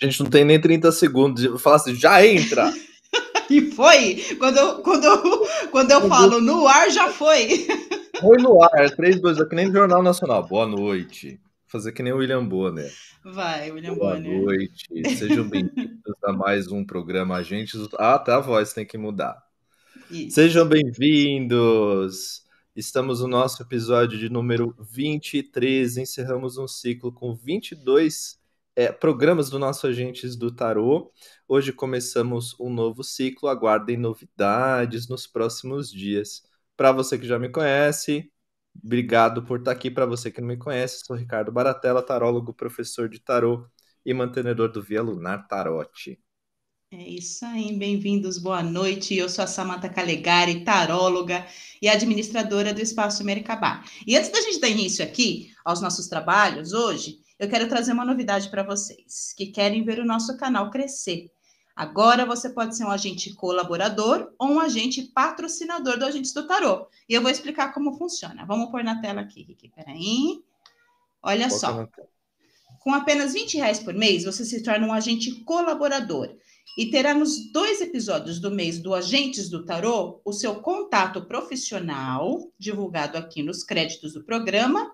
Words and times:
A 0.00 0.04
gente 0.04 0.22
não 0.22 0.30
tem 0.30 0.44
nem 0.44 0.60
30 0.60 0.92
segundos. 0.92 1.42
Eu 1.42 1.58
falo 1.58 1.76
assim, 1.76 1.94
já 1.94 2.24
entra! 2.26 2.72
e 3.48 3.70
foi! 3.70 4.22
Quando 4.38 4.58
eu, 4.58 4.74
quando 4.82 5.04
eu, 5.04 5.48
quando 5.70 5.90
eu 5.90 6.08
falo 6.08 6.40
no 6.40 6.66
ar, 6.66 6.90
já 6.90 7.10
foi! 7.10 7.66
Foi 8.18 8.38
no 8.38 8.62
ar, 8.62 8.90
3, 8.96 9.20
2, 9.20 9.40
é 9.40 9.44
que 9.44 9.54
nem 9.54 9.70
Jornal 9.70 10.02
Nacional. 10.02 10.42
Boa 10.48 10.66
noite. 10.66 11.38
Fazer 11.66 11.92
que 11.92 12.02
nem 12.02 12.14
o 12.14 12.16
William 12.16 12.42
Bonner. 12.42 12.90
Vai, 13.22 13.70
William 13.70 13.94
Boa 13.94 14.14
Bonner. 14.14 14.40
Boa 14.40 14.54
noite. 14.54 14.86
Sejam 15.18 15.46
bem-vindos 15.46 16.14
a 16.24 16.32
mais 16.32 16.72
um 16.72 16.82
programa 16.82 17.36
Agentes 17.36 17.78
do... 17.78 17.90
Ah, 17.98 18.14
até 18.14 18.32
a 18.32 18.40
voz 18.40 18.72
tem 18.72 18.86
que 18.86 18.96
mudar. 18.96 19.36
Isso. 20.10 20.36
Sejam 20.36 20.66
bem-vindos! 20.66 22.42
Estamos 22.74 23.20
no 23.20 23.28
nosso 23.28 23.62
episódio 23.62 24.18
de 24.18 24.30
número 24.30 24.74
23. 24.80 25.98
Encerramos 25.98 26.56
um 26.56 26.66
ciclo 26.66 27.12
com 27.12 27.34
22 27.34 28.38
é, 28.76 28.92
programas 28.92 29.48
do 29.48 29.58
nosso 29.58 29.86
Agentes 29.86 30.36
do 30.36 30.54
Tarô. 30.54 31.10
Hoje 31.48 31.72
começamos 31.72 32.54
um 32.60 32.68
novo 32.68 33.02
ciclo. 33.02 33.48
Aguardem 33.48 33.96
novidades 33.96 35.08
nos 35.08 35.26
próximos 35.26 35.90
dias. 35.90 36.42
Para 36.76 36.92
você 36.92 37.18
que 37.18 37.26
já 37.26 37.38
me 37.38 37.48
conhece, 37.48 38.30
obrigado 38.84 39.42
por 39.42 39.60
estar 39.60 39.72
aqui. 39.72 39.90
Para 39.90 40.04
você 40.04 40.30
que 40.30 40.42
não 40.42 40.48
me 40.48 40.58
conhece, 40.58 41.04
sou 41.06 41.16
Ricardo 41.16 41.50
Baratella, 41.50 42.02
tarólogo, 42.02 42.52
professor 42.52 43.08
de 43.08 43.18
tarô 43.18 43.66
e 44.04 44.12
mantenedor 44.12 44.70
do 44.70 44.82
Via 44.82 45.02
Lunar 45.02 45.48
Tarote. 45.48 46.20
É 46.92 47.02
isso 47.02 47.44
aí, 47.44 47.76
bem-vindos, 47.76 48.38
boa 48.38 48.62
noite. 48.62 49.16
Eu 49.16 49.28
sou 49.28 49.42
a 49.42 49.46
Samanta 49.46 49.88
Calegari, 49.88 50.64
taróloga 50.64 51.46
e 51.82 51.88
administradora 51.88 52.72
do 52.72 52.80
Espaço 52.80 53.24
Mercabá. 53.24 53.82
E 54.06 54.16
antes 54.16 54.30
da 54.30 54.40
gente 54.40 54.60
dar 54.60 54.68
início 54.68 55.04
aqui 55.04 55.50
aos 55.64 55.80
nossos 55.80 56.06
trabalhos 56.06 56.72
hoje, 56.72 57.25
eu 57.38 57.48
quero 57.48 57.68
trazer 57.68 57.92
uma 57.92 58.04
novidade 58.04 58.48
para 58.48 58.62
vocês 58.62 59.34
que 59.36 59.46
querem 59.46 59.84
ver 59.84 59.98
o 59.98 60.04
nosso 60.04 60.36
canal 60.36 60.70
crescer. 60.70 61.30
Agora 61.74 62.24
você 62.24 62.48
pode 62.48 62.74
ser 62.74 62.84
um 62.84 62.90
agente 62.90 63.34
colaborador 63.34 64.32
ou 64.38 64.52
um 64.52 64.60
agente 64.60 65.02
patrocinador 65.02 65.98
do 65.98 66.06
Agentes 66.06 66.32
do 66.32 66.46
Tarô. 66.46 66.86
E 67.06 67.12
eu 67.12 67.20
vou 67.20 67.30
explicar 67.30 67.74
como 67.74 67.98
funciona. 67.98 68.46
Vamos 68.46 68.70
pôr 68.70 68.82
na 68.82 69.02
tela 69.02 69.20
aqui, 69.20 69.42
Rick. 69.42 69.68
Peraí. 69.68 70.42
Olha 71.22 71.50
só. 71.50 71.86
Com 72.80 72.94
apenas 72.94 73.34
20 73.34 73.58
reais 73.58 73.78
por 73.78 73.92
mês, 73.92 74.24
você 74.24 74.44
se 74.44 74.62
torna 74.62 74.86
um 74.86 74.92
agente 74.92 75.42
colaborador 75.44 76.34
e 76.78 76.90
terá 76.90 77.14
nos 77.14 77.50
dois 77.52 77.80
episódios 77.80 78.38
do 78.38 78.50
mês 78.50 78.78
do 78.78 78.94
Agentes 78.94 79.50
do 79.50 79.64
Tarô 79.64 80.20
o 80.24 80.32
seu 80.32 80.56
contato 80.56 81.26
profissional, 81.26 82.50
divulgado 82.58 83.18
aqui 83.18 83.42
nos 83.42 83.64
créditos 83.64 84.12
do 84.12 84.22
programa, 84.22 84.92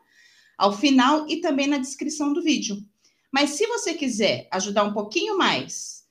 ao 0.63 0.73
final 0.73 1.27
e 1.29 1.41
também 1.41 1.67
na 1.67 1.77
descrição 1.77 2.33
do 2.33 2.41
vídeo. 2.41 2.81
Mas 3.33 3.51
se 3.51 3.67
você 3.67 3.95
quiser 3.95 4.47
ajudar 4.53 4.85
um 4.85 4.93
pouquinho 4.93 5.37
mais, 5.37 6.05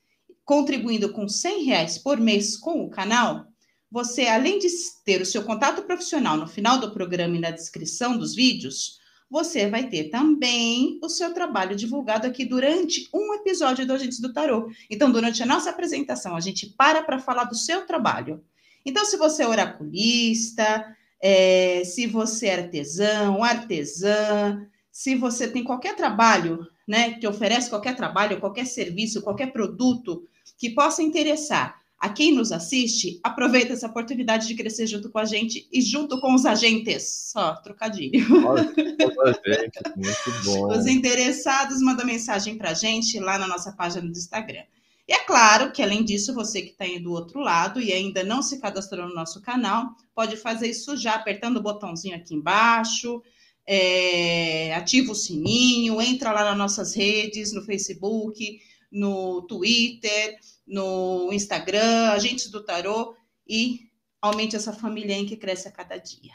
contribuindo 0.43 1.13
com 1.13 1.25
100 1.25 1.63
reais 1.63 1.97
por 1.97 2.19
mês 2.19 2.58
com 2.58 2.83
o 2.83 2.89
canal, 2.89 3.47
você, 3.89 4.27
além 4.27 4.59
de 4.59 4.67
ter 5.05 5.21
o 5.21 5.25
seu 5.25 5.45
contato 5.45 5.83
profissional 5.83 6.35
no 6.35 6.47
final 6.47 6.80
do 6.80 6.91
programa 6.91 7.38
e 7.38 7.39
na 7.39 7.49
descrição 7.49 8.17
dos 8.17 8.35
vídeos, 8.35 8.99
você 9.30 9.69
vai 9.69 9.88
ter 9.88 10.09
também 10.09 10.99
o 11.02 11.08
seu 11.08 11.33
trabalho 11.33 11.73
divulgado 11.73 12.27
aqui 12.27 12.43
durante 12.43 13.08
um 13.13 13.33
episódio 13.33 13.88
do 13.88 13.93
Agentes 13.93 14.19
do 14.19 14.33
Tarô. 14.33 14.69
Então, 14.89 15.09
durante 15.09 15.41
a 15.41 15.45
nossa 15.45 15.69
apresentação, 15.69 16.36
a 16.36 16.41
gente 16.41 16.67
para 16.77 17.02
para 17.02 17.19
falar 17.19 17.45
do 17.45 17.55
seu 17.55 17.86
trabalho. 17.86 18.43
Então, 18.86 19.05
se 19.05 19.15
você 19.15 19.43
é 19.43 19.47
oraculista, 19.47 20.93
é, 21.22 21.83
se 21.86 22.08
você 22.08 22.47
é 22.47 22.55
artesão, 22.55 23.44
artesã, 23.44 24.66
se 24.91 25.16
você 25.16 25.47
tem 25.47 25.64
qualquer 25.64 25.95
trabalho, 25.95 26.67
né, 26.88 27.11
que 27.14 27.27
oferece 27.27 27.70
qualquer 27.70 27.95
trabalho, 27.95 28.39
qualquer 28.39 28.65
serviço, 28.65 29.21
qualquer 29.21 29.54
produto 29.54 30.27
que 30.58 30.71
possa 30.71 31.02
interessar 31.02 31.80
a 32.02 32.09
quem 32.09 32.33
nos 32.33 32.52
assiste, 32.52 33.20
aproveita 33.23 33.73
essa 33.73 33.86
oportunidade 33.86 34.48
de 34.48 34.55
crescer 34.55 34.87
junto 34.87 35.11
com 35.11 35.20
a 35.20 35.26
gente 35.26 35.67
e 35.71 35.82
junto 35.82 36.20
com 36.20 36.33
os 36.33 36.48
agentes. 36.48 37.30
Só, 37.32 37.53
trocadilho. 37.58 38.43
Olha, 38.43 38.64
muito 38.64 40.32
bom. 40.43 40.76
Os 40.76 40.88
interessados 40.88 41.80
mandam 41.80 42.03
mensagem 42.03 42.58
para 42.58 42.71
a 42.71 42.73
gente 42.73 43.20
lá 43.20 43.38
na 43.38 43.48
nossa 43.48 43.71
página 43.71 44.02
do 44.02 44.17
Instagram. 44.17 44.64
E 45.11 45.14
é 45.14 45.26
claro 45.26 45.73
que, 45.73 45.82
além 45.82 46.05
disso, 46.05 46.33
você 46.33 46.61
que 46.61 46.70
está 46.70 46.86
aí 46.86 46.98
do 46.98 47.11
outro 47.11 47.42
lado 47.42 47.82
e 47.82 47.92
ainda 47.92 48.23
não 48.23 48.42
se 48.42 48.61
cadastrou 48.61 49.10
no 49.10 49.14
nosso 49.14 49.42
canal, 49.42 49.94
pode 50.16 50.38
fazer 50.38 50.70
isso 50.70 50.95
já 50.95 51.16
apertando 51.16 51.58
o 51.58 51.61
botãozinho 51.61 52.16
aqui 52.16 52.33
embaixo, 52.33 53.21
é, 53.67 54.73
ativa 54.73 55.11
o 55.11 55.16
sininho, 55.16 56.02
entra 56.02 56.32
lá 56.32 56.45
nas 56.45 56.58
nossas 56.58 56.95
redes, 56.95 57.52
no 57.52 57.61
Facebook, 57.61 58.61
no 58.89 59.42
Twitter, 59.42 60.38
no 60.66 61.27
Instagram, 61.33 62.11
Agentes 62.11 62.50
do 62.50 62.64
Tarô 62.64 63.14
e 63.45 63.89
aumente 64.21 64.55
essa 64.55 64.71
família 64.71 65.14
aí 65.14 65.26
que 65.26 65.36
cresce 65.36 65.67
a 65.67 65.71
cada 65.71 65.98
dia. 65.98 66.32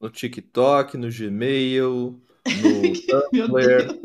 No 0.00 0.10
TikTok, 0.10 0.96
no 0.96 1.10
Gmail, 1.12 2.20
no 2.44 3.30
Tumblr, 3.30 4.00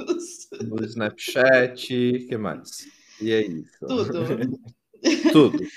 no 0.64 0.86
Snapchat, 0.86 1.88
que 1.88 2.38
mais? 2.38 2.95
E 3.22 3.32
é 3.32 3.46
isso. 3.46 3.80
Tudo. 3.80 4.28
tudo. 5.32 5.60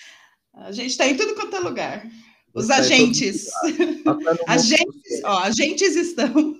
A 0.54 0.72
gente 0.72 0.90
está 0.90 1.06
em 1.06 1.16
tudo 1.16 1.34
quanto 1.34 1.54
é 1.54 1.60
lugar. 1.60 2.06
Os 2.52 2.70
agentes. 2.70 3.48
agentes, 4.48 5.22
ó, 5.24 5.38
agentes 5.44 5.94
estamos. 5.94 6.58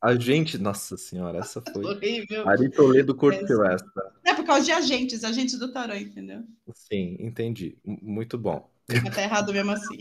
Agente, 0.00 0.56
nossa 0.56 0.96
senhora, 0.96 1.38
essa 1.38 1.60
foi. 1.72 1.84
Horrível. 1.84 2.48
Ari 2.48 2.70
Toledo 2.70 3.14
curtiu 3.14 3.64
essa. 3.64 3.84
É 4.24 4.34
por 4.34 4.44
causa 4.44 4.64
de 4.64 4.72
agentes, 4.72 5.24
agentes 5.24 5.58
do 5.58 5.72
tarô, 5.72 5.94
entendeu? 5.94 6.42
Sim, 6.72 7.16
entendi. 7.18 7.76
Muito 7.84 8.38
bom. 8.38 8.70
Tá 9.14 9.22
errado 9.22 9.52
mesmo 9.52 9.72
assim. 9.72 9.96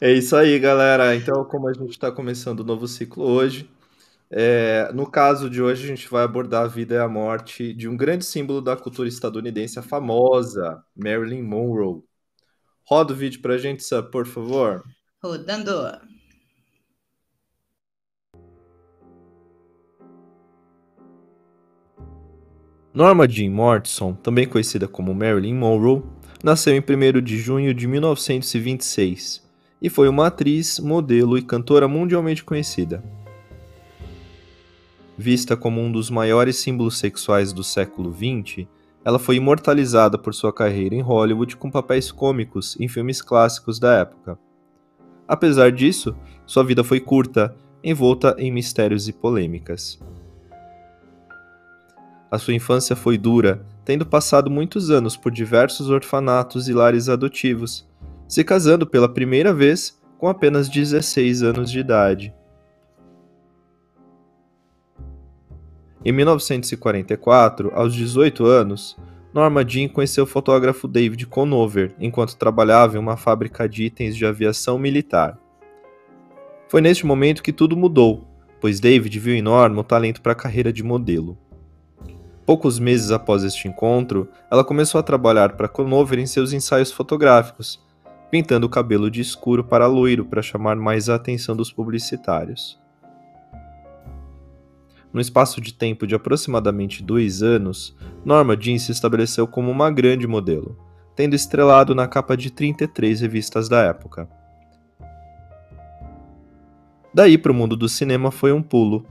é 0.00 0.12
isso 0.12 0.36
aí, 0.36 0.58
galera. 0.58 1.16
Então, 1.16 1.44
como 1.44 1.68
a 1.68 1.72
gente 1.72 1.90
está 1.90 2.12
começando 2.12 2.60
o 2.60 2.64
novo 2.64 2.86
ciclo 2.86 3.24
hoje, 3.24 3.68
é, 4.36 4.90
no 4.92 5.08
caso 5.08 5.48
de 5.48 5.62
hoje, 5.62 5.84
a 5.84 5.86
gente 5.86 6.08
vai 6.08 6.24
abordar 6.24 6.64
a 6.64 6.66
vida 6.66 6.96
e 6.96 6.98
a 6.98 7.06
morte 7.06 7.72
de 7.72 7.88
um 7.88 7.96
grande 7.96 8.24
símbolo 8.24 8.60
da 8.60 8.76
cultura 8.76 9.08
estadunidense, 9.08 9.78
a 9.78 9.82
famosa 9.82 10.82
Marilyn 10.96 11.40
Monroe. 11.40 12.02
Roda 12.84 13.12
o 13.12 13.16
vídeo 13.16 13.40
pra 13.40 13.56
gente, 13.56 13.84
Sam, 13.84 14.02
por 14.10 14.26
favor. 14.26 14.82
Rodando. 15.22 15.70
Norma 22.92 23.28
Jean 23.28 23.52
Mortison, 23.52 24.14
também 24.14 24.48
conhecida 24.48 24.88
como 24.88 25.14
Marilyn 25.14 25.54
Monroe, 25.54 26.02
nasceu 26.42 26.74
em 26.74 26.80
1 26.80 27.22
de 27.22 27.38
junho 27.38 27.72
de 27.72 27.86
1926 27.86 29.48
e 29.80 29.88
foi 29.88 30.08
uma 30.08 30.26
atriz, 30.26 30.80
modelo 30.80 31.38
e 31.38 31.42
cantora 31.42 31.86
mundialmente 31.86 32.42
conhecida. 32.42 33.00
Vista 35.16 35.56
como 35.56 35.80
um 35.80 35.92
dos 35.92 36.10
maiores 36.10 36.56
símbolos 36.56 36.98
sexuais 36.98 37.52
do 37.52 37.62
século 37.62 38.12
XX, 38.12 38.66
ela 39.04 39.18
foi 39.18 39.36
imortalizada 39.36 40.18
por 40.18 40.34
sua 40.34 40.52
carreira 40.52 40.94
em 40.94 41.00
Hollywood 41.00 41.56
com 41.56 41.70
papéis 41.70 42.10
cômicos 42.10 42.76
em 42.80 42.88
filmes 42.88 43.22
clássicos 43.22 43.78
da 43.78 43.94
época. 44.00 44.38
Apesar 45.28 45.70
disso, 45.70 46.16
sua 46.46 46.64
vida 46.64 46.82
foi 46.82 47.00
curta, 47.00 47.54
envolta 47.82 48.34
em 48.38 48.50
mistérios 48.50 49.06
e 49.06 49.12
polêmicas. 49.12 50.00
A 52.30 52.38
sua 52.38 52.54
infância 52.54 52.96
foi 52.96 53.16
dura, 53.16 53.64
tendo 53.84 54.04
passado 54.04 54.50
muitos 54.50 54.90
anos 54.90 55.16
por 55.16 55.30
diversos 55.30 55.88
orfanatos 55.88 56.68
e 56.68 56.72
lares 56.72 57.08
adotivos, 57.08 57.88
se 58.26 58.42
casando 58.42 58.86
pela 58.86 59.08
primeira 59.08 59.52
vez 59.54 60.00
com 60.18 60.28
apenas 60.28 60.68
16 60.68 61.42
anos 61.42 61.70
de 61.70 61.78
idade. 61.78 62.34
Em 66.04 66.12
1944, 66.12 67.72
aos 67.74 67.94
18 67.94 68.44
anos, 68.44 68.94
Norma 69.32 69.66
Jean 69.66 69.88
conheceu 69.88 70.24
o 70.24 70.26
fotógrafo 70.26 70.86
David 70.86 71.26
Conover 71.26 71.94
enquanto 71.98 72.36
trabalhava 72.36 72.96
em 72.96 73.00
uma 73.00 73.16
fábrica 73.16 73.66
de 73.66 73.84
itens 73.84 74.14
de 74.14 74.26
aviação 74.26 74.78
militar. 74.78 75.38
Foi 76.68 76.82
neste 76.82 77.06
momento 77.06 77.42
que 77.42 77.54
tudo 77.54 77.74
mudou, 77.74 78.28
pois 78.60 78.80
David 78.80 79.18
viu 79.18 79.34
em 79.34 79.40
Norma 79.40 79.80
o 79.80 79.84
talento 79.84 80.20
para 80.20 80.32
a 80.32 80.36
carreira 80.36 80.70
de 80.70 80.82
modelo. 80.82 81.38
Poucos 82.44 82.78
meses 82.78 83.10
após 83.10 83.42
este 83.42 83.66
encontro, 83.66 84.28
ela 84.50 84.62
começou 84.62 84.98
a 84.98 85.02
trabalhar 85.02 85.56
para 85.56 85.68
Conover 85.68 86.18
em 86.18 86.26
seus 86.26 86.52
ensaios 86.52 86.92
fotográficos, 86.92 87.82
pintando 88.30 88.66
o 88.66 88.70
cabelo 88.70 89.10
de 89.10 89.22
escuro 89.22 89.64
para 89.64 89.86
loiro 89.86 90.26
para 90.26 90.42
chamar 90.42 90.76
mais 90.76 91.08
a 91.08 91.14
atenção 91.14 91.56
dos 91.56 91.72
publicitários. 91.72 92.83
No 95.14 95.20
espaço 95.20 95.60
de 95.60 95.72
tempo 95.72 96.08
de 96.08 96.14
aproximadamente 96.16 97.00
dois 97.00 97.40
anos, 97.40 97.96
Norma 98.24 98.56
Jean 98.60 98.76
se 98.78 98.90
estabeleceu 98.90 99.46
como 99.46 99.70
uma 99.70 99.88
grande 99.88 100.26
modelo, 100.26 100.76
tendo 101.14 101.36
estrelado 101.36 101.94
na 101.94 102.08
capa 102.08 102.36
de 102.36 102.50
33 102.50 103.20
revistas 103.20 103.68
da 103.68 103.80
época. 103.82 104.28
Daí 107.14 107.38
para 107.38 107.52
o 107.52 107.54
mundo 107.54 107.76
do 107.76 107.88
cinema 107.88 108.32
foi 108.32 108.50
um 108.50 108.60
pulo. 108.60 109.06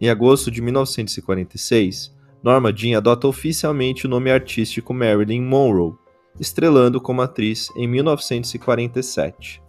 Em 0.00 0.10
agosto 0.10 0.50
de 0.50 0.60
1946, 0.60 2.12
Norma 2.42 2.72
Jean 2.72 2.98
adota 2.98 3.28
oficialmente 3.28 4.04
o 4.04 4.08
nome 4.08 4.32
artístico 4.32 4.92
Marilyn 4.92 5.42
Monroe, 5.42 5.94
estrelando 6.40 7.00
como 7.00 7.22
atriz 7.22 7.68
em 7.76 7.86
1947. 7.86 9.62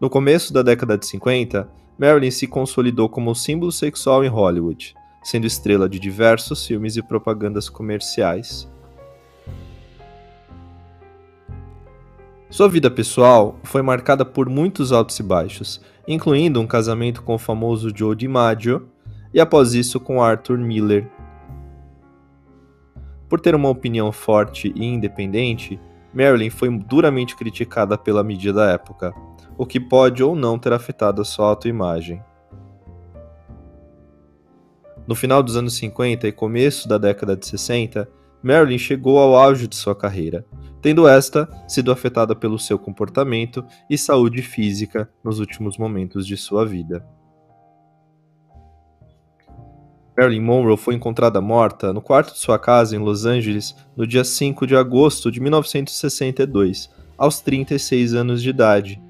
No 0.00 0.08
começo 0.08 0.52
da 0.52 0.62
década 0.62 0.96
de 0.96 1.04
50, 1.06 1.68
Marilyn 1.98 2.30
se 2.30 2.46
consolidou 2.46 3.08
como 3.08 3.34
símbolo 3.34 3.70
sexual 3.70 4.24
em 4.24 4.28
Hollywood, 4.28 4.94
sendo 5.22 5.46
estrela 5.46 5.88
de 5.88 5.98
diversos 5.98 6.66
filmes 6.66 6.96
e 6.96 7.02
propagandas 7.02 7.68
comerciais. 7.68 8.70
Sua 12.50 12.68
vida 12.68 12.90
pessoal 12.90 13.58
foi 13.62 13.80
marcada 13.80 14.24
por 14.24 14.48
muitos 14.48 14.92
altos 14.92 15.18
e 15.18 15.22
baixos, 15.22 15.80
incluindo 16.06 16.60
um 16.60 16.66
casamento 16.66 17.22
com 17.22 17.34
o 17.34 17.38
famoso 17.38 17.90
Joe 17.94 18.14
DiMaggio 18.14 18.88
e 19.32 19.40
após 19.40 19.72
isso 19.72 19.98
com 19.98 20.22
Arthur 20.22 20.58
Miller. 20.58 21.08
Por 23.28 23.40
ter 23.40 23.54
uma 23.54 23.70
opinião 23.70 24.12
forte 24.12 24.70
e 24.76 24.84
independente, 24.84 25.80
Marilyn 26.12 26.50
foi 26.50 26.68
duramente 26.68 27.34
criticada 27.34 27.96
pela 27.96 28.22
mídia 28.22 28.52
da 28.52 28.70
época, 28.70 29.14
o 29.62 29.66
que 29.66 29.78
pode 29.78 30.24
ou 30.24 30.34
não 30.34 30.58
ter 30.58 30.72
afetado 30.72 31.22
a 31.22 31.24
sua 31.24 31.46
autoimagem. 31.46 32.20
No 35.06 35.14
final 35.14 35.40
dos 35.40 35.56
anos 35.56 35.74
50 35.74 36.26
e 36.26 36.32
começo 36.32 36.88
da 36.88 36.98
década 36.98 37.36
de 37.36 37.46
60, 37.46 38.08
Marilyn 38.42 38.76
chegou 38.76 39.20
ao 39.20 39.36
auge 39.36 39.68
de 39.68 39.76
sua 39.76 39.94
carreira, 39.94 40.44
tendo 40.80 41.06
esta 41.06 41.48
sido 41.68 41.92
afetada 41.92 42.34
pelo 42.34 42.58
seu 42.58 42.76
comportamento 42.76 43.64
e 43.88 43.96
saúde 43.96 44.42
física 44.42 45.08
nos 45.22 45.38
últimos 45.38 45.78
momentos 45.78 46.26
de 46.26 46.36
sua 46.36 46.66
vida. 46.66 47.06
Marilyn 50.18 50.40
Monroe 50.40 50.76
foi 50.76 50.96
encontrada 50.96 51.40
morta 51.40 51.92
no 51.92 52.02
quarto 52.02 52.32
de 52.32 52.40
sua 52.40 52.58
casa 52.58 52.96
em 52.96 52.98
Los 52.98 53.24
Angeles 53.24 53.76
no 53.96 54.08
dia 54.08 54.24
5 54.24 54.66
de 54.66 54.74
agosto 54.74 55.30
de 55.30 55.38
1962, 55.40 56.90
aos 57.16 57.40
36 57.40 58.12
anos 58.14 58.42
de 58.42 58.50
idade, 58.50 59.00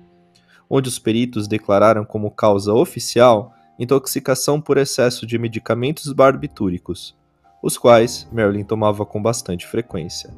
onde 0.75 0.89
os 0.89 0.99
peritos 0.99 1.47
declararam 1.47 2.03
como 2.03 2.31
causa 2.31 2.73
oficial 2.73 3.53
intoxicação 3.79 4.59
por 4.59 4.79
excesso 4.79 5.27
de 5.27 5.39
medicamentos 5.39 6.11
barbitúricos, 6.11 7.15
os 7.63 7.77
quais 7.77 8.27
Marilyn 8.33 8.65
tomava 8.65 9.05
com 9.05 9.23
bastante 9.23 9.67
frequência. 9.67 10.35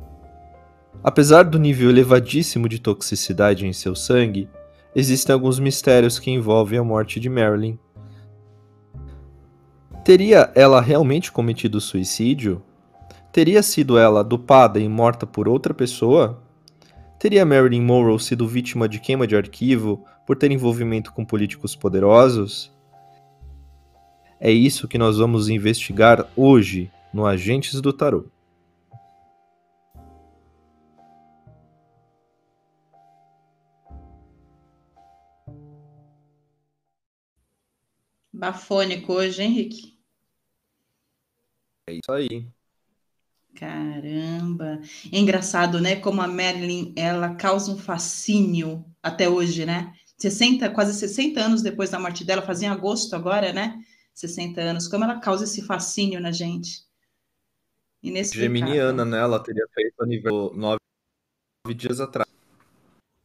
Apesar 1.04 1.44
do 1.44 1.58
nível 1.58 1.88
elevadíssimo 1.88 2.68
de 2.68 2.80
toxicidade 2.80 3.64
em 3.64 3.72
seu 3.72 3.94
sangue, 3.94 4.48
existem 4.96 5.32
alguns 5.32 5.60
mistérios 5.60 6.18
que 6.18 6.32
envolvem 6.32 6.80
a 6.80 6.84
morte 6.84 7.20
de 7.20 7.28
Marilyn 7.28 7.78
Teria 10.04 10.52
ela 10.54 10.82
realmente 10.82 11.32
cometido 11.32 11.80
suicídio? 11.80 12.60
Teria 13.32 13.62
sido 13.62 13.96
ela 13.96 14.22
dopada 14.22 14.78
e 14.78 14.86
morta 14.86 15.26
por 15.26 15.48
outra 15.48 15.72
pessoa? 15.72 16.42
Teria 17.18 17.46
Marilyn 17.46 17.80
Monroe 17.80 18.20
sido 18.20 18.46
vítima 18.46 18.86
de 18.86 19.00
queima 19.00 19.26
de 19.26 19.34
arquivo 19.34 20.04
por 20.26 20.36
ter 20.36 20.50
envolvimento 20.50 21.12
com 21.12 21.24
políticos 21.24 21.76
poderosos? 21.76 22.72
É 24.40 24.50
isso 24.50 24.88
que 24.88 24.98
nós 24.98 25.18
vamos 25.18 25.48
investigar 25.48 26.28
hoje 26.36 26.90
no 27.12 27.24
Agentes 27.24 27.80
do 27.80 27.92
Tarot. 27.92 28.28
Bafônico 38.32 39.12
hoje, 39.12 39.42
Henrique. 39.42 39.96
É 41.88 41.94
isso 41.94 42.12
aí. 42.12 42.46
Caramba! 43.54 44.80
É 45.12 45.18
engraçado, 45.18 45.80
né? 45.80 45.96
Como 45.96 46.20
a 46.20 46.26
Marilyn, 46.26 46.92
ela 46.96 47.34
causa 47.36 47.70
um 47.70 47.78
fascínio 47.78 48.84
até 49.02 49.28
hoje, 49.28 49.64
né? 49.64 49.94
60, 50.18 50.70
quase 50.70 50.94
60 50.94 51.40
anos 51.40 51.62
depois 51.62 51.90
da 51.90 51.98
morte 51.98 52.24
dela, 52.24 52.42
fazia 52.42 52.68
em 52.68 52.70
agosto 52.70 53.14
agora, 53.14 53.52
né? 53.52 53.78
60 54.14 54.60
anos. 54.60 54.88
Como 54.88 55.04
ela 55.04 55.20
causa 55.20 55.44
esse 55.44 55.62
fascínio 55.62 56.20
na 56.20 56.30
gente. 56.30 56.84
Geminiana, 58.32 59.04
né? 59.04 59.18
Ela 59.18 59.42
teria 59.42 59.66
feito 59.74 59.94
a 60.02 60.06
nível 60.06 60.52
nove, 60.54 60.78
nove 61.66 61.74
dias 61.74 62.00
atrás. 62.00 62.28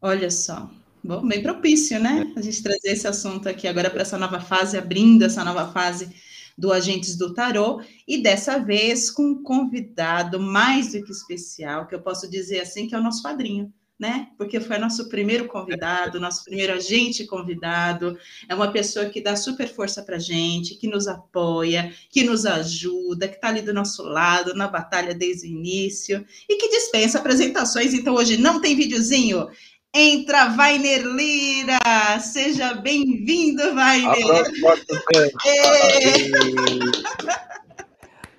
Olha 0.02 0.32
só. 0.32 0.72
Bom, 1.04 1.26
bem 1.28 1.44
propício, 1.44 2.00
né? 2.00 2.32
A 2.36 2.42
gente 2.42 2.64
trazer 2.64 2.90
esse 2.90 3.08
assunto 3.08 3.48
aqui 3.48 3.68
agora 3.68 3.90
para 3.90 4.02
essa 4.02 4.18
nova 4.18 4.40
fase, 4.40 4.78
abrindo 4.78 5.24
essa 5.24 5.44
nova 5.44 5.72
fase 5.72 6.14
do 6.58 6.74
Agentes 6.74 7.16
do 7.16 7.34
Tarô, 7.34 7.82
e 8.06 8.22
dessa 8.22 8.58
vez 8.58 9.10
com 9.10 9.24
um 9.24 9.44
convidado 9.44 10.40
mais 10.40 10.92
do 10.92 11.04
que 11.04 11.12
especial, 11.12 11.88
que 11.88 11.96
eu 11.96 12.02
posso 12.02 12.30
dizer 12.30 12.60
assim, 12.60 12.88
que 12.88 12.96
é 12.96 13.00
o 13.00 13.04
nosso 13.04 13.24
padrinho. 13.24 13.74
Né? 14.00 14.30
Porque 14.38 14.62
foi 14.62 14.78
nosso 14.78 15.10
primeiro 15.10 15.46
convidado, 15.46 16.22
nosso 16.22 16.46
primeiro 16.46 16.72
agente 16.72 17.26
convidado. 17.26 18.18
É 18.48 18.56
uma 18.56 18.72
pessoa 18.72 19.08
que 19.08 19.20
dá 19.20 19.36
super 19.36 19.68
força 19.68 20.02
para 20.02 20.18
gente, 20.18 20.76
que 20.76 20.88
nos 20.88 21.06
apoia, 21.06 21.94
que 22.10 22.24
nos 22.24 22.46
ajuda, 22.46 23.28
que 23.28 23.36
está 23.36 23.50
ali 23.50 23.62
do 23.62 23.74
nosso 23.74 24.02
lado 24.04 24.54
na 24.54 24.70
batalha 24.70 25.14
desde 25.14 25.48
o 25.48 25.52
início 25.52 26.26
e 26.48 26.56
que 26.56 26.70
dispensa 26.70 27.20
apresentações. 27.20 27.94
Então 27.94 28.16
hoje 28.16 28.38
não 28.38 28.62
tem 28.62 28.74
videozinho. 28.74 29.50
Entra, 29.94 30.50
Vainer 30.50 31.04
Lira! 31.04 31.80
Seja 32.22 32.76
bem-vindo, 32.76 33.74
Vainer! 33.74 34.46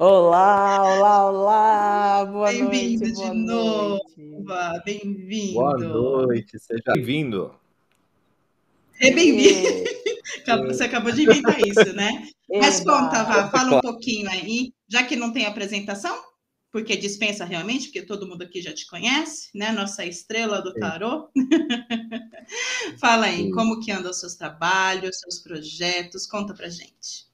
Olá, 0.01 0.83
olá, 0.83 1.31
olá! 1.31 2.25
Boa 2.25 2.51
bem 2.51 2.63
noite! 2.63 2.99
Bem-vindo 2.99 3.13
de 3.13 3.35
novo! 3.35 4.01
Bem-vindo! 4.83 5.53
Boa 5.53 5.79
noite, 5.79 6.59
seja 6.59 6.83
bem-vindo! 6.95 7.55
É 8.99 9.11
bem-vindo! 9.11 9.91
Você 10.69 10.85
acabou 10.85 11.13
de 11.13 11.25
inventar 11.25 11.61
isso, 11.61 11.93
né? 11.93 12.29
Mas 12.51 12.81
conta, 12.81 13.25
Vá, 13.25 13.51
fala 13.51 13.77
um 13.77 13.81
pouquinho 13.81 14.31
aí, 14.31 14.73
já 14.89 15.05
que 15.05 15.17
não 15.17 15.35
tem 15.35 15.45
apresentação, 15.45 16.19
porque 16.73 16.97
dispensa 16.97 17.45
realmente, 17.45 17.89
porque 17.89 18.01
todo 18.01 18.27
mundo 18.27 18.43
aqui 18.43 18.63
já 18.63 18.73
te 18.73 18.87
conhece, 18.87 19.51
né? 19.55 19.71
Nossa 19.71 20.07
estrela 20.07 20.63
do 20.63 20.73
tarô. 20.73 21.29
Fala 22.99 23.27
aí, 23.27 23.45
Sim. 23.45 23.51
como 23.51 23.81
que 23.81 23.93
andam 23.93 24.11
os 24.11 24.19
seus 24.19 24.35
trabalhos, 24.35 25.21
seus 25.21 25.39
projetos, 25.41 26.27
conta 26.27 26.55
pra 26.55 26.71
gente. 26.71 27.30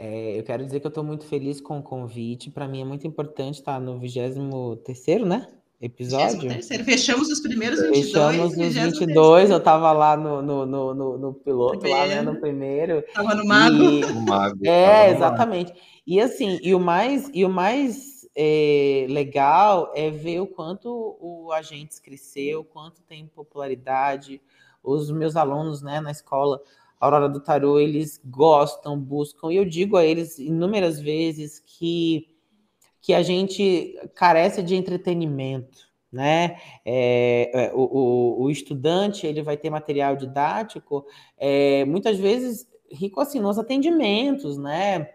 É, 0.00 0.38
eu 0.38 0.44
quero 0.44 0.64
dizer 0.64 0.78
que 0.78 0.86
eu 0.86 0.90
estou 0.90 1.02
muito 1.02 1.24
feliz 1.24 1.60
com 1.60 1.80
o 1.80 1.82
convite. 1.82 2.52
Para 2.52 2.68
mim 2.68 2.80
é 2.80 2.84
muito 2.84 3.04
importante 3.04 3.56
estar 3.56 3.80
no 3.80 3.98
23 3.98 5.26
né? 5.26 5.48
Episódio. 5.80 6.48
23 6.48 6.84
Fechamos 6.84 7.28
os 7.28 7.40
primeiros 7.40 7.80
22. 7.80 8.06
Fechamos 8.06 8.56
os 8.56 8.74
22. 8.74 9.50
Eu 9.50 9.58
estava 9.58 9.90
lá 9.90 10.16
no, 10.16 10.40
no, 10.40 10.66
no, 10.66 11.18
no 11.18 11.34
piloto, 11.34 11.80
primeiro. 11.80 12.08
lá, 12.08 12.14
né? 12.14 12.22
No 12.22 12.36
primeiro. 12.36 12.98
Estava 13.00 13.34
no 13.34 13.44
mago. 13.44 13.74
E... 13.74 14.00
No 14.06 14.20
mago. 14.22 14.58
É, 14.64 15.10
exatamente. 15.10 15.72
E 16.06 16.20
assim, 16.20 16.60
e 16.62 16.74
o 16.76 16.80
mais, 16.80 17.28
e 17.34 17.44
o 17.44 17.48
mais 17.48 18.24
é, 18.36 19.04
legal 19.08 19.92
é 19.96 20.10
ver 20.10 20.40
o 20.40 20.46
quanto 20.46 21.16
o 21.20 21.50
Agentes 21.52 21.98
cresceu, 21.98 22.62
quanto 22.62 23.02
tem 23.02 23.26
popularidade. 23.26 24.40
Os 24.80 25.10
meus 25.10 25.34
alunos 25.34 25.82
né, 25.82 26.00
na 26.00 26.12
escola 26.12 26.60
Aurora 27.00 27.28
do 27.28 27.40
Tarô, 27.40 27.78
eles 27.78 28.20
gostam, 28.24 28.98
buscam, 28.98 29.52
e 29.52 29.56
eu 29.56 29.64
digo 29.64 29.96
a 29.96 30.04
eles 30.04 30.38
inúmeras 30.38 31.00
vezes 31.00 31.60
que, 31.60 32.28
que 33.00 33.14
a 33.14 33.22
gente 33.22 33.96
carece 34.14 34.62
de 34.62 34.74
entretenimento. 34.74 35.86
Né? 36.10 36.58
É, 36.86 37.50
é, 37.66 37.72
o, 37.74 37.80
o, 37.82 38.42
o, 38.44 38.50
estudante 38.50 39.26
ele 39.26 39.42
vai 39.42 39.58
ter 39.58 39.68
material 39.68 40.16
didático, 40.16 41.04
é, 41.36 41.84
muitas 41.84 42.18
vezes 42.18 42.66
rico 42.90 43.20
assim 43.20 43.38
nos 43.38 43.58
atendimentos, 43.58 44.56
né? 44.56 45.06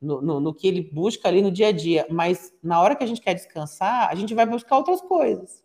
no, 0.00 0.22
no, 0.22 0.40
no, 0.40 0.54
que 0.54 0.66
ele 0.66 0.80
busca 0.80 1.28
ali 1.28 1.42
no 1.42 1.50
dia 1.50 1.68
a 1.68 1.72
dia, 1.72 2.06
mas 2.10 2.52
na 2.62 2.80
hora 2.80 2.96
que 2.96 3.04
a 3.04 3.06
gente 3.06 3.20
quer 3.20 3.34
descansar, 3.34 4.08
a 4.08 4.14
gente 4.14 4.34
vai 4.34 4.46
buscar 4.46 4.78
outras 4.78 5.00
coisas. 5.00 5.62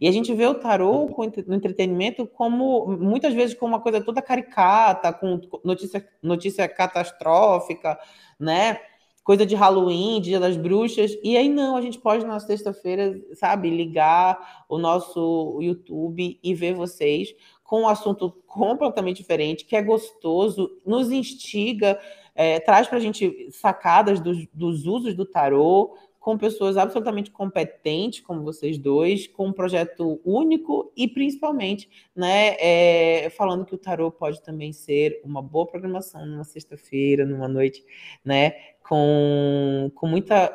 E 0.00 0.08
a 0.08 0.12
gente 0.12 0.32
vê 0.32 0.46
o 0.46 0.54
tarô 0.54 1.14
no 1.46 1.54
entretenimento 1.54 2.26
como 2.26 2.86
muitas 2.86 3.34
vezes 3.34 3.54
como 3.54 3.74
uma 3.74 3.80
coisa 3.80 4.00
toda 4.00 4.22
caricata, 4.22 5.12
com 5.12 5.40
notícia, 5.62 6.06
notícia 6.22 6.68
catastrófica, 6.68 7.98
né? 8.38 8.80
Coisa 9.22 9.44
de 9.44 9.54
Halloween, 9.54 10.22
Dia 10.22 10.40
das 10.40 10.56
Bruxas. 10.56 11.12
E 11.22 11.36
aí 11.36 11.50
não, 11.50 11.76
a 11.76 11.82
gente 11.82 11.98
pode 11.98 12.24
na 12.24 12.40
sexta-feira, 12.40 13.20
sabe, 13.34 13.68
ligar 13.68 14.64
o 14.68 14.78
nosso 14.78 15.58
YouTube 15.60 16.40
e 16.42 16.54
ver 16.54 16.72
vocês 16.74 17.34
com 17.62 17.82
um 17.82 17.88
assunto 17.88 18.30
completamente 18.46 19.18
diferente, 19.18 19.66
que 19.66 19.76
é 19.76 19.82
gostoso, 19.82 20.70
nos 20.86 21.12
instiga 21.12 22.00
é, 22.38 22.60
traz 22.60 22.86
para 22.86 22.98
a 22.98 23.00
gente 23.00 23.48
sacadas 23.50 24.20
dos, 24.20 24.46
dos, 24.54 24.86
usos 24.86 25.12
do 25.12 25.26
tarô, 25.26 25.96
com 26.18 26.36
pessoas 26.36 26.76
absolutamente 26.76 27.30
competentes, 27.30 28.20
como 28.20 28.42
vocês 28.42 28.76
dois, 28.76 29.26
com 29.26 29.46
um 29.46 29.52
projeto 29.52 30.20
único 30.24 30.92
e 30.96 31.06
principalmente, 31.06 31.88
né, 32.14 32.56
é, 32.58 33.30
falando 33.30 33.64
que 33.64 33.74
o 33.74 33.78
tarô 33.78 34.10
pode 34.10 34.42
também 34.42 34.72
ser 34.72 35.20
uma 35.24 35.40
boa 35.40 35.66
programação 35.66 36.26
numa 36.26 36.44
sexta-feira, 36.44 37.24
numa 37.24 37.48
noite, 37.48 37.84
né, 38.24 38.52
com, 38.82 39.90
com 39.94 40.06
muita, 40.06 40.52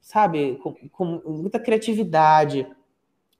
sabe, 0.00 0.56
com, 0.56 0.72
com 0.88 1.20
muita 1.26 1.60
criatividade, 1.60 2.66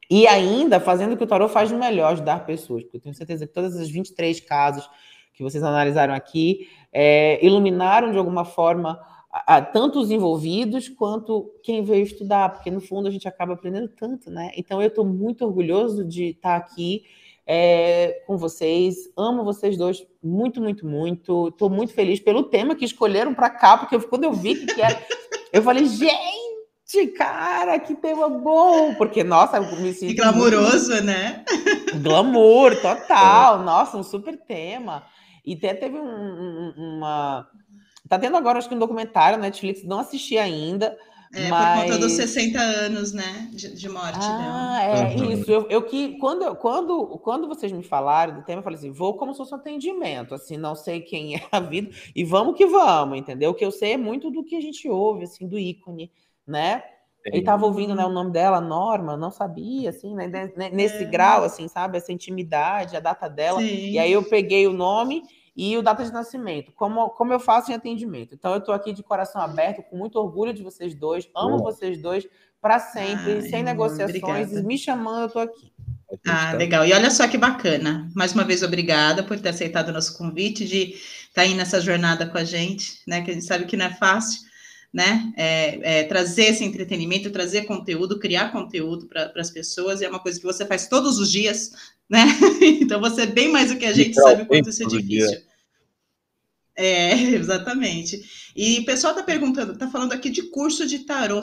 e 0.09 0.27
ainda 0.27 0.79
fazendo 0.79 1.15
o 1.15 1.17
que 1.17 1.25
o 1.25 1.27
tarô 1.27 1.49
faz 1.49 1.69
de 1.69 1.75
melhor, 1.75 2.13
ajudar 2.13 2.47
pessoas, 2.47 2.85
porque 2.85 2.99
eu 2.99 3.01
tenho 3.01 3.15
certeza 3.15 3.47
que 3.47 3.53
todas 3.53 3.77
as 3.77 3.89
23 3.91 4.39
casos 4.41 4.89
que 5.35 5.43
vocês 5.43 5.63
analisaram 5.63 6.15
aqui 6.15 6.69
é, 6.93 7.45
iluminaram 7.45 8.13
de 8.13 8.19
alguma 8.19 8.45
forma 8.45 8.99
a, 9.47 9.61
tanto 9.61 10.01
os 10.01 10.11
envolvidos 10.11 10.89
quanto 10.89 11.53
quem 11.63 11.83
veio 11.83 12.05
estudar, 12.05 12.51
porque 12.51 12.71
no 12.71 12.81
fundo 12.81 13.09
a 13.09 13.11
gente 13.11 13.29
acaba 13.29 13.55
aprendendo 13.55 13.89
tanto, 13.89 14.31
né? 14.31 14.51
Então 14.57 14.81
eu 14.81 14.89
estou 14.89 15.05
muito 15.05 15.45
orgulhoso 15.45 16.05
de 16.05 16.31
estar 16.31 16.57
aqui 16.57 17.05
é, 17.47 18.23
com 18.27 18.37
vocês, 18.37 18.97
amo 19.17 19.45
vocês 19.45 19.77
dois 19.77 20.05
muito, 20.23 20.61
muito, 20.61 20.87
muito. 20.87 21.49
Estou 21.49 21.71
muito 21.71 21.93
feliz 21.93 22.19
pelo 22.19 22.45
tema 22.45 22.75
que 22.75 22.85
escolheram 22.85 23.35
para 23.35 23.51
cá, 23.51 23.77
porque 23.77 23.99
quando 24.01 24.25
eu 24.25 24.33
vi 24.33 24.67
que 24.67 24.81
era, 24.81 25.01
eu 25.53 25.63
falei, 25.63 25.87
gente, 25.87 27.07
cara, 27.17 27.79
que 27.79 27.95
tema 27.95 28.29
bom! 28.29 28.95
Porque, 28.95 29.23
nossa, 29.23 29.59
eu 29.59 29.77
me 29.77 29.93
sinto. 29.93 30.09
Que 30.09 30.15
glamouroso, 30.15 30.91
muito... 30.91 31.05
né? 31.05 31.45
Glamour, 32.03 32.75
total. 32.83 33.63
Nossa, 33.63 33.97
um 33.97 34.03
super 34.03 34.37
tema. 34.37 35.05
E 35.45 35.55
até 35.55 35.75
teve 35.75 35.97
um, 35.97 36.05
um, 36.05 36.75
uma 36.77 37.49
Tá 38.09 38.19
tendo 38.19 38.37
agora, 38.37 38.59
acho 38.59 38.69
que 38.69 38.75
um 38.75 38.79
documentário 38.79 39.39
na 39.39 39.45
Netflix, 39.45 39.83
não 39.85 40.01
assisti 40.01 40.39
ainda. 40.39 40.97
É, 41.35 41.49
mas... 41.49 41.81
por 41.81 41.87
conta 41.87 41.99
dos 41.99 42.13
60 42.13 42.59
anos, 42.59 43.13
né, 43.13 43.51
de, 43.53 43.75
de 43.75 43.89
morte 43.89 44.19
ah, 44.23 44.39
dela. 44.39 44.83
é, 44.83 45.17
uhum. 45.17 45.33
isso. 45.33 45.51
Eu, 45.51 45.69
eu, 45.69 45.83
que, 45.83 46.17
quando, 46.19 46.55
quando, 46.57 47.19
quando 47.19 47.49
vocês 47.49 47.73
me 47.73 47.83
falaram 47.83 48.35
do 48.35 48.43
tema, 48.43 48.61
eu 48.61 48.63
falei 48.63 48.79
assim, 48.79 48.93
vou 48.93 49.15
como 49.17 49.33
se 49.33 49.39
fosse 49.39 49.53
um 49.53 49.57
atendimento, 49.57 50.35
assim, 50.35 50.57
não 50.57 50.75
sei 50.75 51.01
quem 51.01 51.35
é 51.37 51.43
a 51.51 51.61
vida, 51.61 51.91
e 52.15 52.25
vamos 52.25 52.57
que 52.57 52.65
vamos, 52.67 53.19
entendeu? 53.19 53.51
O 53.51 53.55
que 53.55 53.65
eu 53.65 53.73
sei 53.73 53.93
é 53.93 53.97
muito 53.97 54.31
do 54.31 54.45
que 54.45 54.57
a 54.57 54.61
gente 54.61 54.89
ouve, 54.89 55.25
assim, 55.25 55.47
do 55.47 55.59
ícone, 55.59 56.11
né? 56.47 56.83
Ele 57.27 57.39
estava 57.39 57.67
ouvindo 57.67 57.93
né, 57.93 58.05
o 58.05 58.13
nome 58.13 58.31
dela, 58.31 58.61
Norma, 58.61 59.17
não 59.17 59.33
sabia, 59.33 59.91
assim, 59.91 60.15
né, 60.15 60.31
nesse 60.73 61.03
é. 61.03 61.07
grau, 61.07 61.43
assim, 61.43 61.67
sabe, 61.67 61.99
essa 61.99 62.13
intimidade, 62.13 62.97
a 62.97 63.01
data 63.01 63.29
dela. 63.29 63.61
Sim. 63.61 63.91
E 63.91 63.99
aí 63.99 64.13
eu 64.13 64.23
peguei 64.23 64.67
o 64.69 64.73
nome 64.73 65.25
e 65.57 65.77
o 65.77 65.83
data 65.83 66.05
de 66.05 66.13
nascimento, 66.13 66.71
como, 66.73 67.09
como 67.11 67.33
eu 67.33 67.41
faço 67.41 67.73
em 67.73 67.75
atendimento. 67.75 68.35
Então, 68.35 68.53
eu 68.53 68.59
estou 68.59 68.75
aqui 68.75 68.93
de 68.93 69.03
coração 69.03 69.41
aberto, 69.41 69.83
com 69.83 69.97
muito 69.97 70.17
orgulho 70.17 70.53
de 70.53 70.63
vocês 70.63 70.95
dois, 70.95 71.29
amo 71.35 71.59
vocês 71.59 72.01
dois 72.01 72.29
para 72.61 72.79
sempre, 72.79 73.35
Ai, 73.35 73.43
sem 73.43 73.63
negociações, 73.63 74.23
obrigada. 74.23 74.63
me 74.63 74.77
chamando, 74.77 75.21
eu 75.21 75.27
estou 75.27 75.43
aqui. 75.43 75.73
Ah, 76.27 76.53
legal. 76.53 76.85
E 76.85 76.93
olha 76.93 77.11
só 77.11 77.27
que 77.27 77.39
bacana. 77.39 78.09
Mais 78.15 78.33
uma 78.33 78.45
vez, 78.45 78.63
obrigada 78.63 79.23
por 79.23 79.39
ter 79.39 79.51
aceitado 79.51 79.89
o 79.89 79.93
nosso 79.93 80.17
convite 80.17 80.67
de 80.67 80.93
estar 80.93 81.33
tá 81.35 81.43
aí 81.43 81.55
nessa 81.55 81.81
jornada 81.81 82.27
com 82.27 82.39
a 82.39 82.45
gente, 82.45 83.01
né? 83.07 83.23
Que 83.23 83.31
a 83.31 83.35
gente 83.35 83.47
sabe 83.47 83.65
que 83.65 83.77
não 83.77 83.87
é 83.87 83.95
fácil, 83.95 84.41
né? 84.93 85.33
É, 85.37 86.01
é, 86.01 86.05
trazer 86.05 86.47
esse 86.47 86.65
entretenimento, 86.65 87.31
trazer 87.31 87.63
conteúdo, 87.67 88.19
criar 88.19 88.53
conteúdo 88.53 89.07
para 89.07 89.33
as 89.37 89.51
pessoas, 89.51 90.01
e 90.01 90.05
é 90.05 90.09
uma 90.09 90.21
coisa 90.21 90.39
que 90.39 90.47
você 90.47 90.65
faz 90.65 90.89
todos 90.89 91.19
os 91.19 91.31
dias, 91.31 91.73
né? 92.09 92.25
Então 92.81 93.01
você 93.01 93.23
é 93.23 93.27
bem 93.27 93.51
mais 93.51 93.71
do 93.71 93.79
que 93.79 93.85
a 93.85 93.93
gente 93.93 94.15
sabe 94.15 94.45
quanto 94.45 94.69
isso 94.69 94.83
é 94.83 94.87
difícil. 94.87 95.41
É, 96.77 97.13
exatamente. 97.35 98.23
E 98.55 98.81
o 98.81 98.85
pessoal 98.85 99.13
está 99.13 99.25
perguntando, 99.25 99.73
está 99.73 99.89
falando 99.89 100.13
aqui 100.13 100.31
de 100.31 100.51
curso 100.51 100.87
de 100.87 101.01
tarô, 101.01 101.41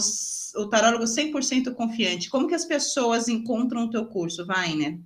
o 0.56 0.68
tarólogo 0.68 1.04
100% 1.04 1.74
confiante. 1.74 2.30
Como 2.30 2.48
que 2.48 2.56
as 2.56 2.66
pessoas 2.66 3.28
encontram 3.28 3.86
o 3.86 3.90
teu 3.90 4.06
curso, 4.06 4.46
Vainer? 4.46 5.00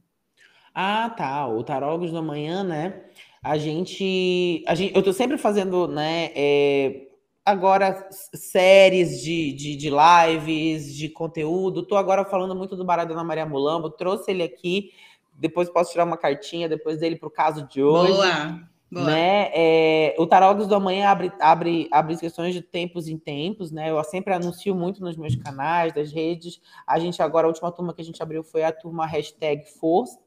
Ah, 0.74 1.10
tá. 1.10 1.48
O 1.48 1.64
Tarólogos 1.64 2.12
da 2.12 2.22
Manhã, 2.22 2.64
né? 2.64 3.02
A 3.42 3.58
gente, 3.58 4.64
a 4.68 4.76
gente 4.76 4.94
eu 4.94 5.00
estou 5.00 5.14
sempre 5.14 5.38
fazendo, 5.38 5.88
né? 5.88 6.30
É, 6.36 7.07
agora 7.50 8.08
séries 8.12 9.22
de, 9.22 9.54
de, 9.54 9.76
de, 9.76 9.90
lives, 9.90 10.94
de 10.94 11.10
conteúdo. 11.10 11.82
Estou 11.82 11.98
agora 11.98 12.26
falando 12.26 12.56
muito 12.56 12.76
do 12.76 12.86
Baralho 12.86 13.16
da 13.16 13.24
Maria 13.24 13.46
Mulambo. 13.46 13.90
Trouxe 13.90 14.32
ele 14.32 14.44
aqui 14.44 14.92
depois 15.38 15.70
posso 15.70 15.92
tirar 15.92 16.04
uma 16.04 16.18
cartinha 16.18 16.68
depois 16.68 17.00
dele 17.00 17.16
para 17.16 17.28
o 17.28 17.32
caso 17.32 17.68
de 17.68 17.82
hoje. 17.82 18.14
Boa! 18.14 18.68
Boa. 18.90 19.06
Né? 19.06 19.52
É, 19.54 20.16
o 20.18 20.26
Tarólogos 20.26 20.66
do 20.66 20.74
Amanhã 20.74 21.10
abre, 21.10 21.30
abre, 21.42 21.90
abre 21.92 22.14
inscrições 22.14 22.54
de 22.54 22.62
tempos 22.62 23.10
em 23.10 23.18
tempos, 23.18 23.70
né? 23.70 23.92
Eu 23.92 24.02
sempre 24.06 24.34
anuncio 24.34 24.74
muito 24.74 25.04
nos 25.04 25.18
meus 25.18 25.36
canais, 25.36 25.94
das 25.94 26.10
redes. 26.10 26.62
A 26.88 26.98
gente 26.98 27.22
agora, 27.22 27.46
a 27.46 27.50
última 27.50 27.70
turma 27.70 27.94
que 27.94 28.02
a 28.02 28.06
gente 28.06 28.24
abriu 28.24 28.46
foi 28.46 28.64
a 28.64 28.72
turma 28.72 29.06
hashtag 29.06 29.66
Força. 29.78 30.18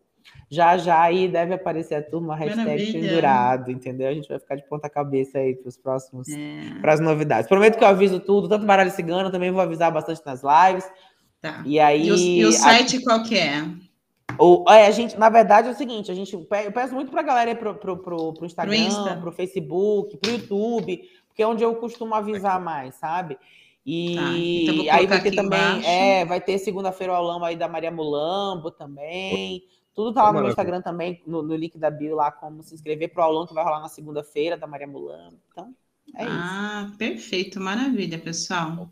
Já 0.49 0.77
já 0.77 1.01
aí 1.01 1.29
deve 1.29 1.55
aparecer 1.55 1.95
a 1.95 2.03
turma 2.03 2.35
hashtag 2.35 2.65
Maravilha. 2.65 2.93
pendurado, 2.93 3.71
entendeu? 3.71 4.09
A 4.09 4.15
gente 4.15 4.29
vai 4.29 4.39
ficar 4.39 4.57
de 4.57 4.69
ponta 4.69 4.89
cabeça 4.89 5.39
aí 5.39 5.55
para 5.55 5.69
os 5.69 5.77
próximos, 5.77 6.29
é. 6.29 6.81
para 6.81 6.95
as 6.95 7.01
novidades. 7.01 7.49
Prometo 7.49 7.79
que 7.79 7.85
eu 7.85 7.89
aviso 7.89 8.21
tudo, 8.21 8.49
tanto 8.49 8.67
baralho 8.67 8.91
cigano, 8.91 9.31
também 9.31 9.51
vou 9.51 9.61
avisar 9.61 9.93
bastante 9.93 10.23
nas 10.25 10.43
lives. 10.43 10.91
Tá. 11.41 11.63
E 11.65 11.79
aí. 11.79 12.09
E 12.09 12.13
o, 12.13 12.17
e 12.17 12.45
o 12.45 12.53
site 12.53 12.97
a... 12.97 13.03
qual 13.03 13.23
que 13.23 13.39
é? 13.39 13.65
Ou, 14.39 14.65
é, 14.69 14.87
a 14.87 14.91
gente, 14.91 15.19
na 15.19 15.29
verdade, 15.29 15.69
é 15.69 15.71
o 15.71 15.75
seguinte, 15.75 16.11
a 16.11 16.15
gente 16.15 16.33
eu 16.33 16.73
peço 16.73 16.95
muito 16.95 17.11
para 17.11 17.21
a 17.21 17.25
galera 17.25 17.51
ir 17.51 17.57
pro, 17.57 17.75
pro, 17.75 17.97
pro, 17.99 18.33
pro 18.33 18.47
Instagram, 18.47 19.21
pro, 19.21 19.33
Facebook, 19.33 20.17
pro 20.17 20.31
YouTube, 20.31 21.03
porque 21.29 21.43
é 21.43 21.47
onde 21.47 21.63
eu 21.63 21.75
costumo 21.75 22.15
avisar 22.15 22.61
mais, 22.61 22.95
sabe? 22.95 23.37
E 23.85 24.15
tá, 24.15 24.23
então 24.33 24.95
aí 24.95 25.07
vai 25.07 25.23
ter 25.23 25.35
também, 25.35 25.59
embaixo. 25.59 25.89
é, 25.89 26.25
vai 26.25 26.41
ter 26.41 26.59
segunda-feira 26.59 27.13
o 27.13 27.17
aulão 27.17 27.45
aí 27.45 27.57
da 27.57 27.69
Maria 27.69 27.91
Mulambo 27.91 28.71
também. 28.71 29.65
Tudo 29.95 30.15
tá 30.15 30.23
lá 30.23 30.33
no 30.33 30.41
meu 30.41 30.51
Instagram 30.51 30.81
também, 30.83 31.23
no, 31.27 31.43
no 31.43 31.55
link 31.55 31.77
da 31.77 31.91
bio 31.91 32.15
lá, 32.15 32.31
como 32.31 32.63
se 32.63 32.75
inscrever 32.75 33.13
pro 33.13 33.23
aulão 33.23 33.47
que 33.47 33.55
vai 33.55 33.65
rolar 33.65 33.81
na 33.81 33.89
segunda-feira 33.89 34.57
da 34.57 34.67
Maria 34.67 34.87
Mulambo. 34.87 35.39
Então, 35.51 35.75
é 36.17 36.25
isso. 36.25 36.33
Ah, 36.33 36.93
perfeito, 36.97 37.61
maravilha, 37.61 38.19
pessoal. 38.19 38.91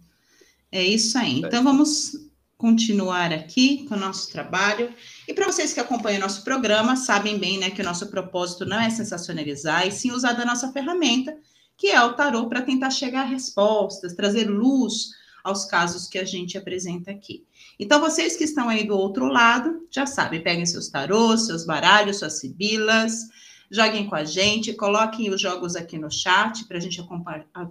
É 0.71 0.83
isso 0.83 1.17
aí. 1.17 1.41
Então 1.41 1.63
vamos 1.63 2.13
continuar 2.57 3.33
aqui 3.33 3.87
com 3.87 3.95
o 3.95 3.99
nosso 3.99 4.31
trabalho. 4.31 4.93
E 5.27 5.33
para 5.33 5.47
vocês 5.47 5.73
que 5.73 5.81
acompanham 5.81 6.19
o 6.19 6.23
nosso 6.23 6.43
programa, 6.43 6.97
sabem 6.97 7.39
bem 7.39 7.59
né, 7.59 7.71
que 7.71 7.81
o 7.81 7.85
nosso 7.85 8.09
propósito 8.09 8.67
não 8.67 8.81
é 8.81 8.91
sensacionalizar, 8.91 9.87
e 9.87 9.93
sim 9.93 10.11
usar 10.11 10.33
da 10.33 10.45
nossa 10.45 10.73
ferramenta, 10.73 11.37
que 11.77 11.87
é 11.87 12.03
o 12.03 12.15
tarô, 12.15 12.49
para 12.49 12.61
tentar 12.61 12.91
chegar 12.91 13.23
a 13.23 13.27
respostas, 13.27 14.15
trazer 14.15 14.51
luz 14.51 15.11
aos 15.45 15.65
casos 15.65 16.09
que 16.09 16.19
a 16.19 16.25
gente 16.25 16.59
apresenta 16.59 17.13
aqui. 17.13 17.47
Então, 17.79 18.01
vocês 18.01 18.37
que 18.37 18.45
estão 18.45 18.69
aí 18.69 18.85
do 18.85 18.97
outro 18.97 19.27
lado, 19.27 19.87
já 19.91 20.05
sabem, 20.05 20.43
peguem 20.43 20.67
seus 20.67 20.89
tarôs, 20.89 21.47
seus 21.47 21.65
baralhos, 21.65 22.19
suas 22.19 22.41
sibilas, 22.41 23.29
Joguem 23.71 24.07
com 24.07 24.15
a 24.15 24.25
gente, 24.25 24.73
coloquem 24.73 25.29
os 25.29 25.39
jogos 25.39 25.77
aqui 25.77 25.99
no 25.99 26.11
chat 26.11 26.65
para 26.65 26.79
a 26.79 26.81
gente 26.81 27.03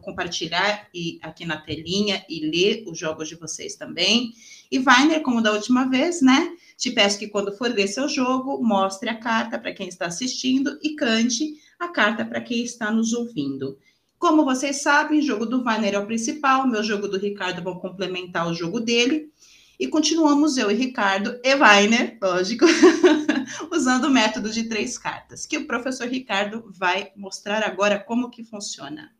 compartilhar 0.01 0.87
e 0.93 1.17
aqui 1.23 1.43
na 1.43 1.57
telinha 1.57 2.23
e 2.29 2.45
ler 2.45 2.83
os 2.87 2.99
jogos 2.99 3.27
de 3.27 3.35
vocês 3.35 3.75
também. 3.75 4.31
E 4.71 4.77
Weiner, 4.77 5.23
como 5.23 5.41
da 5.41 5.51
última 5.53 5.89
vez, 5.89 6.21
né? 6.21 6.55
Te 6.77 6.91
peço 6.91 7.17
que 7.17 7.27
quando 7.27 7.51
for 7.57 7.71
ler 7.71 7.87
seu 7.87 8.07
jogo, 8.07 8.63
mostre 8.63 9.09
a 9.09 9.15
carta 9.15 9.57
para 9.57 9.73
quem 9.73 9.87
está 9.87 10.05
assistindo 10.05 10.77
e 10.83 10.95
cante 10.95 11.55
a 11.79 11.87
carta 11.87 12.23
para 12.23 12.41
quem 12.41 12.63
está 12.63 12.91
nos 12.91 13.13
ouvindo. 13.13 13.79
Como 14.19 14.45
vocês 14.45 14.81
sabem, 14.81 15.19
o 15.19 15.23
jogo 15.23 15.47
do 15.47 15.63
Weiner 15.63 15.95
é 15.95 15.99
o 15.99 16.05
principal, 16.05 16.67
meu 16.67 16.83
jogo 16.83 17.07
do 17.07 17.17
Ricardo 17.17 17.63
vão 17.63 17.79
complementar 17.79 18.47
o 18.47 18.53
jogo 18.53 18.79
dele. 18.79 19.31
E 19.79 19.87
continuamos 19.87 20.57
eu 20.57 20.71
e 20.71 20.73
Ricardo 20.73 21.39
e 21.43 21.53
Weiner, 21.53 22.17
lógico, 22.19 22.65
usando 23.71 24.05
o 24.05 24.09
método 24.09 24.49
de 24.49 24.63
três 24.63 24.97
cartas, 24.97 25.45
que 25.45 25.55
o 25.55 25.67
professor 25.67 26.07
Ricardo 26.07 26.71
vai 26.75 27.11
mostrar 27.15 27.61
agora 27.61 27.99
como 27.99 28.31
que 28.31 28.43
funciona. 28.43 29.13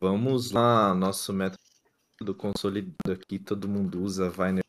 Vamos 0.00 0.50
lá, 0.50 0.92
nosso 0.92 1.32
método 1.32 2.34
consolidado 2.36 3.12
aqui, 3.12 3.38
todo 3.38 3.68
mundo 3.68 4.02
usa, 4.02 4.32
Weiner 4.36 4.64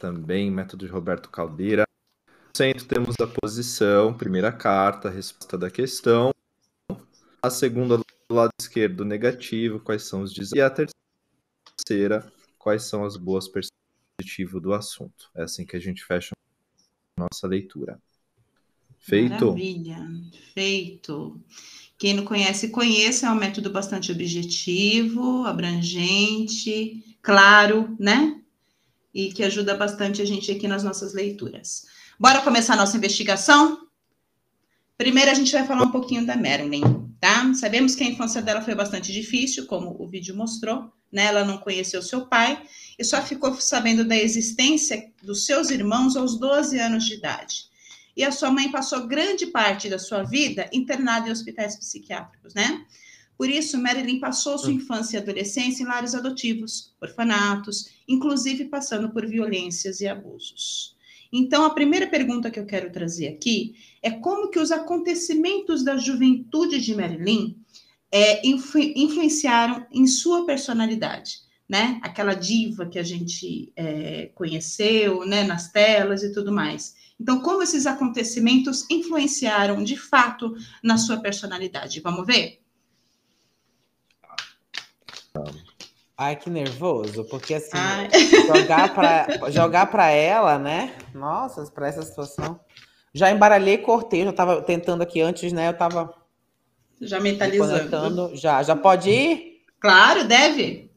também, 0.00 0.50
método 0.50 0.84
de 0.84 0.90
Roberto 0.90 1.28
Caldeira. 1.30 1.84
No 2.26 2.56
centro 2.56 2.86
temos 2.86 3.14
a 3.20 3.26
posição, 3.26 4.12
primeira 4.12 4.50
carta, 4.50 5.08
resposta 5.08 5.56
da 5.56 5.70
questão. 5.70 6.34
A 7.40 7.50
segunda 7.50 7.98
do 7.98 8.04
lado 8.34 8.50
esquerdo, 8.60 9.04
negativo, 9.04 9.78
quais 9.78 10.02
são 10.02 10.22
os 10.22 10.32
desafios. 10.32 10.58
E 10.58 10.60
a 10.60 10.70
terceira, 10.70 12.32
quais 12.60 12.84
são 12.84 13.04
as 13.04 13.16
boas 13.16 13.48
perspectivas 13.48 14.62
do 14.62 14.72
assunto. 14.72 15.30
É 15.34 15.42
assim 15.42 15.64
que 15.64 15.74
a 15.74 15.80
gente 15.80 16.04
fecha 16.04 16.32
a 17.16 17.22
nossa 17.22 17.46
leitura. 17.48 18.00
Feito? 18.98 19.46
Maravilha, 19.46 20.06
feito. 20.52 21.40
Quem 21.98 22.14
não 22.14 22.24
conhece, 22.24 22.68
conheça, 22.68 23.26
é 23.26 23.30
um 23.30 23.34
método 23.34 23.70
bastante 23.70 24.12
objetivo, 24.12 25.44
abrangente, 25.46 27.16
claro, 27.22 27.96
né? 27.98 28.40
E 29.12 29.32
que 29.32 29.42
ajuda 29.42 29.74
bastante 29.74 30.20
a 30.20 30.24
gente 30.24 30.52
aqui 30.52 30.68
nas 30.68 30.84
nossas 30.84 31.14
leituras. 31.14 31.86
Bora 32.18 32.42
começar 32.42 32.74
a 32.74 32.76
nossa 32.76 32.96
investigação? 32.96 33.86
Primeiro, 34.98 35.30
a 35.30 35.34
gente 35.34 35.50
vai 35.50 35.66
falar 35.66 35.84
um 35.84 35.90
pouquinho 35.90 36.26
da 36.26 36.36
Marilyn, 36.36 37.08
tá? 37.18 37.54
Sabemos 37.54 37.94
que 37.94 38.04
a 38.04 38.06
infância 38.06 38.42
dela 38.42 38.60
foi 38.60 38.74
bastante 38.74 39.10
difícil, 39.12 39.66
como 39.66 39.96
o 39.98 40.06
vídeo 40.06 40.36
mostrou, 40.36 40.92
né? 41.12 41.24
Ela 41.24 41.44
não 41.44 41.58
conheceu 41.58 42.02
seu 42.02 42.26
pai 42.26 42.62
e 42.98 43.04
só 43.04 43.22
ficou 43.22 43.54
sabendo 43.54 44.04
da 44.04 44.16
existência 44.16 45.10
dos 45.22 45.46
seus 45.46 45.70
irmãos 45.70 46.16
aos 46.16 46.38
12 46.38 46.78
anos 46.78 47.04
de 47.04 47.14
idade. 47.14 47.64
E 48.16 48.24
a 48.24 48.32
sua 48.32 48.50
mãe 48.50 48.70
passou 48.70 49.06
grande 49.06 49.46
parte 49.46 49.88
da 49.88 49.98
sua 49.98 50.22
vida 50.22 50.68
internada 50.72 51.28
em 51.28 51.32
hospitais 51.32 51.76
psiquiátricos, 51.76 52.54
né? 52.54 52.84
Por 53.40 53.48
isso, 53.48 53.78
Marilyn 53.78 54.20
passou 54.20 54.58
sua 54.58 54.70
infância 54.70 55.16
e 55.16 55.20
adolescência 55.22 55.82
em 55.82 55.86
lares 55.86 56.14
adotivos, 56.14 56.92
orfanatos, 57.00 57.88
inclusive 58.06 58.66
passando 58.66 59.08
por 59.08 59.26
violências 59.26 60.00
e 60.00 60.06
abusos. 60.06 60.94
Então, 61.32 61.64
a 61.64 61.70
primeira 61.70 62.06
pergunta 62.06 62.50
que 62.50 62.60
eu 62.60 62.66
quero 62.66 62.92
trazer 62.92 63.28
aqui 63.28 63.76
é 64.02 64.10
como 64.10 64.50
que 64.50 64.58
os 64.58 64.70
acontecimentos 64.70 65.82
da 65.82 65.96
juventude 65.96 66.80
de 66.80 66.94
Marilyn 66.94 67.54
é, 68.12 68.46
influ 68.46 68.80
influenciaram 68.80 69.86
em 69.92 70.06
sua 70.06 70.44
personalidade, 70.44 71.38
né? 71.68 72.00
Aquela 72.02 72.34
diva 72.34 72.86
que 72.86 72.98
a 72.98 73.02
gente 73.02 73.72
é, 73.76 74.30
conheceu, 74.34 75.24
né, 75.24 75.44
nas 75.44 75.70
telas 75.70 76.22
e 76.22 76.32
tudo 76.32 76.50
mais. 76.50 76.94
Então, 77.20 77.40
como 77.40 77.62
esses 77.62 77.86
acontecimentos 77.86 78.86
influenciaram 78.90 79.84
de 79.84 79.96
fato 79.96 80.54
na 80.82 80.96
sua 80.96 81.20
personalidade? 81.20 82.00
Vamos 82.00 82.26
ver? 82.26 82.60
Ai, 86.16 86.36
que 86.36 86.50
nervoso, 86.50 87.24
porque 87.24 87.54
assim, 87.54 87.70
jogar 88.46 88.94
para 88.94 89.50
jogar 89.50 89.86
para 89.86 90.10
ela, 90.10 90.58
né? 90.58 90.94
Nossa, 91.14 91.64
para 91.70 91.88
essa 91.88 92.02
situação. 92.02 92.60
Já 93.12 93.30
embaralhei, 93.30 93.78
cortei, 93.78 94.24
já 94.24 94.32
tava 94.32 94.62
tentando 94.62 95.02
aqui 95.02 95.20
antes, 95.20 95.52
né? 95.52 95.68
Eu 95.68 95.76
tava 95.76 96.14
já 97.00 97.20
mentalizando. 97.20 98.34
Já, 98.36 98.62
já 98.62 98.76
pode 98.76 99.10
ir? 99.10 99.64
Claro, 99.78 100.26
deve. 100.26 100.90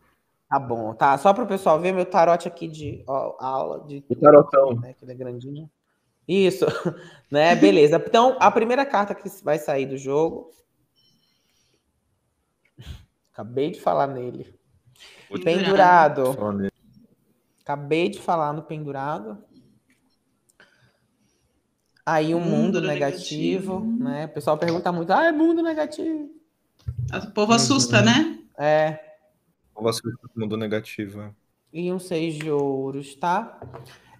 Tá 0.50 0.60
bom, 0.60 0.94
tá. 0.94 1.18
Só 1.18 1.34
para 1.34 1.44
o 1.44 1.48
pessoal 1.48 1.80
ver 1.80 1.94
meu 1.94 2.06
tarote 2.06 2.48
aqui 2.48 2.68
de 2.68 3.04
ó, 3.08 3.36
aula 3.40 3.86
de 3.88 4.04
o 4.08 4.16
tarotão, 4.16 4.76
né, 4.76 4.94
que 4.94 5.06
ele 5.06 5.12
é 5.12 5.16
grandinho. 5.16 5.70
Isso, 6.28 6.66
né? 7.32 7.56
Beleza. 7.56 8.02
Então, 8.06 8.38
a 8.40 8.52
primeira 8.52 8.86
carta 8.86 9.16
que 9.16 9.28
vai 9.44 9.58
sair 9.58 9.86
do 9.86 9.98
jogo 9.98 10.52
Acabei 13.34 13.72
de 13.72 13.82
falar 13.82 14.06
nele. 14.06 14.54
Pendurado. 15.44 16.38
Acabei 17.62 18.08
de 18.08 18.22
falar 18.22 18.54
no 18.54 18.62
pendurado. 18.62 19.44
Aí 22.06 22.36
um 22.36 22.40
mundo, 22.40 22.56
mundo 22.56 22.82
negativo, 22.82 23.80
negativo, 23.80 24.04
né? 24.04 24.26
O 24.26 24.30
pessoal 24.30 24.58
pergunta 24.58 24.92
muito, 24.92 25.12
ah, 25.12 25.26
é 25.26 25.32
mundo 25.32 25.64
negativo. 25.64 26.30
O 27.14 27.32
povo 27.32 27.54
assusta, 27.54 28.00
uhum. 28.00 28.06
né? 28.06 28.40
É. 28.58 29.00
O 29.72 29.76
povo 29.76 29.90
assusta 29.90 30.28
com 30.34 30.40
mundo 30.40 30.58
negativo. 30.58 31.22
É. 31.22 31.32
E 31.72 31.92
um 31.92 32.00
seis 32.00 32.36
de 32.36 32.52
ouros, 32.52 33.16
tá? 33.16 33.60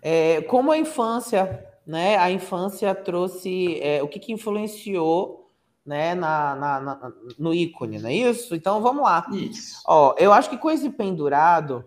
É, 0.02 0.42
como 0.44 0.72
a 0.72 0.78
infância, 0.78 1.66
né? 1.86 2.18
A 2.18 2.32
infância 2.32 2.96
trouxe 2.96 3.80
é, 3.82 4.02
o 4.02 4.08
que, 4.08 4.20
que 4.20 4.32
influenciou 4.32 5.44
né, 5.86 6.16
na, 6.16 6.56
na, 6.56 6.80
na, 6.80 7.14
no 7.38 7.54
ícone, 7.54 8.00
não 8.00 8.10
é 8.10 8.14
isso? 8.14 8.56
Então 8.56 8.82
vamos 8.82 9.04
lá. 9.04 9.28
Isso. 9.34 9.82
Ó, 9.86 10.16
eu 10.18 10.32
acho 10.32 10.50
que 10.50 10.58
com 10.58 10.72
esse 10.72 10.90
pendurado 10.90 11.84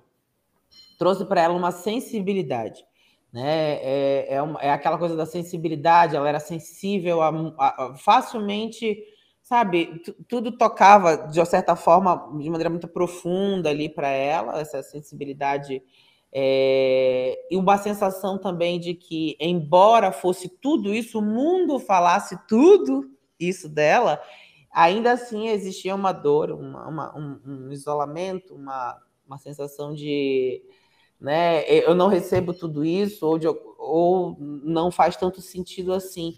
trouxe 0.98 1.24
para 1.24 1.42
ela 1.42 1.54
uma 1.54 1.70
sensibilidade. 1.70 2.84
Né? 3.36 3.74
É, 3.82 4.26
é, 4.36 4.42
uma, 4.42 4.58
é, 4.62 4.70
aquela 4.70 4.96
coisa 4.96 5.14
da 5.14 5.26
sensibilidade, 5.26 6.16
ela 6.16 6.26
era 6.26 6.40
sensível 6.40 7.20
a, 7.20 7.28
a, 7.58 7.84
a 7.84 7.94
facilmente, 7.94 8.96
sabe? 9.42 10.02
Tudo 10.26 10.56
tocava 10.56 11.28
de 11.28 11.44
certa 11.44 11.76
forma, 11.76 12.32
de 12.40 12.48
maneira 12.48 12.70
muito 12.70 12.88
profunda 12.88 13.68
ali 13.68 13.90
para 13.90 14.08
ela, 14.08 14.58
essa 14.58 14.82
sensibilidade. 14.82 15.82
É, 16.32 17.38
e 17.50 17.58
uma 17.58 17.76
sensação 17.76 18.38
também 18.38 18.80
de 18.80 18.94
que, 18.94 19.36
embora 19.38 20.12
fosse 20.12 20.48
tudo 20.48 20.94
isso, 20.94 21.18
o 21.18 21.22
mundo 21.22 21.78
falasse 21.78 22.38
tudo, 22.48 23.04
isso 23.38 23.68
dela, 23.68 24.18
ainda 24.72 25.12
assim 25.12 25.48
existia 25.48 25.94
uma 25.94 26.12
dor, 26.12 26.52
uma, 26.52 26.88
uma, 26.88 27.18
um, 27.18 27.40
um, 27.44 27.70
isolamento, 27.70 28.54
uma, 28.54 28.98
uma 29.26 29.36
sensação 29.36 29.94
de 29.94 30.62
né, 31.20 31.64
eu 31.68 31.94
não 31.94 32.08
recebo 32.08 32.52
tudo 32.52 32.84
isso, 32.84 33.26
ou, 33.26 33.38
de, 33.38 33.46
ou 33.78 34.36
não 34.38 34.90
faz 34.90 35.16
tanto 35.16 35.40
sentido 35.40 35.92
assim. 35.92 36.34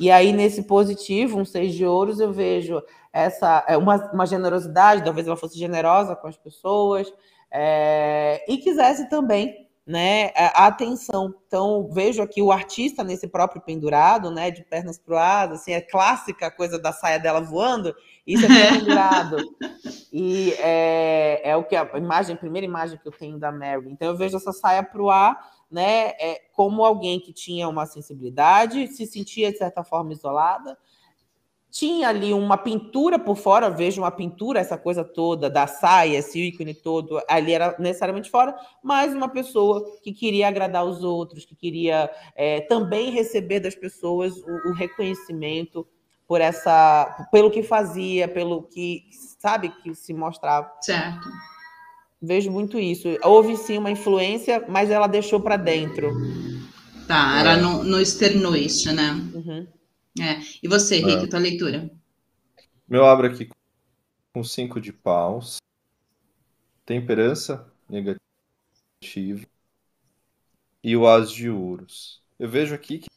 E 0.00 0.10
aí, 0.10 0.32
nesse 0.32 0.62
positivo, 0.64 1.38
um 1.38 1.44
seis 1.44 1.74
de 1.74 1.84
ouros, 1.84 2.18
eu 2.20 2.32
vejo 2.32 2.82
essa 3.12 3.64
é, 3.68 3.76
uma, 3.76 3.96
uma 4.12 4.26
generosidade, 4.26 5.04
talvez 5.04 5.26
ela 5.26 5.36
fosse 5.36 5.58
generosa 5.58 6.16
com 6.16 6.26
as 6.26 6.36
pessoas, 6.36 7.12
é, 7.50 8.42
e 8.48 8.58
quisesse 8.58 9.08
também 9.10 9.68
né, 9.86 10.30
a 10.36 10.66
atenção. 10.66 11.34
Então, 11.46 11.88
vejo 11.92 12.22
aqui 12.22 12.40
o 12.40 12.52
artista 12.52 13.02
nesse 13.02 13.26
próprio 13.26 13.60
pendurado, 13.60 14.30
né, 14.30 14.50
de 14.50 14.64
pernas 14.64 14.98
proadas, 14.98 15.60
assim, 15.60 15.72
é 15.72 15.80
clássica 15.80 16.46
a 16.46 16.50
coisa 16.50 16.78
da 16.78 16.92
saia 16.92 17.18
dela 17.18 17.40
voando, 17.40 17.94
isso 18.26 18.44
é 18.46 18.78
pendurado. 18.78 19.36
e 20.12 20.52
é, 20.58 21.50
é, 21.50 21.56
o 21.56 21.64
que 21.64 21.74
a 21.74 21.90
imagem, 21.96 22.34
a 22.34 22.38
primeira 22.38 22.64
imagem 22.64 22.98
que 22.98 23.08
eu 23.08 23.12
tenho 23.12 23.38
da 23.38 23.50
Mary. 23.50 23.90
Então, 23.90 24.08
eu 24.08 24.16
vejo 24.16 24.36
essa 24.36 24.52
saia 24.52 24.82
pro 24.82 25.10
ar, 25.10 25.36
né, 25.70 26.10
é, 26.20 26.42
como 26.52 26.84
alguém 26.84 27.18
que 27.18 27.32
tinha 27.32 27.68
uma 27.68 27.86
sensibilidade, 27.86 28.86
se 28.88 29.06
sentia 29.06 29.50
de 29.50 29.58
certa 29.58 29.82
forma 29.82 30.12
isolada, 30.12 30.78
tinha 31.72 32.10
ali 32.10 32.34
uma 32.34 32.58
pintura 32.58 33.18
por 33.18 33.34
fora, 33.34 33.70
vejo 33.70 34.02
uma 34.02 34.10
pintura, 34.10 34.60
essa 34.60 34.76
coisa 34.76 35.02
toda 35.02 35.48
da 35.48 35.66
saia, 35.66 36.18
esse 36.18 36.38
ícone 36.38 36.74
todo, 36.74 37.18
ali 37.26 37.54
era 37.54 37.74
necessariamente 37.78 38.30
fora, 38.30 38.54
mas 38.82 39.14
uma 39.14 39.30
pessoa 39.30 39.82
que 40.04 40.12
queria 40.12 40.48
agradar 40.48 40.84
os 40.84 41.02
outros, 41.02 41.46
que 41.46 41.56
queria 41.56 42.10
é, 42.36 42.60
também 42.60 43.10
receber 43.10 43.58
das 43.58 43.74
pessoas 43.74 44.36
o, 44.36 44.68
o, 44.68 44.74
reconhecimento 44.74 45.86
por 46.28 46.42
essa, 46.42 47.26
pelo 47.32 47.50
que 47.50 47.62
fazia, 47.62 48.28
pelo 48.28 48.64
que 48.64 49.04
sabe 49.38 49.70
que 49.82 49.94
se 49.94 50.12
mostrava. 50.12 50.70
Certo. 50.82 51.26
Vejo 52.20 52.50
muito 52.50 52.78
isso. 52.78 53.08
Houve 53.24 53.56
sim 53.56 53.78
uma 53.78 53.90
influência, 53.90 54.62
mas 54.68 54.90
ela 54.90 55.06
deixou 55.06 55.40
para 55.40 55.56
dentro. 55.56 56.12
Tá, 57.08 57.40
ela 57.40 57.56
não, 57.56 57.82
não 57.82 57.98
externou 57.98 58.54
isso, 58.54 58.92
né? 58.92 59.10
Uhum. 59.34 59.66
É. 60.20 60.40
E 60.62 60.68
você, 60.68 60.96
Rick, 60.96 61.24
é. 61.24 61.26
tua 61.26 61.38
leitura? 61.38 61.90
Meu 62.86 63.06
abro 63.06 63.26
aqui 63.26 63.48
com 64.34 64.44
cinco 64.44 64.80
de 64.80 64.92
paus, 64.92 65.56
temperança 66.84 67.70
negativa 67.88 69.46
e 70.82 70.96
o 70.96 71.06
as 71.06 71.30
de 71.30 71.48
ouros. 71.48 72.22
Eu 72.38 72.48
vejo 72.48 72.74
aqui 72.74 72.98
que 72.98 73.08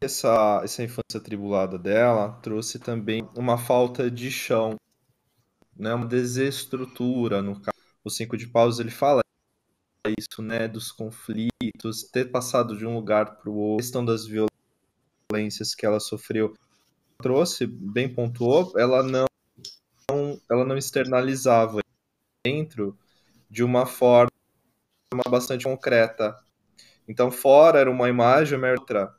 essa, 0.00 0.60
essa 0.62 0.82
infância 0.82 1.20
tribulada 1.20 1.78
dela 1.78 2.32
trouxe 2.42 2.78
também 2.78 3.28
uma 3.36 3.56
falta 3.56 4.10
de 4.10 4.30
chão, 4.30 4.76
né, 5.76 5.94
uma 5.94 6.06
desestrutura 6.06 7.40
no 7.40 7.60
caso. 7.60 7.78
O 8.04 8.10
cinco 8.10 8.36
de 8.36 8.46
paus 8.46 8.78
ele 8.78 8.90
fala 8.90 9.22
isso, 10.18 10.42
né, 10.42 10.66
dos 10.66 10.90
conflitos, 10.90 12.02
ter 12.12 12.30
passado 12.30 12.76
de 12.76 12.84
um 12.84 12.94
lugar 12.94 13.36
para 13.36 13.48
o 13.48 13.54
outro, 13.54 13.84
questão 13.84 14.04
das 14.04 14.26
violências 14.26 14.51
violências 15.32 15.74
que 15.74 15.86
ela 15.86 15.98
sofreu 15.98 16.54
trouxe, 17.18 17.66
bem 17.66 18.12
pontuou, 18.12 18.72
ela 18.76 19.02
não, 19.02 19.26
ela 20.50 20.64
não 20.64 20.76
externalizava 20.76 21.80
dentro 22.44 22.98
de 23.48 23.62
uma 23.62 23.86
forma 23.86 24.28
bastante 25.30 25.64
concreta. 25.64 26.36
Então, 27.06 27.30
fora 27.30 27.78
era 27.78 27.90
uma 27.90 28.08
imagem, 28.08 28.58
era 28.58 28.78
outra, 28.78 29.16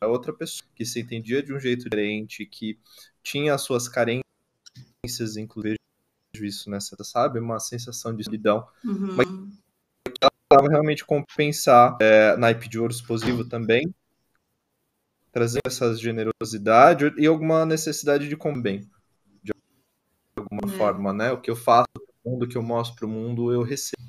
era 0.00 0.10
outra 0.10 0.32
pessoa 0.32 0.68
que 0.74 0.84
se 0.84 1.00
entendia 1.00 1.42
de 1.42 1.52
um 1.52 1.60
jeito 1.60 1.84
diferente, 1.84 2.46
que 2.46 2.78
tinha 3.22 3.54
as 3.54 3.62
suas 3.62 3.88
carências, 3.88 5.36
inclusive 5.36 5.76
isso 6.34 6.70
nessa, 6.70 6.96
sabe, 7.04 7.38
uma 7.38 7.60
sensação 7.60 8.16
de 8.16 8.24
solidão, 8.24 8.66
uhum. 8.84 9.16
mas 9.16 9.28
ela 10.50 10.68
realmente 10.68 11.04
compensar 11.04 11.96
é, 12.00 12.36
naipe 12.36 12.68
de 12.68 12.78
ouro 12.78 12.92
explosivo 12.92 13.44
também, 13.44 13.92
trazendo 15.32 15.62
essa 15.66 15.94
generosidade 15.96 17.12
e 17.16 17.26
alguma 17.26 17.64
necessidade 17.64 18.28
de 18.28 18.36
comer 18.36 18.60
bem, 18.62 18.90
de 19.42 19.52
alguma 20.36 20.72
é. 20.72 20.76
forma, 20.76 21.12
né? 21.12 21.32
O 21.32 21.40
que 21.40 21.50
eu 21.50 21.56
faço 21.56 21.88
o 22.24 22.30
mundo, 22.30 22.44
o 22.44 22.48
que 22.48 22.56
eu 22.56 22.62
mostro 22.62 22.94
para 22.96 23.06
o 23.06 23.08
mundo, 23.08 23.50
eu 23.50 23.62
recebo. 23.62 24.02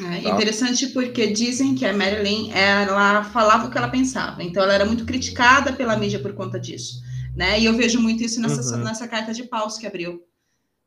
É 0.00 0.22
tá? 0.22 0.30
interessante 0.30 0.88
porque 0.88 1.28
dizem 1.28 1.74
que 1.74 1.86
a 1.86 1.92
Marilyn 1.92 2.50
ela 2.52 3.22
falava 3.24 3.68
o 3.68 3.70
que 3.70 3.78
ela 3.78 3.88
pensava, 3.88 4.42
então 4.42 4.62
ela 4.62 4.74
era 4.74 4.84
muito 4.84 5.04
criticada 5.04 5.72
pela 5.72 5.96
mídia 5.96 6.18
por 6.18 6.34
conta 6.34 6.58
disso, 6.58 7.02
né? 7.36 7.60
E 7.60 7.66
eu 7.66 7.76
vejo 7.76 8.00
muito 8.00 8.24
isso 8.24 8.40
nessa, 8.40 8.76
uhum. 8.76 8.82
nessa 8.82 9.06
carta 9.06 9.32
de 9.32 9.44
paus 9.44 9.78
que 9.78 9.86
abriu, 9.86 10.24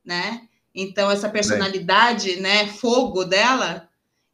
né? 0.04 0.42
Então 0.74 1.10
essa 1.10 1.30
personalidade, 1.30 2.36
né, 2.42 2.68
fogo 2.68 3.24
dela, 3.24 3.88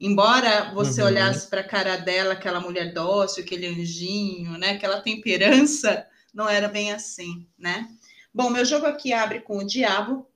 Embora 0.04 0.74
você 0.74 1.00
uhum. 1.00 1.10
olhasse 1.10 1.48
para 1.48 1.62
a 1.62 1.68
cara 1.68 1.96
dela, 1.96 2.34
aquela 2.34 2.60
mulher 2.60 2.92
dócil, 2.92 3.44
aquele 3.44 3.68
anjinho, 3.68 4.58
né? 4.58 4.72
Aquela 4.72 5.00
temperança, 5.00 6.08
não 6.34 6.50
era 6.50 6.68
bem 6.68 6.92
assim, 6.92 7.48
né? 7.56 7.88
Bom, 8.34 8.50
meu 8.50 8.66
jogo 8.66 8.88
aqui 8.88 9.14
abre 9.14 9.42
com 9.42 9.60
o 9.60 9.68
diabo, 9.68 10.28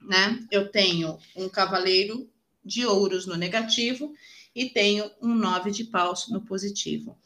né? 0.00 0.44
Eu 0.50 0.72
tenho 0.72 1.16
um 1.36 1.48
cavaleiro 1.48 2.28
de 2.64 2.84
ouros 2.84 3.26
no 3.26 3.36
negativo 3.36 4.12
e 4.52 4.68
tenho 4.68 5.08
um 5.22 5.36
nove 5.36 5.70
de 5.70 5.84
paus 5.84 6.28
no 6.28 6.40
positivo. 6.40 7.16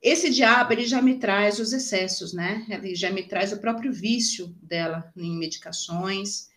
Esse 0.00 0.30
diabo, 0.30 0.72
ele 0.72 0.86
já 0.86 1.02
me 1.02 1.18
traz 1.18 1.58
os 1.58 1.74
excessos, 1.74 2.32
né? 2.32 2.64
Ele 2.70 2.94
já 2.94 3.10
me 3.10 3.24
traz 3.24 3.52
o 3.52 3.60
próprio 3.60 3.92
vício 3.92 4.46
dela 4.62 5.12
em 5.14 5.36
medicações, 5.36 6.49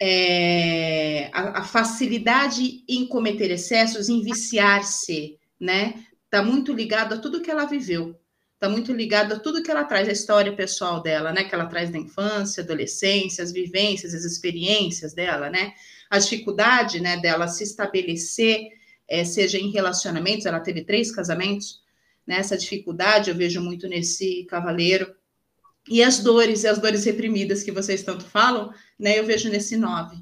é, 0.00 1.28
a, 1.32 1.60
a, 1.60 1.64
facilidade 1.64 2.84
em 2.88 3.06
cometer 3.06 3.50
excessos, 3.50 4.08
em 4.08 4.22
viciar-se, 4.22 5.38
né? 5.60 6.04
Tá 6.30 6.42
muito 6.42 6.72
ligado 6.72 7.14
a 7.14 7.18
tudo 7.18 7.40
que 7.40 7.50
ela 7.50 7.64
viveu, 7.64 8.18
tá 8.60 8.68
muito 8.68 8.92
ligado 8.92 9.34
a 9.34 9.38
tudo 9.38 9.62
que 9.62 9.70
ela 9.70 9.84
traz, 9.84 10.08
a 10.08 10.12
história 10.12 10.54
pessoal 10.54 11.02
dela, 11.02 11.32
né? 11.32 11.44
Que 11.44 11.54
ela 11.54 11.66
traz 11.66 11.90
da 11.90 11.98
infância, 11.98 12.62
adolescência, 12.62 13.42
as 13.42 13.52
vivências, 13.52 14.14
as 14.14 14.24
experiências 14.24 15.14
dela, 15.14 15.50
né? 15.50 15.72
A 16.08 16.18
dificuldade, 16.18 17.00
né, 17.00 17.18
dela 17.18 17.48
se 17.48 17.64
estabelecer, 17.64 18.68
é, 19.06 19.24
seja 19.24 19.58
em 19.58 19.70
relacionamentos, 19.70 20.46
ela 20.46 20.60
teve 20.60 20.82
três 20.84 21.10
casamentos, 21.10 21.82
né? 22.26 22.36
Essa 22.38 22.56
dificuldade 22.56 23.30
eu 23.30 23.36
vejo 23.36 23.60
muito 23.60 23.88
nesse 23.88 24.44
cavaleiro. 24.44 25.17
E 25.88 26.02
as 26.02 26.20
dores, 26.20 26.64
e 26.64 26.68
as 26.68 26.78
dores 26.78 27.04
reprimidas 27.04 27.62
que 27.62 27.72
vocês 27.72 28.02
tanto 28.02 28.24
falam, 28.24 28.72
né? 28.98 29.18
Eu 29.18 29.24
vejo 29.24 29.48
nesse 29.48 29.76
nove. 29.76 30.16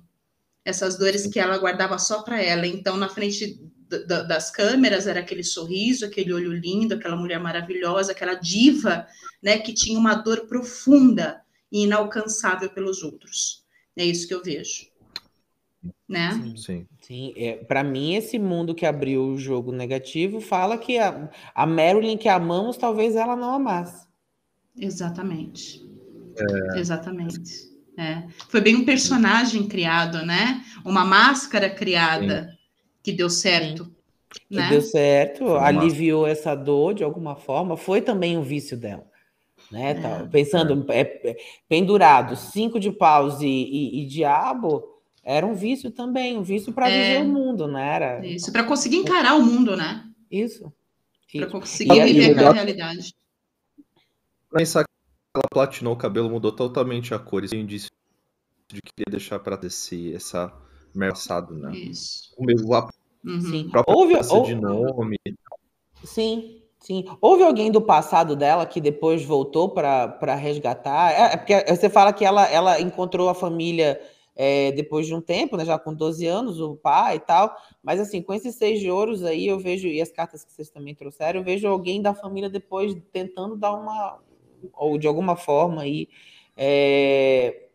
Essas 0.64 0.98
dores 0.98 1.26
que 1.26 1.38
ela 1.38 1.58
guardava 1.58 1.98
só 1.98 2.22
para 2.22 2.42
ela. 2.42 2.66
Então, 2.66 2.96
na 2.96 3.08
frente 3.08 3.60
das 4.06 4.50
câmeras 4.50 5.06
era 5.06 5.20
aquele 5.20 5.44
sorriso, 5.44 6.04
aquele 6.04 6.32
olho 6.32 6.52
lindo, 6.52 6.94
aquela 6.94 7.16
mulher 7.16 7.38
maravilhosa, 7.38 8.12
aquela 8.12 8.34
diva, 8.34 9.06
né, 9.42 9.58
que 9.58 9.72
tinha 9.72 9.98
uma 9.98 10.14
dor 10.14 10.46
profunda 10.46 11.40
e 11.70 11.84
inalcançável 11.84 12.68
pelos 12.70 13.02
outros. 13.02 13.64
É 13.96 14.04
isso 14.04 14.26
que 14.26 14.34
eu 14.34 14.42
vejo. 14.42 14.88
Né? 16.08 16.32
Sim. 16.32 16.56
Sim. 16.56 16.86
Sim. 17.00 17.34
É, 17.36 17.56
para 17.56 17.84
mim, 17.84 18.14
esse 18.14 18.38
mundo 18.38 18.74
que 18.74 18.84
abriu 18.84 19.24
o 19.24 19.38
jogo 19.38 19.72
negativo 19.72 20.40
fala 20.40 20.76
que 20.76 20.98
a, 20.98 21.30
a 21.54 21.66
Marilyn 21.66 22.16
que 22.16 22.28
amamos, 22.28 22.76
talvez 22.76 23.14
ela 23.14 23.36
não 23.36 23.54
amasse. 23.54 24.06
Exatamente. 24.78 25.84
É... 26.38 26.78
Exatamente. 26.78 27.40
É. 27.98 28.24
Foi 28.48 28.60
bem 28.60 28.76
um 28.76 28.84
personagem 28.84 29.66
criado, 29.66 30.24
né? 30.24 30.62
Uma 30.84 31.04
máscara 31.04 31.70
criada 31.70 32.44
Sim. 32.44 32.58
que 33.02 33.12
deu 33.12 33.30
certo. 33.30 33.90
Né? 34.50 34.64
Que 34.64 34.70
deu 34.70 34.82
certo, 34.82 35.56
aliviou 35.56 36.26
essa 36.26 36.54
dor 36.54 36.92
de 36.92 37.02
alguma 37.02 37.36
forma. 37.36 37.76
Foi 37.76 38.02
também 38.02 38.36
um 38.36 38.42
vício 38.42 38.76
dela. 38.76 39.06
Né? 39.72 39.92
É. 39.92 39.94
Tá, 39.94 40.28
pensando, 40.30 40.84
é. 40.90 41.00
é. 41.00 41.36
pendurado, 41.68 42.36
cinco 42.36 42.78
de 42.78 42.92
paus 42.92 43.40
e, 43.40 43.46
e, 43.46 44.02
e, 44.02 44.06
diabo, 44.06 44.84
era 45.24 45.46
um 45.46 45.54
vício 45.54 45.90
também, 45.90 46.36
um 46.36 46.42
vício 46.42 46.72
para 46.72 46.90
é. 46.90 47.18
viver 47.18 47.26
o 47.26 47.32
mundo, 47.32 47.66
não 47.66 47.78
era? 47.78 48.24
Isso, 48.24 48.52
para 48.52 48.62
conseguir 48.62 48.98
encarar 48.98 49.36
o 49.36 49.42
mundo, 49.42 49.74
né? 49.74 50.04
Isso. 50.30 50.70
Para 51.34 51.46
conseguir 51.46 52.04
viver 52.04 52.32
aquela 52.32 52.52
realidade 52.52 53.14
pensar 54.56 54.84
que 54.84 54.90
ela 55.34 55.44
platinou 55.50 55.92
o 55.92 55.96
cabelo, 55.96 56.30
mudou 56.30 56.52
totalmente 56.52 57.12
a 57.12 57.18
cor. 57.18 57.44
Isso 57.44 57.54
é 57.54 57.58
um 57.58 57.60
indício 57.60 57.90
de 58.68 58.80
que 58.80 58.92
queria 58.94 59.10
deixar 59.10 59.38
para 59.38 59.56
descer 59.56 60.14
essa 60.14 60.52
merçado, 60.94 61.54
né? 61.54 61.76
Isso. 61.76 62.34
O 62.38 62.44
meu 62.44 62.74
a 62.74 62.88
uhum. 63.24 63.40
Sim. 63.40 63.70
Houve, 63.86 64.14
ou... 64.30 64.42
de 64.44 64.54
nome. 64.54 65.18
Sim, 66.02 66.62
sim. 66.80 67.04
Houve 67.20 67.42
alguém 67.42 67.70
do 67.70 67.82
passado 67.82 68.34
dela 68.34 68.64
que 68.64 68.80
depois 68.80 69.22
voltou 69.22 69.68
para 69.68 70.34
resgatar? 70.34 71.12
É, 71.12 71.34
é, 71.34 71.36
porque 71.36 71.64
você 71.68 71.90
fala 71.90 72.12
que 72.12 72.24
ela, 72.24 72.46
ela 72.46 72.80
encontrou 72.80 73.28
a 73.28 73.34
família 73.34 74.00
é, 74.34 74.72
depois 74.72 75.06
de 75.06 75.14
um 75.14 75.20
tempo, 75.20 75.56
né, 75.56 75.64
já 75.64 75.78
com 75.78 75.94
12 75.94 76.26
anos, 76.26 76.60
o 76.60 76.76
pai 76.76 77.16
e 77.16 77.20
tal. 77.20 77.54
Mas 77.82 78.00
assim, 78.00 78.22
com 78.22 78.32
esses 78.32 78.54
seis 78.54 78.80
de 78.80 78.90
ouros 78.90 79.22
aí, 79.22 79.46
eu 79.46 79.58
vejo, 79.58 79.88
e 79.88 80.00
as 80.00 80.10
cartas 80.10 80.44
que 80.44 80.52
vocês 80.52 80.70
também 80.70 80.94
trouxeram, 80.94 81.40
eu 81.40 81.44
vejo 81.44 81.66
alguém 81.66 82.00
da 82.00 82.14
família 82.14 82.48
depois 82.48 82.96
tentando 83.12 83.56
dar 83.56 83.74
uma, 83.74 84.18
ou 84.72 84.98
de 84.98 85.06
alguma 85.06 85.36
forma 85.36 85.82
aí. 85.82 86.08
É, 86.56 87.66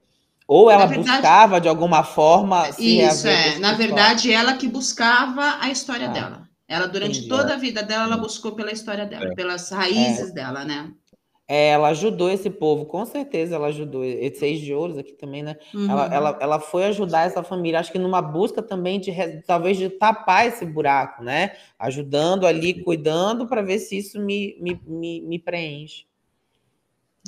ou 0.47 0.69
ela 0.69 0.85
verdade, 0.85 1.09
buscava 1.09 1.61
de 1.61 1.69
alguma 1.69 2.03
forma. 2.03 2.69
isso, 2.77 3.27
é. 3.27 3.57
Na 3.59 3.73
verdade, 3.73 4.33
ela 4.33 4.53
que 4.57 4.67
buscava 4.67 5.57
a 5.61 5.69
história 5.69 6.09
ah, 6.09 6.11
dela. 6.11 6.49
Ela, 6.67 6.87
durante 6.87 7.19
entendi. 7.19 7.29
toda 7.29 7.53
a 7.53 7.57
vida 7.57 7.81
dela, 7.83 8.03
ela 8.03 8.17
buscou 8.17 8.53
pela 8.53 8.71
história 8.71 9.05
dela, 9.05 9.27
é. 9.27 9.33
pelas 9.33 9.69
raízes 9.69 10.31
é. 10.31 10.33
dela, 10.33 10.65
né? 10.65 10.91
É, 11.47 11.71
ela 11.71 11.89
ajudou 11.89 12.29
esse 12.29 12.49
povo, 12.49 12.85
com 12.85 13.05
certeza 13.05 13.55
ela 13.55 13.67
ajudou. 13.67 14.05
Esse 14.05 14.39
seis 14.39 14.61
de 14.61 14.73
ouros 14.73 14.97
aqui 14.97 15.11
também, 15.11 15.43
né? 15.43 15.57
Uhum. 15.73 15.89
Ela, 15.89 16.13
ela, 16.13 16.37
ela 16.39 16.59
foi 16.59 16.85
ajudar 16.85 17.27
essa 17.27 17.43
família, 17.43 17.79
acho 17.79 17.91
que 17.91 17.99
numa 17.99 18.21
busca 18.21 18.61
também 18.61 18.99
de 19.01 19.13
talvez 19.45 19.77
de 19.77 19.89
tapar 19.89 20.47
esse 20.47 20.65
buraco, 20.65 21.21
né? 21.23 21.51
Ajudando 21.77 22.47
ali, 22.47 22.81
cuidando 22.83 23.47
para 23.47 23.61
ver 23.61 23.79
se 23.79 23.97
isso 23.97 24.17
me, 24.19 24.57
me, 24.61 24.81
me, 24.85 25.21
me 25.21 25.39
preenche. 25.39 26.05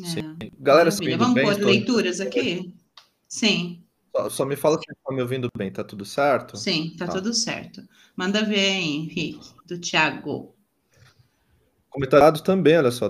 É. 0.01 0.49
Galera, 0.60 0.89
se 0.89 1.15
Vamos 1.15 1.36
bem, 1.36 1.45
pôr 1.45 1.58
leituras 1.58 2.19
aqui? 2.19 2.73
Sim. 3.27 3.84
Só, 4.15 4.29
só, 4.29 4.45
me 4.45 4.56
fala 4.56 4.77
se 4.77 4.91
está 4.91 5.13
me 5.13 5.21
ouvindo 5.21 5.49
bem, 5.56 5.71
tá 5.71 5.84
tudo 5.84 6.06
certo? 6.06 6.58
Sim, 6.58 6.95
tá, 6.97 7.06
tá. 7.06 7.13
tudo 7.13 7.34
certo. 7.34 7.82
Manda 8.15 8.43
ver 8.43 8.60
aí, 8.60 8.95
Henrique, 8.95 9.53
do 9.65 9.79
Thiago. 9.79 10.56
Comentado 11.89 12.41
também, 12.41 12.77
olha 12.77 12.91
só. 12.91 13.10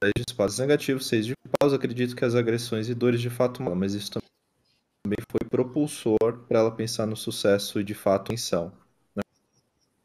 10 0.00 0.12
de 0.16 0.24
espadas 0.28 0.58
negativos, 0.58 1.06
6 1.06 1.26
de 1.26 1.34
paus. 1.58 1.72
Acredito 1.72 2.14
que 2.14 2.24
as 2.24 2.36
agressões 2.36 2.88
e 2.88 2.94
dores 2.94 3.20
de 3.20 3.30
fato 3.30 3.62
mal, 3.62 3.74
mas 3.74 3.94
isso 3.94 4.12
também 4.12 5.18
foi 5.28 5.48
propulsor 5.48 6.44
para 6.46 6.60
ela 6.60 6.70
pensar 6.70 7.06
no 7.06 7.16
sucesso 7.16 7.80
e 7.80 7.84
de 7.84 7.94
fato 7.94 8.30
atenção. 8.32 8.72
Né? 9.16 9.22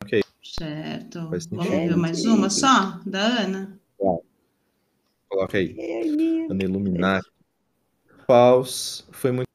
Ok. 0.03 0.23
Certo. 0.43 1.29
Vamos 1.29 1.67
ver 1.69 1.95
mais 1.95 2.25
uma 2.25 2.49
só, 2.49 2.99
da 3.06 3.21
Ana. 3.21 3.79
Coloca 5.34 5.58
aí. 5.58 5.76
Ana 6.48 6.63
Illuminati. 6.63 7.28
Paus. 8.28 9.04
Foi 9.12 9.32
muito, 9.32 9.50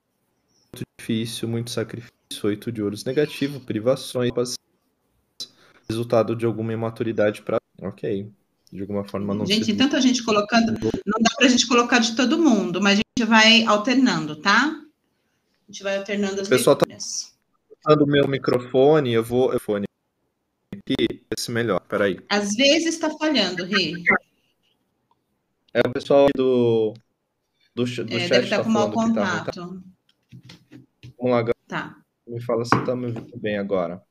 muito 0.74 0.84
difícil, 0.98 1.48
muito 1.48 1.70
sacrifício. 1.70 2.12
Oito 2.42 2.72
de 2.72 2.82
ouros 2.82 3.04
negativo, 3.04 3.60
privações. 3.60 4.32
Resultado 5.88 6.34
de 6.34 6.44
alguma 6.44 6.72
imaturidade 6.72 7.42
para. 7.42 7.58
Ok. 7.80 8.28
De 8.72 8.80
alguma 8.80 9.04
forma 9.04 9.34
não 9.34 9.46
Gente, 9.46 9.74
tanta 9.74 10.00
gente 10.00 10.22
colocando. 10.24 10.72
Não 11.06 11.20
dá 11.20 11.30
para 11.36 11.46
a 11.46 11.48
gente 11.48 11.66
colocar 11.66 12.00
de 12.00 12.16
todo 12.16 12.38
mundo, 12.38 12.82
mas 12.82 12.98
a 12.98 13.02
gente 13.02 13.28
vai 13.28 13.64
alternando, 13.64 14.36
tá? 14.36 14.66
A 14.66 15.72
gente 15.72 15.82
vai 15.82 15.96
alternando 15.96 16.40
as 16.40 16.48
pessoal 16.48 16.76
está 16.76 16.86
usando 17.86 18.02
o 18.02 18.06
meu 18.06 18.26
microfone, 18.26 19.12
eu 19.12 19.22
vou. 19.22 19.52
Eu 19.52 19.60
fone 19.60 19.86
aqui, 20.74 21.22
esse 21.36 21.50
melhor. 21.52 21.80
Peraí. 21.88 22.18
Às 22.28 22.54
vezes 22.56 22.94
está 22.94 23.10
falhando, 23.16 23.64
Ri. 23.64 24.02
É 25.74 25.80
o 25.86 25.92
pessoal 25.92 26.28
do, 26.34 26.94
do, 27.74 27.84
do 27.84 27.84
é, 27.84 27.86
chat. 27.86 28.06
Deve 28.06 28.44
estar 28.44 28.58
tá 28.58 28.64
com 28.64 28.70
mau 28.70 28.90
contato. 28.90 29.50
Tá, 29.50 29.66
Vamos 31.18 31.30
lá, 31.30 31.44
Tá. 31.66 31.96
Me 32.26 32.40
fala 32.42 32.64
se 32.64 32.74
está 32.74 32.96
me 32.96 33.06
ouvindo 33.06 33.38
bem 33.38 33.58
agora. 33.58 34.02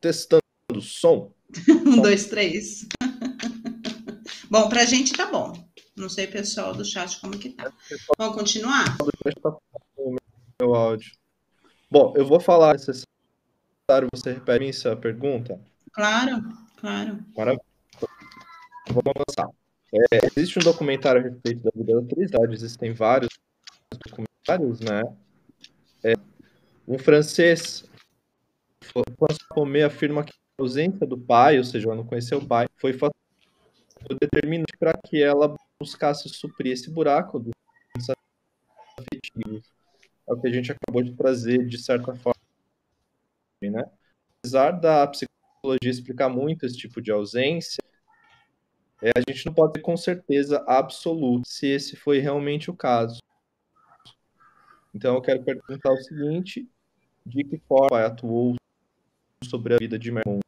Testando 0.00 0.42
o 0.72 0.80
som. 0.80 1.32
um, 1.68 2.02
dois, 2.02 2.26
três. 2.26 2.86
bom, 4.50 4.68
pra 4.68 4.84
gente 4.84 5.12
tá 5.12 5.26
bom. 5.26 5.52
Não 5.96 6.08
sei, 6.08 6.26
pessoal 6.26 6.74
do 6.74 6.84
chat, 6.84 7.20
como 7.20 7.38
que 7.38 7.50
tá. 7.50 7.72
Vamos 8.18 8.36
continuar? 8.36 8.96
Meu 10.60 10.74
áudio. 10.74 11.12
Bom, 11.90 12.12
eu 12.16 12.26
vou 12.26 12.38
falar 12.38 12.74
necessário. 12.74 13.06
Você 14.12 14.32
repete 14.32 14.68
essa 14.68 14.96
pergunta? 14.96 15.60
Claro, 15.92 16.42
claro. 16.76 17.24
Maravilha. 17.36 17.65
Vamos 18.88 19.12
avançar. 19.14 19.50
É, 20.12 20.26
existe 20.26 20.58
um 20.58 20.62
documentário 20.62 21.20
a 21.20 21.24
respeito 21.24 21.62
da 21.62 21.70
vida 21.74 22.00
da 22.00 22.00
atriz, 22.00 22.30
existem 22.52 22.92
vários 22.92 23.30
documentários, 24.04 24.80
né? 24.80 25.02
É, 26.04 26.14
um 26.86 26.98
francês, 26.98 27.84
François 28.82 29.38
Pomé, 29.48 29.84
afirma 29.84 30.24
que 30.24 30.32
a 30.32 30.62
ausência 30.62 31.06
do 31.06 31.18
pai, 31.18 31.58
ou 31.58 31.64
seja, 31.64 31.88
ela 31.88 31.96
não 31.96 32.06
conheceu 32.06 32.38
o 32.38 32.46
pai, 32.46 32.66
foi 32.76 32.92
fator 32.92 33.14
determinante 34.20 34.76
para 34.78 34.92
que 34.96 35.22
ela 35.22 35.54
buscasse 35.80 36.28
suprir 36.28 36.72
esse 36.72 36.90
buraco 36.90 37.38
dos 37.38 37.52
afetivos. 38.98 39.62
É 40.28 40.32
o 40.32 40.40
que 40.40 40.48
a 40.48 40.52
gente 40.52 40.72
acabou 40.72 41.02
de 41.02 41.12
trazer, 41.14 41.66
de 41.66 41.78
certa 41.78 42.14
forma. 42.16 42.40
Né? 43.62 43.84
Apesar 44.38 44.72
da 44.72 45.06
psicologia 45.06 45.90
explicar 45.90 46.28
muito 46.28 46.66
esse 46.66 46.76
tipo 46.76 47.00
de 47.00 47.10
ausência, 47.10 47.82
é, 49.02 49.12
a 49.16 49.30
gente 49.30 49.46
não 49.46 49.52
pode 49.52 49.74
ter 49.74 49.80
com 49.80 49.96
certeza 49.96 50.64
absoluta 50.66 51.42
se 51.46 51.66
esse 51.66 51.96
foi 51.96 52.18
realmente 52.18 52.70
o 52.70 52.76
caso. 52.76 53.20
Então 54.94 55.14
eu 55.14 55.20
quero 55.20 55.42
perguntar 55.42 55.92
o 55.92 55.98
seguinte: 55.98 56.66
de 57.24 57.44
que 57.44 57.58
forma 57.68 58.04
atuou 58.04 58.56
sobre 59.44 59.74
a 59.74 59.78
vida 59.78 59.98
de 59.98 60.10
Mermon? 60.10 60.40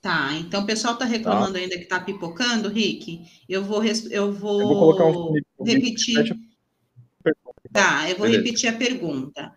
Tá, 0.00 0.32
então 0.34 0.62
o 0.62 0.66
pessoal 0.66 0.94
está 0.94 1.04
reclamando 1.04 1.54
tá. 1.54 1.58
ainda 1.58 1.76
que 1.76 1.82
está 1.82 2.00
pipocando, 2.00 2.68
Rick. 2.68 3.26
Eu 3.48 3.64
vou, 3.64 3.82
eu 3.84 4.32
vou, 4.32 4.60
eu 4.60 4.68
vou 4.68 5.34
um 5.58 5.64
repetir. 5.64 6.38
Tá, 7.72 8.08
eu 8.08 8.16
vou 8.16 8.26
Beleza. 8.26 8.44
repetir 8.44 8.68
a 8.70 8.76
pergunta. 8.76 9.52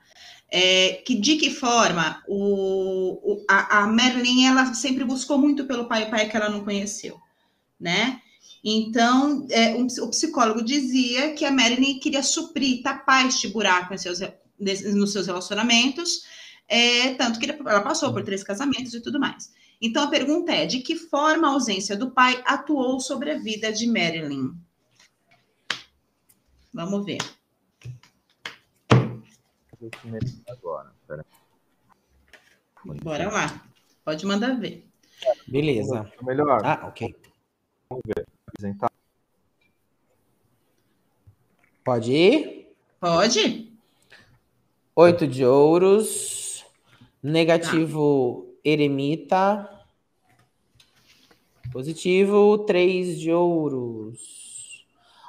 É, 0.53 0.95
que 1.05 1.15
de 1.15 1.37
que 1.37 1.49
forma 1.49 2.21
o, 2.27 3.35
o, 3.35 3.45
a, 3.49 3.83
a 3.83 3.87
Merlin 3.87 4.47
ela 4.47 4.73
sempre 4.73 5.05
buscou 5.05 5.37
muito 5.37 5.65
pelo 5.65 5.87
pai 5.87 6.09
pai 6.09 6.27
que 6.27 6.35
ela 6.35 6.49
não 6.49 6.65
conheceu, 6.65 7.17
né? 7.81 8.21
Então, 8.63 9.47
é, 9.49 9.73
um, 9.73 9.87
o 9.87 10.09
psicólogo 10.09 10.63
dizia 10.63 11.33
que 11.33 11.43
a 11.43 11.51
Merlin 11.51 11.99
queria 11.99 12.21
suprir, 12.21 12.83
tapar 12.83 13.27
este 13.27 13.47
buraco 13.47 13.97
seus, 13.97 14.19
nos 14.59 15.11
seus 15.11 15.25
relacionamentos, 15.25 16.23
é, 16.67 17.15
tanto 17.15 17.39
que 17.39 17.49
ela 17.49 17.81
passou 17.81 18.13
por 18.13 18.23
três 18.23 18.43
casamentos 18.43 18.93
e 18.93 19.01
tudo 19.01 19.19
mais. 19.19 19.51
Então, 19.81 20.03
a 20.03 20.07
pergunta 20.07 20.51
é: 20.51 20.65
de 20.65 20.79
que 20.79 20.95
forma 20.95 21.47
a 21.47 21.51
ausência 21.51 21.97
do 21.97 22.11
pai 22.11 22.41
atuou 22.45 22.99
sobre 22.99 23.31
a 23.31 23.39
vida 23.39 23.73
de 23.73 23.87
Marilyn? 23.87 24.53
Vamos 26.73 27.03
ver 27.03 27.17
agora. 30.47 30.93
Pera. 31.07 31.25
Bora 33.03 33.29
lá. 33.29 33.65
Pode 34.03 34.25
mandar 34.25 34.59
ver. 34.59 34.87
Beleza. 35.47 36.11
Melhor. 36.21 36.61
Ah, 36.63 36.87
ok. 36.87 37.15
Vamos 37.91 38.03
ver. 38.05 38.25
Apresentar. 38.47 38.89
Pode 41.83 42.13
ir? 42.13 42.73
Pode. 43.01 43.73
Oito 44.95 45.27
de 45.27 45.45
ouros. 45.45 46.65
Negativo 47.21 48.45
tá. 48.45 48.59
eremita. 48.63 49.83
Positivo, 51.73 52.59
três 52.59 53.19
de 53.19 53.29
ouros. 53.29 54.85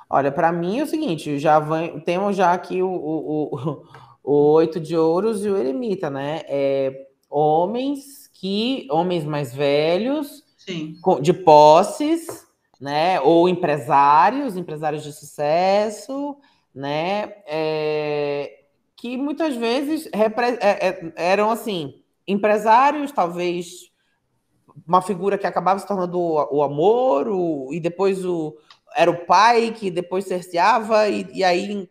Olha, 0.09 0.31
para 0.31 0.53
mim 0.53 0.79
é 0.79 0.83
o 0.85 0.87
seguinte, 0.87 1.39
já 1.39 1.59
vai, 1.59 2.01
temos 2.03 2.37
já 2.37 2.53
aqui 2.53 2.81
o, 2.81 2.89
o, 2.89 3.49
o, 3.55 3.87
o 4.23 4.53
oito 4.53 4.79
de 4.79 4.97
ouros 4.97 5.45
e 5.45 5.49
o 5.49 5.57
eremita, 5.57 6.11
né? 6.11 6.43
É, 6.47 7.09
homens 7.29 8.29
que, 8.33 8.87
homens 8.91 9.25
mais 9.25 9.53
velhos, 9.53 10.45
Sim. 10.57 10.97
de 11.21 11.33
posses, 11.33 12.52
né? 12.83 13.21
Ou 13.21 13.49
empresários, 13.49 14.57
empresários 14.57 15.05
de 15.05 15.13
sucesso, 15.13 16.37
né? 16.75 17.33
É, 17.47 18.65
que 18.97 19.17
muitas 19.17 19.55
vezes 19.55 20.09
é, 20.13 20.89
é, 20.89 21.13
eram 21.15 21.49
assim, 21.49 22.03
empresários, 22.27 23.13
talvez 23.13 23.93
uma 24.85 25.01
figura 25.01 25.39
que 25.39 25.47
acabava 25.47 25.79
se 25.79 25.87
tornando 25.87 26.19
o, 26.19 26.57
o 26.57 26.63
amor, 26.65 27.29
o, 27.29 27.73
e 27.73 27.79
depois 27.79 28.25
o, 28.25 28.57
era 28.97 29.13
o 29.13 29.27
pai 29.27 29.71
que 29.71 29.89
depois 29.89 30.25
cerceava 30.25 31.09
e, 31.09 31.25
e, 31.33 31.45
aí, 31.45 31.89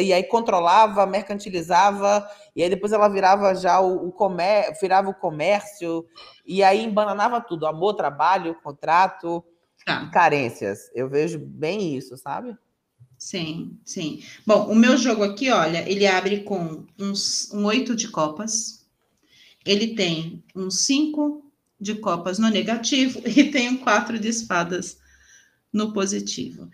e 0.00 0.10
aí 0.10 0.24
controlava, 0.24 1.04
mercantilizava, 1.04 2.26
e 2.56 2.62
aí 2.62 2.70
depois 2.70 2.94
ela 2.94 3.08
virava 3.08 3.54
já 3.54 3.78
o, 3.78 4.08
o 4.08 4.12
comércio, 4.12 4.80
virava 4.80 5.10
o 5.10 5.14
comércio, 5.14 6.06
e 6.46 6.64
aí 6.64 6.82
embananava 6.82 7.42
tudo, 7.42 7.66
amor, 7.66 7.92
trabalho, 7.92 8.56
contrato, 8.62 9.44
tá. 9.84 10.08
carências. 10.10 10.90
Eu 10.94 11.08
vejo 11.08 11.38
bem 11.38 11.96
isso, 11.96 12.16
sabe? 12.16 12.56
Sim, 13.18 13.78
sim. 13.84 14.22
Bom, 14.46 14.66
o 14.66 14.74
meu 14.74 14.96
jogo 14.96 15.22
aqui, 15.22 15.50
olha, 15.50 15.88
ele 15.88 16.06
abre 16.06 16.42
com 16.42 16.84
uns, 16.98 17.50
um 17.52 17.64
oito 17.64 17.94
de 17.96 18.08
copas, 18.08 18.84
ele 19.64 19.94
tem 19.94 20.44
um 20.54 20.70
cinco 20.70 21.50
de 21.80 21.94
copas 21.94 22.38
no 22.38 22.48
negativo 22.48 23.22
e 23.26 23.44
tem 23.50 23.68
um 23.68 23.78
quatro 23.78 24.18
de 24.18 24.28
espadas 24.28 24.98
no 25.72 25.92
positivo. 25.92 26.70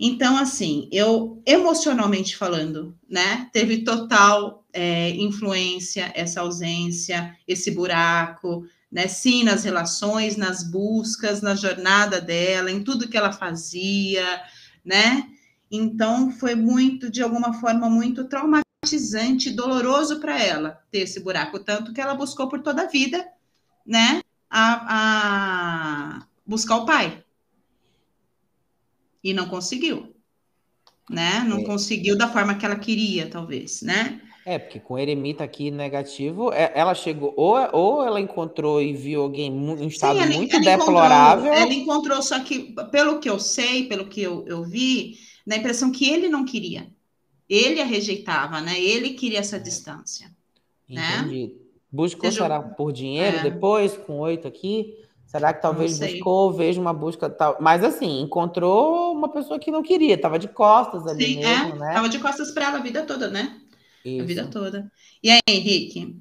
Então, 0.00 0.36
assim, 0.36 0.88
eu 0.92 1.42
emocionalmente 1.44 2.36
falando, 2.36 2.96
né, 3.08 3.48
teve 3.52 3.82
total 3.82 4.64
é, 4.72 5.10
influência 5.10 6.12
essa 6.14 6.40
ausência, 6.42 7.36
esse 7.48 7.72
buraco, 7.72 8.64
né, 8.90 9.06
sim, 9.06 9.44
nas 9.44 9.64
relações, 9.64 10.36
nas 10.36 10.62
buscas, 10.62 11.42
na 11.42 11.54
jornada 11.54 12.20
dela, 12.20 12.70
em 12.70 12.82
tudo 12.82 13.08
que 13.08 13.16
ela 13.16 13.32
fazia, 13.32 14.42
né? 14.84 15.28
Então, 15.70 16.30
foi 16.30 16.54
muito, 16.54 17.10
de 17.10 17.22
alguma 17.22 17.52
forma, 17.52 17.90
muito 17.90 18.24
traumatizante, 18.24 19.50
doloroso 19.50 20.20
para 20.20 20.42
ela 20.42 20.82
ter 20.90 21.00
esse 21.00 21.20
buraco, 21.20 21.58
tanto 21.58 21.92
que 21.92 22.00
ela 22.00 22.14
buscou 22.14 22.48
por 22.48 22.62
toda 22.62 22.82
a 22.82 22.86
vida, 22.86 23.26
né, 23.84 24.22
a, 24.48 26.18
a 26.20 26.26
buscar 26.46 26.76
o 26.76 26.86
pai, 26.86 27.22
e 29.22 29.34
não 29.34 29.48
conseguiu, 29.48 30.14
né? 31.10 31.40
Não 31.40 31.58
é. 31.58 31.64
conseguiu 31.64 32.16
da 32.16 32.28
forma 32.28 32.54
que 32.54 32.64
ela 32.64 32.78
queria, 32.78 33.28
talvez, 33.28 33.82
né? 33.82 34.22
É, 34.48 34.58
porque 34.58 34.80
com 34.80 34.98
eremita 34.98 35.44
aqui 35.44 35.70
negativo, 35.70 36.50
é, 36.54 36.72
ela 36.74 36.94
chegou, 36.94 37.34
ou, 37.36 37.58
ou 37.70 38.02
ela 38.02 38.18
encontrou 38.18 38.80
e 38.80 38.94
viu 38.94 39.20
alguém 39.20 39.48
em 39.48 39.86
estado 39.88 40.22
Sim, 40.22 40.38
muito 40.38 40.56
ela 40.56 40.64
deplorável. 40.64 41.52
Encontrou, 41.52 41.62
ela 41.62 41.74
encontrou, 41.74 42.22
só 42.22 42.40
que, 42.40 42.74
pelo 42.90 43.18
que 43.18 43.28
eu 43.28 43.38
sei, 43.38 43.84
pelo 43.84 44.06
que 44.06 44.22
eu, 44.22 44.46
eu 44.48 44.64
vi, 44.64 45.18
na 45.46 45.58
impressão 45.58 45.92
que 45.92 46.08
ele 46.08 46.30
não 46.30 46.46
queria. 46.46 46.88
Ele 47.46 47.78
a 47.78 47.84
rejeitava, 47.84 48.58
né? 48.62 48.80
Ele 48.80 49.10
queria 49.10 49.40
essa 49.40 49.60
distância. 49.60 50.30
Né? 50.88 51.18
Entendi. 51.18 51.46
Né? 51.48 51.52
Buscou, 51.92 52.32
será 52.32 52.62
por 52.62 52.90
dinheiro 52.90 53.36
é. 53.36 53.42
depois, 53.42 53.98
com 53.98 54.18
oito 54.20 54.48
aqui? 54.48 54.94
Será 55.26 55.52
que 55.52 55.60
talvez 55.60 55.98
buscou, 55.98 56.54
veja 56.54 56.80
uma 56.80 56.94
busca 56.94 57.28
tal. 57.28 57.58
Mas 57.60 57.84
assim, 57.84 58.22
encontrou 58.22 59.12
uma 59.12 59.28
pessoa 59.28 59.58
que 59.58 59.70
não 59.70 59.82
queria, 59.82 60.14
estava 60.14 60.38
de 60.38 60.48
costas 60.48 61.06
ali 61.06 61.34
Sim, 61.34 61.40
mesmo, 61.40 61.74
é, 61.74 61.78
né? 61.78 61.92
Tava 61.92 62.08
de 62.08 62.18
costas 62.18 62.50
para 62.50 62.64
ela 62.64 62.78
a 62.78 62.82
vida 62.82 63.02
toda, 63.02 63.28
né? 63.28 63.60
Isso. 64.04 64.22
A 64.22 64.26
vida 64.26 64.46
toda. 64.50 64.92
E 65.22 65.30
aí, 65.30 65.40
Henrique? 65.48 66.20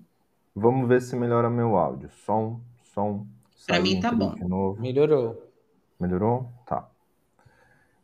Vamos 0.55 0.87
ver 0.87 1.01
se 1.01 1.15
melhora 1.15 1.49
meu 1.49 1.77
áudio. 1.77 2.09
Som, 2.25 2.61
som. 2.93 3.25
Para 3.65 3.79
mim 3.79 3.99
tá 3.99 4.11
bom. 4.11 4.35
Melhorou. 4.79 5.51
Melhorou? 5.99 6.51
Tá. 6.65 6.89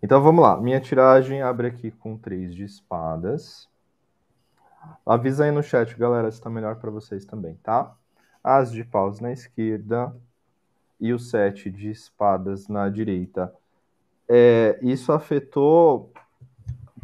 Então 0.01 0.21
vamos 0.21 0.43
lá. 0.43 0.59
Minha 0.59 0.79
tiragem 0.79 1.41
abre 1.41 1.67
aqui 1.67 1.91
com 1.91 2.17
três 2.17 2.53
de 2.53 2.63
espadas. 2.63 3.67
Avisa 5.05 5.45
aí 5.45 5.51
no 5.51 5.63
chat, 5.63 5.97
galera, 5.97 6.29
se 6.29 6.41
tá 6.41 6.49
melhor 6.49 6.75
para 6.75 6.91
vocês 6.91 7.25
também, 7.25 7.55
tá? 7.63 7.95
As 8.43 8.71
de 8.71 8.83
paus 8.83 9.21
na 9.21 9.31
esquerda, 9.31 10.13
e 11.03 11.11
o 11.11 11.19
sete 11.19 11.69
de 11.69 11.89
espadas 11.89 12.69
na 12.69 12.87
direita. 12.87 13.53
É, 14.25 14.79
isso 14.81 15.11
afetou 15.11 16.12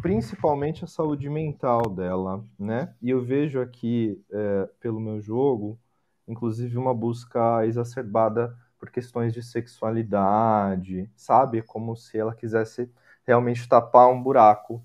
principalmente 0.02 0.84
a 0.84 0.88
saúde 0.88 1.30
mental 1.30 1.82
dela, 1.90 2.44
né? 2.58 2.94
E 3.02 3.10
eu 3.10 3.24
vejo 3.24 3.60
aqui, 3.60 4.22
é, 4.32 4.70
pelo 4.80 5.00
meu 5.00 5.22
jogo, 5.22 5.80
inclusive 6.28 6.78
uma 6.78 6.94
busca 6.94 7.66
exacerbada 7.66 8.56
por 8.78 8.90
questões 8.90 9.34
de 9.34 9.44
sexualidade, 9.44 11.10
sabe? 11.16 11.62
Como 11.62 11.96
se 11.96 12.18
ela 12.18 12.34
quisesse 12.34 12.90
realmente 13.26 13.68
tapar 13.68 14.10
um 14.10 14.22
buraco 14.22 14.84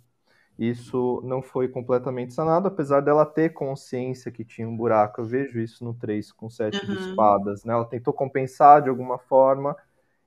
isso 0.58 1.20
não 1.24 1.42
foi 1.42 1.68
completamente 1.68 2.32
sanado, 2.32 2.68
apesar 2.68 3.00
dela 3.00 3.26
ter 3.26 3.52
consciência 3.52 4.30
que 4.30 4.44
tinha 4.44 4.68
um 4.68 4.76
buraco. 4.76 5.20
Eu 5.20 5.24
vejo 5.24 5.58
isso 5.58 5.84
no 5.84 5.94
3 5.94 6.30
com 6.32 6.48
7 6.48 6.78
uhum. 6.78 6.94
de 6.94 7.10
espadas. 7.10 7.64
Né? 7.64 7.72
Ela 7.72 7.84
tentou 7.84 8.14
compensar 8.14 8.82
de 8.82 8.88
alguma 8.88 9.18
forma 9.18 9.76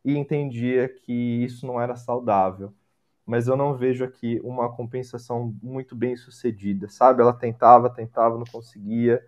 e 0.04 0.18
entendia 0.18 0.90
que 0.90 1.14
isso 1.14 1.66
não 1.66 1.80
era 1.80 1.96
saudável. 1.96 2.74
Mas 3.28 3.50
eu 3.50 3.58
não 3.58 3.76
vejo 3.76 4.06
aqui 4.06 4.40
uma 4.42 4.72
compensação 4.72 5.54
muito 5.62 5.94
bem 5.98 6.16
sucedida, 6.16 6.88
sabe? 6.88 7.22
Ela 7.22 7.34
tentava, 7.34 7.90
tentava, 7.90 8.38
não 8.38 8.46
conseguia. 8.46 9.22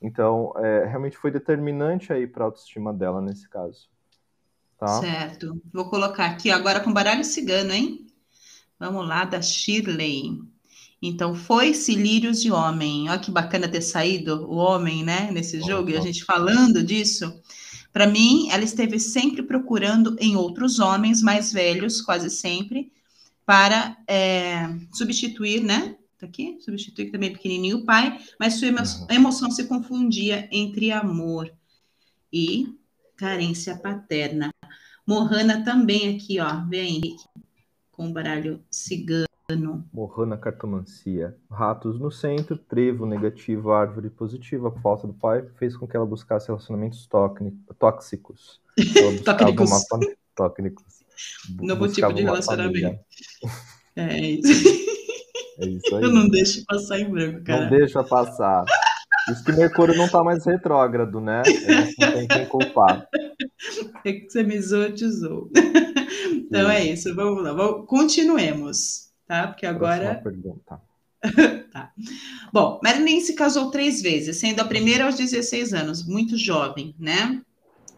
Então, 0.00 0.52
é, 0.56 0.86
realmente 0.86 1.16
foi 1.16 1.32
determinante 1.32 2.12
aí 2.12 2.28
para 2.28 2.44
a 2.44 2.46
autoestima 2.46 2.94
dela 2.94 3.20
nesse 3.20 3.48
caso. 3.48 3.88
Tá? 4.78 4.86
Certo. 5.00 5.60
Vou 5.72 5.90
colocar 5.90 6.26
aqui 6.26 6.48
agora 6.48 6.78
com 6.78 6.92
baralho 6.92 7.24
cigano, 7.24 7.72
hein? 7.72 8.06
Vamos 8.78 9.04
lá, 9.08 9.24
da 9.24 9.42
Shirley. 9.42 10.38
Então, 11.02 11.34
foi-se 11.34 11.92
lírios 11.96 12.40
de 12.40 12.52
homem. 12.52 13.08
Olha 13.10 13.18
que 13.18 13.32
bacana 13.32 13.66
ter 13.66 13.82
saído 13.82 14.48
o 14.48 14.54
homem, 14.54 15.02
né, 15.02 15.30
nesse 15.32 15.60
jogo, 15.60 15.90
e 15.90 15.96
a 15.96 16.00
gente 16.00 16.24
falando 16.24 16.84
disso. 16.84 17.42
Para 17.92 18.06
mim, 18.06 18.48
ela 18.50 18.62
esteve 18.62 19.00
sempre 19.00 19.42
procurando 19.42 20.16
em 20.20 20.36
outros 20.36 20.78
homens 20.78 21.20
mais 21.20 21.52
velhos, 21.52 22.00
quase 22.00 22.30
sempre, 22.30 22.92
para 23.46 23.96
é, 24.08 24.68
substituir, 24.92 25.62
né? 25.62 25.96
Tá 26.18 26.26
aqui, 26.26 26.58
substituir 26.60 27.10
também 27.10 27.32
pequenininho 27.32 27.78
o 27.78 27.84
pai, 27.84 28.18
mas 28.38 28.54
sua 28.54 28.68
emo 28.68 28.78
uhum. 28.78 29.06
emoção 29.10 29.50
se 29.50 29.64
confundia 29.66 30.48
entre 30.50 30.90
amor 30.90 31.52
e 32.32 32.78
carência 33.16 33.76
paterna. 33.76 34.50
Mohana 35.06 35.64
também 35.64 36.16
aqui, 36.16 36.40
ó, 36.40 36.64
vem 36.66 36.96
Henrique 36.96 37.24
com 37.94 38.08
o 38.08 38.12
baralho 38.12 38.62
cigano. 38.70 39.28
Morrana 39.92 40.36
cartomancia. 40.36 41.36
Ratos 41.50 42.00
no 42.00 42.10
centro, 42.10 42.56
trevo 42.56 43.06
negativo, 43.06 43.72
árvore 43.72 44.10
positiva. 44.10 44.68
A 44.68 44.80
falta 44.80 45.06
do 45.06 45.12
pai 45.12 45.46
fez 45.56 45.76
com 45.76 45.86
que 45.86 45.96
ela 45.96 46.06
buscasse 46.06 46.48
relacionamentos 46.48 47.06
tóxicos. 47.78 48.60
tóxicos. 49.24 49.86
tóxicos. 50.34 51.03
Novo 51.60 51.88
tipo 51.88 52.12
de 52.12 52.22
relacionamento. 52.22 52.98
É 53.96 54.18
isso. 54.18 54.84
É 55.60 55.66
isso 55.66 55.94
aí. 55.94 56.02
Eu 56.02 56.10
não 56.10 56.28
deixo 56.28 56.64
passar 56.66 56.98
em 56.98 57.08
branco, 57.08 57.44
cara. 57.44 57.62
Não 57.62 57.70
deixa 57.70 58.02
passar. 58.02 58.64
Isso 59.30 59.44
que 59.44 59.52
Mercúrio 59.52 59.96
não 59.96 60.08
tá 60.08 60.22
mais 60.24 60.44
retrógrado, 60.44 61.20
né? 61.20 61.42
não 61.98 62.12
tem 62.12 62.26
quem 62.26 62.46
culpar. 62.46 63.06
É 64.04 64.12
que 64.12 64.28
você 64.28 64.42
me 64.42 64.60
zoou. 64.60 65.50
Então 66.34 66.70
é 66.70 66.84
isso, 66.84 67.14
vamos 67.14 67.42
lá. 67.42 67.52
Vamos, 67.52 67.86
continuemos, 67.86 69.10
tá? 69.26 69.48
Porque 69.48 69.64
agora. 69.64 70.20
pergunta. 70.22 70.80
tá. 71.72 71.90
Bom, 72.52 72.80
Marilyn 72.82 73.20
se 73.20 73.34
casou 73.34 73.70
três 73.70 74.02
vezes, 74.02 74.36
sendo 74.36 74.60
a 74.60 74.64
primeira 74.64 75.04
aos 75.04 75.16
16 75.16 75.72
anos, 75.72 76.06
muito 76.06 76.36
jovem, 76.36 76.94
né? 76.98 77.40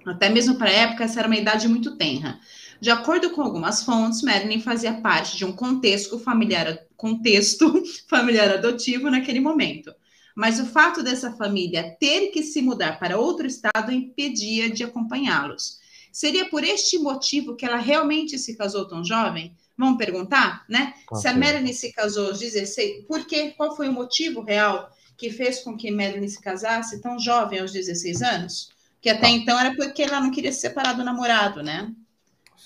Até 0.07 0.29
mesmo 0.29 0.55
para 0.55 0.69
a 0.69 0.73
época, 0.73 1.05
essa 1.05 1.19
era 1.19 1.29
uma 1.29 1.37
idade 1.37 1.67
muito 1.67 1.97
tenra. 1.97 2.39
De 2.81 2.91
acordo 2.91 3.31
com 3.31 3.43
algumas 3.43 3.83
fontes, 3.83 4.23
Marilyn 4.23 4.61
fazia 4.61 4.95
parte 5.01 5.37
de 5.37 5.45
um 5.45 5.53
contexto 5.53 6.19
familiar, 6.19 6.79
contexto 6.97 7.83
familiar 8.09 8.51
adotivo 8.51 9.11
naquele 9.11 9.41
momento. 9.41 9.95
Mas 10.35 10.61
o 10.61 10.67
fato 10.67 11.03
dessa 11.03 11.33
família 11.33 11.97
ter 11.99 12.29
que 12.29 12.43
se 12.43 12.61
mudar 12.61 12.99
para 12.99 13.19
outro 13.19 13.47
estado 13.47 13.91
impedia 13.91 14.71
de 14.71 14.85
acompanhá-los. 14.85 15.79
Seria 16.13 16.49
por 16.49 16.63
este 16.63 16.99
motivo 16.99 17.57
que 17.57 17.65
ela 17.65 17.79
realmente 17.79 18.39
se 18.39 18.57
casou 18.57 18.87
tão 18.87 19.05
jovem? 19.05 19.55
Vamos 19.77 19.99
perguntar, 19.99 20.65
né? 20.69 20.95
Okay. 21.11 21.21
Se 21.21 21.29
a 21.29 21.37
Marilyn 21.37 21.73
se 21.73 21.93
casou 21.93 22.29
aos 22.29 22.39
16, 22.39 23.07
por 23.07 23.27
quê? 23.27 23.55
Qual 23.57 23.77
foi 23.77 23.89
o 23.89 23.93
motivo 23.93 24.41
real 24.41 24.91
que 25.17 25.31
fez 25.31 25.61
com 25.61 25.77
que 25.77 25.91
Marilyn 25.91 26.29
se 26.29 26.41
casasse 26.41 27.01
tão 27.01 27.19
jovem 27.19 27.61
aos 27.61 27.73
16 27.73 28.23
anos? 28.23 28.71
Que 29.01 29.11
até 29.11 29.27
ah. 29.27 29.31
então 29.31 29.59
era 29.59 29.75
porque 29.75 30.03
ela 30.03 30.21
não 30.21 30.31
queria 30.31 30.53
se 30.53 30.61
separar 30.61 30.95
do 30.95 31.05
namorado, 31.05 31.63
né? 31.63 31.93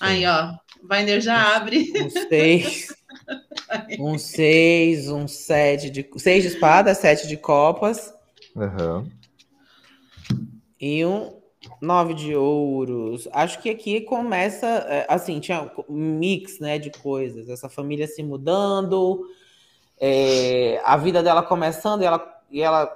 Aí, 0.01 0.25
ó, 0.25 0.55
Binder 0.81 1.21
já 1.21 1.55
abre. 1.55 1.93
Um 1.95 2.09
seis. 2.09 2.87
um 3.99 4.17
seis, 4.17 5.07
um 5.07 5.27
sete 5.27 5.91
de. 5.91 6.09
Seis 6.17 6.41
de 6.41 6.49
espada, 6.49 6.95
sete 6.95 7.27
de 7.27 7.37
copas. 7.37 8.11
Uhum. 8.55 9.07
E 10.79 11.05
um 11.05 11.39
nove 11.79 12.15
de 12.15 12.35
ouros. 12.35 13.29
Acho 13.31 13.61
que 13.61 13.69
aqui 13.69 14.01
começa. 14.01 14.65
É, 14.65 15.05
assim, 15.07 15.39
tinha 15.39 15.71
um 15.87 16.17
mix 16.17 16.59
né, 16.59 16.79
de 16.79 16.89
coisas. 16.89 17.47
Essa 17.47 17.69
família 17.69 18.07
se 18.07 18.23
mudando, 18.23 19.23
é, 19.99 20.81
a 20.83 20.97
vida 20.97 21.21
dela 21.21 21.43
começando, 21.43 22.01
e 22.01 22.05
ela, 22.05 22.41
e 22.49 22.59
ela 22.59 22.91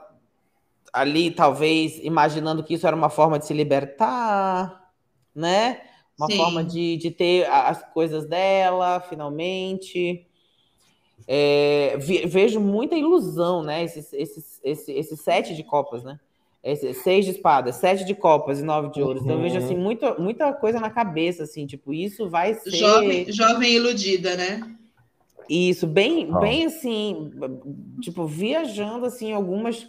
ali, 0.91 1.30
talvez, 1.30 2.00
imaginando 2.00 2.63
que 2.63 2.74
isso 2.74 2.88
era 2.88 2.96
uma 2.96 3.12
forma 3.12 3.38
de 3.38 3.46
se 3.46 3.54
libertar, 3.54 4.91
né? 5.36 5.82
Uma 6.17 6.28
Sim. 6.28 6.38
forma 6.38 6.63
de, 6.63 6.97
de 6.97 7.12
ter 7.12 7.45
as 7.49 7.84
coisas 7.93 8.25
dela, 8.25 8.99
finalmente. 9.01 10.25
É, 11.28 11.97
vejo 11.97 12.60
muita 12.60 12.95
ilusão, 12.95 13.63
né? 13.63 13.84
Esse, 13.84 13.99
esse, 14.15 14.60
esse, 14.63 14.91
esse 14.91 15.17
sete 15.17 15.56
de 15.56 15.63
copas, 15.63 16.04
né? 16.04 16.19
Esse, 16.63 16.93
seis 16.93 17.25
de 17.25 17.32
espadas, 17.32 17.75
sete 17.75 18.06
de 18.06 18.15
copas 18.15 18.60
e 18.60 18.63
nove 18.63 18.91
de 18.91 19.01
ouros. 19.01 19.21
Uhum. 19.21 19.28
Então 19.28 19.38
eu 19.38 19.43
vejo 19.43 19.58
assim 19.58 19.75
muita, 19.75 20.15
muita 20.15 20.54
coisa 20.54 20.80
na 20.80 20.89
cabeça, 20.89 21.43
assim, 21.43 21.65
tipo, 21.65 21.93
isso 21.93 22.30
vai 22.30 22.54
ser. 22.56 22.71
Jovem, 22.71 23.32
jovem 23.32 23.73
iludida, 23.73 24.36
né? 24.36 24.75
Isso, 25.47 25.86
bem, 25.86 26.32
bem 26.39 26.65
assim, 26.65 27.32
tipo, 28.01 28.25
viajando 28.25 29.06
assim, 29.06 29.32
algumas 29.32 29.88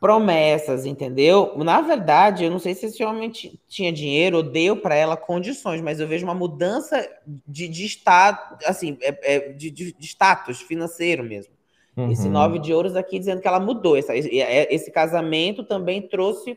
promessas, 0.00 0.86
entendeu? 0.86 1.52
Na 1.58 1.82
verdade, 1.82 2.44
eu 2.44 2.50
não 2.50 2.58
sei 2.58 2.74
se 2.74 2.86
esse 2.86 3.04
homem 3.04 3.30
tinha 3.68 3.92
dinheiro 3.92 4.38
ou 4.38 4.42
deu 4.42 4.74
para 4.74 4.94
ela 4.94 5.14
condições, 5.14 5.82
mas 5.82 6.00
eu 6.00 6.08
vejo 6.08 6.24
uma 6.24 6.34
mudança 6.34 7.06
de, 7.46 7.68
de 7.68 7.84
estado, 7.84 8.56
assim, 8.64 8.96
é, 9.02 9.34
é, 9.34 9.38
de, 9.52 9.70
de, 9.70 9.92
de, 9.92 10.06
status 10.06 10.62
financeiro 10.62 11.22
mesmo. 11.22 11.52
Uhum. 11.94 12.10
Esse 12.10 12.30
nove 12.30 12.58
de 12.58 12.72
ouros 12.72 12.96
aqui 12.96 13.18
dizendo 13.18 13.42
que 13.42 13.48
ela 13.48 13.60
mudou. 13.60 13.94
Esse, 13.94 14.40
é, 14.40 14.74
esse 14.74 14.90
casamento 14.90 15.64
também 15.64 16.00
trouxe 16.00 16.56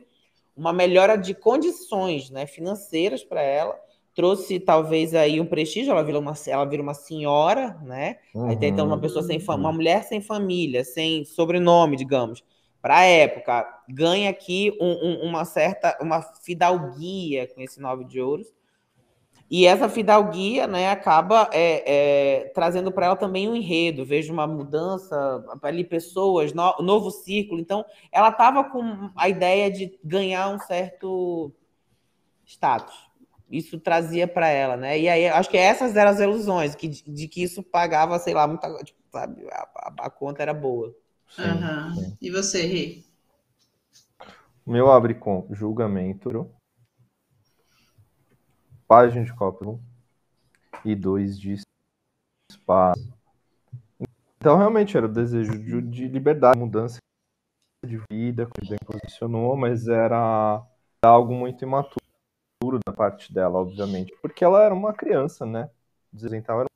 uma 0.56 0.72
melhora 0.72 1.18
de 1.18 1.34
condições 1.34 2.30
né, 2.30 2.46
financeiras 2.46 3.26
para 3.26 3.42
ela. 3.42 3.76
Trouxe 4.16 4.58
talvez 4.58 5.14
aí 5.14 5.42
um 5.42 5.46
prestígio, 5.46 5.92
ela 5.92 6.04
vira 6.04 6.20
uma, 6.20 6.34
ela 6.48 6.66
vira 6.66 6.84
uma 6.84 6.94
senhora, 6.94 7.76
né? 7.84 8.20
Uhum. 8.34 8.48
Aí 8.48 8.56
tem 8.56 8.70
então 8.70 8.86
uma 8.86 9.00
pessoa 9.00 9.24
sem 9.24 9.38
uma 9.50 9.72
mulher 9.72 10.04
sem 10.04 10.22
família, 10.22 10.86
sem 10.86 11.26
sobrenome, 11.26 11.98
digamos 11.98 12.42
para 12.84 12.98
a 12.98 13.06
época, 13.06 13.66
ganha 13.88 14.30
aqui 14.30 14.78
um, 14.78 14.92
um, 14.92 15.30
uma 15.30 15.46
certa 15.46 15.98
uma 16.02 16.22
fidalguia 16.22 17.48
com 17.48 17.62
esse 17.62 17.80
nove 17.80 18.04
de 18.04 18.20
ouros. 18.20 18.54
E 19.50 19.66
essa 19.66 19.88
fidalguia 19.88 20.68
né, 20.68 20.90
acaba 20.90 21.50
é, 21.54 21.84
é, 21.86 22.50
trazendo 22.50 22.92
para 22.92 23.06
ela 23.06 23.16
também 23.16 23.48
um 23.48 23.56
enredo. 23.56 24.04
Vejo 24.04 24.34
uma 24.34 24.46
mudança 24.46 25.46
ali, 25.62 25.86
pessoas, 25.86 26.52
no, 26.52 26.76
novo 26.80 27.10
círculo. 27.10 27.62
Então, 27.62 27.86
ela 28.12 28.28
estava 28.28 28.66
com 28.66 29.10
a 29.16 29.30
ideia 29.30 29.72
de 29.72 29.98
ganhar 30.04 30.50
um 30.50 30.60
certo 30.60 31.54
status. 32.46 32.96
Isso 33.50 33.80
trazia 33.80 34.28
para 34.28 34.50
ela, 34.50 34.76
né? 34.76 35.00
E 35.00 35.08
aí, 35.08 35.30
acho 35.30 35.50
que 35.50 35.58
essas 35.58 35.96
eram 35.96 36.12
as 36.12 36.20
ilusões, 36.20 36.76
que, 36.76 36.90
de, 36.90 37.04
de 37.10 37.28
que 37.30 37.44
isso 37.44 37.64
pagava, 37.64 38.20
sei 38.20 38.34
lá, 38.34 38.46
muita, 38.46 38.68
tipo, 38.84 39.00
sabe, 39.10 39.48
a, 39.50 39.70
a, 39.74 39.94
a 40.00 40.10
conta 40.10 40.42
era 40.42 40.54
boa. 40.54 40.94
Uhum. 41.38 42.16
E 42.22 42.30
você, 42.30 42.66
Rê? 42.66 43.04
O 44.66 44.72
meu 44.72 44.92
abre 44.92 45.16
com 45.16 45.48
julgamento, 45.52 46.50
página 48.88 49.26
de 49.26 49.34
copa 49.34 49.80
e 50.86 50.96
dois 50.96 51.40
de 51.40 51.56
espaço. 52.52 53.14
Então, 54.38 54.58
realmente, 54.58 54.96
era 54.96 55.06
o 55.06 55.12
desejo 55.12 55.58
de, 55.58 55.82
de 55.82 56.08
liberdade, 56.08 56.60
mudança 56.60 56.98
de 57.86 58.02
vida, 58.12 58.46
que 58.46 58.70
bem 58.70 58.78
posicionou, 58.86 59.58
mas 59.58 59.88
era 59.88 60.64
algo 61.04 61.34
muito 61.34 61.64
imaturo 61.64 62.00
da 62.86 62.94
parte 62.94 63.34
dela, 63.34 63.60
obviamente, 63.60 64.16
porque 64.22 64.44
ela 64.46 64.64
era 64.64 64.74
uma 64.74 64.94
criança, 64.94 65.46
né? 65.46 65.70
Então, 66.14 66.60
era 66.60 66.68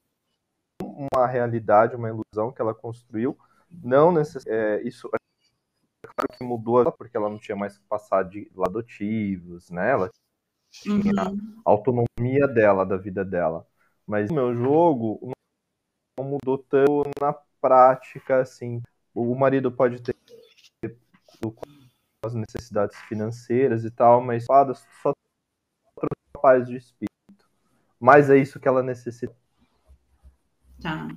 uma 0.82 1.28
realidade, 1.28 1.96
uma 1.96 2.10
ilusão 2.10 2.52
que 2.52 2.62
ela 2.62 2.74
construiu 2.74 3.38
não 3.70 4.12
necessariamente. 4.12 4.84
É, 4.84 4.88
isso 4.88 5.10
é 5.14 6.08
claro 6.08 6.38
que 6.38 6.44
mudou 6.44 6.92
porque 6.92 7.16
ela 7.16 7.30
não 7.30 7.38
tinha 7.38 7.56
mais 7.56 7.78
que 7.78 7.84
passar 7.86 8.24
de 8.24 8.50
adotivos, 8.66 9.70
né? 9.70 9.92
Ela 9.92 10.12
tinha 10.72 11.30
uhum. 11.30 11.62
a 11.66 11.72
autonomia 11.72 12.48
dela, 12.48 12.86
da 12.86 12.98
vida 12.98 13.24
dela. 13.24 13.66
Mas 14.06 14.30
o 14.30 14.34
meu 14.34 14.56
jogo 14.56 15.32
não 16.18 16.26
mudou 16.26 16.58
tanto 16.58 17.04
na 17.20 17.34
prática, 17.62 18.42
assim. 18.42 18.82
O 19.14 19.36
marido 19.36 19.72
pode 19.72 20.02
ter 20.02 20.16
as 22.24 22.34
necessidades 22.34 22.98
financeiras 23.02 23.86
e 23.86 23.92
tal, 23.92 24.22
mas 24.22 24.46
fadas 24.46 24.86
só 25.02 25.14
trouxe 25.96 26.42
paz 26.42 26.68
de 26.68 26.76
espírito. 26.76 27.50
Mas 28.00 28.30
é 28.30 28.38
isso 28.38 28.60
que 28.60 28.68
ela 28.68 28.84
necessita. 28.84 29.36
Tá. 30.82 31.08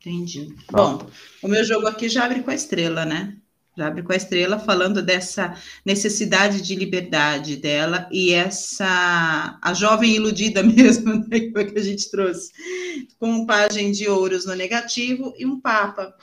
Entendi. 0.00 0.54
Tá. 0.66 0.78
Bom, 0.78 1.06
o 1.42 1.48
meu 1.48 1.62
jogo 1.62 1.86
aqui 1.86 2.08
já 2.08 2.24
abre 2.24 2.42
com 2.42 2.50
a 2.50 2.54
estrela, 2.54 3.04
né? 3.04 3.36
Já 3.76 3.86
abre 3.86 4.02
com 4.02 4.12
a 4.12 4.16
estrela 4.16 4.58
falando 4.58 5.02
dessa 5.02 5.54
necessidade 5.86 6.60
de 6.62 6.74
liberdade 6.74 7.56
dela 7.56 8.08
e 8.10 8.32
essa 8.32 9.58
a 9.62 9.74
jovem 9.74 10.16
iludida 10.16 10.62
mesmo, 10.64 11.14
né, 11.28 11.40
que 11.40 11.78
a 11.78 11.82
gente 11.82 12.10
trouxe, 12.10 12.50
com 13.18 13.30
um 13.30 13.46
pajem 13.46 13.92
de 13.92 14.08
ouros 14.08 14.44
no 14.46 14.54
negativo 14.54 15.32
e 15.38 15.46
um 15.46 15.60
papa 15.60 16.14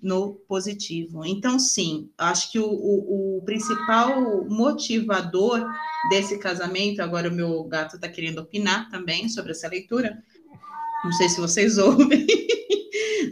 no 0.00 0.34
positivo. 0.46 1.24
Então, 1.24 1.58
sim, 1.58 2.10
acho 2.16 2.52
que 2.52 2.58
o, 2.58 2.68
o, 2.68 3.38
o 3.38 3.42
principal 3.44 4.46
motivador 4.48 5.66
desse 6.08 6.38
casamento, 6.38 7.00
agora 7.00 7.28
o 7.28 7.34
meu 7.34 7.64
gato 7.64 7.96
está 7.96 8.08
querendo 8.08 8.38
opinar 8.38 8.88
também 8.90 9.28
sobre 9.28 9.50
essa 9.50 9.68
leitura, 9.68 10.22
não 11.04 11.12
sei 11.12 11.28
se 11.28 11.40
vocês 11.40 11.76
ouvem, 11.78 12.26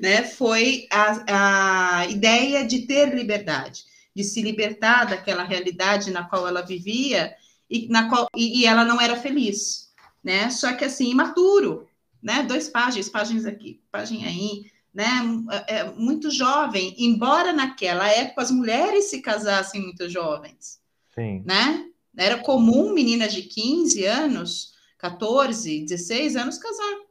né? 0.01 0.23
Foi 0.23 0.87
a, 0.91 2.01
a 2.01 2.07
ideia 2.07 2.67
de 2.67 2.87
ter 2.87 3.15
liberdade, 3.15 3.85
de 4.15 4.25
se 4.25 4.43
libertar 4.43 5.05
daquela 5.05 5.45
realidade 5.45 6.11
na 6.11 6.25
qual 6.25 6.47
ela 6.47 6.63
vivia 6.63 7.35
e, 7.69 7.89
na 7.89 8.09
qual, 8.09 8.29
e, 8.37 8.61
e 8.61 8.67
ela 8.67 8.85
não 8.85 9.01
era 9.01 9.17
feliz, 9.17 9.93
né? 10.23 10.51
Só 10.51 10.73
que 10.73 10.85
assim, 10.85 11.11
imaturo, 11.11 11.87
né? 12.23 12.43
Dois 12.43 12.69
páginas, 12.69 13.09
páginas 13.09 13.47
aqui, 13.47 13.81
página 13.91 14.27
aí, 14.27 14.71
né? 14.93 15.23
É, 15.51 15.77
é, 15.77 15.91
muito 15.93 16.31
jovem, 16.31 16.95
embora 16.99 17.53
naquela 17.53 18.09
época 18.09 18.43
as 18.43 18.51
mulheres 18.51 19.11
se 19.11 19.21
casassem 19.21 19.83
muito 19.83 20.09
jovens, 20.09 20.81
Sim. 21.15 21.43
né? 21.45 21.85
Era 22.17 22.39
comum 22.39 22.95
meninas 22.95 23.33
de 23.35 23.43
15 23.43 24.05
anos, 24.07 24.73
14, 24.99 25.85
16 25.85 26.37
anos 26.37 26.57
casar 26.57 27.06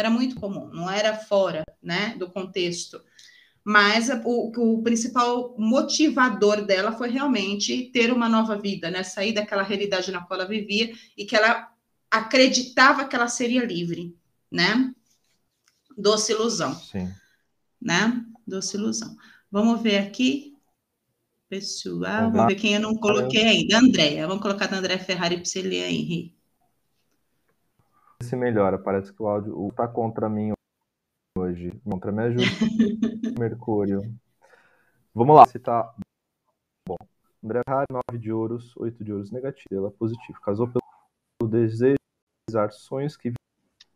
era 0.00 0.10
muito 0.10 0.36
comum, 0.36 0.68
não 0.68 0.90
era 0.90 1.16
fora 1.16 1.64
né, 1.82 2.14
do 2.18 2.30
contexto. 2.30 3.00
Mas 3.62 4.08
o, 4.24 4.50
o 4.56 4.82
principal 4.82 5.54
motivador 5.58 6.64
dela 6.64 6.92
foi 6.92 7.10
realmente 7.10 7.90
ter 7.92 8.10
uma 8.12 8.28
nova 8.28 8.58
vida, 8.58 8.90
né? 8.90 9.02
Sair 9.02 9.32
daquela 9.32 9.62
realidade 9.62 10.10
na 10.10 10.22
qual 10.22 10.40
ela 10.40 10.48
vivia 10.48 10.92
e 11.16 11.26
que 11.26 11.36
ela 11.36 11.70
acreditava 12.10 13.06
que 13.06 13.14
ela 13.14 13.28
seria 13.28 13.64
livre, 13.64 14.16
né? 14.50 14.92
Doce 15.96 16.32
ilusão. 16.32 16.74
Sim. 16.74 17.12
né? 17.80 18.24
Doce 18.46 18.76
ilusão. 18.76 19.14
Vamos 19.50 19.82
ver 19.82 19.98
aqui. 19.98 20.56
Pessoal, 21.48 22.30
vamos 22.30 22.46
ver 22.46 22.54
quem 22.54 22.74
eu 22.74 22.80
não 22.80 22.94
coloquei 22.94 23.44
ainda. 23.44 23.78
Andréia. 23.78 24.26
Vamos 24.26 24.42
colocar 24.42 24.68
da 24.68 24.78
André 24.78 24.98
Ferrari 24.98 25.36
para 25.36 25.44
você 25.44 25.60
ler 25.60 25.84
aí, 25.84 26.32
Se 28.22 28.36
melhora, 28.36 28.78
parece 28.78 29.12
que 29.12 29.22
o 29.22 29.26
áudio 29.26 29.68
está 29.68 29.88
contra 29.88 30.28
mim 30.28 30.52
hoje. 31.36 31.70
Contra 31.84 32.12
me 32.12 32.22
ajuda. 32.22 32.44
Mercúrio. 33.38 34.02
Vamos 35.14 35.36
lá, 35.36 35.46
se 35.46 35.58
tá 35.58 35.94
bom. 36.86 36.96
André 37.42 37.62
Ferrari, 37.66 37.86
9 37.90 38.18
de 38.18 38.32
ouros, 38.32 38.76
8 38.76 39.02
de 39.02 39.12
ouros 39.12 39.30
negativo. 39.30 39.74
Ela 39.74 39.88
é 39.88 39.90
positivo. 39.90 40.40
Casou 40.40 40.68
pelo 40.68 41.50
desejo 41.50 41.96
de 41.96 42.52
realizar 42.52 42.72
sonhos 42.72 43.16
que 43.16 43.32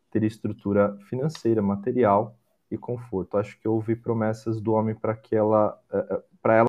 ter 0.09 0.23
estrutura 0.23 0.97
financeira, 1.09 1.61
material 1.61 2.35
e 2.71 2.77
conforto. 2.77 3.37
Acho 3.37 3.59
que 3.59 3.67
houve 3.67 3.95
promessas 3.95 4.59
do 4.59 4.73
homem 4.73 4.95
para 4.95 5.15
que 5.15 5.35
ela, 5.35 5.79
eh, 5.91 6.07
eh, 6.09 6.23
para 6.41 6.55
ela, 6.55 6.67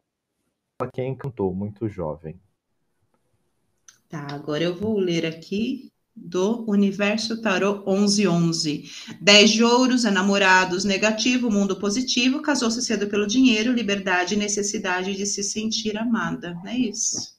que 0.93 1.03
encantou, 1.03 1.55
muito 1.55 1.89
jovem. 1.89 2.39
Tá, 4.09 4.27
agora 4.31 4.63
eu 4.63 4.75
vou 4.75 4.99
ler 4.99 5.25
aqui 5.27 5.91
do 6.17 6.65
Universo 6.69 7.43
Tarô 7.43 7.85
1111. 7.87 8.91
10 9.21 9.51
de 9.51 9.63
ouros, 9.63 10.05
enamorados, 10.05 10.85
negativo, 10.85 11.51
mundo 11.51 11.77
positivo, 11.77 12.41
casou-se 12.41 12.81
cedo 12.83 13.07
pelo 13.07 13.27
dinheiro, 13.27 13.73
liberdade 13.73 14.35
e 14.35 14.39
necessidade 14.39 15.15
de 15.15 15.27
se 15.27 15.43
sentir 15.43 15.99
amada. 15.99 16.59
É 16.65 16.75
isso. 16.75 17.37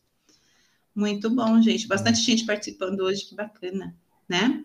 Muito 0.96 1.30
bom, 1.30 1.60
gente. 1.62 1.88
Bastante 1.88 2.20
gente 2.20 2.46
participando 2.46 3.02
hoje, 3.02 3.26
que 3.26 3.36
bacana, 3.36 3.96
né? 4.30 4.64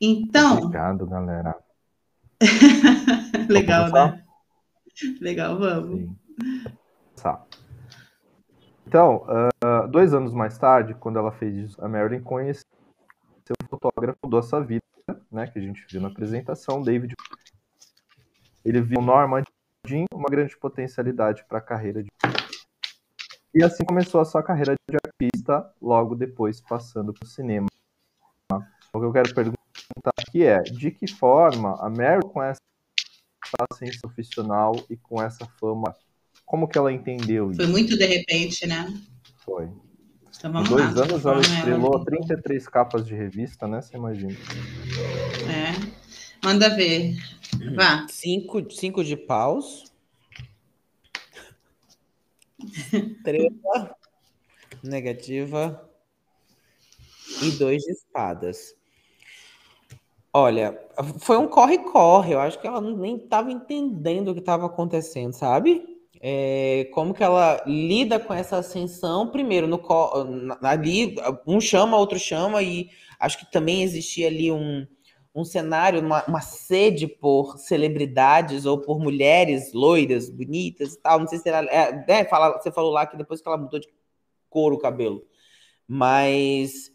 Então. 0.00 0.58
Obrigado, 0.58 1.06
galera. 1.06 1.56
Legal, 3.48 3.90
né? 3.90 4.24
Legal, 5.20 5.58
vamos. 5.58 6.00
Sim. 6.00 6.16
Tá. 7.16 7.42
Então, 8.86 9.26
uh, 9.64 9.88
dois 9.88 10.12
anos 10.12 10.32
mais 10.32 10.58
tarde, 10.58 10.94
quando 10.94 11.18
ela 11.18 11.32
fez 11.32 11.74
a 11.78 11.88
Marilyn 11.88 12.22
conheceu 12.22 12.73
fotógrafo 13.78 14.28
da 14.28 14.42
sua 14.42 14.60
vida, 14.60 14.82
né, 15.30 15.46
que 15.46 15.58
a 15.58 15.62
gente 15.62 15.84
viu 15.90 16.00
na 16.00 16.08
apresentação, 16.08 16.82
David. 16.82 17.14
Ele 18.64 18.80
viu 18.80 19.00
Norman 19.00 19.42
Jean 19.86 20.06
uma 20.14 20.28
grande 20.28 20.56
potencialidade 20.56 21.44
para 21.46 21.58
a 21.58 21.62
carreira 21.62 22.02
de 22.02 22.08
e 23.54 23.62
assim 23.62 23.84
começou 23.84 24.20
a 24.20 24.24
sua 24.24 24.42
carreira 24.42 24.74
de 24.90 24.96
artista, 24.96 25.72
logo 25.80 26.16
depois 26.16 26.60
passando 26.60 27.14
para 27.14 27.24
o 27.24 27.28
cinema. 27.28 27.68
O 28.92 28.98
que 28.98 29.04
eu 29.06 29.12
quero 29.12 29.32
perguntar 29.32 30.12
aqui 30.18 30.42
é, 30.42 30.60
de 30.60 30.90
que 30.90 31.06
forma 31.06 31.76
a 31.80 31.88
Mary, 31.88 32.22
com 32.22 32.42
essa 32.42 32.58
ciência 33.74 34.00
profissional 34.02 34.74
e 34.90 34.96
com 34.96 35.22
essa 35.22 35.46
fama, 35.60 35.94
como 36.44 36.66
que 36.66 36.76
ela 36.76 36.92
entendeu 36.92 37.52
isso? 37.52 37.60
Foi 37.60 37.70
muito 37.70 37.96
de 37.96 38.04
repente, 38.04 38.66
né? 38.66 38.92
Foi. 39.44 39.70
Então, 40.36 40.60
em 40.60 40.64
dois 40.64 40.94
lá, 40.94 41.04
anos 41.04 41.24
ela 41.24 41.40
estrelou 41.40 41.94
ela... 41.94 42.04
33 42.04 42.68
capas 42.68 43.06
de 43.06 43.14
revista, 43.14 43.66
né? 43.66 43.80
Você 43.80 43.96
imagina. 43.96 44.36
É. 45.48 45.72
Manda 46.44 46.68
ver. 46.74 47.16
Vá. 47.74 48.06
Cinco, 48.08 48.70
cinco 48.70 49.04
de 49.04 49.16
paus. 49.16 49.92
Estrela 52.92 53.96
negativa 54.82 55.88
e 57.42 57.50
dois 57.52 57.82
de 57.82 57.92
espadas. 57.92 58.74
Olha, 60.32 60.78
foi 61.20 61.38
um 61.38 61.46
corre-corre. 61.46 62.34
Eu 62.34 62.40
acho 62.40 62.60
que 62.60 62.66
ela 62.66 62.80
nem 62.80 63.16
estava 63.16 63.52
entendendo 63.52 64.28
o 64.28 64.34
que 64.34 64.40
estava 64.40 64.66
acontecendo, 64.66 65.32
sabe? 65.32 65.93
É, 66.26 66.88
como 66.94 67.12
que 67.12 67.22
ela 67.22 67.62
lida 67.66 68.18
com 68.18 68.32
essa 68.32 68.56
ascensão, 68.56 69.30
primeiro, 69.30 69.66
no, 69.66 69.78
ali, 70.62 71.16
um 71.46 71.60
chama, 71.60 71.98
outro 71.98 72.18
chama, 72.18 72.62
e 72.62 72.88
acho 73.20 73.38
que 73.38 73.52
também 73.52 73.82
existia 73.82 74.28
ali 74.28 74.50
um, 74.50 74.86
um 75.34 75.44
cenário, 75.44 76.00
uma, 76.00 76.24
uma 76.24 76.40
sede 76.40 77.06
por 77.06 77.58
celebridades 77.58 78.64
ou 78.64 78.80
por 78.80 78.98
mulheres 78.98 79.74
loiras, 79.74 80.30
bonitas 80.30 80.94
e 80.94 81.00
tal. 81.02 81.18
Não 81.18 81.26
sei 81.26 81.38
se. 81.38 81.50
É, 81.50 82.04
é, 82.08 82.24
fala, 82.24 82.58
você 82.58 82.72
falou 82.72 82.90
lá 82.90 83.06
que 83.06 83.18
depois 83.18 83.42
que 83.42 83.48
ela 83.48 83.58
mudou 83.58 83.78
de 83.78 83.88
cor 84.48 84.72
o 84.72 84.78
cabelo. 84.78 85.26
Mas 85.86 86.90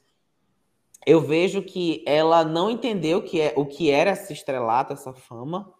eu 1.06 1.22
vejo 1.22 1.62
que 1.62 2.04
ela 2.08 2.44
não 2.44 2.68
entendeu 2.68 3.22
que 3.22 3.40
é, 3.40 3.54
o 3.56 3.64
que 3.64 3.92
era 3.92 4.10
essa 4.10 4.34
estrelata, 4.34 4.94
essa 4.94 5.14
fama, 5.14 5.72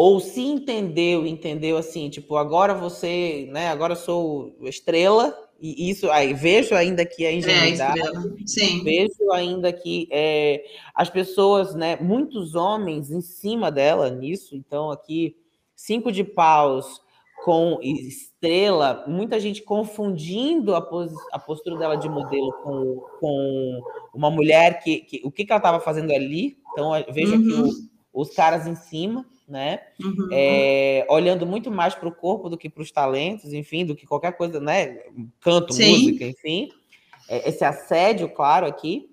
ou 0.00 0.20
se 0.20 0.40
entendeu, 0.40 1.26
entendeu 1.26 1.76
assim, 1.76 2.08
tipo, 2.08 2.36
agora 2.36 2.72
você, 2.72 3.48
né, 3.50 3.66
agora 3.66 3.94
eu 3.94 3.96
sou 3.96 4.56
estrela, 4.62 5.36
e 5.60 5.90
isso 5.90 6.08
aí 6.12 6.32
vejo 6.32 6.72
ainda 6.72 7.04
que 7.04 7.26
a 7.26 7.32
ingenuidade, 7.32 8.00
é, 8.00 8.46
Sim. 8.46 8.84
vejo 8.84 9.32
ainda 9.32 9.72
que 9.72 10.06
é, 10.12 10.64
as 10.94 11.10
pessoas, 11.10 11.74
né, 11.74 11.96
muitos 11.96 12.54
homens 12.54 13.10
em 13.10 13.20
cima 13.20 13.72
dela 13.72 14.08
nisso, 14.08 14.54
então 14.54 14.92
aqui 14.92 15.36
cinco 15.74 16.12
de 16.12 16.22
paus 16.22 17.02
com 17.44 17.80
estrela, 17.82 19.04
muita 19.08 19.40
gente 19.40 19.62
confundindo 19.64 20.76
a, 20.76 20.80
pos, 20.80 21.10
a 21.32 21.40
postura 21.40 21.76
dela 21.76 21.96
de 21.96 22.08
modelo 22.08 22.52
com, 22.62 23.02
com 23.18 23.82
uma 24.14 24.30
mulher 24.30 24.80
que, 24.80 25.00
que 25.00 25.22
o 25.24 25.30
que, 25.32 25.44
que 25.44 25.50
ela 25.50 25.58
estava 25.58 25.80
fazendo 25.80 26.12
ali. 26.12 26.56
Então, 26.70 26.92
veja 27.10 27.34
uhum. 27.34 27.40
aqui 27.40 27.52
o, 27.52 27.97
os 28.20 28.30
caras 28.30 28.66
em 28.66 28.74
cima, 28.74 29.24
né? 29.46 29.80
Uhum. 30.02 30.28
É, 30.32 31.06
olhando 31.08 31.46
muito 31.46 31.70
mais 31.70 31.94
para 31.94 32.08
o 32.08 32.14
corpo 32.14 32.48
do 32.48 32.58
que 32.58 32.68
para 32.68 32.82
os 32.82 32.90
talentos, 32.90 33.52
enfim, 33.52 33.86
do 33.86 33.94
que 33.94 34.06
qualquer 34.06 34.36
coisa, 34.36 34.58
né? 34.58 34.98
Canto, 35.40 35.72
Sim. 35.72 35.92
música, 35.92 36.24
enfim. 36.24 36.70
É, 37.28 37.48
esse 37.48 37.64
assédio, 37.64 38.28
claro, 38.28 38.66
aqui. 38.66 39.07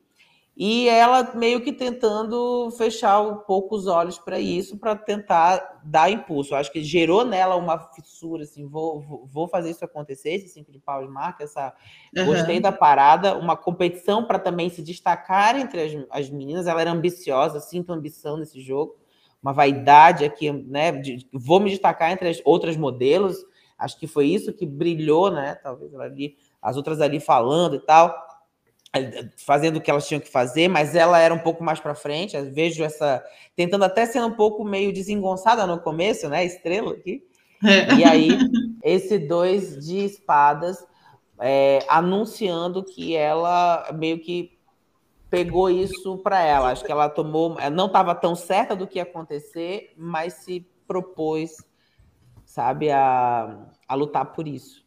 E 0.57 0.87
ela 0.87 1.33
meio 1.35 1.59
que 1.59 1.73
tentando 1.73 2.71
fechar 2.77 3.19
um 3.19 3.35
pouco 3.39 3.75
os 3.75 3.87
olhos 3.87 4.17
para 4.17 4.39
isso, 4.39 4.77
para 4.77 4.95
tentar 4.95 5.81
dar 5.83 6.09
impulso. 6.09 6.53
Eu 6.53 6.57
acho 6.57 6.71
que 6.71 6.81
gerou 6.81 7.25
nela 7.25 7.57
uma 7.57 7.77
fissura, 7.93 8.43
assim, 8.43 8.65
vou, 8.65 9.27
vou 9.29 9.49
fazer 9.49 9.71
isso 9.71 9.83
acontecer, 9.83 10.29
esse 10.29 10.47
cinco 10.47 10.71
de 10.71 10.79
pau 10.79 11.05
de 11.05 11.11
marca, 11.11 11.43
essa... 11.43 11.73
Uhum. 12.15 12.27
Gostei 12.27 12.61
da 12.61 12.71
parada, 12.71 13.37
uma 13.37 13.57
competição 13.57 14.25
para 14.25 14.39
também 14.39 14.69
se 14.69 14.81
destacar 14.81 15.59
entre 15.59 15.81
as, 15.81 16.05
as 16.09 16.29
meninas. 16.29 16.67
Ela 16.67 16.79
era 16.79 16.91
ambiciosa, 16.91 17.59
sinto 17.59 17.91
ambição 17.91 18.37
nesse 18.37 18.61
jogo, 18.61 18.95
uma 19.43 19.51
vaidade 19.51 20.23
aqui, 20.23 20.49
né? 20.53 20.93
De, 20.93 21.27
vou 21.33 21.59
me 21.59 21.69
destacar 21.69 22.11
entre 22.13 22.29
as 22.29 22.41
outras 22.45 22.77
modelos. 22.77 23.37
Acho 23.77 23.99
que 23.99 24.07
foi 24.07 24.27
isso 24.27 24.53
que 24.53 24.65
brilhou, 24.65 25.29
né? 25.29 25.55
Talvez 25.55 25.93
ali, 25.95 26.37
as 26.61 26.77
outras 26.77 27.01
ali 27.01 27.19
falando 27.19 27.75
e 27.75 27.79
tal 27.79 28.15
fazendo 29.37 29.77
o 29.77 29.81
que 29.81 29.89
elas 29.89 30.07
tinham 30.07 30.19
que 30.19 30.29
fazer, 30.29 30.67
mas 30.67 30.95
ela 30.95 31.19
era 31.19 31.33
um 31.33 31.39
pouco 31.39 31.63
mais 31.63 31.79
para 31.79 31.95
frente. 31.95 32.35
Eu 32.35 32.51
vejo 32.51 32.83
essa 32.83 33.23
tentando 33.55 33.85
até 33.85 34.05
ser 34.05 34.21
um 34.21 34.31
pouco 34.31 34.63
meio 34.63 34.93
desengonçada 34.93 35.65
no 35.65 35.79
começo, 35.79 36.27
né? 36.29 36.43
Estrela 36.45 36.91
aqui. 36.91 37.23
É. 37.63 37.95
E 37.95 38.03
aí 38.03 38.29
esse 38.83 39.17
dois 39.17 39.85
de 39.85 40.05
espadas 40.05 40.85
é, 41.39 41.79
anunciando 41.89 42.83
que 42.83 43.15
ela 43.15 43.89
meio 43.93 44.19
que 44.19 44.55
pegou 45.29 45.69
isso 45.69 46.17
para 46.19 46.41
ela. 46.41 46.71
Acho 46.71 46.85
que 46.85 46.91
ela 46.91 47.09
tomou, 47.09 47.57
não 47.71 47.87
estava 47.87 48.13
tão 48.13 48.35
certa 48.35 48.75
do 48.75 48.87
que 48.87 48.99
ia 48.99 49.03
acontecer, 49.03 49.93
mas 49.97 50.33
se 50.33 50.65
propôs, 50.87 51.57
sabe, 52.45 52.91
a, 52.91 53.67
a 53.87 53.95
lutar 53.95 54.33
por 54.33 54.47
isso. 54.47 54.84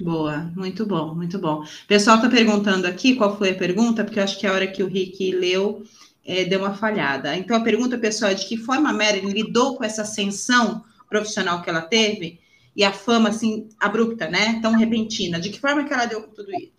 Boa, 0.00 0.50
muito 0.56 0.84
bom, 0.84 1.14
muito 1.14 1.38
bom. 1.38 1.62
O 1.62 1.86
pessoal 1.86 2.16
está 2.16 2.28
perguntando 2.28 2.86
aqui 2.86 3.14
qual 3.14 3.38
foi 3.38 3.50
a 3.50 3.54
pergunta, 3.54 4.02
porque 4.02 4.18
eu 4.18 4.24
acho 4.24 4.38
que 4.38 4.46
a 4.46 4.52
hora 4.52 4.66
que 4.66 4.82
o 4.82 4.88
Rick 4.88 5.30
leu 5.32 5.84
é, 6.24 6.44
deu 6.44 6.58
uma 6.60 6.74
falhada. 6.74 7.36
Então, 7.36 7.56
a 7.56 7.60
pergunta, 7.60 7.96
pessoal, 7.96 8.32
é 8.32 8.34
de 8.34 8.46
que 8.46 8.56
forma 8.56 8.90
a 8.90 8.92
Marilyn 8.92 9.30
lidou 9.30 9.76
com 9.76 9.84
essa 9.84 10.02
ascensão 10.02 10.84
profissional 11.08 11.62
que 11.62 11.70
ela 11.70 11.82
teve 11.82 12.40
e 12.74 12.82
a 12.82 12.92
fama, 12.92 13.28
assim, 13.28 13.68
abrupta, 13.78 14.28
né? 14.28 14.58
Tão 14.60 14.72
repentina. 14.72 15.38
De 15.38 15.50
que 15.50 15.60
forma 15.60 15.84
que 15.84 15.92
ela 15.92 16.06
deu 16.06 16.22
com 16.22 16.34
tudo 16.34 16.50
isso, 16.52 16.72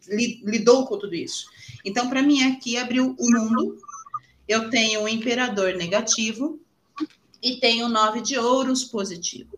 lidou 0.43 0.86
com 0.86 0.97
tudo 0.97 1.16
isso? 1.16 1.45
Então, 1.86 2.09
para 2.09 2.22
mim, 2.22 2.43
aqui 2.43 2.76
abriu 2.76 3.16
o 3.18 3.32
mundo. 3.32 3.78
Eu 4.47 4.70
tenho 4.70 5.03
o 5.03 5.07
imperador 5.07 5.74
negativo 5.76 6.59
e 7.41 7.55
tenho 7.61 7.88
nove 7.88 8.22
de 8.22 8.38
ouros 8.38 8.84
positivo. 8.84 9.57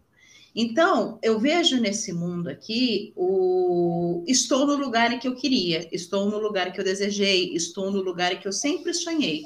Então, 0.60 1.20
eu 1.22 1.40
vejo 1.40 1.80
nesse 1.80 2.12
mundo 2.12 2.50
aqui 2.50 3.14
o 3.16 4.24
estou 4.26 4.66
no 4.66 4.76
lugar 4.76 5.14
em 5.14 5.20
que 5.20 5.28
eu 5.28 5.36
queria, 5.36 5.88
estou 5.92 6.32
no 6.32 6.40
lugar 6.40 6.74
que 6.74 6.80
eu 6.80 6.84
desejei, 6.84 7.54
estou 7.54 7.92
no 7.92 8.02
lugar 8.02 8.40
que 8.40 8.48
eu 8.48 8.52
sempre 8.52 8.92
sonhei, 8.92 9.44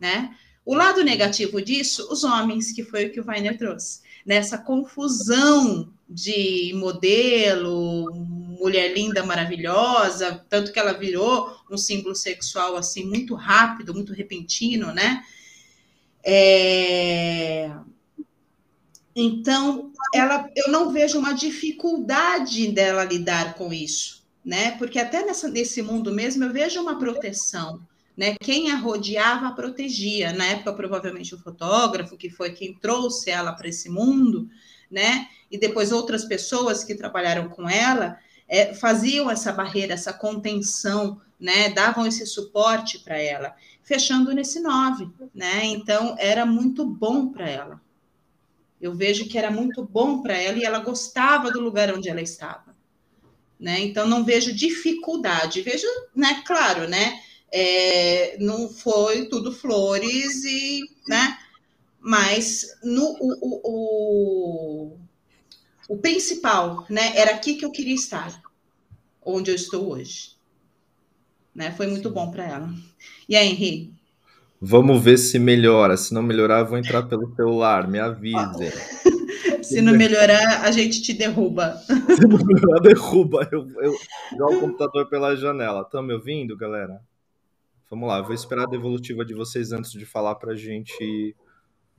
né? 0.00 0.36
O 0.66 0.74
lado 0.74 1.04
negativo 1.04 1.62
disso, 1.62 2.08
os 2.10 2.24
homens, 2.24 2.72
que 2.72 2.82
foi 2.82 3.06
o 3.06 3.12
que 3.12 3.20
o 3.20 3.24
Weiner 3.28 3.56
trouxe, 3.56 4.00
nessa 4.26 4.58
confusão 4.58 5.92
de 6.08 6.72
modelo, 6.74 8.12
mulher 8.58 8.92
linda, 8.92 9.22
maravilhosa, 9.22 10.44
tanto 10.48 10.72
que 10.72 10.80
ela 10.80 10.94
virou 10.94 11.56
um 11.70 11.78
símbolo 11.78 12.16
sexual 12.16 12.76
assim 12.76 13.04
muito 13.04 13.36
rápido, 13.36 13.94
muito 13.94 14.12
repentino, 14.12 14.92
né? 14.92 15.24
É 16.24 17.70
Então, 19.14 19.92
ela, 20.14 20.48
eu 20.54 20.70
não 20.70 20.92
vejo 20.92 21.18
uma 21.18 21.32
dificuldade 21.32 22.68
dela 22.68 23.04
lidar 23.04 23.54
com 23.54 23.72
isso, 23.72 24.24
né? 24.44 24.72
Porque 24.72 24.98
até 24.98 25.24
nessa, 25.24 25.48
nesse 25.48 25.82
mundo 25.82 26.12
mesmo 26.12 26.44
eu 26.44 26.52
vejo 26.52 26.80
uma 26.80 26.98
proteção, 26.98 27.80
né? 28.16 28.36
Quem 28.40 28.70
a 28.70 28.76
rodeava 28.76 29.48
a 29.48 29.52
protegia. 29.52 30.32
Na 30.32 30.44
época, 30.46 30.72
provavelmente 30.72 31.34
o 31.34 31.38
fotógrafo, 31.38 32.16
que 32.16 32.30
foi 32.30 32.52
quem 32.52 32.74
trouxe 32.74 33.30
ela 33.30 33.52
para 33.52 33.68
esse 33.68 33.88
mundo, 33.88 34.48
né? 34.90 35.28
E 35.50 35.58
depois 35.58 35.90
outras 35.90 36.24
pessoas 36.24 36.84
que 36.84 36.94
trabalharam 36.94 37.48
com 37.48 37.68
ela 37.68 38.18
é, 38.48 38.74
faziam 38.74 39.30
essa 39.30 39.52
barreira, 39.52 39.94
essa 39.94 40.12
contenção, 40.12 41.20
né? 41.38 41.70
Davam 41.70 42.06
esse 42.06 42.24
suporte 42.26 43.00
para 43.00 43.18
ela, 43.18 43.54
fechando 43.82 44.32
nesse 44.32 44.60
nove, 44.60 45.08
né? 45.34 45.64
Então 45.64 46.14
era 46.18 46.46
muito 46.46 46.84
bom 46.84 47.28
para 47.28 47.48
ela. 47.48 47.80
Eu 48.80 48.94
vejo 48.94 49.28
que 49.28 49.36
era 49.36 49.50
muito 49.50 49.84
bom 49.84 50.22
para 50.22 50.36
ela 50.36 50.58
e 50.58 50.64
ela 50.64 50.78
gostava 50.78 51.50
do 51.50 51.60
lugar 51.60 51.94
onde 51.94 52.08
ela 52.08 52.22
estava. 52.22 52.74
Né? 53.58 53.80
Então 53.80 54.08
não 54.08 54.24
vejo 54.24 54.54
dificuldade, 54.54 55.60
vejo, 55.60 55.86
né, 56.14 56.42
claro, 56.46 56.88
né? 56.88 57.20
É, 57.52 58.38
não 58.38 58.68
foi 58.68 59.28
tudo 59.28 59.52
flores 59.52 60.44
e, 60.44 60.80
né? 61.06 61.38
Mas 61.98 62.78
no, 62.82 63.04
o, 63.20 63.38
o, 63.40 63.60
o, 63.64 64.98
o 65.90 65.98
principal, 65.98 66.86
né? 66.88 67.12
Era 67.16 67.32
aqui 67.32 67.56
que 67.56 67.64
eu 67.64 67.72
queria 67.72 67.94
estar, 67.94 68.40
onde 69.20 69.50
eu 69.50 69.54
estou 69.54 69.90
hoje. 69.90 70.36
Né? 71.54 71.72
Foi 71.72 71.86
muito 71.86 72.08
bom 72.08 72.30
para 72.30 72.46
ela. 72.46 72.74
E 73.28 73.36
aí, 73.36 73.48
Henrique? 73.48 73.99
Vamos 74.60 75.02
ver 75.02 75.16
se 75.16 75.38
melhora. 75.38 75.96
Se 75.96 76.12
não 76.12 76.22
melhorar, 76.22 76.60
eu 76.60 76.66
vou 76.66 76.76
entrar 76.76 77.04
pelo 77.04 77.34
celular. 77.34 77.88
Me 77.88 77.98
avise. 77.98 78.70
se 79.64 79.80
não 79.80 79.94
melhorar, 79.96 80.62
a 80.62 80.70
gente 80.70 81.00
te 81.00 81.14
derruba. 81.14 81.76
Se 81.86 82.26
não 82.26 82.44
melhorar, 82.44 82.80
derruba. 82.80 83.48
Eu, 83.50 83.66
eu 83.80 83.94
jogo 84.36 84.56
o 84.56 84.60
computador 84.60 85.08
pela 85.08 85.34
janela. 85.34 85.82
Estão 85.82 86.02
me 86.02 86.12
ouvindo, 86.12 86.56
galera? 86.56 87.00
Vamos 87.88 88.08
lá, 88.08 88.18
eu 88.18 88.24
vou 88.24 88.34
esperar 88.34 88.64
a 88.64 88.70
devolutiva 88.70 89.24
de 89.24 89.34
vocês 89.34 89.72
antes 89.72 89.90
de 89.90 90.06
falar 90.06 90.36
para 90.36 90.52
a 90.52 90.56
gente 90.56 91.34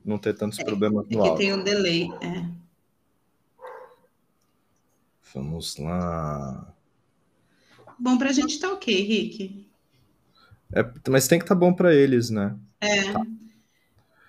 não 0.02 0.16
ter 0.16 0.34
tantos 0.34 0.58
é, 0.58 0.64
problemas 0.64 1.06
no 1.06 1.18
é 1.18 1.28
áudio. 1.28 1.36
tem 1.36 1.52
um 1.52 1.62
delay, 1.62 2.08
é. 2.22 2.48
Vamos 5.34 5.76
lá. 5.76 6.74
Bom, 7.98 8.16
para 8.16 8.30
a 8.30 8.32
gente 8.32 8.58
tá 8.58 8.72
ok, 8.72 9.02
Rick. 9.02 9.66
É, 10.74 11.10
mas 11.10 11.28
tem 11.28 11.38
que 11.38 11.44
estar 11.44 11.54
tá 11.54 11.58
bom 11.58 11.72
para 11.72 11.94
eles, 11.94 12.30
né? 12.30 12.56
É. 12.80 13.12
Tá. 13.12 13.22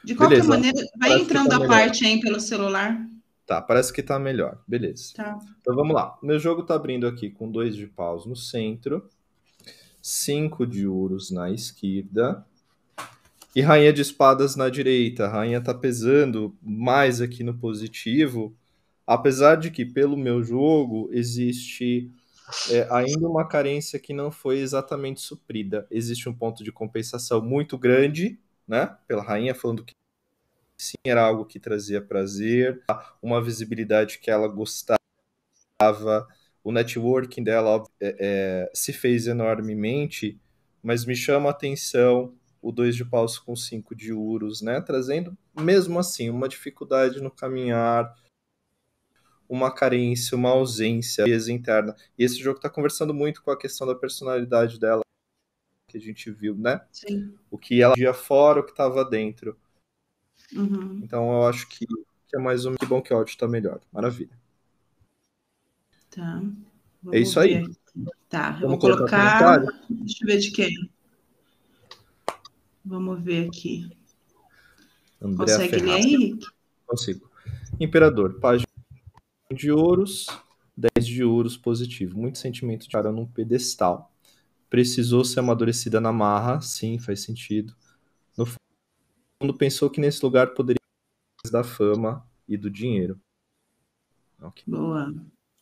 De 0.03 0.15
qualquer 0.15 0.35
Beleza. 0.35 0.49
maneira, 0.49 0.77
vai 0.97 1.09
parece 1.09 1.23
entrando 1.23 1.49
tá 1.49 1.55
a 1.55 1.59
melhor. 1.59 1.71
parte 1.71 2.05
aí 2.05 2.19
pelo 2.19 2.39
celular. 2.39 3.07
Tá, 3.45 3.61
parece 3.61 3.93
que 3.93 4.03
tá 4.03 4.19
melhor. 4.19 4.61
Beleza. 4.67 5.13
Tá. 5.15 5.39
Então 5.61 5.75
vamos 5.75 5.95
lá. 5.95 6.17
Meu 6.21 6.39
jogo 6.39 6.63
tá 6.63 6.75
abrindo 6.75 7.07
aqui 7.07 7.29
com 7.29 7.49
dois 7.49 7.75
de 7.75 7.87
paus 7.87 8.25
no 8.25 8.35
centro, 8.35 9.07
cinco 10.01 10.67
de 10.67 10.85
ouros 10.85 11.31
na 11.31 11.49
esquerda 11.51 12.45
e 13.55 13.61
rainha 13.61 13.93
de 13.93 14.01
espadas 14.01 14.55
na 14.55 14.69
direita. 14.69 15.25
A 15.25 15.29
rainha 15.29 15.61
tá 15.61 15.73
pesando 15.73 16.55
mais 16.61 17.21
aqui 17.21 17.43
no 17.43 17.53
positivo, 17.53 18.55
apesar 19.05 19.55
de 19.55 19.71
que 19.71 19.85
pelo 19.85 20.17
meu 20.17 20.43
jogo 20.43 21.09
existe 21.11 22.11
é, 22.69 22.87
ainda 22.91 23.27
uma 23.27 23.47
carência 23.47 23.99
que 23.99 24.13
não 24.13 24.31
foi 24.31 24.59
exatamente 24.59 25.21
suprida. 25.21 25.87
Existe 25.89 26.27
um 26.29 26.33
ponto 26.33 26.63
de 26.63 26.71
compensação 26.71 27.41
muito 27.41 27.77
grande, 27.77 28.39
né? 28.67 28.97
Pela 29.07 29.23
rainha 29.23 29.55
falando 29.55 29.83
que 29.83 29.93
sim 30.77 30.97
era 31.05 31.21
algo 31.21 31.45
que 31.45 31.59
trazia 31.59 32.01
prazer, 32.01 32.83
uma 33.21 33.41
visibilidade 33.41 34.19
que 34.19 34.29
ela 34.29 34.47
gostava, 34.47 34.97
o 36.63 36.71
networking 36.71 37.43
dela 37.43 37.83
é, 37.99 38.15
é, 38.19 38.71
se 38.73 38.93
fez 38.93 39.27
enormemente, 39.27 40.39
mas 40.81 41.05
me 41.05 41.15
chama 41.15 41.49
a 41.49 41.51
atenção 41.51 42.35
o 42.61 42.71
dois 42.71 42.95
de 42.95 43.03
paus 43.03 43.37
com 43.37 43.55
cinco 43.55 43.93
de 43.93 44.13
ouros, 44.13 44.61
né? 44.61 44.79
Trazendo 44.79 45.37
mesmo 45.59 45.99
assim 45.99 46.29
uma 46.29 46.47
dificuldade 46.47 47.21
no 47.21 47.29
caminhar, 47.29 48.15
uma 49.47 49.71
carência, 49.71 50.37
uma 50.37 50.49
ausência 50.49 51.25
interna. 51.51 51.95
E 52.17 52.23
esse 52.23 52.39
jogo 52.39 52.57
está 52.57 52.69
conversando 52.69 53.13
muito 53.13 53.41
com 53.41 53.51
a 53.51 53.57
questão 53.57 53.85
da 53.85 53.95
personalidade 53.95 54.79
dela, 54.79 55.01
que 55.87 55.97
a 55.97 56.01
gente 56.01 56.31
viu, 56.31 56.55
né? 56.55 56.81
Sim. 56.91 57.33
O 57.51 57.57
que 57.57 57.81
ela 57.81 57.93
via 57.95 58.13
fora, 58.13 58.59
o 58.59 58.63
que 58.63 58.71
estava 58.71 59.05
dentro. 59.05 59.57
Uhum. 60.53 61.01
Então 61.03 61.31
eu 61.31 61.47
acho 61.47 61.67
que, 61.67 61.85
que, 61.85 62.35
é 62.35 62.39
mais 62.39 62.65
um. 62.65 62.75
Que 62.75 62.85
bom 62.85 63.01
que 63.01 63.13
o 63.13 63.17
áudio 63.17 63.31
está 63.31 63.47
melhor. 63.47 63.79
Maravilha. 63.91 64.37
Tá. 66.09 66.41
Vamos 67.01 67.17
é 67.17 67.19
isso 67.19 67.39
aí. 67.39 67.63
Tá, 68.27 68.57
eu 68.61 68.69
vou 68.69 68.79
colocar. 68.79 69.59
Deixa 69.89 70.23
eu 70.23 70.27
ver 70.27 70.37
de 70.39 70.51
quem. 70.51 70.89
Vamos 72.83 73.21
ver 73.21 73.47
aqui. 73.47 73.89
Consegue 75.37 75.77
ler, 75.77 75.99
Henrique? 75.99 76.45
Consigo. 76.85 77.29
Imperador, 77.79 78.39
página 78.39 78.72
de 79.53 79.71
ouros, 79.71 80.27
10 80.75 81.05
de 81.05 81.23
ouros 81.23 81.55
positivo. 81.55 82.17
Muito 82.17 82.37
sentimento 82.37 82.83
de 82.83 82.89
cara 82.89 83.11
num 83.11 83.25
pedestal. 83.25 84.11
Precisou 84.69 85.23
ser 85.23 85.39
amadurecida 85.39 86.01
na 86.01 86.11
marra, 86.11 86.59
sim, 86.61 86.97
faz 86.97 87.21
sentido. 87.21 87.75
No 88.37 88.45
fundo, 88.45 89.57
pensou 89.57 89.89
que 89.89 90.01
nesse 90.01 90.23
lugar 90.23 90.53
poderia 90.53 90.79
da 91.51 91.63
fama 91.63 92.25
e 92.47 92.57
do 92.57 92.69
dinheiro. 92.69 93.19
Okay. 94.41 94.63
Boa. 94.67 95.13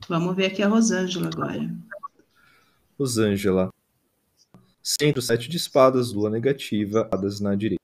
Vamos 0.08 0.36
ver 0.36 0.46
aqui 0.48 0.64
a 0.64 0.68
Rosângela 0.68 1.28
agora. 1.28 1.76
Rosângela. 2.98 3.70
Centro, 4.82 5.22
sete 5.22 5.50
de 5.50 5.58
espadas, 5.58 6.12
lua 6.12 6.30
negativa, 6.30 7.02
espadas 7.02 7.40
na 7.40 7.56
direita. 7.56 7.82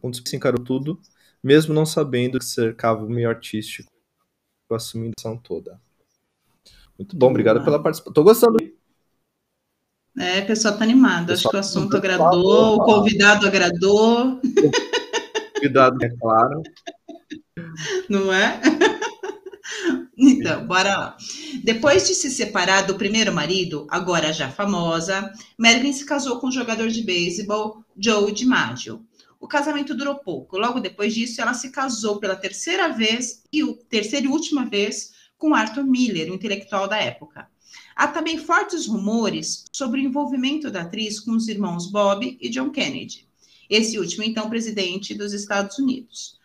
Quando 0.00 0.16
se 0.16 0.36
encarou 0.36 0.62
tudo, 0.64 1.00
mesmo 1.42 1.74
não 1.74 1.84
sabendo 1.84 2.38
que 2.38 2.44
cercava 2.44 3.04
o 3.04 3.10
meio 3.10 3.28
artístico 3.28 3.90
assumindo 4.76 5.12
a 5.18 5.20
ação 5.20 5.36
toda. 5.36 5.80
Muito 6.98 7.16
bom, 7.16 7.30
obrigado 7.30 7.64
pela 7.64 7.82
participação. 7.82 8.12
Tô 8.12 8.22
gostando. 8.22 8.58
É, 10.18 10.40
a 10.40 10.44
pessoa 10.44 10.74
tá 10.76 10.84
animada. 10.84 11.32
Acho 11.32 11.48
que 11.48 11.56
o 11.56 11.60
assunto 11.60 11.96
agradou, 11.96 12.76
o 12.76 12.84
convidado 12.84 13.46
agradou. 13.46 14.34
O 14.34 14.40
convidado, 15.54 16.04
é 16.04 16.10
claro. 16.10 16.62
Não 18.08 18.32
é? 18.32 18.60
Então, 20.16 20.66
bora 20.66 20.98
lá. 20.98 21.16
Depois 21.64 22.06
de 22.06 22.14
se 22.14 22.30
separar 22.30 22.82
do 22.82 22.96
primeiro 22.96 23.32
marido, 23.32 23.86
agora 23.88 24.32
já 24.32 24.50
famosa, 24.50 25.32
Marilyn 25.56 25.92
se 25.92 26.04
casou 26.04 26.38
com 26.38 26.48
o 26.48 26.52
jogador 26.52 26.88
de 26.88 27.02
beisebol 27.02 27.82
Joe 27.96 28.30
DiMaggio. 28.30 29.02
O 29.40 29.48
casamento 29.48 29.94
durou 29.94 30.16
pouco. 30.16 30.58
Logo 30.58 30.78
depois 30.78 31.14
disso, 31.14 31.40
ela 31.40 31.54
se 31.54 31.70
casou 31.70 32.20
pela 32.20 32.36
terceira 32.36 32.88
vez 32.88 33.42
e 33.50 33.64
o 33.64 33.74
terceira 33.74 34.26
e 34.26 34.28
última 34.28 34.66
vez 34.66 35.12
com 35.38 35.54
Arthur 35.54 35.84
Miller, 35.84 36.30
o 36.30 36.34
intelectual 36.34 36.86
da 36.86 36.98
época. 36.98 37.48
Há 37.96 38.08
também 38.08 38.36
fortes 38.36 38.86
rumores 38.86 39.64
sobre 39.72 40.00
o 40.00 40.04
envolvimento 40.04 40.70
da 40.70 40.82
atriz 40.82 41.18
com 41.18 41.32
os 41.32 41.48
irmãos 41.48 41.90
Bob 41.90 42.36
e 42.38 42.48
John 42.50 42.70
Kennedy, 42.70 43.26
esse 43.68 43.98
último 43.98 44.22
então 44.24 44.50
presidente 44.50 45.14
dos 45.14 45.32
Estados 45.32 45.78
Unidos. 45.78 46.38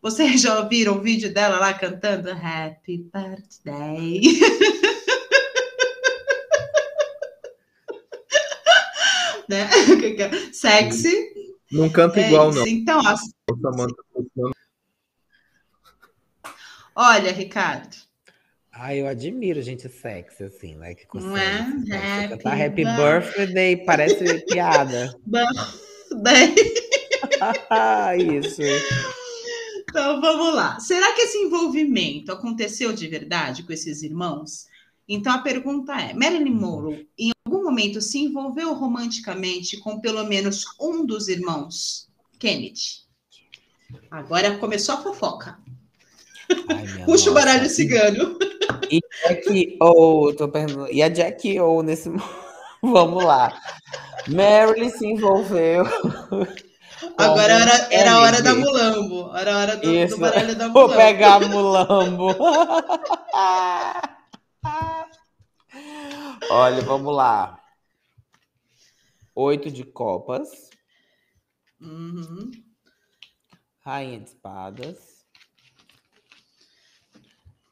Vocês 0.00 0.40
já 0.40 0.58
ouviram 0.60 0.96
o 0.96 1.02
vídeo 1.02 1.32
dela 1.32 1.58
lá 1.58 1.74
cantando 1.74 2.30
Happy 2.30 3.04
Birthday? 3.12 4.20
né? 9.48 9.68
Sexy, 10.52 11.28
não 11.70 11.88
canta 11.88 12.20
é 12.20 12.28
igual, 12.28 12.50
isso. 12.50 12.58
não. 12.58 12.66
Então, 12.66 13.00
ó. 13.00 13.16
Olha, 16.94 17.32
Ricardo. 17.32 17.96
Ah, 18.72 18.94
eu 18.94 19.06
admiro 19.06 19.60
gente 19.60 19.88
sexy, 19.88 20.44
assim, 20.44 20.76
né? 20.76 20.94
Que 20.94 21.06
consegue, 21.06 21.30
Não 21.30 21.36
é? 21.36 22.24
Happy, 22.24 22.28
cantar 22.28 22.60
happy 22.60 22.84
birthday, 22.84 23.76
parece 23.84 24.40
piada. 24.46 25.14
Birthday. 25.26 26.54
Isso. 28.38 28.62
Então, 29.82 30.20
vamos 30.20 30.54
lá. 30.54 30.78
Será 30.78 31.12
que 31.12 31.22
esse 31.22 31.38
envolvimento 31.38 32.30
aconteceu 32.30 32.92
de 32.92 33.08
verdade 33.08 33.62
com 33.64 33.72
esses 33.72 34.02
irmãos? 34.02 34.66
Então, 35.08 35.32
a 35.32 35.38
pergunta 35.38 35.92
é: 36.00 36.12
Marilyn 36.14 36.50
Monroe, 36.54 37.08
em 37.18 37.32
momento, 37.78 38.00
se 38.00 38.18
envolveu 38.18 38.74
romanticamente 38.74 39.76
com 39.78 40.00
pelo 40.00 40.24
menos 40.24 40.64
um 40.80 41.06
dos 41.06 41.28
irmãos 41.28 42.08
Kennedy? 42.36 43.04
Agora 44.10 44.58
começou 44.58 44.96
a 44.96 44.98
fofoca. 44.98 45.56
Ai, 46.68 46.84
Puxa 47.06 47.30
o 47.30 47.34
baralho 47.34 47.70
cigano. 47.70 48.36
E 48.90 49.00
Jack 49.22 49.76
ou, 49.80 50.34
tô 50.34 50.48
perguntando, 50.48 50.92
e 50.92 51.00
a 51.02 51.08
Jack 51.08 51.60
ou 51.60 51.84
nesse 51.84 52.10
Vamos 52.82 53.24
lá. 53.24 53.60
Marilyn 54.28 54.90
se 54.90 55.06
envolveu. 55.06 55.84
Agora 57.16 57.52
era, 57.52 57.88
era 57.90 58.12
a 58.12 58.20
hora 58.20 58.42
da 58.42 58.54
mulambo. 58.54 59.36
Era 59.36 59.54
a 59.54 59.58
hora 59.58 59.76
do, 59.76 59.92
Isso. 59.92 60.14
do 60.14 60.20
baralho 60.20 60.54
da 60.54 60.68
mulambo. 60.68 60.88
Vou 60.88 60.96
pegar 60.96 61.34
a 61.34 61.40
mulambo. 61.40 62.28
Olha, 66.50 66.80
vamos 66.82 67.14
lá. 67.14 67.57
Oito 69.40 69.70
de 69.70 69.84
copas. 69.84 70.68
Uhum. 71.80 72.50
Rainha 73.78 74.18
de 74.18 74.30
espadas. 74.30 75.24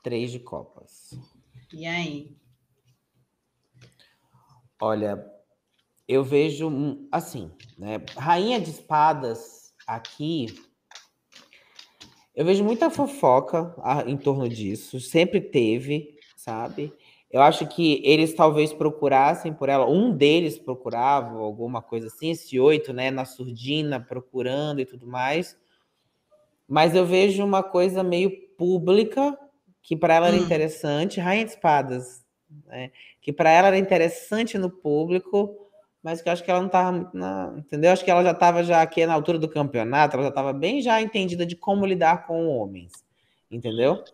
Três 0.00 0.30
de 0.30 0.38
copas. 0.38 1.10
E 1.72 1.84
aí? 1.84 2.38
Olha, 4.80 5.28
eu 6.06 6.22
vejo 6.22 6.70
assim, 7.10 7.50
né? 7.76 7.96
Rainha 8.16 8.60
de 8.60 8.70
espadas 8.70 9.74
aqui. 9.88 10.46
Eu 12.32 12.44
vejo 12.44 12.62
muita 12.62 12.90
fofoca 12.90 13.74
em 14.06 14.16
torno 14.16 14.48
disso, 14.48 15.00
sempre 15.00 15.40
teve, 15.40 16.16
sabe? 16.36 16.96
Eu 17.31 17.43
acho 17.43 17.66
que 17.66 18.01
eles 18.05 18.35
talvez 18.35 18.72
procurassem 18.72 19.53
por 19.53 19.68
ela, 19.68 19.89
um 19.89 20.11
deles 20.12 20.59
procurava 20.59 21.39
alguma 21.39 21.83
coisa 21.83 22.07
assim, 22.07 22.31
esse 22.31 22.59
oito, 22.59 22.93
né, 22.93 23.11
na 23.11 23.24
surdina, 23.24 24.01
procurando 24.01 24.81
e 24.81 24.87
tudo 24.87 25.07
mais. 25.07 25.57
Mas 26.68 26.95
eu 26.95 27.05
vejo 27.05 27.45
uma 27.45 27.62
coisa 27.62 28.03
meio 28.03 28.31
pública, 28.57 29.37
que 29.83 29.97
para 29.97 30.14
ela 30.14 30.29
era 30.29 30.37
hum. 30.37 30.41
interessante, 30.41 31.20
Rainha 31.20 31.45
de 31.45 31.51
Espadas, 31.51 32.24
né, 32.66 32.91
que 33.20 33.33
para 33.33 33.51
ela 33.51 33.68
era 33.68 33.79
interessante 33.79 34.57
no 34.57 34.70
público, 34.70 35.66
mas 36.03 36.22
que 36.22 36.29
eu 36.29 36.33
acho 36.33 36.45
que 36.45 36.51
ela 36.51 36.61
não 36.61 36.68
estava 36.68 36.93
muito 36.93 37.16
na, 37.16 37.53
entendeu? 37.59 37.91
Acho 37.91 38.05
que 38.05 38.11
ela 38.12 38.22
já 38.22 38.31
estava 38.31 38.62
já 38.62 38.81
aqui 38.81 39.05
na 39.05 39.12
altura 39.12 39.41
do 39.41 39.49
campeonato, 39.49 40.14
ela 40.14 40.22
já 40.22 40.29
estava 40.29 40.53
bem 40.53 40.81
já 40.81 41.03
entendida 41.03 41.45
de 41.45 41.57
como 41.57 41.85
lidar 41.85 42.29
com 42.29 42.47
homens, 42.47 42.93
entendeu? 43.51 44.05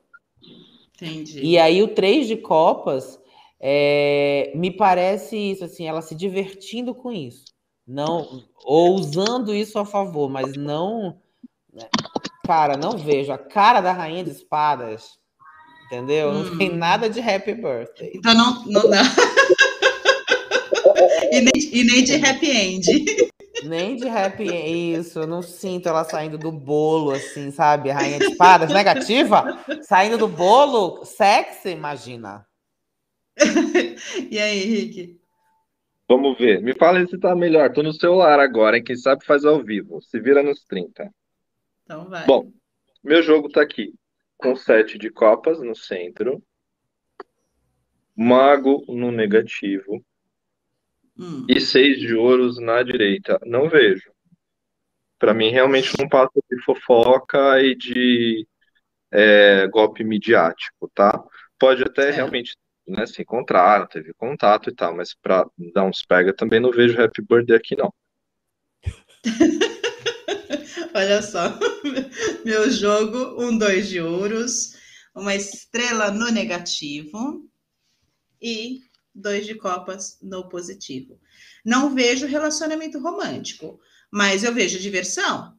Entendi. 1.02 1.40
E 1.40 1.58
aí 1.58 1.82
o 1.82 1.88
três 1.88 2.26
de 2.26 2.36
copas 2.36 3.20
é, 3.60 4.52
me 4.54 4.70
parece 4.70 5.36
isso, 5.36 5.64
assim, 5.64 5.86
ela 5.86 6.02
se 6.02 6.14
divertindo 6.14 6.94
com 6.94 7.12
isso. 7.12 7.44
Não, 7.86 8.44
ou 8.64 8.94
usando 8.94 9.54
isso 9.54 9.78
a 9.78 9.84
favor, 9.84 10.30
mas 10.30 10.56
não. 10.56 11.18
Né? 11.72 11.88
Cara, 12.46 12.76
não 12.76 12.96
vejo 12.96 13.32
a 13.32 13.38
cara 13.38 13.80
da 13.80 13.92
rainha 13.92 14.24
de 14.24 14.30
espadas. 14.30 15.18
Entendeu? 15.86 16.30
Hum. 16.30 16.44
Não 16.44 16.58
tem 16.58 16.70
hum. 16.70 16.76
nada 16.76 17.10
de 17.10 17.20
happy 17.20 17.54
birthday. 17.54 18.12
Então 18.14 18.34
não, 18.34 18.64
não 18.66 18.88
dá. 18.88 19.02
e, 21.30 21.40
nem, 21.40 21.52
e 21.72 21.84
nem 21.84 22.04
de 22.04 22.14
happy 22.14 22.50
end. 22.50 23.04
Nem 23.64 23.96
de 23.96 24.08
happy 24.08 24.44
isso, 24.94 25.20
eu 25.20 25.26
não 25.26 25.42
sinto 25.42 25.88
ela 25.88 26.04
saindo 26.04 26.36
do 26.36 26.50
bolo, 26.50 27.12
assim, 27.12 27.50
sabe? 27.50 27.90
A 27.90 27.94
rainha 27.94 28.18
de 28.18 28.26
espadas, 28.26 28.72
negativa, 28.72 29.64
saindo 29.82 30.18
do 30.18 30.28
bolo, 30.28 31.04
sexy, 31.04 31.70
imagina. 31.70 32.46
e 34.30 34.38
aí, 34.38 34.62
Henrique? 34.62 35.22
Vamos 36.08 36.36
ver. 36.36 36.60
Me 36.60 36.74
fala 36.74 37.06
se 37.06 37.18
tá 37.18 37.34
melhor. 37.34 37.72
Tô 37.72 37.82
no 37.82 37.92
celular 37.92 38.38
agora, 38.38 38.76
hein? 38.76 38.84
Quem 38.84 38.96
sabe 38.96 39.24
faz 39.24 39.44
ao 39.44 39.62
vivo. 39.62 40.00
Se 40.02 40.20
vira 40.20 40.42
nos 40.42 40.62
30. 40.64 41.10
Então 41.84 42.08
vai. 42.08 42.26
Bom, 42.26 42.52
meu 43.02 43.22
jogo 43.22 43.48
tá 43.48 43.62
aqui. 43.62 43.94
Com 44.36 44.54
sete 44.54 44.98
de 44.98 45.08
copas 45.08 45.60
no 45.60 45.74
centro. 45.74 46.42
Mago 48.14 48.84
no 48.88 49.10
negativo. 49.10 50.04
Hum. 51.18 51.46
E 51.48 51.60
seis 51.60 51.98
de 51.98 52.14
ouros 52.14 52.58
na 52.58 52.82
direita. 52.82 53.38
Não 53.44 53.68
vejo. 53.68 54.10
Para 55.18 55.34
mim, 55.34 55.50
realmente 55.50 55.92
não 55.98 56.08
passa 56.08 56.32
de 56.50 56.62
fofoca 56.62 57.60
e 57.60 57.76
de 57.76 58.46
é, 59.10 59.66
golpe 59.68 60.02
midiático, 60.02 60.90
tá? 60.94 61.22
Pode 61.58 61.82
até 61.82 62.08
é. 62.08 62.10
realmente 62.10 62.56
né, 62.86 63.06
se 63.06 63.22
encontraram, 63.22 63.86
teve 63.86 64.12
contato 64.14 64.68
e 64.70 64.74
tal, 64.74 64.96
mas 64.96 65.14
para 65.14 65.46
dar 65.72 65.84
uns 65.84 66.04
pega 66.04 66.34
também 66.34 66.58
não 66.58 66.70
vejo 66.70 67.00
Happy 67.00 67.22
Birthday 67.22 67.56
aqui, 67.56 67.76
não. 67.76 67.92
Olha 70.94 71.22
só, 71.22 71.58
meu 72.44 72.70
jogo, 72.70 73.42
um 73.42 73.56
dois 73.56 73.88
de 73.88 74.00
ouros, 74.00 74.76
uma 75.14 75.34
estrela 75.34 76.10
no 76.10 76.30
negativo 76.30 77.48
e 78.40 78.80
dois 79.14 79.46
de 79.46 79.54
copas 79.54 80.18
no 80.22 80.48
positivo. 80.48 81.18
Não 81.64 81.94
vejo 81.94 82.26
relacionamento 82.26 82.98
romântico, 82.98 83.80
mas 84.10 84.44
eu 84.44 84.52
vejo 84.52 84.78
diversão. 84.78 85.54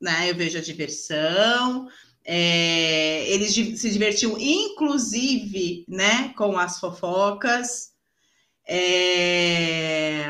Né? 0.00 0.30
Eu 0.30 0.34
vejo 0.34 0.58
a 0.58 0.62
diversão. 0.62 1.88
É, 2.24 3.28
eles 3.30 3.52
se 3.52 3.90
divertiam, 3.90 4.36
inclusive, 4.38 5.84
né, 5.88 6.32
com 6.36 6.58
as 6.58 6.78
fofocas. 6.78 7.92
É, 8.66 10.26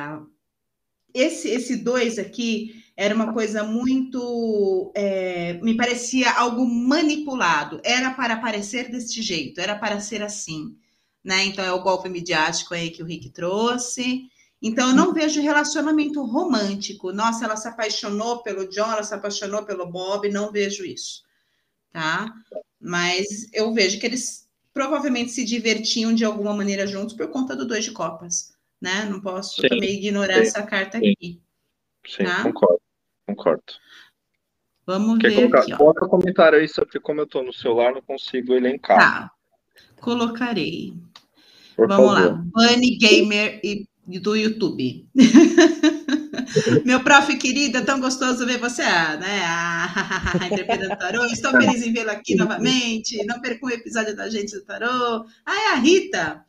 esse, 1.13 1.49
esse 1.49 1.77
dois 1.77 2.19
aqui 2.19 2.85
era 2.97 3.15
uma 3.15 3.33
coisa 3.33 3.65
muito. 3.65 4.93
É, 4.95 5.55
me 5.55 5.77
parecia 5.77 6.31
algo 6.33 6.65
manipulado. 6.67 7.81
Era 7.85 8.13
para 8.13 8.37
parecer 8.37 8.91
deste 8.91 9.21
jeito, 9.21 9.61
era 9.61 9.77
para 9.77 10.01
ser 10.01 10.23
assim 10.23 10.77
né? 11.25 11.45
Então 11.45 11.65
é 11.65 11.73
o 11.73 11.83
golpe 11.83 12.09
midiático 12.09 12.75
aí 12.75 12.91
que 12.91 13.03
o 13.03 13.07
Rick 13.07 13.31
trouxe. 13.31 14.29
Então 14.63 14.91
eu 14.91 14.95
não 14.95 15.13
vejo 15.13 15.41
relacionamento 15.41 16.23
romântico. 16.23 17.13
Nossa, 17.13 17.45
ela 17.45 17.57
se 17.57 17.69
apaixonou 17.69 18.43
pelo 18.43 18.69
John, 18.69 18.93
ela 18.93 19.03
se 19.03 19.15
apaixonou 19.15 19.65
pelo 19.65 19.87
Bob, 19.87 20.29
não 20.29 20.53
vejo 20.53 20.85
isso, 20.85 21.23
tá? 21.91 22.33
Mas 22.79 23.49
eu 23.53 23.73
vejo 23.73 23.99
que 23.99 24.07
eles 24.07 24.49
provavelmente 24.73 25.33
se 25.33 25.45
divertiam 25.45 26.15
de 26.15 26.25
alguma 26.25 26.55
maneira 26.55 26.87
juntos 26.87 27.15
por 27.15 27.29
conta 27.29 27.57
do 27.57 27.67
dois 27.67 27.85
de 27.85 27.93
copas, 27.93 28.53
né? 28.81 29.05
Não 29.05 29.21
posso 29.21 29.61
sim, 29.61 29.69
também 29.69 29.97
ignorar 29.97 30.35
sim, 30.35 30.41
essa 30.41 30.63
carta 30.63 30.99
sim. 30.99 31.13
aqui. 31.13 31.41
Sim, 32.07 32.25
tá? 32.25 32.43
concordo, 32.43 32.81
concordo. 33.27 33.63
Vamos 34.87 35.19
Quer 35.19 35.29
ver 35.29 35.37
colocar, 35.37 35.61
aqui. 35.61 35.77
Coloca 35.77 36.09
comentário 36.09 36.59
aí, 36.59 36.69
só 36.69 36.85
porque 36.85 37.01
como 37.01 37.21
eu 37.21 37.25
estou 37.25 37.45
no 37.45 37.53
celular, 37.53 37.93
não 37.93 38.03
consigo 38.03 38.55
elencar. 38.55 38.99
Tá, 38.99 39.33
colocarei. 40.01 40.95
Por 41.81 41.89
Vamos 41.89 42.13
favor. 42.13 42.33
lá, 42.33 42.45
Bunny 42.53 42.99
Gamer 42.99 43.59
e 43.65 43.89
do 44.21 44.37
YouTube. 44.37 45.09
Meu 46.85 47.03
prof 47.03 47.35
querida, 47.39 47.79
é 47.79 47.83
tão 47.83 47.99
gostoso 47.99 48.45
ver 48.45 48.59
você, 48.59 48.83
né? 48.83 49.41
Ah, 49.47 49.89
interpretando 50.45 50.99
tarô. 50.99 51.25
Estou 51.25 51.53
feliz 51.53 51.81
em 51.81 51.95
vê-lo 51.95 52.11
aqui 52.11 52.35
novamente. 52.35 53.25
Não 53.25 53.41
perca 53.41 53.65
um 53.65 53.71
episódio 53.71 54.15
da 54.15 54.29
gente 54.29 54.53
do 54.53 54.63
tarô. 54.63 55.25
Ah, 55.47 55.71
é 55.71 55.73
a 55.73 55.77
Rita. 55.77 56.45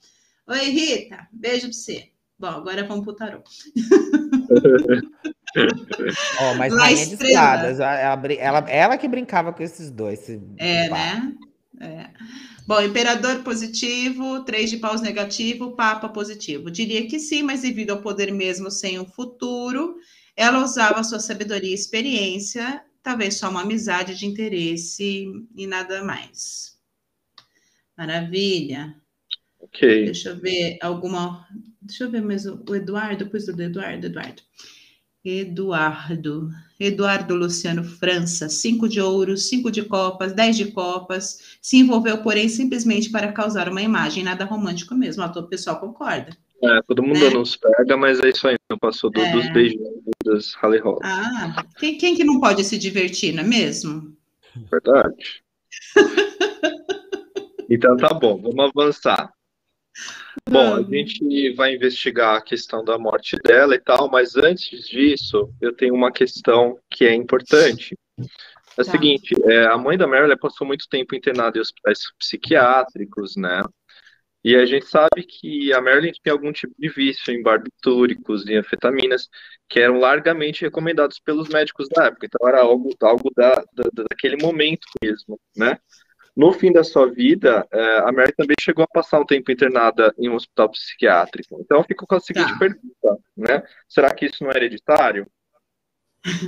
Oi, 0.47 0.69
Rita. 0.69 1.25
Beijo 1.31 1.67
pra 1.67 1.73
você. 1.73 2.09
Bom, 2.37 2.47
agora 2.47 2.85
vamos 2.85 3.05
pro 3.05 3.15
tarô. 3.15 3.41
oh, 6.41 6.53
mas 6.57 6.73
La 6.75 6.83
rainha 6.83 7.05
de 7.07 7.13
espadas, 7.13 7.79
ela, 7.79 8.27
ela, 8.33 8.69
ela, 8.69 8.97
que 8.97 9.07
brincava 9.07 9.53
com 9.53 9.63
esses 9.63 9.89
dois. 9.89 10.19
Esse 10.19 10.41
é, 10.57 10.89
né? 10.89 11.33
É. 11.79 12.09
Bom, 12.67 12.81
imperador 12.81 13.43
positivo, 13.43 14.43
três 14.43 14.69
de 14.69 14.77
paus 14.77 15.01
negativo, 15.01 15.75
papa 15.75 16.09
positivo. 16.09 16.69
Diria 16.69 17.07
que 17.07 17.19
sim, 17.19 17.43
mas 17.43 17.61
devido 17.61 17.91
ao 17.91 18.01
poder 18.01 18.31
mesmo 18.31 18.69
sem 18.69 18.99
o 18.99 19.05
futuro, 19.05 19.95
ela 20.35 20.63
usava 20.63 21.03
sua 21.03 21.19
sabedoria 21.19 21.71
e 21.71 21.73
experiência, 21.73 22.83
talvez 23.01 23.35
só 23.35 23.49
uma 23.49 23.61
amizade 23.61 24.15
de 24.15 24.25
interesse 24.25 25.25
e 25.55 25.65
nada 25.67 26.03
mais. 26.03 26.77
Maravilha. 27.97 28.95
Ok. 29.59 30.05
Deixa 30.05 30.29
eu 30.29 30.39
ver 30.39 30.77
alguma. 30.81 31.47
Deixa 31.81 32.03
eu 32.03 32.11
ver 32.11 32.21
mais 32.21 32.45
o 32.45 32.75
Eduardo, 32.75 33.25
depois 33.25 33.45
do 33.45 33.61
Eduardo, 33.61 34.07
Eduardo. 34.07 34.41
Eduardo. 35.23 36.49
Eduardo 36.79 37.35
Luciano 37.35 37.83
França, 37.83 38.49
cinco 38.49 38.89
de 38.89 38.99
ouros, 38.99 39.47
cinco 39.47 39.69
de 39.69 39.83
copas, 39.83 40.33
dez 40.33 40.57
de 40.57 40.71
copas. 40.71 41.57
Se 41.61 41.77
envolveu, 41.77 42.17
porém, 42.23 42.49
simplesmente 42.49 43.11
para 43.11 43.31
causar 43.31 43.69
uma 43.69 43.81
imagem, 43.81 44.23
nada 44.23 44.45
romântico 44.45 44.95
mesmo. 44.95 45.23
O 45.23 45.43
pessoal 45.43 45.79
concorda. 45.79 46.35
É, 46.63 46.81
todo 46.87 47.03
mundo 47.03 47.19
né? 47.19 47.29
nos 47.29 47.55
pega, 47.55 47.97
mas 47.97 48.19
é 48.19 48.29
isso 48.29 48.47
aí, 48.47 48.55
não 48.69 48.77
passou 48.77 49.09
do, 49.09 49.19
é. 49.19 49.31
dos 49.31 49.51
beijos 49.51 49.79
das 50.23 50.53
Rally 50.53 50.79
Roll. 50.79 50.99
Ah, 51.03 51.65
quem, 51.79 51.97
quem 51.97 52.15
que 52.15 52.23
não 52.23 52.39
pode 52.39 52.63
se 52.63 52.77
divertir, 52.77 53.33
não 53.33 53.43
é 53.43 53.47
mesmo? 53.47 54.15
Verdade. 54.69 55.43
então 57.69 57.97
tá 57.97 58.13
bom, 58.13 58.39
vamos 58.39 58.71
avançar. 58.75 59.33
Bom, 60.49 60.75
a 60.75 60.83
gente 60.83 61.53
vai 61.53 61.75
investigar 61.75 62.35
a 62.35 62.41
questão 62.41 62.83
da 62.83 62.97
morte 62.97 63.37
dela 63.43 63.75
e 63.75 63.79
tal, 63.79 64.09
mas 64.09 64.35
antes 64.35 64.87
disso, 64.87 65.53
eu 65.61 65.73
tenho 65.73 65.93
uma 65.93 66.11
questão 66.11 66.77
que 66.89 67.05
é 67.05 67.13
importante. 67.13 67.95
É 68.19 68.81
o 68.81 68.85
tá. 68.85 68.91
seguinte, 68.91 69.35
é, 69.45 69.65
a 69.65 69.77
mãe 69.77 69.97
da 69.97 70.07
Marilyn 70.07 70.37
passou 70.37 70.65
muito 70.65 70.87
tempo 70.89 71.15
internada 71.15 71.57
em 71.57 71.61
hospitais 71.61 71.99
psiquiátricos, 72.17 73.35
né? 73.35 73.61
E 74.43 74.55
a 74.55 74.65
gente 74.65 74.87
sabe 74.87 75.23
que 75.23 75.71
a 75.71 75.79
Marilyn 75.79 76.11
tinha 76.11 76.33
algum 76.33 76.51
tipo 76.51 76.73
de 76.77 76.89
vício 76.89 77.31
em 77.31 77.43
barbitúricos 77.43 78.43
e 78.47 78.55
anfetaminas, 78.55 79.29
que 79.69 79.79
eram 79.79 79.99
largamente 79.99 80.61
recomendados 80.61 81.19
pelos 81.19 81.47
médicos 81.47 81.87
da 81.89 82.05
época. 82.05 82.25
Então 82.25 82.47
era 82.47 82.61
algo, 82.61 82.89
algo 83.01 83.31
da, 83.35 83.53
da, 83.73 84.03
daquele 84.09 84.37
momento 84.41 84.87
mesmo, 85.03 85.39
né? 85.55 85.77
No 86.35 86.53
fim 86.53 86.71
da 86.71 86.83
sua 86.83 87.11
vida, 87.11 87.67
é, 87.71 87.97
a 87.99 88.11
Mary 88.11 88.33
também 88.35 88.55
chegou 88.59 88.83
a 88.83 88.87
passar 88.87 89.19
um 89.19 89.25
tempo 89.25 89.51
internada 89.51 90.13
em 90.17 90.29
um 90.29 90.35
hospital 90.35 90.69
psiquiátrico. 90.69 91.59
Então, 91.59 91.83
fico 91.83 92.07
com 92.07 92.15
a 92.15 92.19
seguinte 92.19 92.53
tá. 92.53 92.59
pergunta, 92.59 93.23
né? 93.35 93.63
Será 93.87 94.09
que 94.13 94.25
isso 94.27 94.43
não 94.43 94.51
é 94.51 94.55
hereditário? 94.55 95.27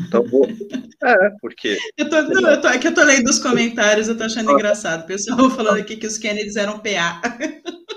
Então, 0.07 0.23
vou... 0.23 0.47
é, 1.03 1.29
porque... 1.41 1.77
Eu 1.97 2.09
tô, 2.09 2.21
não, 2.21 2.49
eu 2.49 2.61
tô, 2.61 2.67
é 2.69 2.77
que 2.77 2.88
eu 2.88 2.93
tô 2.93 3.03
lendo 3.03 3.27
os 3.27 3.39
comentários, 3.39 4.07
eu 4.07 4.17
tô 4.17 4.23
achando 4.23 4.51
ah. 4.51 4.53
engraçado. 4.53 5.03
O 5.03 5.07
pessoal 5.07 5.49
falando 5.49 5.79
aqui 5.79 5.97
que 5.97 6.07
os 6.07 6.17
Kennedys 6.17 6.55
eram 6.55 6.79
PA. 6.79 7.21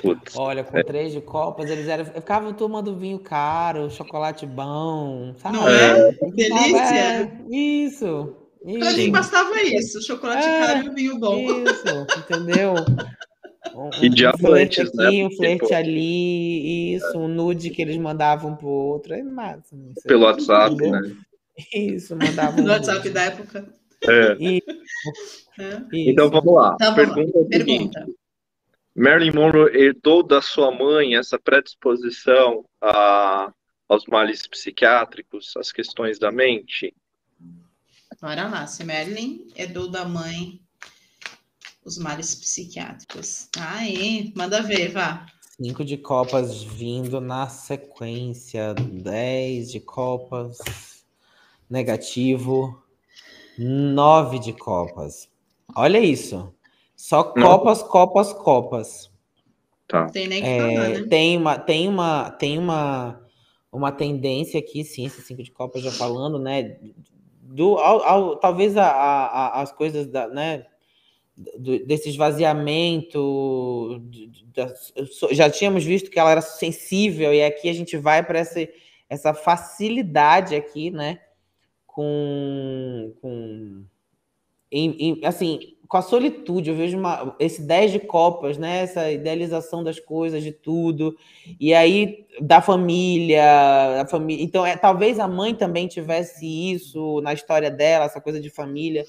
Putz, 0.00 0.34
Olha, 0.36 0.64
com 0.64 0.78
é. 0.78 0.82
três 0.82 1.12
de 1.12 1.20
copas, 1.20 1.68
eles 1.68 1.86
eram. 1.86 2.06
Ficavam 2.06 2.54
tomando 2.54 2.96
vinho 2.96 3.18
caro, 3.18 3.90
chocolate 3.90 4.46
bom, 4.46 5.34
sabe? 5.36 5.56
Não 5.58 5.68
é? 5.68 6.12
Delícia! 6.34 6.94
É, 6.94 7.30
isso. 7.50 8.34
Pra 8.62 8.92
mim 8.92 9.10
bastava 9.10 9.62
isso, 9.62 10.02
chocolate 10.02 10.46
é, 10.46 10.60
caro 10.60 10.86
e 10.86 10.88
o 10.88 10.94
vinho 10.94 11.18
bom. 11.18 11.38
Isso, 11.38 11.84
entendeu? 12.18 12.74
Um, 13.74 13.90
e 14.02 14.08
diamantes, 14.08 14.90
um 14.94 15.02
aqui, 15.02 15.22
né? 15.22 15.26
Um 15.26 15.30
flerte 15.30 15.66
tipo... 15.66 15.74
ali, 15.74 16.94
isso, 16.94 17.18
um 17.18 17.28
nude 17.28 17.70
que 17.70 17.80
eles 17.80 17.96
mandavam 17.96 18.54
pro 18.56 18.68
outro, 18.68 19.14
é 19.14 19.22
massa. 19.22 19.76
Pelo 20.04 20.24
WhatsApp, 20.24 20.74
entendeu? 20.74 21.00
né? 21.00 21.16
Isso, 21.74 22.16
mandavam. 22.16 22.60
No 22.64 22.70
WhatsApp 22.70 23.08
da 23.10 23.22
época. 23.22 23.72
É. 24.02 24.36
E... 24.38 24.62
É. 25.58 25.82
Então 25.92 26.30
vamos 26.30 26.54
lá. 26.54 26.74
Então, 26.74 26.94
Pergunta, 26.94 27.32
vamos 27.32 27.34
lá. 27.34 27.48
Pergunta. 27.48 28.06
Marilyn 28.94 29.32
Monroe 29.32 29.74
herdou 29.74 30.22
da 30.22 30.42
sua 30.42 30.70
mãe 30.70 31.16
essa 31.16 31.38
predisposição 31.38 32.64
a, 32.80 33.52
aos 33.88 34.06
males 34.06 34.46
psiquiátricos, 34.46 35.56
às 35.56 35.70
questões 35.70 36.18
da 36.18 36.30
mente? 36.32 36.94
Bora 38.20 38.48
lá, 38.48 38.66
se 38.66 38.84
Marilyn 38.84 39.46
herdou 39.56 39.90
da 39.90 40.04
mãe 40.04 40.60
os 41.82 41.96
males 41.96 42.34
psiquiátricos. 42.34 43.48
Tá 43.50 43.76
aí, 43.76 44.30
manda 44.36 44.62
ver, 44.62 44.92
vá. 44.92 45.24
Cinco 45.56 45.82
de 45.82 45.96
copas 45.96 46.62
vindo 46.62 47.18
na 47.18 47.48
sequência, 47.48 48.74
dez 48.74 49.70
de 49.70 49.80
copas, 49.80 50.58
negativo, 51.68 52.82
nove 53.58 54.38
de 54.38 54.52
copas. 54.52 55.30
Olha 55.74 55.98
isso. 55.98 56.54
Só 56.94 57.24
copas, 57.24 57.82
copas, 57.82 58.34
copas. 58.34 59.10
Tá. 59.88 60.10
Tem 60.10 60.28
nem 60.28 60.42
que 60.42 60.48
é, 60.48 60.58
falar, 60.58 60.88
né? 60.90 61.06
Tem 61.08 61.36
uma, 61.38 61.58
tem 61.58 61.88
uma, 61.88 62.30
tem 62.32 62.58
uma, 62.58 63.26
uma 63.72 63.90
tendência 63.90 64.60
aqui, 64.60 64.84
sim, 64.84 65.06
esse 65.06 65.22
cinco 65.22 65.42
de 65.42 65.50
copas 65.50 65.82
já 65.82 65.90
falando, 65.90 66.38
né? 66.38 66.78
Do, 67.52 67.78
ao, 67.78 68.02
ao, 68.02 68.36
talvez 68.36 68.76
a, 68.76 68.86
a, 68.86 69.60
as 69.60 69.72
coisas 69.72 70.06
da, 70.06 70.28
né? 70.28 70.66
Do, 71.58 71.84
desse 71.84 72.10
esvaziamento, 72.10 73.98
de, 74.04 74.30
já 75.32 75.50
tínhamos 75.50 75.84
visto 75.84 76.10
que 76.10 76.18
ela 76.18 76.30
era 76.30 76.40
sensível 76.40 77.32
e 77.32 77.42
aqui 77.42 77.68
a 77.68 77.72
gente 77.72 77.96
vai 77.96 78.22
para 78.22 78.38
essa, 78.38 78.60
essa 79.08 79.34
facilidade 79.34 80.54
aqui, 80.54 80.90
né? 80.90 81.20
Com, 81.86 83.12
com 83.20 83.84
em, 84.70 84.90
em, 85.00 85.24
assim, 85.24 85.76
com 85.90 85.96
a 85.96 86.02
solitude, 86.02 86.70
eu 86.70 86.76
vejo 86.76 86.96
uma, 86.96 87.34
esse 87.40 87.60
10 87.62 87.90
de 87.90 87.98
copas, 87.98 88.56
né? 88.56 88.82
Essa 88.82 89.10
idealização 89.10 89.82
das 89.82 89.98
coisas, 89.98 90.40
de 90.40 90.52
tudo, 90.52 91.16
e 91.58 91.74
aí 91.74 92.28
da 92.40 92.62
família, 92.62 94.00
a 94.00 94.06
família. 94.06 94.44
Então, 94.44 94.64
é, 94.64 94.76
talvez 94.76 95.18
a 95.18 95.26
mãe 95.26 95.52
também 95.52 95.88
tivesse 95.88 96.46
isso 96.46 97.20
na 97.22 97.32
história 97.32 97.68
dela, 97.68 98.04
essa 98.04 98.20
coisa 98.20 98.40
de 98.40 98.48
família. 98.48 99.04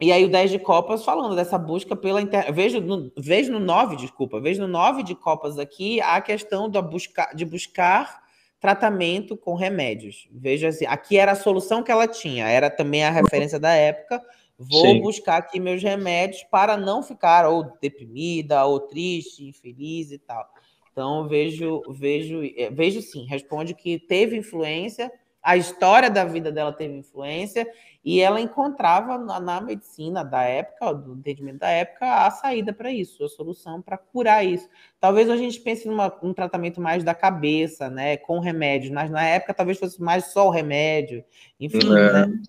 E 0.00 0.10
aí 0.10 0.24
o 0.24 0.30
10 0.30 0.52
de 0.52 0.58
copas 0.58 1.04
falando 1.04 1.36
dessa 1.36 1.58
busca 1.58 1.94
pela 1.94 2.22
internet. 2.22 2.50
Vejo 2.50 2.80
no, 2.80 3.12
vejo 3.14 3.52
no 3.52 3.60
9, 3.60 3.96
desculpa, 3.96 4.40
vejo 4.40 4.62
no 4.62 4.68
9 4.68 5.02
de 5.02 5.14
copas 5.14 5.58
aqui 5.58 6.00
a 6.00 6.22
questão 6.22 6.70
da 6.70 6.80
busca, 6.80 7.30
de 7.34 7.44
buscar 7.44 8.22
tratamento 8.58 9.36
com 9.36 9.54
remédios. 9.54 10.26
Veja 10.32 10.68
assim, 10.68 10.86
aqui 10.86 11.18
era 11.18 11.32
a 11.32 11.36
solução 11.36 11.82
que 11.82 11.92
ela 11.92 12.08
tinha, 12.08 12.48
era 12.48 12.70
também 12.70 13.04
a 13.04 13.10
referência 13.10 13.60
da 13.60 13.74
época 13.74 14.22
Vou 14.58 14.82
Sim. 14.82 15.00
buscar 15.00 15.38
aqui 15.38 15.58
meus 15.58 15.82
remédios 15.82 16.44
para 16.44 16.76
não 16.76 17.02
ficar 17.02 17.46
ou 17.46 17.76
deprimida, 17.80 18.64
ou 18.64 18.80
triste, 18.80 19.44
infeliz 19.44 20.12
e 20.12 20.18
tal. 20.18 20.48
Então, 20.92 21.26
vejo, 21.26 21.82
vejo, 21.90 22.40
é, 22.56 22.70
vejo 22.70 23.02
sim, 23.02 23.26
responde 23.26 23.74
que 23.74 23.98
teve 23.98 24.36
influência, 24.36 25.10
a 25.42 25.56
história 25.56 26.08
da 26.08 26.24
vida 26.24 26.52
dela 26.52 26.72
teve 26.72 26.94
influência, 26.94 27.68
e 28.04 28.20
ela 28.20 28.40
encontrava 28.40 29.18
na, 29.18 29.40
na 29.40 29.60
medicina 29.60 30.22
da 30.22 30.42
época, 30.42 30.94
do 30.94 31.14
entendimento 31.14 31.58
da 31.58 31.68
época, 31.68 32.26
a 32.26 32.30
saída 32.30 32.72
para 32.72 32.92
isso, 32.92 33.24
a 33.24 33.28
solução 33.28 33.82
para 33.82 33.98
curar 33.98 34.44
isso. 34.44 34.68
Talvez 35.00 35.28
a 35.28 35.36
gente 35.36 35.58
pense 35.60 35.88
num 35.88 36.32
tratamento 36.32 36.80
mais 36.80 37.02
da 37.02 37.14
cabeça, 37.14 37.90
né, 37.90 38.16
com 38.16 38.38
remédios, 38.38 38.92
mas 38.92 39.10
na 39.10 39.24
época 39.24 39.52
talvez 39.52 39.78
fosse 39.78 40.00
mais 40.00 40.26
só 40.26 40.46
o 40.46 40.50
remédio, 40.50 41.24
enfim, 41.58 41.92
é. 41.92 42.12
né? 42.12 42.42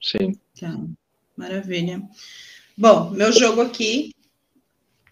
Sim. 0.00 0.38
Tá. 0.58 0.76
Maravilha. 1.36 2.02
Bom, 2.76 3.10
meu 3.10 3.32
jogo 3.32 3.60
aqui 3.60 4.12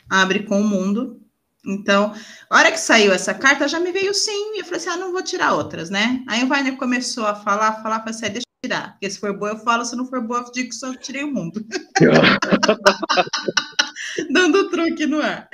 abre 0.08 0.44
com 0.44 0.60
o 0.60 0.64
mundo. 0.64 1.20
Então, 1.64 2.14
a 2.48 2.58
hora 2.58 2.70
que 2.70 2.78
saiu 2.78 3.12
essa 3.12 3.34
carta, 3.34 3.66
já 3.66 3.80
me 3.80 3.90
veio 3.90 4.14
sim. 4.14 4.54
E 4.54 4.60
eu 4.60 4.64
falei 4.64 4.78
assim: 4.78 4.88
ah, 4.88 4.96
não 4.96 5.12
vou 5.12 5.22
tirar 5.22 5.54
outras, 5.54 5.90
né? 5.90 6.22
Aí 6.28 6.44
o 6.44 6.48
Wagner 6.48 6.76
começou 6.76 7.26
a 7.26 7.34
falar, 7.34 7.82
falar, 7.82 8.00
falei 8.00 8.14
assim: 8.14 8.26
ah, 8.26 8.28
deixa 8.28 8.46
eu 8.46 8.68
tirar. 8.68 8.92
Porque 8.92 9.10
se 9.10 9.18
for 9.18 9.36
boa, 9.36 9.52
eu 9.52 9.58
falo, 9.58 9.84
se 9.84 9.96
não 9.96 10.06
for 10.06 10.20
boa, 10.20 10.40
eu 10.40 10.52
digo 10.52 10.68
que 10.68 10.76
só 10.76 10.94
tirei 10.94 11.24
o 11.24 11.32
mundo. 11.32 11.64
Dando 14.30 14.70
truque 14.70 15.06
no 15.06 15.20
ar. 15.20 15.48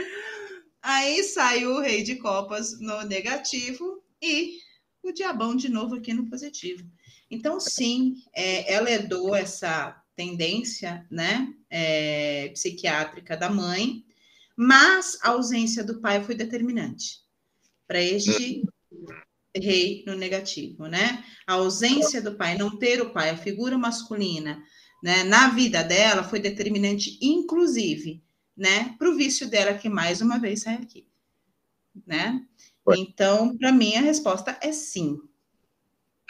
Aí 0.82 1.22
saiu 1.22 1.76
o 1.76 1.80
Rei 1.80 2.02
de 2.02 2.16
Copas 2.16 2.78
no 2.80 3.02
negativo 3.02 4.02
e 4.20 4.58
o 5.02 5.12
Diabão 5.12 5.56
de 5.56 5.68
novo 5.68 5.94
aqui 5.94 6.12
no 6.12 6.28
positivo. 6.28 6.84
Então, 7.32 7.58
sim, 7.58 8.22
é, 8.34 8.70
ela 8.74 8.90
herdou 8.90 9.34
essa 9.34 9.98
tendência 10.14 11.06
né, 11.10 11.50
é, 11.70 12.50
psiquiátrica 12.50 13.34
da 13.38 13.48
mãe, 13.48 14.04
mas 14.54 15.18
a 15.22 15.30
ausência 15.30 15.82
do 15.82 15.98
pai 15.98 16.22
foi 16.22 16.34
determinante 16.34 17.22
para 17.88 18.02
este 18.02 18.62
rei 19.56 20.04
no 20.06 20.14
negativo, 20.14 20.86
né? 20.86 21.24
A 21.46 21.54
ausência 21.54 22.20
do 22.20 22.36
pai, 22.36 22.58
não 22.58 22.78
ter 22.78 23.00
o 23.00 23.10
pai, 23.10 23.30
a 23.30 23.36
figura 23.36 23.78
masculina, 23.78 24.62
né, 25.02 25.24
na 25.24 25.48
vida 25.48 25.82
dela 25.82 26.22
foi 26.22 26.38
determinante, 26.38 27.18
inclusive, 27.22 28.22
né, 28.54 28.94
para 28.98 29.10
o 29.10 29.16
vício 29.16 29.48
dela 29.48 29.72
que 29.74 29.88
mais 29.88 30.20
uma 30.20 30.38
vez 30.38 30.62
sai 30.62 30.74
aqui, 30.74 31.06
né? 32.06 32.46
Então, 32.94 33.56
para 33.56 33.72
mim 33.72 33.94
a 33.94 34.02
resposta 34.02 34.58
é 34.60 34.70
sim. 34.70 35.18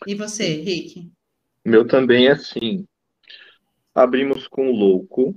E 0.06 0.14
você, 0.14 0.60
Rick? 0.62 1.10
Meu 1.64 1.86
também 1.86 2.28
é 2.28 2.36
sim. 2.36 2.86
Abrimos 3.94 4.48
com 4.48 4.70
louco. 4.70 5.34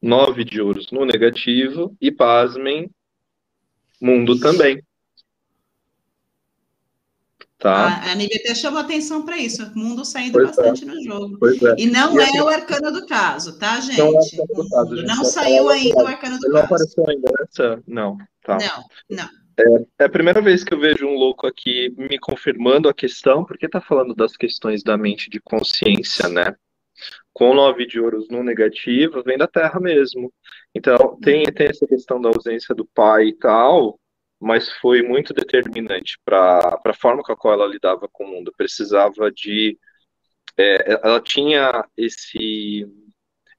Nove 0.00 0.44
de 0.44 0.60
ouros 0.60 0.90
no 0.90 1.04
negativo. 1.04 1.96
E 2.00 2.10
pasmem, 2.10 2.90
mundo 4.00 4.38
também. 4.38 4.82
Tá? 7.58 7.74
A, 7.74 8.10
a 8.10 8.12
NBT 8.14 8.54
chamou 8.54 8.80
atenção 8.80 9.24
para 9.24 9.38
isso, 9.38 9.64
o 9.64 9.78
mundo 9.78 10.04
saindo 10.04 10.32
pois 10.32 10.44
é. 10.44 10.62
bastante 10.62 10.84
é. 10.84 10.86
no 10.86 11.02
jogo. 11.02 11.38
É. 11.46 11.74
E 11.78 11.86
não 11.86 12.14
e 12.14 12.22
é 12.22 12.24
assim, 12.24 12.40
o 12.40 12.48
arcano 12.48 12.92
do 12.92 13.06
caso, 13.06 13.58
tá, 13.58 13.80
gente? 13.80 13.98
Não, 13.98 14.08
é 14.10 14.68
caso, 14.70 14.96
gente. 14.96 15.06
não 15.06 15.24
saiu 15.24 15.68
ainda 15.70 16.04
o 16.04 16.06
arcano 16.06 16.38
do 16.38 16.48
não 16.48 16.52
caso. 16.52 16.52
Não 16.52 16.60
apareceu 16.64 17.08
ainda 17.08 17.32
nessa? 17.40 17.82
Não, 17.86 18.18
tá. 18.42 18.58
Não, 18.58 18.84
não. 19.16 19.45
É, 19.58 20.02
é, 20.02 20.04
a 20.04 20.08
primeira 20.08 20.42
vez 20.42 20.62
que 20.62 20.74
eu 20.74 20.78
vejo 20.78 21.06
um 21.06 21.14
louco 21.14 21.46
aqui 21.46 21.90
me 21.96 22.18
confirmando 22.18 22.88
a 22.88 22.94
questão, 22.94 23.44
porque 23.44 23.66
está 23.66 23.80
falando 23.80 24.14
das 24.14 24.36
questões 24.36 24.82
da 24.82 24.96
mente 24.96 25.30
de 25.30 25.40
consciência, 25.40 26.28
né? 26.28 26.54
Com 27.32 27.54
nove 27.54 27.86
de 27.86 28.00
ouros 28.00 28.28
no 28.28 28.42
negativo, 28.42 29.22
vem 29.22 29.38
da 29.38 29.46
Terra 29.46 29.80
mesmo. 29.80 30.32
Então, 30.74 31.18
tem, 31.20 31.44
tem 31.44 31.68
essa 31.68 31.86
questão 31.86 32.20
da 32.20 32.28
ausência 32.28 32.74
do 32.74 32.86
pai 32.86 33.28
e 33.28 33.32
tal, 33.34 33.98
mas 34.40 34.70
foi 34.78 35.02
muito 35.02 35.32
determinante 35.32 36.18
para 36.24 36.80
a 36.84 36.94
forma 36.94 37.22
com 37.22 37.32
a 37.32 37.36
qual 37.36 37.54
ela 37.54 37.66
lidava 37.66 38.08
com 38.12 38.24
o 38.24 38.28
mundo. 38.28 38.52
Precisava 38.56 39.30
de. 39.30 39.78
É, 40.58 41.00
ela 41.02 41.20
tinha 41.20 41.86
esse 41.96 42.86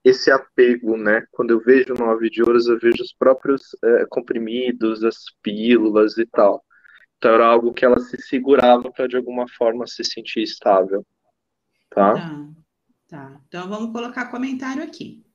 esse 0.07 0.31
apego, 0.31 0.97
né? 0.97 1.25
Quando 1.31 1.51
eu 1.51 1.59
vejo 1.59 1.93
nove 1.93 2.29
de 2.29 2.41
ouros, 2.41 2.67
eu 2.67 2.79
vejo 2.79 3.03
os 3.03 3.13
próprios 3.13 3.75
é, 3.83 4.05
comprimidos, 4.09 5.03
as 5.03 5.17
pílulas 5.41 6.17
e 6.17 6.25
tal. 6.25 6.63
Então 7.17 7.33
era 7.33 7.45
algo 7.45 7.73
que 7.73 7.83
ela 7.83 7.99
se 7.99 8.21
segurava 8.21 8.91
para 8.91 9.07
de 9.07 9.17
alguma 9.17 9.47
forma 9.49 9.85
se 9.87 10.03
sentir 10.03 10.43
estável, 10.43 11.05
tá? 11.89 12.13
Tá. 12.13 12.47
tá. 13.09 13.41
Então 13.47 13.67
vamos 13.67 13.91
colocar 13.91 14.31
comentário 14.31 14.83
aqui. 14.83 15.25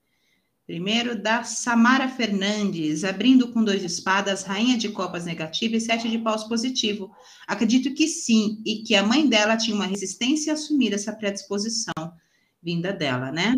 Primeiro, 0.65 1.21
da 1.21 1.43
Samara 1.43 2.09
Fernandes, 2.09 3.05
abrindo 3.05 3.53
com 3.53 3.65
dois 3.65 3.83
espadas, 3.85 4.45
rainha 4.45 4.79
de 4.79 4.89
copas 4.91 5.27
negativa 5.27 5.77
e 5.77 5.81
sete 5.81 6.09
de 6.09 6.19
paus 6.19 6.45
positivo. 6.45 7.11
Acredito 7.47 7.93
que 7.93 8.07
sim, 8.07 8.63
e 8.65 8.83
que 8.85 8.95
a 8.95 9.03
mãe 9.03 9.29
dela 9.29 9.57
tinha 9.57 9.75
uma 9.75 9.87
resistência 9.87 10.53
a 10.53 10.55
assumir 10.55 10.95
essa 10.95 11.13
predisposição 11.13 11.93
vinda 12.63 12.93
dela, 12.93 13.33
né? 13.33 13.57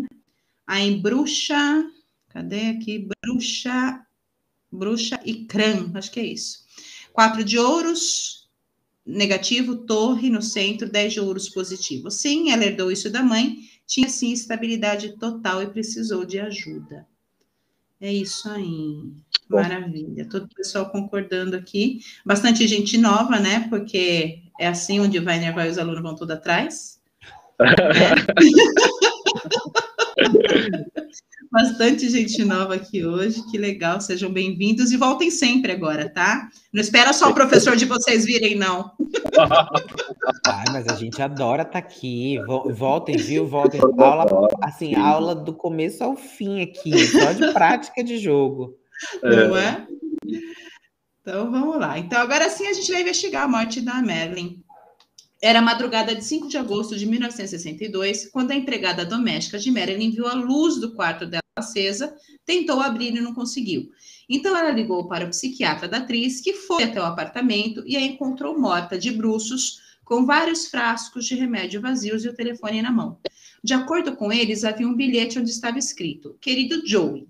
Aí, 0.67 0.99
bruxa, 0.99 1.85
cadê 2.29 2.69
aqui? 2.69 3.07
Bruxa, 3.23 4.05
bruxa 4.71 5.19
e 5.23 5.45
crã, 5.45 5.91
acho 5.93 6.11
que 6.11 6.19
é 6.19 6.25
isso. 6.25 6.65
Quatro 7.13 7.43
de 7.43 7.57
ouros, 7.57 8.49
negativo, 9.05 9.85
torre 9.85 10.29
no 10.29 10.41
centro, 10.41 10.89
dez 10.89 11.13
de 11.13 11.19
ouros 11.19 11.49
positivo. 11.49 12.09
Sim, 12.09 12.51
ela 12.51 12.65
herdou 12.65 12.91
isso 12.91 13.09
da 13.09 13.23
mãe 13.23 13.57
tinha 13.85 14.09
sim 14.09 14.31
estabilidade 14.31 15.17
total 15.17 15.61
e 15.61 15.67
precisou 15.67 16.25
de 16.25 16.39
ajuda. 16.39 17.05
É 18.01 18.11
isso 18.11 18.49
aí. 18.49 19.13
Maravilha. 19.49 20.27
Todo 20.27 20.45
o 20.45 20.55
pessoal 20.55 20.89
concordando 20.89 21.55
aqui. 21.55 21.99
Bastante 22.25 22.67
gente 22.67 22.97
nova, 22.97 23.39
né? 23.39 23.67
Porque 23.69 24.41
é 24.59 24.67
assim 24.67 24.99
onde 24.99 25.19
vai 25.19 25.39
nervar 25.39 25.67
e 25.67 25.69
os 25.69 25.77
alunos 25.77 26.01
vão 26.01 26.15
tudo 26.15 26.31
atrás. 26.31 26.99
Bastante 31.51 32.09
gente 32.09 32.43
nova 32.43 32.75
aqui 32.75 33.05
hoje, 33.05 33.41
que 33.49 33.57
legal, 33.57 34.01
sejam 34.01 34.31
bem-vindos 34.31 34.91
e 34.91 34.97
voltem 34.97 35.31
sempre 35.31 35.71
agora, 35.71 36.09
tá? 36.09 36.49
Não 36.73 36.81
espera 36.81 37.13
só 37.13 37.29
o 37.29 37.33
professor 37.33 37.75
de 37.75 37.85
vocês 37.85 38.25
virem, 38.25 38.55
não. 38.55 38.91
Ai, 40.45 40.65
mas 40.71 40.87
a 40.87 40.95
gente 40.95 41.21
adora 41.21 41.61
estar 41.61 41.73
tá 41.73 41.79
aqui. 41.79 42.37
Voltem, 42.73 43.15
viu? 43.15 43.47
Voltem. 43.47 43.79
Aula, 43.79 44.49
assim, 44.61 44.95
aula 44.95 45.35
do 45.35 45.53
começo 45.53 46.03
ao 46.03 46.15
fim 46.15 46.61
aqui, 46.61 47.07
só 47.07 47.31
de 47.31 47.53
prática 47.53 48.03
de 48.03 48.17
jogo. 48.17 48.75
Não 49.23 49.55
é? 49.55 49.87
Então 51.21 51.49
vamos 51.49 51.79
lá. 51.79 51.97
Então, 51.97 52.19
agora 52.21 52.49
sim 52.49 52.67
a 52.67 52.73
gente 52.73 52.91
vai 52.91 53.01
investigar 53.01 53.43
a 53.43 53.47
morte 53.47 53.81
da 53.81 54.01
Marilyn. 54.01 54.61
Era 55.45 55.61
madrugada 55.61 56.15
de 56.15 56.25
5 56.25 56.47
de 56.47 56.57
agosto 56.57 56.97
de 56.97 57.05
1962, 57.05 58.31
quando 58.31 58.49
a 58.49 58.55
empregada 58.55 59.05
doméstica 59.05 59.59
de 59.59 59.69
Marilyn 59.69 60.09
viu 60.09 60.25
a 60.25 60.33
luz 60.33 60.77
do 60.77 60.95
quarto 60.95 61.23
dela 61.23 61.43
acesa, 61.55 62.15
tentou 62.43 62.81
abrir 62.81 63.15
e 63.15 63.21
não 63.21 63.31
conseguiu. 63.31 63.91
Então 64.27 64.57
ela 64.57 64.71
ligou 64.71 65.07
para 65.07 65.23
o 65.23 65.29
psiquiatra 65.29 65.87
da 65.87 65.97
atriz, 65.97 66.41
que 66.41 66.53
foi 66.53 66.85
até 66.85 66.99
o 66.99 67.05
apartamento 67.05 67.83
e 67.85 67.95
a 67.95 68.01
encontrou 68.01 68.59
morta 68.59 68.97
de 68.97 69.11
bruços, 69.11 69.79
com 70.03 70.25
vários 70.25 70.65
frascos 70.65 71.25
de 71.25 71.35
remédio 71.35 71.79
vazios 71.79 72.25
e 72.25 72.29
o 72.29 72.33
telefone 72.33 72.81
na 72.81 72.89
mão. 72.89 73.19
De 73.63 73.75
acordo 73.75 74.15
com 74.15 74.33
eles, 74.33 74.63
havia 74.63 74.87
um 74.87 74.95
bilhete 74.95 75.37
onde 75.37 75.51
estava 75.51 75.77
escrito: 75.77 76.35
Querido 76.41 76.81
Joey, 76.87 77.27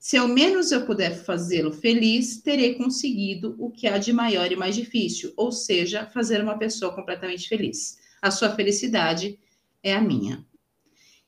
se 0.00 0.16
ao 0.16 0.26
menos 0.26 0.72
eu 0.72 0.86
puder 0.86 1.14
fazê-lo 1.14 1.70
feliz, 1.70 2.38
terei 2.38 2.74
conseguido 2.74 3.54
o 3.58 3.70
que 3.70 3.86
há 3.86 3.98
de 3.98 4.14
maior 4.14 4.50
e 4.50 4.56
mais 4.56 4.74
difícil, 4.74 5.30
ou 5.36 5.52
seja, 5.52 6.06
fazer 6.06 6.42
uma 6.42 6.56
pessoa 6.56 6.94
completamente 6.94 7.46
feliz. 7.46 7.98
A 8.22 8.30
sua 8.30 8.48
felicidade 8.48 9.38
é 9.82 9.94
a 9.94 10.00
minha. 10.00 10.42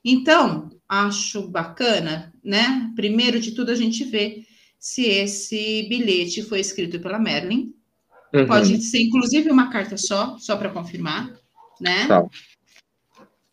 Então, 0.02 0.70
acho 0.88 1.46
bacana, 1.48 2.32
né? 2.42 2.90
Primeiro 2.96 3.38
de 3.38 3.52
tudo, 3.52 3.70
a 3.70 3.74
gente 3.74 4.04
vê 4.04 4.46
se 4.78 5.04
esse 5.04 5.86
bilhete 5.90 6.42
foi 6.42 6.60
escrito 6.60 6.98
pela 6.98 7.18
Merlin. 7.18 7.74
Uhum. 8.32 8.46
Pode 8.46 8.80
ser, 8.80 9.02
inclusive, 9.02 9.50
uma 9.50 9.70
carta 9.70 9.98
só, 9.98 10.38
só 10.38 10.56
para 10.56 10.70
confirmar, 10.70 11.30
né? 11.78 12.06
Tá. 12.06 12.26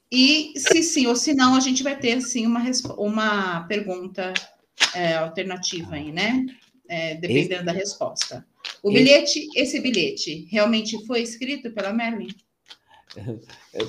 E 0.09 0.53
se 0.55 0.81
sim 0.81 1.07
ou 1.07 1.15
se 1.17 1.33
não, 1.33 1.55
a 1.55 1.59
gente 1.59 1.83
vai 1.83 1.99
ter, 1.99 2.21
sim, 2.21 2.47
uma, 2.47 2.63
uma 2.97 3.61
pergunta 3.67 4.33
é, 4.95 5.15
alternativa 5.15 5.95
aí, 5.95 6.11
né? 6.11 6.45
É, 6.87 7.15
dependendo 7.15 7.53
esse... 7.55 7.65
da 7.65 7.71
resposta. 7.71 8.45
O 8.81 8.91
esse... 8.91 8.97
bilhete, 8.97 9.47
esse 9.55 9.79
bilhete, 9.79 10.47
realmente 10.51 11.05
foi 11.05 11.21
escrito 11.21 11.71
pela 11.71 11.93
Merlin? 11.93 12.29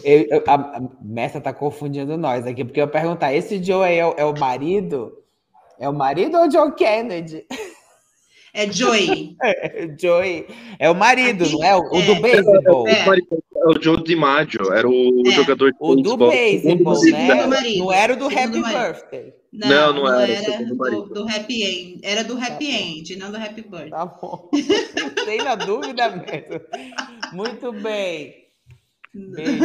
Eu, 0.02 0.26
eu, 0.30 0.44
a, 0.46 0.54
a 0.54 0.80
Mestra 1.02 1.38
está 1.38 1.52
confundindo 1.52 2.16
nós 2.16 2.46
aqui, 2.46 2.64
porque 2.64 2.80
eu 2.80 2.88
perguntar, 2.88 3.34
esse 3.34 3.62
Joe 3.62 3.86
é, 3.86 3.98
é, 3.98 4.24
o 4.24 4.38
marido? 4.38 5.18
É 5.78 5.88
o 5.88 5.94
marido 5.94 6.36
ou 6.36 6.44
o 6.44 6.48
John 6.48 6.72
Kennedy? 6.72 7.46
É 8.52 8.70
Joey. 8.70 9.36
É, 9.42 9.88
Joey. 9.98 10.46
É 10.78 10.90
o 10.90 10.94
marido, 10.94 11.44
aqui, 11.44 11.52
não 11.52 11.64
é? 11.64 11.76
O, 11.76 11.96
é, 11.96 12.02
do 12.02 12.20
beisebol. 12.20 12.88
É. 12.88 13.04
é. 13.60 13.68
o 13.68 13.82
Joe 13.82 14.02
DiMaggio, 14.02 14.72
era 14.72 14.88
o 14.88 15.22
é. 15.26 15.30
jogador 15.30 15.70
de 15.70 15.76
O 15.80 15.96
do 15.96 16.16
beisebol, 16.16 17.00
né? 17.04 17.76
Não 17.76 17.92
era 17.92 18.14
o 18.14 18.16
do 18.16 18.26
Happy 18.26 18.62
Birthday. 18.62 19.34
Não, 19.52 19.68
não, 19.68 19.94
não, 19.94 20.02
não 20.04 20.20
era, 20.20 20.32
era 20.32 20.64
do, 20.64 21.02
do, 21.08 21.28
Happy 21.28 21.62
End. 21.62 22.00
Era 22.04 22.22
do 22.22 22.38
Happy 22.38 22.66
tá 22.66 22.72
End, 22.72 23.16
não 23.16 23.30
do 23.30 23.36
Happy 23.36 23.62
Birthday. 23.62 23.90
Tá 23.90 24.06
bom. 24.06 24.48
Sem 25.24 25.38
na 25.38 25.56
dúvida 25.56 26.08
mesmo. 26.10 26.60
Muito 27.32 27.72
bem. 27.72 28.46
bem 29.12 29.58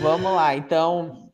Vamos 0.00 0.32
lá, 0.32 0.56
então. 0.56 1.30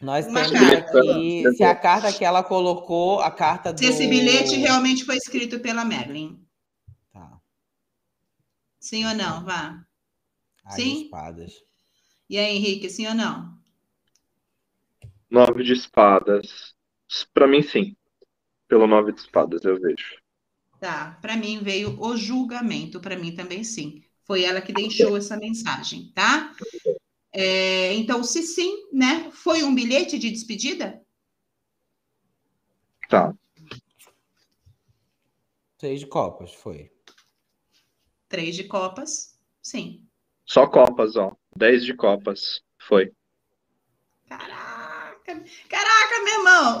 Nós 0.00 0.26
Uma 0.26 0.42
temos 0.42 0.58
carta. 0.58 0.98
aqui, 0.98 1.44
se 1.56 1.62
a 1.62 1.76
carta 1.76 2.12
que 2.12 2.24
ela 2.24 2.42
colocou, 2.42 3.20
a 3.20 3.30
carta 3.30 3.72
do... 3.72 3.78
Se 3.78 3.86
esse 3.86 4.08
bilhete 4.08 4.56
realmente 4.56 5.04
foi 5.04 5.16
escrito 5.16 5.60
pela 5.60 5.84
Merlin. 5.84 6.44
Tá. 7.12 7.38
Sim 8.80 9.06
ou 9.06 9.14
não? 9.14 9.44
Vá. 9.44 9.84
Ai, 10.64 10.80
sim? 10.80 11.04
Espadas. 11.04 11.64
E 12.28 12.38
aí, 12.38 12.56
Henrique, 12.56 12.88
sim 12.90 13.06
ou 13.06 13.14
não? 13.14 13.58
Nove 15.30 15.62
de 15.64 15.72
espadas. 15.72 16.74
Para 17.32 17.46
mim, 17.46 17.62
sim. 17.62 17.96
Pelo 18.68 18.86
nove 18.86 19.12
de 19.12 19.20
espadas, 19.20 19.64
eu 19.64 19.80
vejo. 19.80 20.16
Tá. 20.80 21.18
Para 21.20 21.36
mim, 21.36 21.60
veio 21.62 21.98
o 22.00 22.16
julgamento. 22.16 23.00
Para 23.00 23.16
mim 23.16 23.34
também, 23.34 23.64
sim. 23.64 24.02
Foi 24.24 24.44
ela 24.44 24.60
que 24.60 24.72
deixou 24.72 25.16
essa 25.16 25.36
mensagem, 25.36 26.12
tá? 26.14 26.52
É, 27.32 27.94
então, 27.94 28.24
se 28.24 28.42
sim, 28.42 28.88
né? 28.92 29.30
Foi 29.32 29.62
um 29.62 29.74
bilhete 29.74 30.18
de 30.18 30.30
despedida? 30.30 31.00
Tá. 33.08 33.34
Três 35.76 36.00
de 36.00 36.06
copas, 36.06 36.54
foi. 36.54 36.90
Três 38.28 38.56
de 38.56 38.64
copas, 38.64 39.38
sim. 39.62 40.08
Só 40.52 40.66
copas, 40.66 41.16
ó. 41.16 41.32
Dez 41.56 41.82
de 41.82 41.94
copas, 41.94 42.60
foi. 42.78 43.10
Caraca! 44.28 45.42
Caraca, 45.66 46.24
meu 46.24 46.34
irmão! 46.34 46.80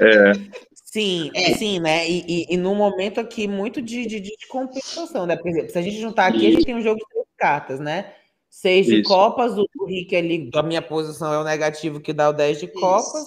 É. 0.00 0.32
Sim, 0.72 1.30
é. 1.34 1.54
sim, 1.58 1.78
né? 1.78 2.08
E, 2.08 2.24
e, 2.26 2.54
e 2.54 2.56
num 2.56 2.74
momento 2.74 3.20
aqui 3.20 3.46
muito 3.46 3.82
de, 3.82 4.06
de, 4.06 4.18
de, 4.18 4.34
compensação, 4.48 5.26
né? 5.26 5.36
Por 5.36 5.48
exemplo, 5.50 5.70
se 5.70 5.78
a 5.78 5.82
gente 5.82 6.00
juntar 6.00 6.28
aqui, 6.28 6.46
a 6.46 6.50
gente 6.50 6.64
tem 6.64 6.74
um 6.74 6.80
jogo 6.80 6.98
de 6.98 7.06
três 7.10 7.26
cartas, 7.36 7.78
né? 7.78 8.14
Seis 8.48 8.86
de 8.86 9.00
Isso. 9.00 9.08
copas, 9.10 9.58
o, 9.58 9.66
Rick 9.86 10.16
ali, 10.16 10.48
a 10.54 10.62
minha 10.62 10.80
posição 10.80 11.30
é 11.30 11.38
o 11.38 11.44
negativo 11.44 12.00
que 12.00 12.14
dá 12.14 12.30
o 12.30 12.32
dez 12.32 12.58
de 12.58 12.64
Isso. 12.64 12.80
copas. 12.80 13.26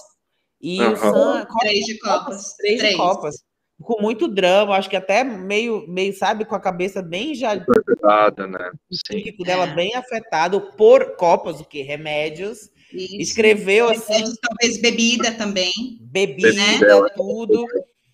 E 0.60 0.82
uhum. 0.82 0.92
o 0.92 0.96
Sam. 0.96 1.46
Três 1.60 1.84
de 1.84 1.98
copas. 2.00 2.54
Três, 2.54 2.78
três, 2.80 2.94
de 2.94 2.98
copas. 2.98 3.44
Com 3.82 4.00
muito 4.00 4.28
drama, 4.28 4.76
acho 4.76 4.88
que 4.88 4.96
até 4.96 5.24
meio, 5.24 5.84
meio, 5.88 6.16
sabe, 6.16 6.44
com 6.44 6.54
a 6.54 6.60
cabeça 6.60 7.02
bem 7.02 7.34
já. 7.34 7.52
Afetada, 7.52 8.46
né? 8.46 8.70
Sim. 8.90 9.24
O 9.38 9.44
dela 9.44 9.64
é. 9.66 9.74
bem 9.74 9.94
afetado 9.94 10.60
por 10.76 11.16
copas, 11.16 11.60
o 11.60 11.64
que? 11.64 11.82
Remédios. 11.82 12.70
Isso. 12.92 13.16
Escreveu 13.16 13.88
assim. 13.88 14.32
Talvez 14.40 14.80
bebida 14.80 15.32
também. 15.32 15.72
Bebida, 16.00 16.52
né? 16.52 17.08
tudo. 17.16 17.66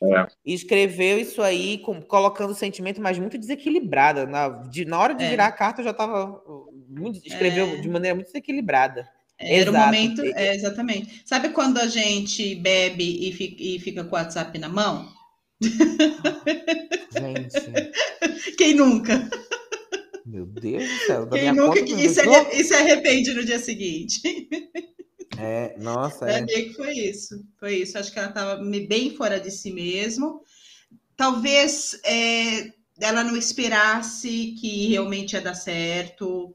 É. 0.03 0.27
Escreveu 0.47 1.19
isso 1.19 1.43
aí, 1.43 1.77
com, 1.79 2.01
colocando 2.01 2.51
o 2.51 2.55
sentimento, 2.55 3.03
mas 3.03 3.19
muito 3.19 3.37
desequilibrada. 3.37 4.27
Na, 4.27 4.49
de, 4.49 4.87
na 4.87 4.99
hora 4.99 5.15
de 5.15 5.25
é. 5.25 5.29
virar 5.29 5.47
a 5.47 5.53
carta, 5.53 5.83
já 5.83 5.91
estava. 5.91 6.43
Escreveu 7.23 7.67
é. 7.67 7.77
de 7.77 7.89
maneira 7.89 8.15
muito 8.15 8.29
desequilibrada. 8.29 9.07
Era 9.39 9.71
o 9.71 9.75
momento, 9.75 10.23
é, 10.23 10.55
exatamente. 10.55 11.23
Sabe 11.25 11.49
quando 11.51 11.79
a 11.79 11.87
gente 11.87 12.55
bebe 12.57 13.29
e 13.29 13.33
fica, 13.33 13.63
e 13.63 13.79
fica 13.79 14.05
com 14.05 14.15
o 14.15 14.19
WhatsApp 14.19 14.59
na 14.59 14.69
mão? 14.69 15.09
Gente. 17.13 18.55
Quem 18.57 18.75
nunca? 18.75 19.29
Meu 20.25 20.47
Deus 20.47 20.85
do 20.85 20.99
céu. 21.07 21.29
Quem 21.29 21.53
nunca 21.53 21.83
que 21.83 22.09
se, 22.09 22.21
arre... 22.21 22.65
se 22.65 22.75
arrepende 22.75 23.35
no 23.35 23.45
dia 23.45 23.59
seguinte. 23.59 24.21
É, 25.39 25.75
nossa. 25.79 26.29
É. 26.31 26.45
que 26.45 26.75
foi 26.75 26.93
isso. 26.93 27.43
Foi 27.59 27.77
isso. 27.77 27.99
Acho 27.99 28.13
que 28.13 28.19
ela 28.19 28.29
estava 28.29 28.57
bem 28.87 29.17
fora 29.17 29.41
de 29.41 29.51
si 29.51 29.73
mesmo. 29.73 30.43
Talvez 31.17 31.99
é, 32.05 32.71
ela 33.01 33.25
não 33.25 33.37
esperasse 33.37 34.55
que 34.61 34.89
realmente 34.89 35.33
ia 35.33 35.41
dar 35.41 35.55
certo, 35.55 36.55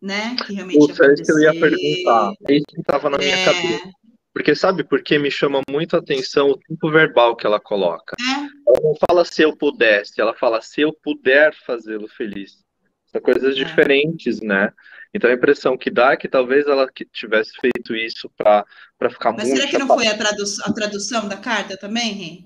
né? 0.00 0.36
Que 0.46 0.54
realmente 0.54 0.78
Puxa, 0.78 1.04
ia 1.04 1.10
é 1.10 1.14
isso 1.14 1.22
que 1.24 1.32
eu 1.32 1.38
ia 1.40 1.60
perguntar. 1.60 2.32
É 2.48 2.56
isso 2.56 2.66
que 2.66 2.80
estava 2.80 3.10
na 3.10 3.18
minha 3.18 3.36
é... 3.36 3.44
cabeça. 3.44 4.03
Porque 4.34 4.56
sabe 4.56 4.82
por 4.82 5.00
que 5.00 5.16
me 5.16 5.30
chama 5.30 5.60
muito 5.70 5.94
a 5.94 6.00
atenção 6.00 6.50
o 6.50 6.58
tempo 6.58 6.90
verbal 6.90 7.36
que 7.36 7.46
ela 7.46 7.60
coloca? 7.60 8.16
É. 8.20 8.32
Ela 8.68 8.80
não 8.82 8.96
fala 9.08 9.24
se 9.24 9.42
eu 9.42 9.56
pudesse, 9.56 10.20
ela 10.20 10.34
fala 10.34 10.60
se 10.60 10.80
eu 10.80 10.92
puder 10.92 11.54
fazê-lo 11.64 12.08
feliz. 12.08 12.58
São 13.06 13.20
coisas 13.20 13.56
é. 13.56 13.64
diferentes, 13.64 14.40
né? 14.40 14.72
Então 15.14 15.30
a 15.30 15.34
impressão 15.34 15.78
que 15.78 15.88
dá 15.88 16.12
é 16.12 16.16
que 16.16 16.28
talvez 16.28 16.66
ela 16.66 16.90
tivesse 17.12 17.52
feito 17.60 17.94
isso 17.94 18.28
para 18.36 18.64
ficar 19.08 19.32
Mas 19.32 19.46
muito. 19.46 19.50
Mas 19.50 19.60
será 19.60 19.68
que 19.68 19.78
não 19.78 19.86
foi 19.86 20.08
a, 20.08 20.18
tradu 20.18 20.42
a 20.64 20.72
tradução 20.72 21.28
da 21.28 21.36
carta 21.36 21.76
também, 21.76 22.12
Rê? 22.12 22.44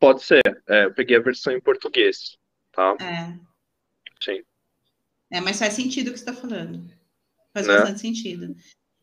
Pode 0.00 0.22
ser. 0.22 0.42
É, 0.66 0.86
eu 0.86 0.94
peguei 0.94 1.18
a 1.18 1.20
versão 1.20 1.52
em 1.52 1.60
português, 1.60 2.38
tá? 2.72 2.96
É. 3.02 3.38
Sim. 4.18 4.42
É, 5.30 5.42
mas 5.42 5.58
faz 5.58 5.74
sentido 5.74 6.08
o 6.08 6.12
que 6.12 6.18
você 6.18 6.30
está 6.30 6.32
falando. 6.32 6.90
Faz 7.52 7.66
né? 7.66 7.74
bastante 7.74 8.00
sentido. 8.00 8.56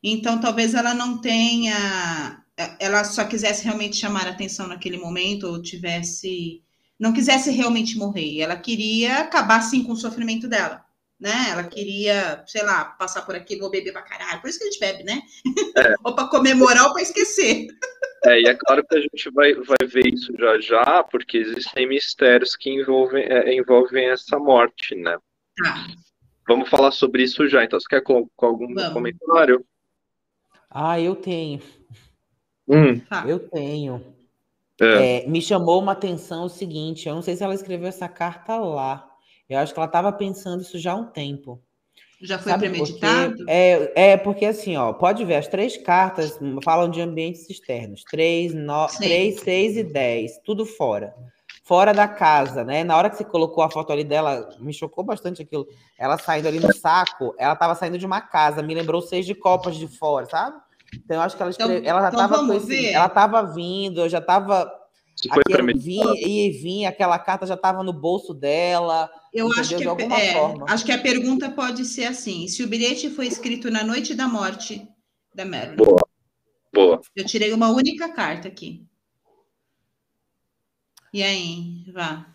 Então, 0.03 0.39
talvez 0.39 0.73
ela 0.73 0.93
não 0.93 1.19
tenha. 1.19 2.43
Ela 2.79 3.03
só 3.03 3.23
quisesse 3.25 3.63
realmente 3.63 3.97
chamar 3.97 4.27
a 4.27 4.31
atenção 4.31 4.67
naquele 4.67 4.97
momento, 4.97 5.47
ou 5.47 5.61
tivesse. 5.61 6.61
Não 6.99 7.13
quisesse 7.13 7.51
realmente 7.51 7.97
morrer. 7.97 8.39
Ela 8.39 8.55
queria 8.55 9.19
acabar, 9.19 9.61
sim, 9.61 9.83
com 9.83 9.93
o 9.93 9.97
sofrimento 9.97 10.47
dela 10.47 10.85
né? 11.21 11.51
Ela 11.51 11.63
queria, 11.63 12.43
sei 12.47 12.63
lá, 12.63 12.83
passar 12.83 13.21
por 13.21 13.35
aqui, 13.35 13.55
vou 13.55 13.69
beber 13.69 13.93
pra 13.93 14.01
caralho. 14.01 14.41
Por 14.41 14.49
isso 14.49 14.57
que 14.57 14.65
a 14.65 14.71
gente 14.71 14.79
bebe, 14.79 15.03
né? 15.03 15.21
É. 15.77 15.93
ou 16.03 16.15
para 16.15 16.27
comemorar 16.27 16.87
ou 16.87 16.93
para 16.93 17.03
esquecer. 17.03 17.67
É, 18.25 18.41
e 18.41 18.47
é 18.47 18.55
claro 18.55 18.83
que 18.83 18.97
a 18.97 19.01
gente 19.01 19.29
vai, 19.29 19.53
vai 19.53 19.87
ver 19.87 20.07
isso 20.07 20.33
já 20.37 20.59
já, 20.59 21.03
porque 21.03 21.37
existem 21.37 21.87
mistérios 21.87 22.55
que 22.55 22.71
envolvem, 22.71 23.23
é, 23.23 23.53
envolvem 23.53 24.09
essa 24.09 24.39
morte, 24.39 24.95
né? 24.95 25.15
Tá. 25.57 25.87
Vamos 26.47 26.69
falar 26.69 26.91
sobre 26.91 27.23
isso 27.23 27.47
já. 27.47 27.63
Então, 27.63 27.79
você 27.79 27.87
quer 27.87 28.01
com, 28.01 28.27
com 28.35 28.45
algum 28.47 28.73
Vamos. 28.73 28.93
comentário? 28.93 29.63
Ah, 30.71 30.99
eu 30.99 31.15
tenho. 31.15 31.61
Hum. 32.67 32.99
Tá. 33.01 33.25
Eu 33.27 33.39
tenho. 33.39 34.01
É. 34.79 35.25
É, 35.25 35.27
me 35.27 35.41
chamou 35.41 35.79
uma 35.79 35.91
atenção 35.91 36.45
o 36.45 36.49
seguinte: 36.49 37.07
eu 37.07 37.13
não 37.13 37.21
sei 37.21 37.35
se 37.35 37.43
ela 37.43 37.53
escreveu 37.53 37.87
essa 37.87 38.07
carta 38.07 38.57
lá. 38.57 39.07
Eu 39.49 39.59
acho 39.59 39.73
que 39.73 39.79
ela 39.79 39.85
estava 39.85 40.11
pensando 40.13 40.61
isso 40.61 40.79
já 40.79 40.93
há 40.93 40.95
um 40.95 41.05
tempo. 41.05 41.61
Já 42.21 42.37
foi 42.37 42.51
Sabe 42.51 42.69
premeditado? 42.69 43.35
Porque, 43.37 43.51
é, 43.51 43.91
é 43.95 44.17
porque 44.17 44.45
assim, 44.45 44.77
ó, 44.77 44.93
pode 44.93 45.25
ver, 45.25 45.35
as 45.35 45.47
três 45.47 45.75
cartas 45.75 46.39
falam 46.63 46.89
de 46.89 47.01
ambientes 47.01 47.49
externos. 47.49 48.03
Três, 48.03 48.53
no, 48.53 48.87
três, 48.87 49.39
seis 49.41 49.75
e 49.75 49.83
dez, 49.83 50.39
tudo 50.45 50.65
fora. 50.65 51.13
Fora 51.71 51.93
da 51.93 52.05
casa, 52.05 52.65
né? 52.65 52.83
Na 52.83 52.97
hora 52.97 53.09
que 53.09 53.15
você 53.15 53.23
colocou 53.23 53.63
a 53.63 53.71
foto 53.71 53.93
ali 53.93 54.03
dela, 54.03 54.49
me 54.59 54.73
chocou 54.73 55.05
bastante 55.05 55.41
aquilo. 55.41 55.65
Ela 55.97 56.17
saindo 56.17 56.49
ali 56.49 56.59
no 56.59 56.75
saco, 56.75 57.33
ela 57.37 57.53
estava 57.53 57.73
saindo 57.75 57.97
de 57.97 58.05
uma 58.05 58.19
casa, 58.19 58.61
me 58.61 58.75
lembrou 58.75 59.01
seis 59.01 59.25
de 59.25 59.33
copas 59.33 59.77
de 59.77 59.87
fora, 59.87 60.25
sabe? 60.25 60.57
Então 60.93 61.15
eu 61.15 61.21
acho 61.21 61.37
que 61.37 61.41
ela, 61.41 61.49
escreve, 61.49 61.77
então, 61.77 61.89
ela 61.89 62.01
já 62.01 62.09
estava 62.09 62.43
então 62.43 62.75
ela 62.93 63.05
estava 63.05 63.43
vindo, 63.53 64.01
eu 64.01 64.09
já 64.09 64.17
estava 64.17 64.69
Aquele 65.29 65.73
vinha, 65.79 66.13
e 66.17 66.49
vinha, 66.49 66.89
aquela 66.89 67.17
carta 67.17 67.45
já 67.45 67.53
estava 67.53 67.81
no 67.81 67.93
bolso 67.93 68.33
dela. 68.33 69.09
Eu 69.33 69.49
acho 69.57 69.77
que, 69.77 69.87
é, 69.87 70.33
acho 70.67 70.85
que 70.85 70.91
a 70.91 70.99
pergunta 70.99 71.51
pode 71.51 71.85
ser 71.85 72.03
assim: 72.03 72.49
se 72.49 72.63
o 72.63 72.67
bilhete 72.67 73.09
foi 73.09 73.27
escrito 73.27 73.71
na 73.71 73.81
noite 73.81 74.13
da 74.13 74.27
morte 74.27 74.85
da 75.33 75.45
Marilyn. 75.45 75.77
Boa. 75.77 76.01
Boa. 76.73 77.01
Eu 77.15 77.25
tirei 77.25 77.53
uma 77.53 77.69
única 77.69 78.09
carta 78.09 78.49
aqui. 78.49 78.90
E 81.13 81.23
aí, 81.23 81.83
vá. 81.91 82.25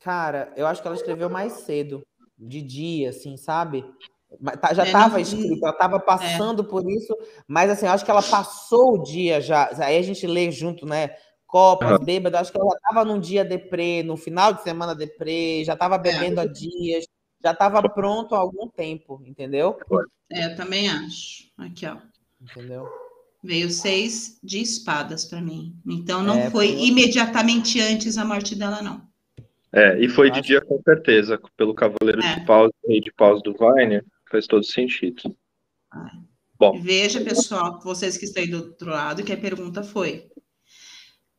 Cara, 0.00 0.52
eu 0.56 0.66
acho 0.66 0.80
que 0.80 0.88
ela 0.88 0.96
escreveu 0.96 1.28
mais 1.28 1.52
cedo, 1.52 2.02
de 2.38 2.62
dia, 2.62 3.10
assim, 3.10 3.36
sabe? 3.36 3.84
Tá, 4.60 4.72
já 4.72 4.84
estava 4.84 5.18
é, 5.18 5.22
escrito, 5.22 5.62
ela 5.62 5.72
estava 5.72 6.00
passando 6.00 6.62
é. 6.62 6.66
por 6.66 6.88
isso, 6.88 7.16
mas 7.46 7.70
assim, 7.70 7.86
eu 7.86 7.92
acho 7.92 8.04
que 8.04 8.10
ela 8.10 8.22
passou 8.22 8.94
o 8.94 9.02
dia 9.02 9.40
já. 9.40 9.68
Aí 9.84 9.98
a 9.98 10.02
gente 10.02 10.26
lê 10.26 10.50
junto, 10.50 10.86
né? 10.86 11.16
copas, 11.50 11.98
uhum. 11.98 12.04
bêbado. 12.04 12.36
Acho 12.36 12.52
que 12.52 12.60
ela 12.60 12.74
estava 12.74 13.04
num 13.04 13.20
dia 13.20 13.44
deprê, 13.44 14.02
no 14.02 14.16
final 14.16 14.52
de 14.52 14.62
semana 14.62 14.94
deprê, 14.94 15.62
já 15.64 15.74
estava 15.74 15.98
bebendo 15.98 16.40
é. 16.40 16.44
há 16.44 16.46
dias, 16.46 17.04
já 17.42 17.50
estava 17.50 17.86
pronto 17.88 18.34
há 18.34 18.38
algum 18.38 18.68
tempo, 18.68 19.20
entendeu? 19.26 19.76
É, 20.30 20.46
eu 20.46 20.56
também 20.56 20.88
acho. 20.88 21.50
Aqui, 21.58 21.86
ó. 21.86 21.96
Entendeu? 22.40 22.88
Veio 23.42 23.70
seis 23.70 24.38
de 24.42 24.60
espadas 24.60 25.24
para 25.24 25.40
mim. 25.40 25.74
Então 25.86 26.22
não 26.22 26.38
é, 26.38 26.50
foi 26.50 26.68
imediatamente 26.80 27.80
antes 27.80 28.18
a 28.18 28.24
morte 28.24 28.54
dela, 28.54 28.82
não. 28.82 29.08
É, 29.72 29.98
e 29.98 30.08
foi 30.08 30.30
de 30.30 30.40
dia 30.40 30.60
com 30.60 30.80
certeza, 30.82 31.40
pelo 31.56 31.74
Cavaleiro 31.74 32.22
é. 32.22 32.34
de 32.34 32.44
Paus 32.44 32.72
e 32.88 33.00
de 33.00 33.12
Paus 33.12 33.42
do 33.42 33.52
Vine, 33.52 34.02
faz 34.30 34.46
todo 34.46 34.64
sentido. 34.64 35.34
É. 35.94 36.30
Bom. 36.58 36.78
Veja, 36.78 37.22
pessoal, 37.22 37.80
vocês 37.82 38.18
que 38.18 38.26
estão 38.26 38.42
aí 38.42 38.50
do 38.50 38.58
outro 38.58 38.90
lado, 38.90 39.24
que 39.24 39.32
a 39.32 39.36
pergunta 39.36 39.82
foi: 39.82 40.28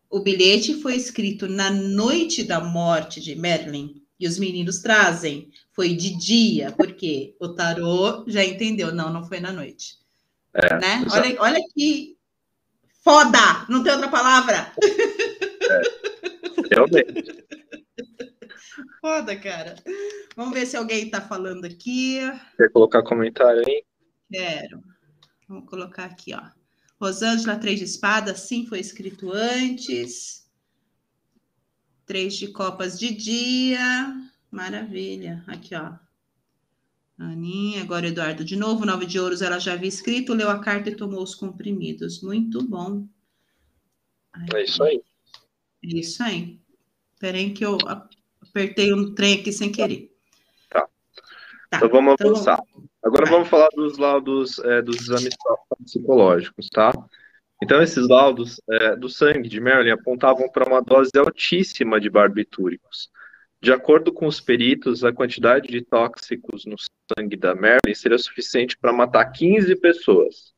o 0.10 0.20
bilhete 0.20 0.82
foi 0.82 0.96
escrito 0.96 1.48
na 1.48 1.70
noite 1.70 2.44
da 2.44 2.60
morte 2.60 3.22
de 3.22 3.36
Merlin 3.36 4.02
e 4.20 4.28
os 4.28 4.40
meninos 4.40 4.80
trazem. 4.80 5.50
Foi 5.74 5.96
de 5.96 6.18
dia, 6.18 6.72
porque 6.72 7.36
o 7.40 7.50
tarô 7.50 8.26
já 8.28 8.44
entendeu. 8.44 8.94
Não, 8.94 9.14
não 9.14 9.24
foi 9.24 9.40
na 9.40 9.54
noite. 9.54 10.01
É, 10.54 10.80
né? 10.80 11.06
olha, 11.12 11.42
olha 11.42 11.60
que 11.74 12.18
foda! 13.04 13.66
Não 13.70 13.84
tem 13.84 13.94
outra 13.94 14.10
palavra. 14.10 14.74
É, 14.82 16.76
realmente. 16.76 17.42
Foda, 19.02 19.36
cara. 19.36 19.76
Vamos 20.36 20.54
ver 20.54 20.66
se 20.66 20.78
alguém 20.78 21.06
está 21.06 21.20
falando 21.20 21.66
aqui. 21.66 22.20
Quer 22.56 22.70
colocar 22.72 23.04
comentário 23.04 23.64
aí? 23.66 23.84
Quero. 24.32 24.84
Vamos 25.48 25.68
colocar 25.68 26.06
aqui, 26.06 26.34
ó. 26.34 26.42
Rosângela, 27.00 27.58
três 27.58 27.80
de 27.80 27.86
espadas, 27.86 28.42
sim, 28.42 28.66
foi 28.68 28.80
escrito 28.80 29.32
antes. 29.32 30.48
Três 32.06 32.36
de 32.36 32.48
copas 32.50 33.00
de 33.00 33.14
dia. 33.14 34.16
Maravilha. 34.52 35.44
Aqui, 35.48 35.74
ó. 35.76 35.94
Aninha, 37.26 37.82
agora 37.84 38.08
Eduardo 38.08 38.44
de 38.44 38.56
novo. 38.56 38.86
Nove 38.86 39.06
de 39.06 39.20
ouros, 39.20 39.42
ela 39.42 39.60
já 39.60 39.74
havia 39.74 39.88
escrito, 39.88 40.34
leu 40.34 40.50
a 40.50 40.60
carta 40.60 40.90
e 40.90 40.96
tomou 40.96 41.22
os 41.22 41.36
comprimidos. 41.36 42.22
Muito 42.22 42.64
bom. 42.64 43.08
É 44.54 44.64
isso 44.64 44.84
aí. 44.84 45.02
É 45.84 45.88
isso 45.88 46.24
aí. 46.24 46.60
Esperem 47.14 47.54
que 47.54 47.64
eu 47.64 47.78
apertei 48.42 48.94
um 48.94 49.14
trem 49.14 49.40
aqui 49.40 49.52
sem 49.52 49.72
querer. 49.72 50.12
Tá. 50.70 50.88
tá. 51.70 51.78
Então 51.78 51.90
vamos 51.90 52.14
então, 52.14 52.32
avançar. 52.32 52.62
Agora 53.04 53.30
vamos 53.30 53.48
falar 53.50 53.70
dos 53.70 53.98
laudos 53.98 54.60
é, 54.60 54.82
dos 54.82 55.02
exames 55.02 55.36
psicológicos, 55.84 56.70
tá? 56.70 56.92
Então, 57.64 57.82
esses 57.82 58.08
laudos 58.08 58.60
é, 58.68 58.96
do 58.96 59.08
sangue 59.08 59.48
de 59.48 59.60
Marilyn 59.60 59.92
apontavam 59.92 60.50
para 60.50 60.68
uma 60.68 60.82
dose 60.82 61.12
altíssima 61.16 62.00
de 62.00 62.10
barbitúricos. 62.10 63.12
De 63.62 63.72
acordo 63.72 64.12
com 64.12 64.26
os 64.26 64.42
peritos, 64.42 65.04
a 65.04 65.14
quantidade 65.14 65.68
de 65.68 65.82
tóxicos 65.82 66.66
no 66.66 66.76
sangue 67.18 67.38
da 67.38 67.54
Marilyn 67.54 67.94
seria 67.94 68.18
suficiente 68.18 68.78
para 68.78 68.92
matar 68.92 69.26
15 69.26 69.76
pessoas. 69.76 70.52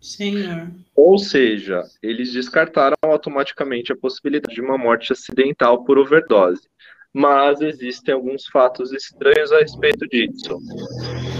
Senhor. 0.00 0.70
Ou 0.94 1.18
seja, 1.18 1.82
eles 2.02 2.32
descartaram 2.32 2.96
automaticamente 3.02 3.92
a 3.92 3.96
possibilidade 3.96 4.54
de 4.54 4.60
uma 4.60 4.78
morte 4.78 5.12
acidental 5.12 5.84
por 5.84 5.98
overdose 5.98 6.68
mas 7.12 7.60
existem 7.60 8.14
alguns 8.14 8.46
fatos 8.46 8.92
estranhos 8.92 9.52
a 9.52 9.58
respeito 9.58 10.08
disso. 10.08 10.58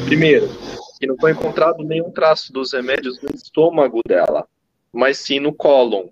Primeiro, 0.05 0.47
que 1.01 1.07
não 1.07 1.17
foi 1.19 1.33
encontrado 1.33 1.83
nenhum 1.83 2.11
traço 2.11 2.53
dos 2.53 2.73
remédios 2.73 3.21
no 3.23 3.31
estômago 3.35 4.03
dela, 4.07 4.47
mas 4.93 5.19
sim 5.19 5.41
no 5.41 5.53
cólon. 5.53 6.09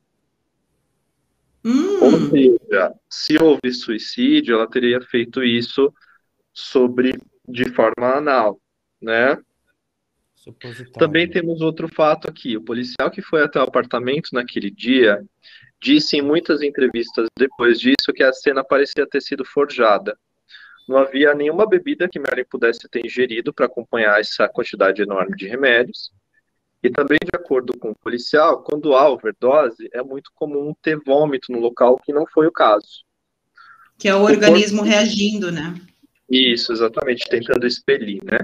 Hum. 1.63 1.99
Ou 2.01 2.31
seja, 2.31 2.60
se 3.09 3.37
houve 3.43 3.73
suicídio, 3.73 4.55
ela 4.55 4.69
teria 4.69 5.01
feito 5.01 5.43
isso 5.43 5.93
sobre 6.53 7.19
de 7.49 7.69
forma 7.71 8.17
anal, 8.17 8.61
né? 9.01 9.37
Também 10.95 11.29
temos 11.29 11.61
outro 11.61 11.89
fato 11.89 12.29
aqui. 12.29 12.57
O 12.57 12.63
policial 12.63 13.11
que 13.11 13.21
foi 13.21 13.43
até 13.43 13.59
o 13.59 13.65
apartamento 13.65 14.31
naquele 14.33 14.71
dia 14.71 15.23
disse 15.83 16.17
em 16.17 16.23
muitas 16.23 16.63
entrevistas 16.63 17.27
depois 17.39 17.79
disso 17.79 18.13
que 18.15 18.23
a 18.23 18.33
cena 18.33 18.65
parecia 18.65 19.07
ter 19.07 19.21
sido 19.21 19.45
forjada. 19.45 20.17
Não 20.89 20.99
havia 20.99 21.35
nenhuma 21.35 21.69
bebida 21.69 22.09
que 22.09 22.19
Marilyn 22.19 22.45
pudesse 22.49 22.89
ter 22.89 23.05
ingerido 23.05 23.53
para 23.53 23.67
acompanhar 23.67 24.19
essa 24.19 24.49
quantidade 24.49 25.03
enorme 25.03 25.37
de 25.37 25.47
remédios. 25.47 26.11
E 26.83 26.91
também, 26.91 27.19
de 27.23 27.31
acordo 27.35 27.77
com 27.79 27.91
o 27.91 27.95
policial, 27.95 28.63
quando 28.63 28.95
há 28.95 29.09
overdose, 29.09 29.89
é 29.93 30.03
muito 30.03 30.31
comum 30.35 30.75
ter 30.83 30.99
vômito 30.99 31.53
no 31.53 31.61
local, 31.61 31.99
que 32.03 32.13
não 32.13 32.27
foi 32.27 32.47
o 32.47 32.53
caso. 32.53 33.05
Que 33.99 34.09
é 34.09 34.15
o, 34.15 34.21
o 34.21 34.25
organismo 34.25 34.79
corpo... 34.79 34.91
reagindo, 34.91 35.53
né? 35.53 35.75
Isso, 36.29 36.73
exatamente, 36.73 37.29
tentando 37.29 37.67
expelir, 37.67 38.21
né? 38.25 38.39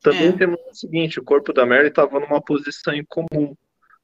Também 0.00 0.28
é. 0.28 0.32
temos 0.32 0.58
o 0.70 0.74
seguinte, 0.74 1.20
o 1.20 1.24
corpo 1.24 1.52
da 1.52 1.66
Mary 1.66 1.88
estava 1.88 2.18
numa 2.18 2.40
posição 2.40 2.94
incomum, 2.94 3.54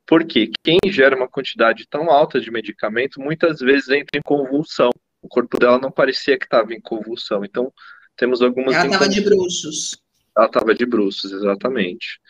porque 0.07 0.51
quem 0.63 0.79
gera 0.87 1.17
uma 1.17 1.29
quantidade 1.29 1.87
tão 1.89 2.11
alta 2.11 2.41
de 2.41 2.51
medicamento 2.51 3.21
muitas 3.21 3.61
vezes 3.61 3.89
entra 3.89 4.19
em 4.19 4.23
convulsão. 4.23 4.91
O 5.23 5.29
corpo 5.29 5.59
dela 5.59 5.79
não 5.79 5.91
parecia 5.91 6.39
que 6.39 6.45
estava 6.45 6.75
em 6.75 6.81
convulsão. 6.81 7.45
Então, 7.45 7.73
temos 8.17 8.43
algumas. 8.43 8.75
Ela 8.75 8.87
estava 8.87 9.09
de 9.09 9.21
bruços. 9.21 9.99
Ela 10.37 10.47
estava 10.47 10.75
de 10.75 10.87
bruços, 10.87 11.33
exatamente. 11.33 12.21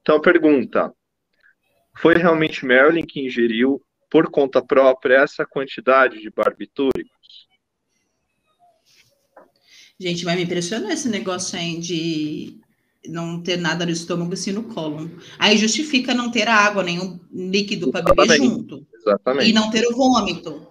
Então, 0.00 0.20
pergunta: 0.20 0.92
foi 1.96 2.14
realmente 2.14 2.64
Marilyn 2.64 3.04
que 3.04 3.20
ingeriu 3.20 3.82
por 4.10 4.30
conta 4.30 4.64
própria 4.64 5.22
essa 5.22 5.44
quantidade 5.44 6.20
de 6.20 6.30
barbitúricos? 6.30 7.18
Gente, 10.00 10.24
vai 10.24 10.36
me 10.36 10.44
impressionar 10.44 10.92
esse 10.92 11.08
negócio 11.08 11.58
aí 11.58 11.78
de 11.78 12.60
não 13.06 13.42
ter 13.42 13.56
nada 13.56 13.84
no 13.84 13.90
estômago 13.90 14.32
assim 14.32 14.52
no 14.52 14.62
colo. 14.64 15.10
Aí 15.38 15.56
justifica 15.56 16.14
não 16.14 16.30
ter 16.30 16.46
água, 16.46 16.82
nenhum 16.82 17.18
líquido 17.32 17.90
para 17.90 18.14
beber 18.14 18.36
junto. 18.36 18.86
Exatamente. 18.94 19.50
E 19.50 19.52
não 19.52 19.70
ter 19.70 19.84
o 19.86 19.96
vômito. 19.96 20.66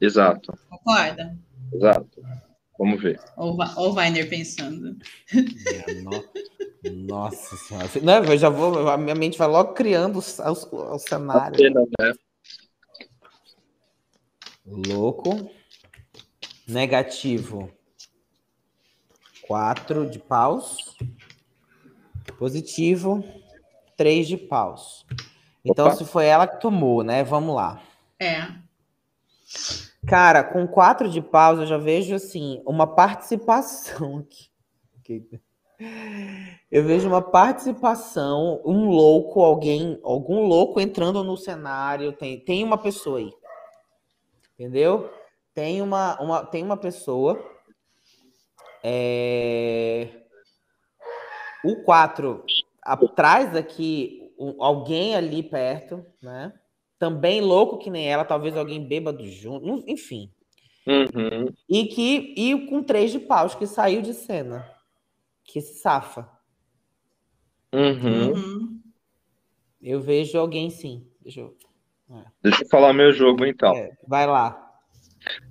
Exato. 0.00 0.52
Concorda? 0.68 1.38
Exato. 1.72 2.22
Vamos 2.78 3.02
ver. 3.02 3.20
Ou 3.36 3.56
o 3.56 3.94
Weiner 3.94 4.28
pensando. 4.28 4.96
Nossa 6.90 7.56
senhora. 7.56 7.88
Não, 8.02 8.24
eu 8.24 8.38
já 8.38 8.48
vou, 8.48 8.88
a 8.88 8.96
minha 8.96 9.14
mente 9.14 9.38
vai 9.38 9.46
logo 9.46 9.72
criando 9.74 10.18
o, 10.18 10.98
cenário. 10.98 11.56
Cena, 11.56 11.82
né? 12.00 12.12
Louco. 14.66 15.50
Negativo. 16.66 17.70
Quatro 19.46 20.08
de 20.08 20.18
paus. 20.18 20.96
Positivo. 22.38 23.22
Três 23.96 24.26
de 24.26 24.36
paus. 24.36 25.06
Então, 25.64 25.86
Opa. 25.86 25.96
se 25.96 26.04
foi 26.04 26.26
ela 26.26 26.48
que 26.48 26.60
tomou, 26.60 27.04
né? 27.04 27.22
Vamos 27.22 27.54
lá. 27.54 27.80
É. 28.18 28.48
Cara, 30.06 30.42
com 30.42 30.66
quatro 30.66 31.08
de 31.08 31.22
paus, 31.22 31.60
eu 31.60 31.66
já 31.66 31.78
vejo 31.78 32.14
assim, 32.14 32.60
uma 32.66 32.86
participação 32.86 34.18
aqui. 34.98 35.28
Eu 36.70 36.84
vejo 36.84 37.08
uma 37.08 37.22
participação, 37.22 38.60
um 38.64 38.88
louco, 38.88 39.40
alguém, 39.42 40.00
algum 40.02 40.46
louco 40.46 40.80
entrando 40.80 41.22
no 41.22 41.36
cenário. 41.36 42.12
Tem, 42.12 42.38
tem 42.40 42.64
uma 42.64 42.78
pessoa 42.78 43.18
aí. 43.18 43.32
Entendeu? 44.54 45.10
Tem 45.54 45.82
uma, 45.82 46.20
uma, 46.20 46.46
tem 46.46 46.62
uma 46.62 46.76
pessoa. 46.76 47.42
É... 48.82 50.08
O 51.64 51.82
4, 51.84 52.44
atrás 52.82 53.52
daqui, 53.52 54.32
alguém 54.58 55.14
ali 55.14 55.42
perto, 55.42 56.04
né? 56.20 56.52
Também 57.02 57.40
louco 57.40 57.78
que 57.78 57.90
nem 57.90 58.08
ela, 58.08 58.24
talvez 58.24 58.56
alguém 58.56 58.86
bêbado 58.86 59.26
junto, 59.26 59.82
enfim. 59.90 60.30
Uhum. 60.86 61.52
E 61.68 61.86
que 61.86 62.32
e 62.36 62.68
com 62.68 62.80
três 62.80 63.10
de 63.10 63.18
paus 63.18 63.56
que 63.56 63.66
saiu 63.66 64.00
de 64.00 64.14
cena 64.14 64.64
que 65.42 65.60
se 65.60 65.80
safa. 65.80 66.30
Uhum. 67.74 68.34
uhum. 68.34 68.82
Eu 69.82 70.00
vejo 70.00 70.38
alguém 70.38 70.70
sim. 70.70 71.04
Deixa 71.20 71.40
eu, 71.40 71.56
é. 72.08 72.24
Deixa 72.40 72.62
eu 72.62 72.68
falar 72.68 72.92
meu 72.92 73.12
jogo 73.12 73.44
então. 73.44 73.74
É, 73.74 73.90
vai 74.06 74.24
lá. 74.24 74.72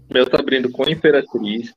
Meu 0.10 0.30
tá 0.30 0.40
abrindo 0.40 0.72
com 0.72 0.90
Imperatriz. 0.90 1.74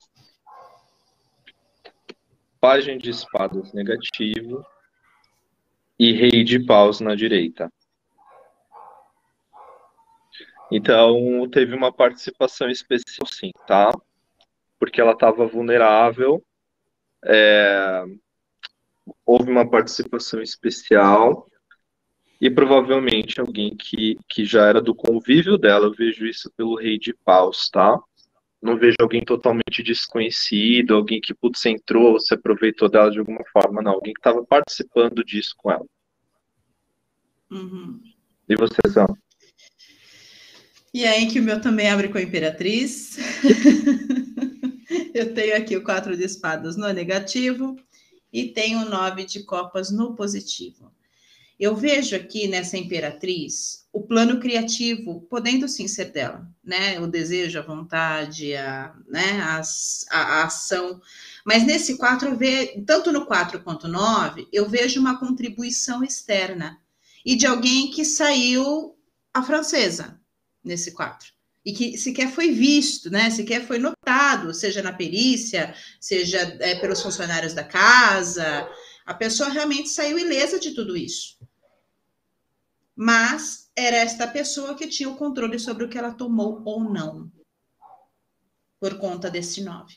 Página 2.60 2.96
de 2.96 3.10
espadas 3.10 3.72
negativo. 3.72 4.64
E 5.98 6.12
Rei 6.12 6.44
de 6.44 6.64
paus 6.64 7.00
na 7.00 7.16
direita. 7.16 7.68
Então, 10.70 11.48
teve 11.50 11.74
uma 11.74 11.92
participação 11.92 12.68
especial, 12.70 13.26
sim, 13.26 13.50
tá? 13.66 13.92
Porque 14.78 15.00
ela 15.00 15.12
estava 15.12 15.46
vulnerável 15.46 16.42
é, 17.24 18.04
houve 19.24 19.50
uma 19.50 19.68
participação 19.68 20.42
especial 20.42 21.48
e 22.40 22.50
provavelmente 22.50 23.40
alguém 23.40 23.74
que, 23.74 24.18
que 24.28 24.44
já 24.44 24.66
era 24.66 24.80
do 24.80 24.94
convívio 24.94 25.56
dela. 25.56 25.86
Eu 25.86 25.94
vejo 25.94 26.26
isso 26.26 26.52
pelo 26.56 26.76
rei 26.76 26.98
de 26.98 27.14
paus, 27.24 27.70
tá? 27.70 27.98
Não 28.60 28.76
vejo 28.76 28.96
alguém 29.00 29.24
totalmente 29.24 29.82
desconhecido, 29.82 30.94
alguém 30.94 31.20
que 31.20 31.34
putz, 31.34 31.64
entrou, 31.66 32.18
se 32.18 32.34
aproveitou 32.34 32.88
dela 32.88 33.10
de 33.10 33.18
alguma 33.18 33.44
forma, 33.52 33.82
não. 33.82 33.92
Alguém 33.92 34.12
que 34.12 34.20
estava 34.20 34.44
participando 34.44 35.24
disso 35.24 35.54
com 35.56 35.70
ela. 35.70 35.86
Uhum. 37.50 38.00
E 38.48 38.56
você, 38.56 38.76
Sam? 38.88 39.06
E 40.94 41.04
aí 41.04 41.26
que 41.26 41.40
o 41.40 41.42
meu 41.42 41.60
também 41.60 41.90
abre 41.90 42.08
com 42.08 42.18
a 42.18 42.22
Imperatriz. 42.22 43.16
Eu 45.12 45.34
tenho 45.34 45.56
aqui 45.56 45.76
o 45.76 45.82
quatro 45.82 46.16
de 46.16 46.22
espadas 46.22 46.76
no 46.76 46.88
negativo 46.92 47.76
e 48.32 48.50
tenho 48.50 48.78
o 48.78 48.88
nove 48.88 49.24
de 49.24 49.42
copas 49.42 49.90
no 49.90 50.14
positivo. 50.14 50.92
Eu 51.58 51.74
vejo 51.74 52.14
aqui 52.14 52.46
nessa 52.46 52.76
imperatriz 52.76 53.86
o 53.92 54.02
plano 54.02 54.38
criativo 54.38 55.22
podendo 55.28 55.66
sim 55.66 55.88
ser 55.88 56.12
dela, 56.12 56.48
né? 56.62 57.00
O 57.00 57.08
desejo, 57.08 57.58
a 57.58 57.62
vontade, 57.62 58.54
a, 58.54 58.94
né? 59.08 59.40
a, 59.40 59.62
a, 60.10 60.18
a 60.20 60.44
ação. 60.44 61.00
Mas 61.44 61.66
nesse 61.66 61.96
quatro, 61.96 62.36
vejo, 62.36 62.84
tanto 62.84 63.10
no 63.10 63.26
quatro 63.26 63.60
quanto 63.62 63.88
no 63.88 63.94
nove, 63.94 64.46
eu 64.52 64.68
vejo 64.68 65.00
uma 65.00 65.18
contribuição 65.18 66.04
externa 66.04 66.78
e 67.26 67.34
de 67.34 67.46
alguém 67.46 67.90
que 67.90 68.04
saiu 68.04 68.96
a 69.32 69.42
francesa 69.42 70.20
nesse 70.64 70.92
quatro 70.92 71.34
e 71.64 71.72
que 71.72 71.96
sequer 71.96 72.30
foi 72.30 72.50
visto, 72.50 73.10
né? 73.10 73.30
Sequer 73.30 73.66
foi 73.66 73.78
notado, 73.78 74.52
seja 74.52 74.82
na 74.82 74.92
perícia, 74.92 75.74
seja 75.98 76.38
é, 76.60 76.74
pelos 76.74 77.00
funcionários 77.00 77.54
da 77.54 77.64
casa. 77.64 78.68
A 79.06 79.14
pessoa 79.14 79.48
realmente 79.48 79.88
saiu 79.88 80.18
ilesa 80.18 80.60
de 80.60 80.72
tudo 80.72 80.96
isso. 80.96 81.38
Mas 82.94 83.70
era 83.74 83.96
esta 83.96 84.26
pessoa 84.26 84.74
que 84.74 84.86
tinha 84.86 85.08
o 85.08 85.16
controle 85.16 85.58
sobre 85.58 85.84
o 85.84 85.88
que 85.88 85.96
ela 85.96 86.12
tomou 86.12 86.62
ou 86.66 86.84
não, 86.84 87.32
por 88.78 88.98
conta 88.98 89.30
desse 89.30 89.62
nove. 89.62 89.96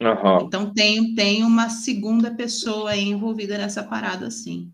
Uhum. 0.00 0.42
Então 0.42 0.74
tem, 0.74 1.14
tem 1.14 1.42
uma 1.42 1.70
segunda 1.70 2.34
pessoa 2.34 2.94
envolvida 2.94 3.56
nessa 3.56 3.82
parada, 3.82 4.30
sim. 4.30 4.70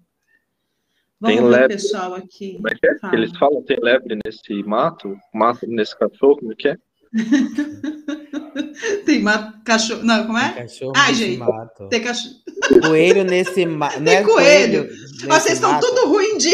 Vamos 1.21 1.37
tem 1.37 1.45
ver 1.45 1.51
lebre. 1.51 1.77
pessoal 1.77 2.14
aqui. 2.14 2.55
Como 2.55 2.68
é 2.68 2.75
que 2.75 2.87
é? 2.89 2.99
Fala. 2.99 3.14
Eles 3.14 3.37
falam 3.37 3.62
tem 3.62 3.79
lebre 3.83 4.18
nesse 4.25 4.62
mato? 4.64 5.14
Mato 5.35 5.66
nesse 5.66 5.97
cachorro, 5.99 6.37
como 6.37 6.53
é 6.53 6.57
que 6.57 6.68
é? 6.68 6.77
tem 9.05 9.21
mato, 9.21 9.62
cachorro. 9.64 10.03
Não, 10.03 10.27
como 10.27 10.39
é? 10.39 10.49
Tem 10.53 10.62
cachorro 10.62 10.93
Ai, 10.97 11.14
gente. 11.14 11.39
Mato. 11.39 11.89
Tem 11.89 12.03
cachorro. 12.03 12.37
Coelho 12.83 13.25
nesse 13.25 13.66
mato. 13.66 14.01
Tem 14.05 14.14
é 14.14 14.23
coelho. 14.23 14.87
coelho 14.87 15.29
Vocês 15.29 15.55
estão 15.55 15.79
tudo 15.79 16.09
ruim 16.09 16.39
de. 16.39 16.51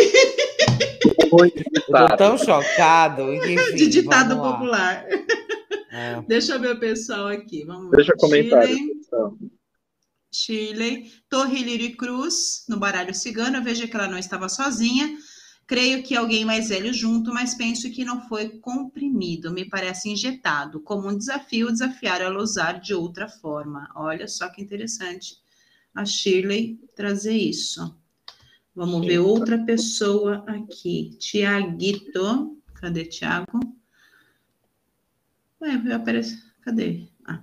Eu 1.31 2.09
tô 2.09 2.17
tão 2.17 2.37
chocado. 2.39 3.33
Enfim, 3.35 3.57
de 3.77 3.89
ditado 3.89 4.37
popular. 4.37 5.07
É. 5.93 6.21
Deixa 6.27 6.55
eu 6.55 6.61
ver 6.61 6.75
o 6.75 6.81
pessoal 6.81 7.29
aqui. 7.29 7.65
Vamos 7.65 7.91
ver. 7.91 7.99
Deixa 7.99 8.15
comentário. 8.17 8.77
Shirley, 10.37 11.13
Torre 11.29 11.63
Lírio 11.63 11.97
Cruz, 11.97 12.65
no 12.69 12.79
baralho 12.79 13.15
cigano. 13.15 13.57
Eu 13.57 13.63
vejo 13.63 13.89
que 13.89 13.97
ela 13.97 14.09
não 14.09 14.19
estava 14.19 14.49
sozinha. 14.49 15.19
Creio 15.67 16.03
que 16.03 16.15
alguém 16.15 16.45
mais 16.45 16.69
velho 16.69 16.93
junto, 16.95 17.35
mas 17.35 17.55
penso 17.55 17.91
que 17.91 18.05
não 18.05 18.29
foi 18.29 18.59
comprimido. 18.61 19.53
Me 19.53 19.65
parece 19.65 20.09
injetado, 20.09 20.81
como 20.81 21.09
um 21.09 21.19
desafio 21.19 21.73
desafiar 21.73 22.21
ela 22.21 22.39
a 22.39 22.43
usar 22.43 22.75
de 22.75 22.95
outra 22.95 23.29
forma. 23.29 23.91
Olha 23.97 24.29
só 24.29 24.49
que 24.49 24.63
interessante 24.63 25.39
a 25.95 26.05
Shirley 26.05 26.79
trazer 26.95 27.37
isso. 27.37 27.99
Vamos 28.75 29.07
ver 29.07 29.19
outra 29.19 29.59
pessoa 29.65 30.45
aqui. 30.47 31.17
Tiaguito. 31.19 32.63
Cadê 32.75 33.07
Tiago? 33.07 33.59
Ué, 35.61 35.95
aparece. 35.95 36.41
Cadê? 36.61 37.09
Ah. 37.25 37.43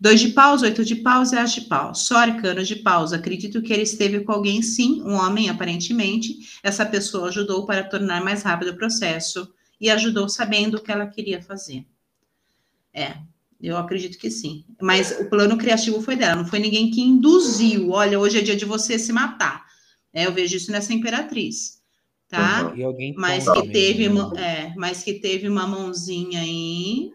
Dois 0.00 0.20
de 0.20 0.28
paus, 0.28 0.62
oito 0.62 0.84
de 0.84 0.96
paus 0.96 1.32
e 1.32 1.36
as 1.36 1.52
de 1.52 1.62
paus. 1.62 2.06
Só 2.06 2.16
arcanos 2.16 2.68
de 2.68 2.76
paus. 2.76 3.12
Acredito 3.12 3.62
que 3.62 3.72
ele 3.72 3.82
esteve 3.82 4.20
com 4.20 4.32
alguém, 4.32 4.60
sim, 4.62 5.02
um 5.02 5.14
homem, 5.14 5.48
aparentemente. 5.48 6.58
Essa 6.62 6.84
pessoa 6.84 7.28
ajudou 7.28 7.64
para 7.64 7.84
tornar 7.84 8.22
mais 8.22 8.42
rápido 8.42 8.72
o 8.72 8.76
processo 8.76 9.52
e 9.80 9.90
ajudou 9.90 10.28
sabendo 10.28 10.76
o 10.76 10.80
que 10.80 10.90
ela 10.90 11.06
queria 11.06 11.40
fazer. 11.42 11.86
É, 12.92 13.16
eu 13.60 13.76
acredito 13.76 14.18
que 14.18 14.30
sim. 14.30 14.64
Mas 14.80 15.18
o 15.20 15.28
plano 15.28 15.56
criativo 15.56 16.00
foi 16.00 16.16
dela, 16.16 16.36
não 16.36 16.46
foi 16.46 16.58
ninguém 16.58 16.90
que 16.90 17.00
induziu. 17.00 17.90
Olha, 17.90 18.18
hoje 18.18 18.38
é 18.38 18.42
dia 18.42 18.56
de 18.56 18.64
você 18.64 18.98
se 18.98 19.12
matar. 19.12 19.64
É, 20.12 20.26
eu 20.26 20.32
vejo 20.32 20.56
isso 20.56 20.70
nessa 20.70 20.92
imperatriz, 20.92 21.80
tá? 22.28 22.72
Mas 23.16 23.50
que 23.50 23.68
teve, 23.68 24.08
né? 24.08 24.20
é, 24.36 24.74
mas 24.76 25.02
que 25.02 25.14
teve 25.14 25.48
uma 25.48 25.66
mãozinha 25.66 26.40
aí 26.40 27.10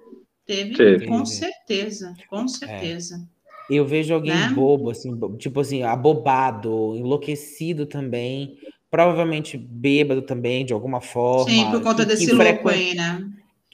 Teve, 0.49 0.73
Teve. 0.73 1.05
com 1.05 1.23
certeza, 1.27 2.15
com 2.27 2.47
certeza. 2.47 3.23
É. 3.69 3.75
Eu 3.75 3.85
vejo 3.85 4.15
alguém 4.15 4.33
né? 4.33 4.49
bobo, 4.49 4.89
assim, 4.89 5.15
tipo 5.37 5.59
assim, 5.59 5.83
abobado, 5.83 6.95
enlouquecido 6.95 7.85
também, 7.85 8.57
provavelmente 8.89 9.55
bêbado 9.55 10.23
também, 10.23 10.65
de 10.65 10.73
alguma 10.73 11.01
forma. 11.01 11.51
Sim, 11.51 11.69
por 11.69 11.83
conta 11.83 12.01
que, 12.01 12.09
desse 12.09 12.25
que 12.25 12.31
louco 12.31 12.67
aí, 12.67 12.95
né? 12.95 13.29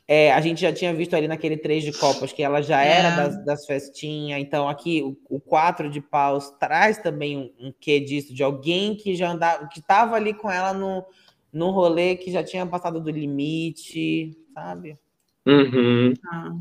É, 0.05 0.33
a 0.33 0.41
gente 0.41 0.59
já 0.59 0.73
tinha 0.73 0.93
visto 0.93 1.15
ali 1.15 1.29
naquele 1.29 1.55
três 1.55 1.81
de 1.81 1.93
copas 1.93 2.33
que 2.33 2.43
ela 2.43 2.61
já 2.61 2.83
é. 2.83 2.97
era 2.97 3.15
das, 3.15 3.45
das 3.45 3.65
festinhas, 3.65 4.41
então 4.41 4.67
aqui 4.67 5.01
o, 5.01 5.17
o 5.29 5.39
quatro 5.39 5.89
de 5.89 6.01
paus 6.01 6.51
traz 6.59 6.97
também 6.97 7.37
um, 7.37 7.67
um 7.67 7.73
quê 7.79 8.01
disso, 8.01 8.33
de 8.33 8.43
alguém 8.43 8.97
que 8.97 9.15
já 9.15 9.31
andava, 9.31 9.65
que 9.69 9.79
estava 9.79 10.17
ali 10.17 10.33
com 10.33 10.51
ela 10.51 10.73
no, 10.73 11.05
no 11.53 11.71
rolê 11.71 12.17
que 12.17 12.31
já 12.31 12.43
tinha 12.43 12.65
passado 12.65 12.99
do 12.99 13.09
limite, 13.09 14.37
sabe? 14.53 14.99
Uhum. 15.45 16.13
Ah. 16.31 16.55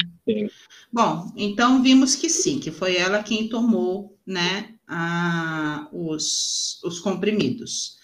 Bom, 0.93 1.33
então 1.37 1.83
vimos 1.83 2.15
que 2.15 2.29
sim, 2.29 2.59
que 2.61 2.71
foi 2.71 2.97
ela 2.97 3.23
quem 3.23 3.49
tomou, 3.49 4.19
né, 4.27 4.75
a, 4.87 5.89
os, 5.93 6.81
os 6.85 7.01
comprimidos. 7.01 7.97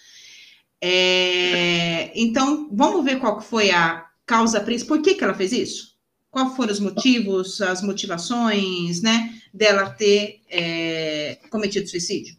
É, 0.81 2.11
então, 2.19 2.70
vamos 2.73 3.05
ver 3.05 3.20
qual 3.20 3.40
foi 3.40 3.70
a 3.70 4.07
causa 4.24 4.61
principal. 4.61 4.97
Por 4.97 5.05
que, 5.05 5.15
que 5.15 5.24
ela 5.24 5.35
fez 5.35 5.52
isso? 5.52 5.90
Quais 6.31 6.57
foram 6.57 6.73
os 6.73 6.81
motivos, 6.81 7.61
as 7.61 7.82
motivações, 7.82 9.02
né, 9.02 9.35
dela 9.52 9.90
ter 9.90 10.40
é, 10.48 11.39
cometido 11.51 11.89
suicídio? 11.89 12.36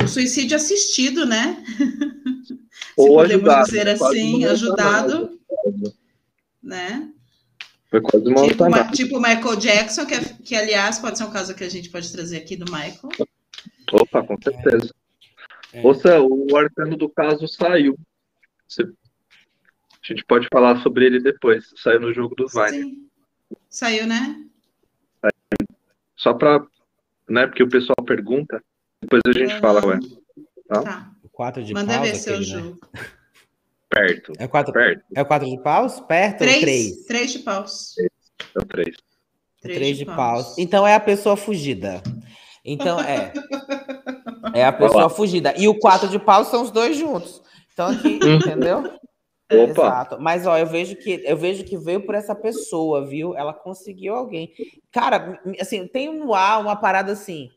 Um 0.00 0.06
suicídio 0.06 0.56
assistido, 0.56 1.26
né? 1.26 1.64
Ou 2.96 3.14
podemos 3.14 3.48
ajudado, 3.48 3.66
dizer 3.66 3.88
assim, 3.88 4.44
ajudado, 4.44 5.38
né? 6.68 7.10
Foi 7.90 8.02
quase 8.02 8.28
uma 8.28 8.46
tipo, 8.46 8.64
uma, 8.64 8.90
tipo 8.90 9.16
Michael 9.16 9.56
Jackson, 9.56 10.04
que, 10.04 10.14
é, 10.14 10.20
que 10.20 10.54
aliás 10.54 10.98
pode 10.98 11.16
ser 11.16 11.24
um 11.24 11.30
caso 11.30 11.54
que 11.54 11.64
a 11.64 11.70
gente 11.70 11.88
pode 11.88 12.12
trazer 12.12 12.36
aqui 12.36 12.54
do 12.54 12.70
Michael. 12.70 13.08
Opa, 13.92 14.22
com 14.22 14.36
certeza. 14.42 14.94
É. 15.72 15.80
Ouça, 15.82 16.20
o 16.20 16.54
arcano 16.56 16.96
do 16.96 17.08
caso 17.08 17.48
saiu. 17.48 17.98
Você... 18.66 18.82
A 18.82 20.06
gente 20.12 20.24
pode 20.26 20.46
falar 20.52 20.82
sobre 20.82 21.06
ele 21.06 21.20
depois. 21.20 21.72
Saiu 21.76 22.00
no 22.00 22.12
jogo 22.12 22.34
do 22.34 22.46
Vine. 22.46 23.08
Saiu, 23.68 24.06
né? 24.06 24.42
Só 26.16 26.34
para, 26.34 26.64
né? 27.28 27.46
Porque 27.46 27.62
o 27.62 27.68
pessoal 27.68 27.96
pergunta. 28.06 28.62
Depois 29.00 29.22
a 29.26 29.32
gente 29.32 29.54
uhum. 29.54 29.60
fala, 29.60 29.86
ué. 29.86 29.98
Tá? 30.66 30.82
tá. 30.82 31.12
Quatro 31.32 31.62
de 31.62 31.72
Manda 31.72 32.00
ver 32.00 32.14
seu 32.16 32.34
aquele, 32.34 32.52
né? 32.52 32.60
jogo. 32.60 32.80
Né? 32.92 33.00
Perto. 33.98 34.32
É 34.38 34.46
quatro, 34.46 34.72
perto. 34.72 35.04
É 35.14 35.24
quatro 35.24 35.48
de 35.48 35.62
paus? 35.62 36.00
Perto 36.00 36.38
três, 36.38 36.54
ou 36.54 36.60
três? 36.60 37.06
Três 37.06 37.32
de 37.32 37.38
paus. 37.40 37.94
É 37.98 38.64
três. 38.64 38.96
Três, 39.60 39.76
três 39.76 39.96
de, 39.96 40.04
de 40.04 40.06
paus. 40.06 40.16
paus. 40.16 40.58
Então 40.58 40.86
é 40.86 40.94
a 40.94 41.00
pessoa 41.00 41.36
fugida. 41.36 42.02
Então 42.64 43.00
é. 43.00 43.32
É 44.54 44.64
a 44.64 44.72
pessoa 44.72 45.10
fugida. 45.10 45.52
E 45.56 45.68
o 45.68 45.78
quatro 45.78 46.08
de 46.08 46.18
paus 46.18 46.48
são 46.48 46.62
os 46.62 46.70
dois 46.70 46.96
juntos. 46.96 47.42
Então 47.72 47.88
aqui, 47.88 48.18
uhum. 48.22 48.34
entendeu? 48.36 48.78
Opa. 49.50 49.82
Exato. 49.82 50.20
Mas 50.20 50.46
ó, 50.46 50.58
eu 50.58 50.66
vejo 50.66 50.94
que 50.96 51.22
eu 51.24 51.36
vejo 51.36 51.64
que 51.64 51.76
veio 51.76 52.04
por 52.04 52.14
essa 52.14 52.34
pessoa, 52.34 53.06
viu? 53.06 53.34
Ela 53.34 53.52
conseguiu 53.52 54.14
alguém. 54.14 54.52
Cara, 54.92 55.40
assim, 55.60 55.86
tem 55.86 56.12
no 56.14 56.34
ar 56.34 56.60
uma 56.60 56.76
parada 56.76 57.12
assim. 57.12 57.50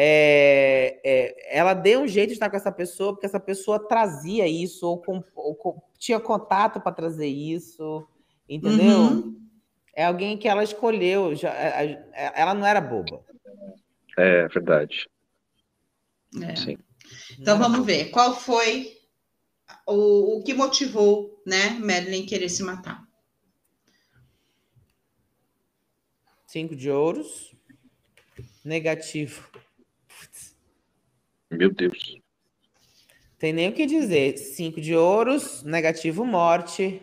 É, 0.00 1.00
é, 1.02 1.58
ela 1.58 1.74
deu 1.74 2.02
um 2.02 2.06
jeito 2.06 2.28
de 2.28 2.34
estar 2.34 2.48
com 2.48 2.56
essa 2.56 2.70
pessoa, 2.70 3.12
porque 3.12 3.26
essa 3.26 3.40
pessoa 3.40 3.84
trazia 3.88 4.46
isso, 4.46 4.86
ou, 4.86 5.02
com, 5.02 5.20
ou 5.34 5.56
com, 5.56 5.82
tinha 5.98 6.20
contato 6.20 6.80
para 6.80 6.92
trazer 6.92 7.26
isso, 7.26 8.06
entendeu? 8.48 8.96
Uhum. 8.96 9.48
É 9.92 10.04
alguém 10.04 10.38
que 10.38 10.46
ela 10.46 10.62
escolheu, 10.62 11.34
já, 11.34 11.52
é, 11.52 12.00
é, 12.12 12.40
ela 12.40 12.54
não 12.54 12.64
era 12.64 12.80
boba. 12.80 13.24
É 14.16 14.46
verdade. 14.46 15.08
É. 16.44 16.54
Sim. 16.54 16.78
Então 17.36 17.58
vamos 17.58 17.84
ver, 17.84 18.10
qual 18.12 18.36
foi 18.36 18.96
o, 19.84 20.38
o 20.38 20.44
que 20.44 20.54
motivou, 20.54 21.42
né, 21.44 21.70
Madeline 21.70 22.24
querer 22.24 22.48
se 22.48 22.62
matar? 22.62 23.04
Cinco 26.46 26.76
de 26.76 26.88
ouros, 26.88 27.52
negativo. 28.64 29.50
Meu 31.50 31.72
Deus. 31.72 32.16
Tem 33.38 33.52
nem 33.52 33.68
o 33.68 33.72
que 33.72 33.86
dizer. 33.86 34.36
Cinco 34.36 34.80
de 34.80 34.94
ouros, 34.94 35.62
negativo 35.62 36.24
morte. 36.24 37.00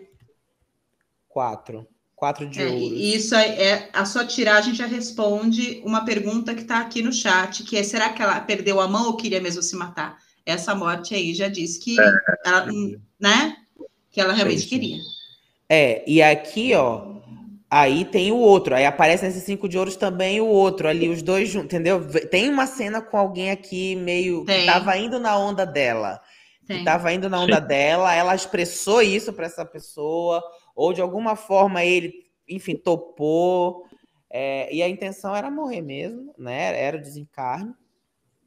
Quatro. 1.28 1.88
Quatro 2.16 2.48
de 2.48 2.62
é, 2.62 2.66
ouros. 2.68 2.92
Isso 3.00 3.36
é 3.36 3.90
a 3.94 4.06
sua 4.06 4.26
tiragem 4.26 4.74
já 4.74 4.86
responde 4.86 5.82
uma 5.86 6.06
pergunta 6.06 6.54
que 6.54 6.62
está 6.62 6.80
aqui 6.80 7.02
no 7.02 7.12
chat, 7.12 7.64
que 7.64 7.78
é 7.78 7.84
será 7.84 8.10
que 8.10 8.22
ela 8.22 8.40
perdeu 8.40 8.80
a 8.80 8.88
mão 8.88 9.08
ou 9.08 9.18
queria 9.18 9.42
mesmo 9.42 9.62
se 9.62 9.76
matar? 9.76 10.18
Essa 10.46 10.76
morte 10.76 11.16
aí 11.16 11.34
já 11.34 11.48
diz 11.48 11.78
que 11.78 12.00
é. 12.00 12.14
ela, 12.46 12.68
né? 13.20 13.58
Que 14.12 14.22
ela 14.22 14.34
realmente 14.34 14.68
queria. 14.68 14.98
É, 15.68 16.04
e 16.10 16.22
aqui, 16.22 16.74
ó, 16.76 17.15
Aí 17.70 18.06
tem 18.06 18.32
o 18.32 18.38
outro, 18.38 18.76
aí 18.76 18.86
aparece 18.86 19.26
nesse 19.26 19.42
cinco 19.42 19.68
de 19.68 19.78
ouros 19.78 19.96
também 19.96 20.40
o 20.40 20.46
outro 20.46 20.88
ali, 20.88 21.10
os 21.10 21.24
dois 21.24 21.50
juntos, 21.50 21.66
entendeu? 21.66 22.06
Tem 22.30 22.48
uma 22.48 22.68
cena 22.68 23.02
com 23.02 23.18
alguém 23.18 23.50
aqui 23.50 23.96
meio 23.96 24.46
tem. 24.46 24.62
que 24.62 24.66
tava 24.68 24.96
indo 24.98 25.20
na 25.20 25.38
onda 25.38 25.66
dela. 25.66 26.22
Tem. 26.68 26.80
Que 26.80 26.86
tava 26.86 27.12
indo 27.12 27.30
na 27.30 27.40
onda 27.40 27.60
Sim. 27.60 27.68
dela, 27.68 28.14
ela 28.14 28.36
expressou 28.36 29.02
isso 29.02 29.34
para 29.34 29.48
essa 29.48 29.66
pessoa, 29.66 30.44
ou 30.76 30.94
de 30.94 31.02
alguma 31.02 31.36
forma 31.36 31.84
ele, 31.84 32.14
enfim, 32.48 32.76
topou. 32.76 33.84
É, 34.30 34.74
e 34.74 34.84
a 34.84 34.90
intenção 34.90 35.36
era 35.36 35.50
morrer 35.50 35.82
mesmo, 35.82 36.34
né? 36.38 36.80
Era 36.80 36.98
o 36.98 37.02
desencarne, 37.02 37.74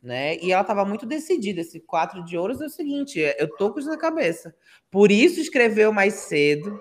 né? 0.03 0.37
E 0.39 0.53
ela 0.53 0.63
estava 0.63 0.85
muito 0.85 1.07
decidida. 1.07 1.61
Esse 1.61 1.81
quatro 1.81 2.25
de 2.25 2.37
ouros 2.37 2.61
é 2.61 2.67
o 2.67 2.71
seguinte: 2.71 3.19
eu 3.39 3.49
tô 3.57 3.73
com 3.73 3.81
isso 3.81 3.89
na 3.89 3.97
cabeça. 3.97 4.55
Por 4.91 5.11
isso 5.11 5.41
escreveu 5.41 5.93
mais 5.93 6.15
cedo, 6.15 6.81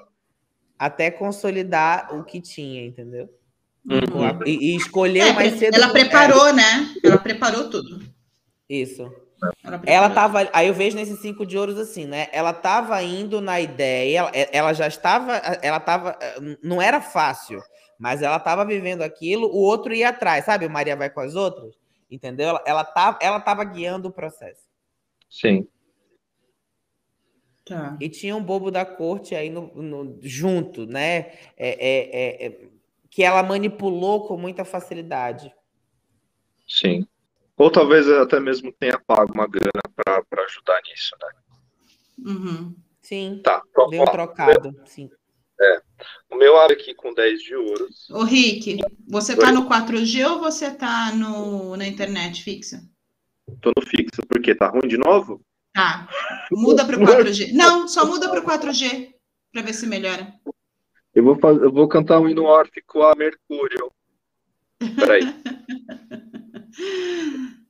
até 0.77 1.09
consolidar 1.09 2.15
o 2.15 2.23
que 2.23 2.39
tinha, 2.41 2.85
entendeu? 2.85 3.29
Uhum. 3.85 4.43
E, 4.45 4.71
e 4.71 4.75
escolher 4.75 5.27
é, 5.27 5.33
mais 5.33 5.57
cedo. 5.57 5.75
Ela 5.75 5.89
preparou, 5.89 6.53
né? 6.53 6.93
Ela 7.03 7.17
preparou 7.17 7.69
tudo. 7.69 8.01
Isso. 8.69 9.09
Ela, 9.63 9.81
ela 9.85 10.09
tava. 10.09 10.49
Aí 10.51 10.67
eu 10.67 10.73
vejo 10.73 10.97
nesses 10.97 11.19
cinco 11.19 11.45
de 11.45 11.57
ouros 11.57 11.77
assim, 11.77 12.05
né? 12.05 12.27
Ela 12.31 12.53
tava 12.53 13.01
indo 13.01 13.39
na 13.39 13.61
ideia, 13.61 14.19
ela, 14.19 14.31
ela 14.33 14.73
já 14.73 14.87
estava. 14.87 15.33
Ela 15.61 15.79
tava. 15.79 16.17
Não 16.61 16.81
era 16.81 16.99
fácil, 16.99 17.61
mas 17.99 18.21
ela 18.21 18.39
tava 18.39 18.65
vivendo 18.65 19.03
aquilo, 19.03 19.47
o 19.47 19.57
outro 19.57 19.93
ia 19.93 20.09
atrás, 20.09 20.45
sabe? 20.45 20.65
O 20.65 20.69
Maria 20.69 20.95
vai 20.95 21.09
com 21.09 21.19
as 21.19 21.35
outras, 21.35 21.75
entendeu? 22.09 22.49
Ela, 22.49 22.63
ela, 22.65 22.83
tava, 22.83 23.19
ela 23.21 23.39
tava 23.39 23.63
guiando 23.63 24.09
o 24.09 24.11
processo. 24.11 24.61
Sim. 25.29 25.67
Tá. 27.67 27.97
E 27.99 28.07
tinha 28.07 28.35
um 28.35 28.43
bobo 28.43 28.71
da 28.71 28.85
corte 28.85 29.35
aí 29.35 29.49
no, 29.49 29.67
no 29.75 30.19
junto, 30.21 30.85
né? 30.85 31.31
É, 31.57 31.69
é, 31.69 32.45
é, 32.45 32.45
é, 32.47 32.67
que 33.09 33.23
ela 33.23 33.43
manipulou 33.43 34.25
com 34.25 34.37
muita 34.37 34.63
facilidade. 34.63 35.53
Sim. 36.67 37.05
Ou 37.57 37.71
talvez 37.71 38.07
até 38.07 38.39
mesmo 38.39 38.71
tenha 38.71 38.99
pago 38.99 39.33
uma 39.33 39.47
grana 39.47 39.81
para 39.95 40.45
ajudar 40.45 40.79
nisso, 40.83 41.15
né? 41.21 41.29
Uhum. 42.31 42.75
Sim. 43.01 43.41
Tá. 43.43 43.61
Deu 43.89 44.03
um 44.03 44.05
trocado, 44.05 44.75
sim. 44.85 45.09
É. 45.59 45.81
O 46.29 46.35
meu 46.35 46.57
abre 46.57 46.75
aqui 46.75 46.93
com 46.93 47.13
10 47.13 47.41
de 47.41 47.55
ouros. 47.55 48.09
Ô, 48.11 48.23
Rick, 48.23 48.77
você 49.07 49.35
tá 49.35 49.51
no 49.51 49.67
4G 49.67 50.29
ou 50.29 50.39
você 50.39 50.69
tá 50.71 51.11
no, 51.13 51.75
na 51.75 51.87
internet 51.87 52.43
fixa? 52.43 52.87
Tô 53.61 53.71
no 53.75 53.85
fixo, 53.85 54.21
porque 54.27 54.53
tá 54.53 54.67
ruim 54.67 54.87
de 54.87 54.97
novo? 54.97 55.41
Tá. 55.77 56.09
Muda 56.51 56.83
para 56.83 56.97
o 56.97 57.01
4G. 57.01 57.53
Não, 57.53 57.87
só 57.87 58.03
muda 58.03 58.27
para 58.27 58.39
o 58.39 58.43
4G 58.43 59.13
para 59.53 59.61
ver 59.61 59.73
se 59.73 59.85
melhora. 59.85 60.33
Eu 61.13 61.23
vou, 61.23 61.39
fazer, 61.39 61.63
eu 61.63 61.71
vou 61.71 61.87
cantar 61.87 62.19
um 62.19 62.27
hino 62.27 62.45
órfico 62.45 63.03
a 63.03 63.15
Mercúrio. 63.15 63.91
Peraí. 64.95 65.21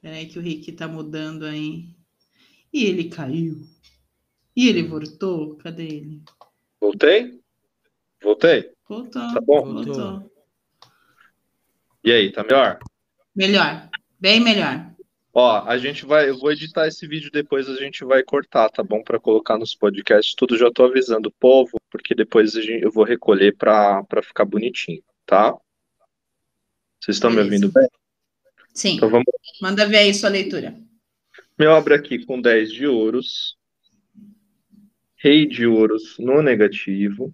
Peraí 0.00 0.28
que 0.28 0.38
o 0.38 0.42
Rick 0.42 0.70
tá 0.70 0.86
mudando 0.86 1.44
aí. 1.44 1.88
E 2.72 2.84
ele 2.84 3.08
caiu. 3.08 3.66
E 4.54 4.68
ele 4.68 4.84
voltou? 4.84 5.56
Cadê 5.56 5.88
ele? 5.88 6.22
Voltei? 6.80 7.42
Voltei? 8.22 8.70
Voltou. 8.88 9.34
Tá 9.34 9.40
bom? 9.40 9.72
Voltou. 9.72 10.30
E 12.04 12.12
aí, 12.12 12.30
tá 12.30 12.44
melhor? 12.44 12.78
Melhor. 13.34 13.90
Bem 14.18 14.40
melhor. 14.40 14.90
Ó, 15.32 15.64
a 15.66 15.76
gente 15.76 16.06
vai, 16.06 16.30
eu 16.30 16.38
vou 16.38 16.50
editar 16.50 16.86
esse 16.86 17.06
vídeo 17.06 17.30
depois, 17.30 17.68
a 17.68 17.76
gente 17.76 18.04
vai 18.04 18.22
cortar, 18.22 18.70
tá 18.70 18.82
bom? 18.82 19.02
Para 19.02 19.20
colocar 19.20 19.58
nos 19.58 19.74
podcasts, 19.74 20.34
tudo 20.34 20.56
já 20.56 20.70
tô 20.70 20.84
avisando 20.84 21.28
o 21.28 21.34
povo, 21.38 21.78
porque 21.90 22.14
depois 22.14 22.52
gente, 22.52 22.82
eu 22.82 22.90
vou 22.90 23.04
recolher 23.04 23.54
para 23.54 24.02
ficar 24.22 24.46
bonitinho, 24.46 25.02
tá? 25.26 25.54
Vocês 26.98 27.16
estão 27.18 27.30
me 27.30 27.40
ouvindo 27.40 27.70
bem? 27.70 27.86
Sim. 28.72 28.96
Então 28.96 29.10
vamos... 29.10 29.26
Manda 29.60 29.86
ver 29.86 29.98
aí 29.98 30.14
sua 30.14 30.30
leitura. 30.30 30.74
Meu 31.58 31.74
abre 31.74 31.94
aqui 31.94 32.24
com 32.24 32.40
10 32.40 32.72
de 32.72 32.86
ouros, 32.86 33.58
rei 35.16 35.46
de 35.46 35.66
ouros 35.66 36.16
no 36.18 36.40
negativo 36.40 37.30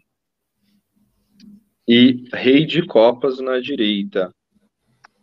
e 1.86 2.24
rei 2.32 2.64
de 2.66 2.84
copas 2.84 3.38
na 3.38 3.60
direita. 3.60 4.32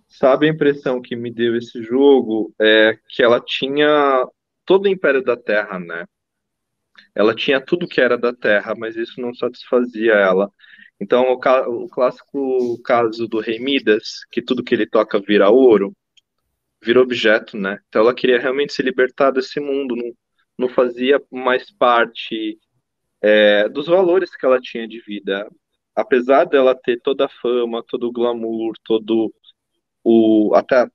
Sabe 0.10 0.48
a 0.48 0.49
impressão 0.49 1.02
que 1.02 1.15
me 1.15 1.31
deu 1.31 1.56
esse 1.56 1.84
jogo? 1.84 2.53
É 2.60 2.98
que 3.10 3.23
ela 3.23 3.40
tinha 3.40 4.27
todo 4.65 4.86
o 4.86 4.90
Império 4.90 5.23
da 5.23 5.38
Terra, 5.38 5.80
né? 5.80 6.06
Ela 7.15 7.36
tinha 7.36 7.61
tudo 7.61 7.88
que 7.88 8.02
era 8.02 8.18
da 8.18 8.34
Terra, 8.34 8.76
mas 8.76 8.95
isso 8.95 9.22
não 9.22 9.34
satisfazia 9.34 10.14
ela. 10.14 10.52
Então, 10.99 11.23
o, 11.34 11.84
o 11.84 11.90
clássico 11.90 12.81
caso 12.84 13.27
do 13.27 13.40
Rei 13.40 13.60
Midas, 13.60 14.26
que 14.31 14.41
tudo 14.41 14.64
que 14.64 14.76
ele 14.76 14.88
toca 14.88 15.19
vira 15.19 15.49
ouro, 15.49 15.94
vira 16.84 17.02
objeto, 17.02 17.57
né? 17.57 17.80
Então, 17.88 18.02
ela 18.02 18.14
queria 18.14 18.40
realmente 18.40 18.73
se 18.73 18.81
libertar 18.81 19.31
desse 19.31 19.60
mundo, 19.60 19.95
não, 19.95 20.11
não 20.57 20.69
fazia 20.69 21.22
mais 21.31 21.72
parte 21.72 22.60
é, 23.22 23.69
dos 23.69 23.88
valores 23.88 24.36
que 24.36 24.45
ela 24.45 24.60
tinha 24.60 24.88
de 24.88 25.02
vida. 25.02 25.48
Apesar 25.95 26.45
dela 26.45 26.76
ter 26.76 26.99
toda 27.02 27.26
a 27.26 27.30
fama, 27.41 27.84
todo 27.88 28.07
o 28.07 28.11
glamour, 28.11 28.73
todo 28.84 29.34
o 30.10 30.56
até 30.56 30.76
a, 30.76 30.90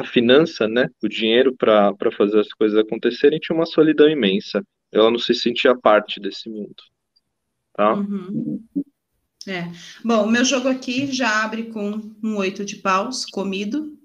a 0.00 0.04
finança, 0.04 0.68
né, 0.68 0.88
o 1.02 1.08
dinheiro 1.08 1.54
para 1.56 1.94
fazer 2.16 2.38
as 2.38 2.52
coisas 2.52 2.78
acontecerem, 2.78 3.38
tinha 3.38 3.56
uma 3.56 3.66
solidão 3.66 4.08
imensa. 4.08 4.62
Ela 4.92 5.10
não 5.10 5.18
se 5.18 5.34
sentia 5.34 5.76
parte 5.76 6.20
desse 6.20 6.48
mundo. 6.48 6.82
Tá? 7.74 7.94
Uhum. 7.94 8.64
É. 9.46 9.70
Bom, 10.04 10.24
o 10.24 10.30
meu 10.30 10.44
jogo 10.44 10.68
aqui 10.68 11.12
já 11.12 11.42
abre 11.42 11.64
com 11.64 12.14
um 12.22 12.36
oito 12.36 12.64
de 12.64 12.76
paus 12.76 13.24
comido, 13.24 13.98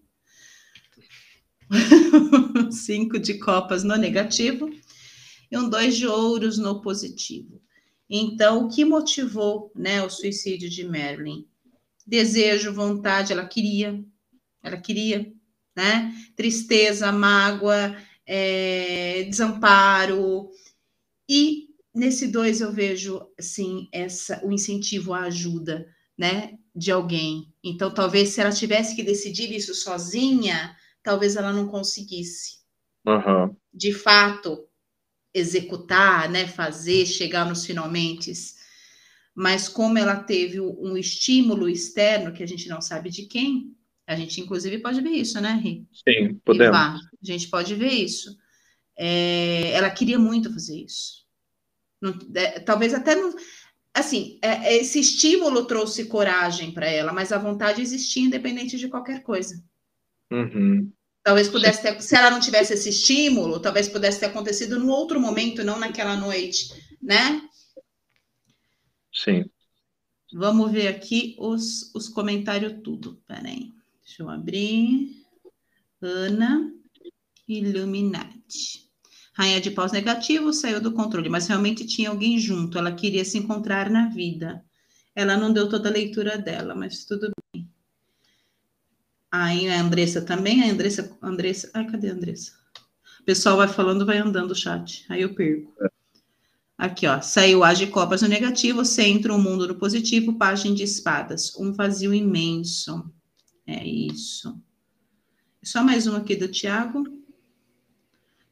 cinco 2.71 3.19
de 3.19 3.39
copas 3.39 3.83
no 3.83 3.95
negativo 3.95 4.69
e 5.51 5.57
um 5.57 5.69
dois 5.69 5.95
de 5.95 6.07
ouros 6.07 6.57
no 6.57 6.81
positivo. 6.81 7.61
Então, 8.09 8.65
o 8.65 8.69
que 8.69 8.85
motivou 8.85 9.71
né, 9.75 10.03
o 10.03 10.09
suicídio 10.09 10.69
de 10.69 10.83
Marilyn? 10.85 11.45
Desejo, 12.05 12.73
vontade, 12.73 13.31
ela 13.31 13.45
queria, 13.45 14.03
ela 14.63 14.77
queria, 14.77 15.31
né? 15.75 16.13
Tristeza, 16.35 17.11
mágoa, 17.11 17.95
é, 18.25 19.23
desamparo. 19.23 20.49
E 21.29 21.67
nesse 21.93 22.27
dois 22.27 22.61
eu 22.61 22.71
vejo 22.71 23.21
assim 23.37 23.87
essa 23.91 24.43
o 24.43 24.51
incentivo 24.51 25.13
à 25.13 25.21
ajuda, 25.23 25.87
né, 26.17 26.57
de 26.75 26.91
alguém. 26.91 27.53
Então, 27.63 27.93
talvez 27.93 28.29
se 28.29 28.41
ela 28.41 28.51
tivesse 28.51 28.95
que 28.95 29.03
decidir 29.03 29.51
isso 29.51 29.73
sozinha, 29.75 30.75
talvez 31.03 31.35
ela 31.35 31.53
não 31.53 31.67
conseguisse. 31.67 32.63
Uhum. 33.05 33.55
De 33.73 33.93
fato, 33.93 34.67
executar, 35.33 36.29
né, 36.29 36.47
fazer, 36.47 37.05
chegar 37.05 37.45
nos 37.45 37.65
finalmente. 37.65 38.31
Mas 39.35 39.67
como 39.67 39.97
ela 39.97 40.15
teve 40.15 40.59
um 40.59 40.95
estímulo 40.95 41.67
externo 41.67 42.33
que 42.33 42.43
a 42.43 42.47
gente 42.47 42.69
não 42.69 42.79
sabe 42.81 43.09
de 43.09 43.25
quem, 43.25 43.75
a 44.05 44.15
gente 44.15 44.41
inclusive 44.41 44.79
pode 44.79 45.01
ver 45.01 45.11
isso, 45.11 45.39
né, 45.39 45.53
Ri? 45.53 45.85
Sim, 46.07 46.35
podemos. 46.43 46.75
a 46.75 46.99
gente 47.21 47.47
pode 47.49 47.73
ver 47.75 47.91
isso. 47.91 48.37
É, 48.97 49.71
ela 49.71 49.89
queria 49.89 50.19
muito 50.19 50.53
fazer 50.53 50.77
isso. 50.77 51.23
Não, 52.01 52.17
é, 52.35 52.59
talvez 52.59 52.93
até 52.93 53.15
não. 53.15 53.33
Assim, 53.93 54.39
é, 54.41 54.75
esse 54.75 54.99
estímulo 54.99 55.65
trouxe 55.65 56.05
coragem 56.05 56.71
para 56.71 56.87
ela, 56.87 57.13
mas 57.13 57.31
a 57.31 57.37
vontade 57.37 57.81
existia 57.81 58.23
independente 58.23 58.77
de 58.77 58.89
qualquer 58.89 59.23
coisa. 59.23 59.63
Uhum. 60.31 60.91
Talvez 61.23 61.47
pudesse 61.47 61.81
ter, 61.81 62.01
se 62.01 62.15
ela 62.15 62.29
não 62.29 62.39
tivesse 62.39 62.73
esse 62.73 62.89
estímulo, 62.89 63.61
talvez 63.61 63.87
pudesse 63.87 64.19
ter 64.19 64.25
acontecido 64.25 64.77
num 64.77 64.89
outro 64.89 65.21
momento, 65.21 65.63
não 65.63 65.79
naquela 65.79 66.17
noite, 66.17 66.67
né? 67.01 67.41
Sim. 69.13 69.45
Vamos 70.33 70.71
ver 70.71 70.87
aqui 70.87 71.35
os, 71.37 71.93
os 71.93 72.09
comentários 72.09 72.81
tudo. 72.83 73.21
Peraí. 73.27 73.71
Deixa 74.03 74.21
eu 74.23 74.29
abrir. 74.29 75.23
Ana 76.01 76.71
Illuminati. 77.47 78.89
Rainha 79.33 79.59
de 79.59 79.71
paus 79.71 79.91
negativo 79.91 80.53
saiu 80.53 80.79
do 80.79 80.91
controle, 80.91 81.29
mas 81.29 81.47
realmente 81.47 81.87
tinha 81.87 82.09
alguém 82.09 82.37
junto. 82.37 82.77
Ela 82.77 82.91
queria 82.91 83.25
se 83.25 83.37
encontrar 83.37 83.89
na 83.89 84.09
vida. 84.09 84.63
Ela 85.15 85.37
não 85.37 85.51
deu 85.51 85.69
toda 85.69 85.89
a 85.89 85.91
leitura 85.91 86.37
dela, 86.37 86.75
mas 86.75 87.05
tudo 87.05 87.31
bem. 87.53 87.67
Aí 89.31 89.67
a 89.69 89.81
Andressa 89.81 90.21
também, 90.21 90.61
a 90.61 90.71
Andressa, 90.71 91.17
Andressa, 91.21 91.71
ai, 91.73 91.89
cadê 91.89 92.09
a 92.09 92.13
Andressa? 92.13 92.51
O 93.21 93.23
pessoal 93.23 93.57
vai 93.57 93.67
falando, 93.67 94.05
vai 94.05 94.17
andando 94.17 94.51
o 94.51 94.55
chat, 94.55 95.05
aí 95.09 95.21
eu 95.21 95.33
perco. 95.33 95.73
Aqui, 96.77 97.07
ó, 97.07 97.21
saiu 97.21 97.63
A 97.63 97.73
de 97.73 97.87
copas 97.87 98.21
no 98.21 98.27
negativo, 98.27 98.83
centro, 98.83 99.33
o 99.33 99.37
um 99.37 99.41
mundo 99.41 99.67
no 99.67 99.75
positivo, 99.75 100.37
página 100.37 100.75
de 100.75 100.83
espadas, 100.83 101.55
um 101.55 101.71
vazio 101.71 102.13
imenso. 102.13 103.09
É 103.65 103.85
isso. 103.85 104.57
Só 105.63 105.83
mais 105.83 106.07
um 106.07 106.15
aqui 106.15 106.35
do 106.35 106.47
Tiago. 106.47 107.03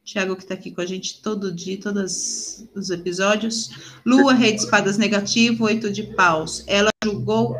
Tiago 0.04 0.36
que 0.36 0.44
está 0.44 0.54
aqui 0.54 0.72
com 0.72 0.82
a 0.82 0.86
gente 0.86 1.22
todo 1.22 1.52
dia, 1.52 1.80
todos 1.80 2.68
os 2.74 2.90
episódios. 2.90 3.70
Lua, 4.06 4.34
rei 4.34 4.54
de 4.54 4.62
espadas 4.62 4.98
negativo, 4.98 5.66
oito 5.66 5.92
de 5.92 6.04
paus. 6.16 6.64
Ela 6.68 6.90
julgou 7.04 7.56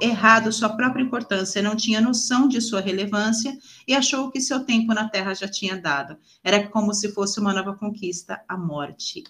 errado 0.00 0.52
sua 0.52 0.68
própria 0.68 1.02
importância, 1.02 1.62
não 1.62 1.76
tinha 1.76 2.00
noção 2.00 2.48
de 2.48 2.60
sua 2.60 2.80
relevância 2.80 3.56
e 3.86 3.94
achou 3.94 4.30
que 4.30 4.40
seu 4.40 4.64
tempo 4.64 4.92
na 4.92 5.08
Terra 5.08 5.32
já 5.34 5.48
tinha 5.48 5.80
dado. 5.80 6.18
Era 6.44 6.68
como 6.68 6.92
se 6.92 7.12
fosse 7.12 7.40
uma 7.40 7.54
nova 7.54 7.74
conquista, 7.74 8.42
a 8.48 8.58
morte. 8.58 9.24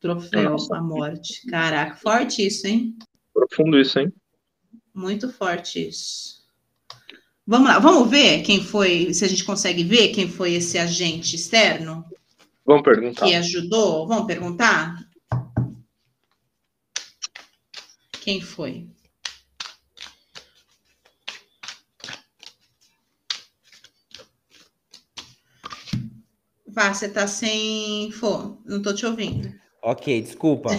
Troféu, 0.00 0.50
Nossa. 0.50 0.76
a 0.76 0.82
morte. 0.82 1.46
Caraca, 1.48 1.96
forte 1.96 2.46
isso, 2.46 2.66
hein? 2.66 2.96
Profundo 3.32 3.78
isso, 3.78 3.98
hein? 3.98 4.12
Muito 4.94 5.32
forte 5.32 5.88
isso. 5.88 6.43
Vamos 7.46 7.68
lá, 7.68 7.78
vamos 7.78 8.08
ver 8.08 8.42
quem 8.42 8.62
foi, 8.64 9.12
se 9.12 9.22
a 9.22 9.28
gente 9.28 9.44
consegue 9.44 9.84
ver 9.84 10.08
quem 10.08 10.26
foi 10.26 10.54
esse 10.54 10.78
agente 10.78 11.36
externo? 11.36 12.02
Vamos 12.64 12.82
perguntar. 12.82 13.26
Que 13.26 13.34
ajudou? 13.34 14.06
Vamos 14.08 14.26
perguntar? 14.26 15.06
Quem 18.22 18.40
foi? 18.40 18.88
Vá, 26.66 26.94
você 26.94 27.10
tá 27.10 27.26
sem 27.26 28.10
fone, 28.12 28.56
não 28.64 28.80
tô 28.80 28.94
te 28.94 29.04
ouvindo. 29.04 29.52
Ok, 29.82 30.22
desculpa. 30.22 30.70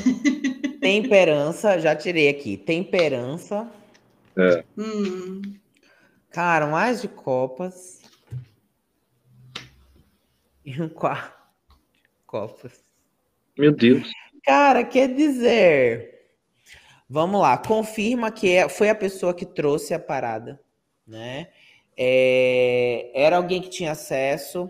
Temperança, 0.82 1.80
já 1.80 1.96
tirei 1.96 2.28
aqui. 2.28 2.58
Temperança. 2.58 3.72
É. 4.36 4.66
Hum. 4.76 5.42
Cara, 6.36 6.68
mais 6.68 7.02
de 7.02 7.08
copas. 7.08 8.02
E 10.66 10.82
um 10.82 10.90
quarto 10.90 11.34
copas. 12.28 12.84
Meu 13.58 13.72
Deus. 13.72 14.12
Cara, 14.44 14.84
quer 14.84 15.14
dizer. 15.14 16.34
Vamos 17.08 17.40
lá, 17.40 17.58
confirma 17.58 18.30
que 18.34 18.52
é, 18.52 18.68
foi 18.68 18.90
a 18.90 18.96
pessoa 18.96 19.34
que 19.34 19.46
trouxe 19.46 19.94
a 19.94 20.00
parada, 20.00 20.62
né? 21.08 21.48
É, 21.96 23.12
era 23.14 23.38
alguém 23.38 23.62
que 23.62 23.70
tinha 23.70 23.94
acesso, 23.94 24.70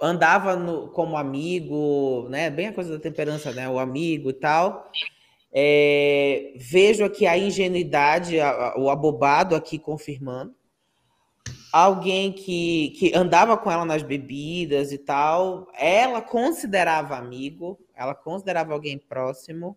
andava 0.00 0.54
no, 0.54 0.90
como 0.90 1.16
amigo, 1.16 2.28
né? 2.28 2.50
Bem 2.50 2.68
a 2.68 2.72
coisa 2.72 2.92
da 2.92 3.02
temperança, 3.02 3.50
né? 3.50 3.68
O 3.68 3.80
amigo 3.80 4.30
e 4.30 4.34
tal. 4.34 4.92
É, 5.52 6.54
vejo 6.56 7.04
aqui 7.04 7.26
a 7.26 7.36
ingenuidade, 7.36 8.38
a, 8.38 8.50
a, 8.50 8.78
o 8.78 8.88
abobado 8.88 9.54
aqui 9.54 9.78
confirmando. 9.78 10.54
Alguém 11.72 12.32
que, 12.32 12.90
que 12.98 13.14
andava 13.14 13.56
com 13.56 13.70
ela 13.70 13.84
nas 13.84 14.02
bebidas 14.02 14.92
e 14.92 14.98
tal. 14.98 15.68
Ela 15.74 16.20
considerava 16.20 17.16
amigo, 17.16 17.78
ela 17.94 18.14
considerava 18.14 18.72
alguém 18.72 18.98
próximo. 18.98 19.76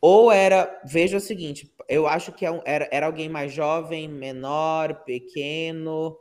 Ou 0.00 0.30
era, 0.30 0.82
veja 0.84 1.16
o 1.16 1.20
seguinte, 1.20 1.72
eu 1.88 2.06
acho 2.06 2.30
que 2.32 2.44
é 2.44 2.62
era, 2.66 2.88
era 2.92 3.06
alguém 3.06 3.28
mais 3.28 3.52
jovem, 3.52 4.06
menor, 4.06 5.02
pequeno, 5.04 6.18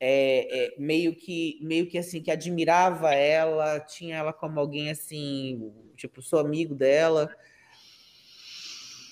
é, 0.00 0.66
é, 0.66 0.74
meio 0.78 1.14
que 1.14 1.58
meio 1.62 1.88
que 1.88 1.98
assim 1.98 2.22
que 2.22 2.30
admirava 2.30 3.14
ela, 3.14 3.80
tinha 3.80 4.16
ela 4.16 4.32
como 4.32 4.60
alguém 4.60 4.90
assim, 4.90 5.72
tipo, 5.96 6.22
sou 6.22 6.38
amigo 6.38 6.74
dela, 6.74 7.34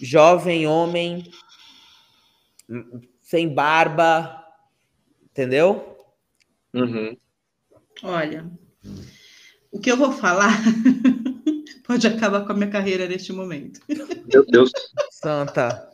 jovem 0.01 0.67
homem, 0.67 1.31
sem 3.21 3.53
barba, 3.53 4.45
entendeu? 5.25 5.97
Uhum. 6.75 7.17
Olha, 8.03 8.51
o 9.71 9.81
que 9.81 9.91
eu 9.91 9.97
vou 9.97 10.13
falar 10.13 10.53
pode 11.87 12.07
acabar 12.07 12.45
com 12.45 12.53
a 12.53 12.57
minha 12.57 12.71
carreira 12.71 13.07
neste 13.09 13.33
momento. 13.33 13.81
Meu 14.33 14.45
Deus. 14.47 14.71
Santa. 15.11 15.89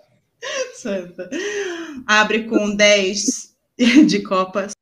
Santa. 0.75 1.31
Abre 2.07 2.45
com 2.45 2.75
10 2.75 3.57
de 4.07 4.23
copas, 4.23 4.73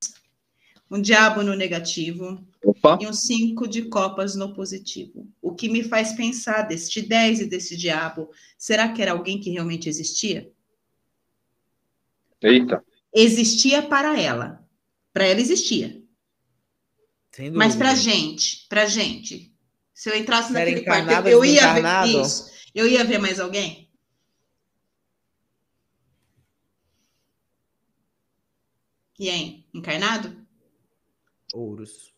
um 0.91 1.01
diabo 1.01 1.43
no 1.43 1.55
negativo 1.55 2.45
Opa. 2.65 2.99
e 3.01 3.07
um 3.07 3.13
cinco 3.13 3.69
de 3.69 3.83
copas 3.83 4.35
no 4.35 4.53
positivo. 4.53 5.29
O 5.41 5.55
que 5.55 5.69
me 5.69 5.85
faz 5.85 6.13
pensar 6.13 6.63
deste 6.63 7.01
10 7.01 7.41
e 7.41 7.47
desse 7.47 7.77
diabo, 7.77 8.31
será 8.59 8.93
que 8.93 9.01
era 9.01 9.13
alguém 9.13 9.39
que 9.39 9.51
realmente 9.51 9.89
existia? 9.89 10.51
Eita. 12.43 12.85
Existia 13.15 13.83
para 13.83 14.19
ela. 14.19 14.67
Para 15.13 15.27
ela 15.27 15.41
existia. 15.41 16.03
Mas 17.53 17.77
para 17.77 17.95
gente, 17.95 18.67
para 18.69 18.87
gente, 18.87 19.55
se 19.95 20.11
eu 20.11 20.17
entrasse 20.17 20.53
naquele 20.53 20.83
quarto, 20.83 21.29
eu 21.29 21.45
ia 21.45 21.75
ver 21.75 22.21
isso. 22.21 22.51
Eu 22.75 22.87
ia 22.87 23.05
ver 23.05 23.19
mais 23.19 23.39
alguém? 23.39 23.89
E 29.19 29.29
aí, 29.29 29.67
encarnado? 29.73 30.40
Ouros. 31.55 32.13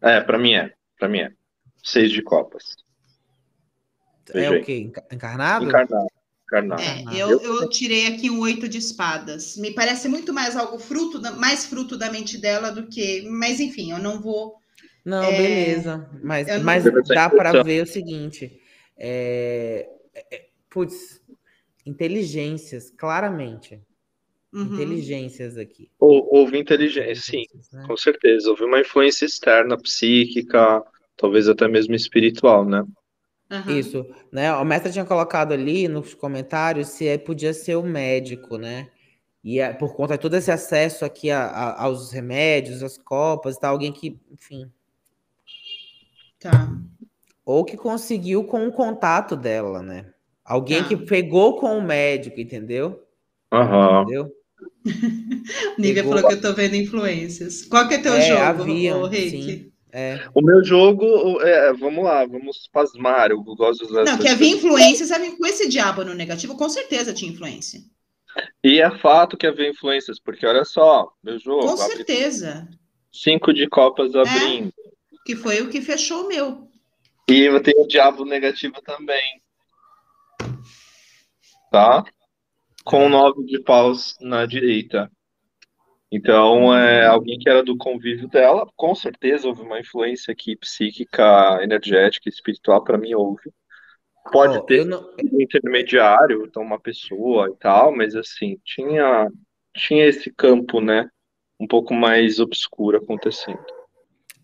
É, 0.00 0.20
pra 0.20 0.38
mim 0.38 0.54
é. 0.54 0.72
Pra 0.98 1.08
mim 1.08 1.20
é. 1.20 1.32
Seis 1.82 2.10
de 2.10 2.22
copas. 2.22 2.64
É 4.34 4.50
o 4.50 4.62
quê? 4.62 4.90
Encarnado? 5.12 5.66
Encarnado. 5.66 6.06
Encarnado. 6.44 6.82
É, 6.82 7.04
eu, 7.12 7.40
eu 7.40 7.68
tirei 7.68 8.06
aqui 8.06 8.30
um 8.30 8.40
oito 8.40 8.68
de 8.68 8.78
espadas. 8.78 9.56
Me 9.56 9.72
parece 9.72 10.08
muito 10.08 10.32
mais 10.32 10.56
algo 10.56 10.78
fruto, 10.78 11.18
da, 11.18 11.32
mais 11.32 11.66
fruto 11.66 11.96
da 11.96 12.10
mente 12.10 12.38
dela 12.38 12.70
do 12.70 12.86
que. 12.86 13.22
Mas 13.28 13.60
enfim, 13.60 13.92
eu 13.92 13.98
não 13.98 14.20
vou. 14.20 14.54
Não, 15.04 15.22
é... 15.22 15.36
beleza. 15.36 16.10
Mas, 16.22 16.62
mas 16.62 16.84
dá 17.06 17.30
para 17.30 17.62
ver 17.62 17.82
o 17.82 17.86
seguinte. 17.86 18.60
É, 18.96 19.88
é, 20.14 20.36
é, 20.36 20.46
putz, 20.70 21.20
inteligências, 21.84 22.90
claramente. 22.90 23.80
Uhum. 24.56 24.72
Inteligências 24.72 25.58
aqui. 25.58 25.90
Houve 26.00 26.56
inteligência, 26.56 27.14
sim, 27.16 27.44
né? 27.70 27.84
com 27.86 27.94
certeza. 27.94 28.48
Houve 28.48 28.64
uma 28.64 28.80
influência 28.80 29.26
externa, 29.26 29.76
psíquica, 29.76 30.82
talvez 31.14 31.46
até 31.46 31.68
mesmo 31.68 31.94
espiritual, 31.94 32.64
né? 32.64 32.82
Uhum. 33.50 33.78
Isso, 33.78 34.06
né? 34.32 34.50
O 34.54 34.64
mestre 34.64 34.90
tinha 34.90 35.04
colocado 35.04 35.52
ali 35.52 35.86
nos 35.88 36.14
comentários 36.14 36.88
se 36.88 37.06
é, 37.06 37.18
podia 37.18 37.52
ser 37.52 37.76
o 37.76 37.82
médico, 37.82 38.56
né? 38.56 38.88
E 39.44 39.60
é, 39.60 39.74
por 39.74 39.94
conta 39.94 40.14
de 40.14 40.22
todo 40.22 40.34
esse 40.34 40.50
acesso 40.50 41.04
aqui 41.04 41.30
a, 41.30 41.44
a, 41.44 41.82
aos 41.84 42.10
remédios, 42.10 42.82
às 42.82 42.96
copas, 42.96 43.58
tá? 43.58 43.68
Alguém 43.68 43.92
que, 43.92 44.18
enfim. 44.32 44.72
Tá. 46.40 46.72
Ou 47.44 47.62
que 47.62 47.76
conseguiu 47.76 48.42
com 48.44 48.66
o 48.66 48.72
contato 48.72 49.36
dela, 49.36 49.82
né? 49.82 50.14
Alguém 50.42 50.82
tá. 50.82 50.88
que 50.88 50.96
pegou 50.96 51.60
com 51.60 51.76
o 51.76 51.82
médico, 51.82 52.40
entendeu? 52.40 53.06
Uhum. 53.52 54.02
Entendeu? 54.02 54.35
Nívia 55.78 56.02
pegou... 56.02 56.14
falou 56.14 56.28
que 56.28 56.34
eu 56.34 56.40
tô 56.40 56.54
vendo 56.54 56.76
influências. 56.76 57.64
Qual 57.64 57.86
que 57.88 57.94
é 57.94 57.98
teu 57.98 58.14
é, 58.14 58.22
jogo, 58.22 58.62
havia, 58.62 59.06
Rick? 59.06 59.30
Sim. 59.30 59.72
É. 59.92 60.28
O 60.34 60.42
meu 60.42 60.62
jogo, 60.62 61.40
é, 61.40 61.72
vamos 61.72 62.04
lá, 62.04 62.26
vamos 62.26 62.68
pasmar. 62.70 63.30
Eu 63.30 63.42
gosto 63.42 63.86
de 63.86 63.92
usar 63.92 64.04
Não, 64.04 64.18
que 64.18 64.28
havia 64.28 64.54
influências, 64.54 65.10
havia 65.10 65.34
com 65.34 65.46
esse 65.46 65.68
diabo 65.68 66.04
no 66.04 66.12
negativo, 66.12 66.56
com 66.56 66.68
certeza 66.68 67.14
tinha 67.14 67.32
influência. 67.32 67.80
E 68.62 68.80
é 68.80 68.90
fato 68.98 69.36
que 69.36 69.46
havia 69.46 69.70
influências, 69.70 70.20
porque 70.20 70.46
olha 70.46 70.64
só, 70.64 71.10
meu 71.22 71.38
jogo. 71.38 71.66
Com 71.66 71.76
certeza. 71.78 72.68
Cinco 73.10 73.54
de 73.54 73.66
copas 73.68 74.14
é, 74.14 74.20
abrindo. 74.20 74.68
É, 74.68 75.16
que 75.24 75.34
foi 75.34 75.62
o 75.62 75.70
que 75.70 75.80
fechou 75.80 76.24
o 76.24 76.28
meu. 76.28 76.68
E 77.28 77.40
eu 77.40 77.62
tenho 77.62 77.82
o 77.82 77.88
diabo 77.88 78.24
negativo 78.24 78.80
também. 78.82 79.40
Tá? 81.72 82.04
Com 82.86 83.08
nove 83.08 83.44
de 83.44 83.58
paus 83.58 84.16
na 84.20 84.46
direita. 84.46 85.10
Então, 86.10 86.72
é 86.72 87.04
alguém 87.04 87.36
que 87.36 87.48
era 87.48 87.64
do 87.64 87.76
convívio 87.76 88.28
dela, 88.28 88.64
com 88.76 88.94
certeza 88.94 89.48
houve 89.48 89.62
uma 89.62 89.80
influência 89.80 90.32
aqui 90.32 90.56
psíquica, 90.56 91.58
energética, 91.62 92.28
espiritual, 92.28 92.84
para 92.84 92.96
mim 92.96 93.12
houve. 93.12 93.50
Pode 94.30 94.58
oh, 94.58 94.62
ter 94.62 94.86
não... 94.86 95.00
um 95.00 95.42
intermediário, 95.42 96.44
então 96.46 96.62
uma 96.62 96.78
pessoa 96.78 97.50
e 97.50 97.56
tal, 97.56 97.94
mas 97.94 98.14
assim, 98.14 98.56
tinha, 98.64 99.28
tinha 99.74 100.06
esse 100.06 100.30
campo, 100.32 100.80
né, 100.80 101.08
um 101.58 101.66
pouco 101.66 101.92
mais 101.92 102.38
obscuro 102.38 102.98
acontecendo. 102.98 103.64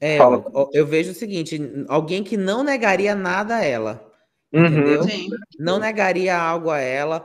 É, 0.00 0.18
eu, 0.18 0.70
eu, 0.72 0.84
vejo 0.86 1.12
o 1.12 1.14
seguinte, 1.14 1.60
alguém 1.88 2.24
que 2.24 2.36
não 2.36 2.64
negaria 2.64 3.14
nada 3.14 3.58
a 3.58 3.64
ela, 3.64 4.04
uhum. 4.52 4.66
entendeu? 4.66 5.02
Sim. 5.04 5.28
Não 5.60 5.78
negaria 5.78 6.36
algo 6.36 6.70
a 6.70 6.80
ela, 6.80 7.24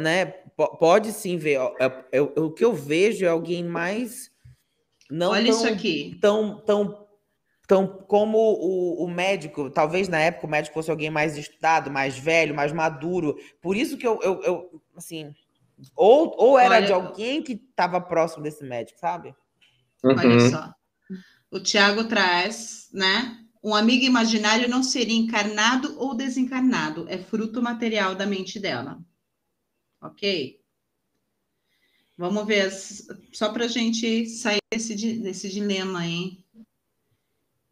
né? 0.00 0.32
Pode 0.56 1.12
sim 1.12 1.36
ver. 1.36 1.58
É, 1.80 2.04
é, 2.12 2.20
o 2.20 2.50
que 2.50 2.64
eu 2.64 2.72
vejo 2.72 3.24
é 3.24 3.28
alguém 3.28 3.64
mais. 3.64 4.30
Não 5.10 5.30
Olha 5.30 5.46
tão, 5.46 5.56
isso 5.56 5.66
aqui. 5.66 6.18
Tão, 6.20 6.60
tão, 6.60 7.06
tão 7.66 7.86
como 7.86 8.38
o, 8.38 9.04
o, 9.04 9.08
médico. 9.10 9.70
Talvez 9.70 10.08
na 10.08 10.18
época 10.18 10.46
o 10.46 10.50
médico 10.50 10.74
fosse 10.74 10.90
alguém 10.90 11.10
mais 11.10 11.36
estudado, 11.36 11.90
mais 11.90 12.16
velho, 12.16 12.54
mais 12.54 12.72
maduro. 12.72 13.36
Por 13.60 13.76
isso 13.76 13.96
que 13.96 14.06
eu, 14.06 14.20
eu, 14.22 14.42
eu 14.42 14.82
assim. 14.96 15.34
Ou, 15.96 16.34
ou 16.38 16.58
era 16.58 16.76
Olha, 16.76 16.86
de 16.86 16.92
alguém 16.92 17.42
que 17.42 17.52
estava 17.52 18.00
próximo 18.00 18.44
desse 18.44 18.64
médico, 18.64 18.98
sabe? 18.98 19.34
Uhum. 20.04 20.14
Olha 20.16 20.50
só. 20.50 20.74
O 21.50 21.60
Tiago 21.60 22.04
traz, 22.04 22.88
né? 22.92 23.40
Um 23.62 23.74
amigo 23.74 24.04
imaginário 24.04 24.68
não 24.68 24.82
seria 24.82 25.16
encarnado 25.16 25.98
ou 25.98 26.14
desencarnado, 26.14 27.06
é 27.08 27.18
fruto 27.18 27.62
material 27.62 28.14
da 28.14 28.26
mente 28.26 28.60
dela 28.60 29.00
ok? 30.04 30.60
Vamos 32.16 32.46
ver, 32.46 32.70
só 33.32 33.52
para 33.52 33.64
a 33.64 33.68
gente 33.68 34.26
sair 34.26 34.60
desse, 34.70 34.94
desse 35.18 35.48
dilema, 35.48 36.06
hein? 36.06 36.44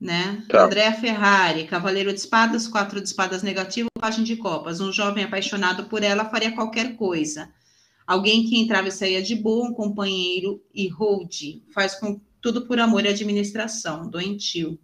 Né? 0.00 0.44
Tá. 0.48 0.64
Andréa 0.64 0.92
Ferrari, 0.92 1.68
Cavaleiro 1.68 2.12
de 2.12 2.18
Espadas, 2.18 2.66
quatro 2.66 3.00
de 3.00 3.06
espadas 3.06 3.42
negativo, 3.44 3.88
página 4.00 4.24
de 4.24 4.36
copas. 4.36 4.80
Um 4.80 4.92
jovem 4.92 5.22
apaixonado 5.22 5.84
por 5.84 6.02
ela 6.02 6.28
faria 6.28 6.56
qualquer 6.56 6.96
coisa. 6.96 7.52
Alguém 8.04 8.48
que 8.48 8.58
entrava 8.58 8.88
e 8.88 8.92
saía 8.92 9.22
de 9.22 9.36
boa, 9.36 9.68
um 9.68 9.72
companheiro 9.72 10.60
e 10.74 10.88
hold. 10.88 11.62
Faz 11.72 11.94
com 11.94 12.20
tudo 12.40 12.66
por 12.66 12.80
amor 12.80 13.04
e 13.04 13.08
administração, 13.08 14.10
doentio. 14.10 14.76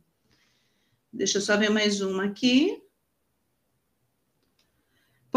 Deixa 1.13 1.39
eu 1.39 1.43
só 1.43 1.57
ver 1.57 1.71
mais 1.71 2.01
uma 2.01 2.27
aqui. 2.27 2.81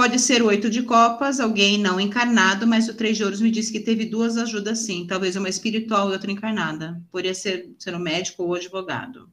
Pode 0.02 0.18
ser 0.18 0.42
oito 0.42 0.68
de 0.68 0.82
copas, 0.82 1.40
alguém 1.40 1.78
não 1.78 2.00
encarnado, 2.00 2.66
mas 2.66 2.90
o 2.90 2.98
três 2.98 3.16
de 3.16 3.24
ouros 3.24 3.40
me 3.40 3.52
disse 3.52 3.72
que 3.72 3.80
teve 3.80 4.04
duas 4.04 4.36
ajudas 4.36 4.80
sim, 4.80 5.06
talvez 5.06 5.36
uma 5.36 5.48
espiritual 5.48 6.10
e 6.10 6.14
outra 6.14 6.32
encarnada. 6.32 7.00
Poderia 7.12 7.36
ser, 7.36 7.70
ser 7.78 7.94
um 7.94 8.00
médico 8.00 8.42
ou 8.42 8.56
advogado. 8.56 9.30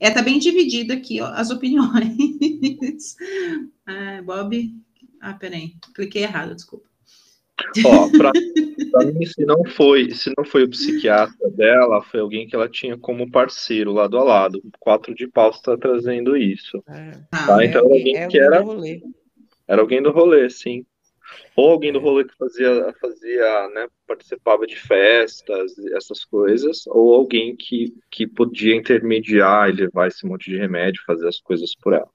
É, 0.00 0.10
tá 0.10 0.20
bem 0.20 0.40
dividido 0.40 0.92
aqui 0.92 1.20
ó, 1.20 1.26
as 1.26 1.50
opiniões. 1.50 3.14
ah, 3.86 4.20
Bob. 4.24 4.74
Ah, 5.20 5.34
peraí, 5.34 5.74
cliquei 5.94 6.24
errado, 6.24 6.52
desculpa. 6.52 6.88
Ó, 7.84 8.08
pra, 8.10 8.32
pra, 8.90 9.06
mim, 9.06 9.24
se 9.24 9.44
não 9.44 9.64
foi, 9.64 10.10
se 10.10 10.32
não 10.36 10.44
foi 10.44 10.64
o 10.64 10.70
psiquiatra 10.70 11.48
dela, 11.50 12.02
foi 12.02 12.18
alguém 12.18 12.48
que 12.48 12.56
ela 12.56 12.68
tinha 12.68 12.98
como 12.98 13.30
parceiro 13.30 13.92
lado 13.92 14.18
a 14.18 14.24
lado. 14.24 14.58
O 14.58 14.70
quatro 14.80 15.14
de 15.14 15.28
paus 15.28 15.56
está 15.56 15.76
trazendo 15.76 16.36
isso. 16.36 16.82
É. 16.88 17.12
Tá? 17.30 17.56
Ah, 17.56 17.64
então, 17.64 17.82
é 17.82 17.84
alguém, 17.84 18.16
é 18.16 18.26
que 18.26 18.38
era. 18.38 18.60
Rolê. 18.60 19.00
Era 19.68 19.82
alguém 19.82 20.02
do 20.02 20.10
rolê, 20.10 20.48
sim. 20.48 20.84
Ou 21.54 21.70
alguém 21.70 21.92
do 21.92 21.98
rolê 21.98 22.24
que 22.24 22.34
fazia, 22.36 22.94
fazia 23.00 23.68
né, 23.74 23.86
participava 24.06 24.66
de 24.66 24.76
festas, 24.76 25.72
essas 25.94 26.24
coisas, 26.24 26.86
ou 26.86 27.14
alguém 27.14 27.54
que, 27.54 27.94
que 28.10 28.26
podia 28.26 28.74
intermediar 28.74 29.68
e 29.68 29.72
levar 29.72 30.08
esse 30.08 30.26
monte 30.26 30.50
de 30.50 30.56
remédio, 30.56 31.02
fazer 31.06 31.28
as 31.28 31.38
coisas 31.38 31.74
por 31.82 31.92
ela. 31.92 32.08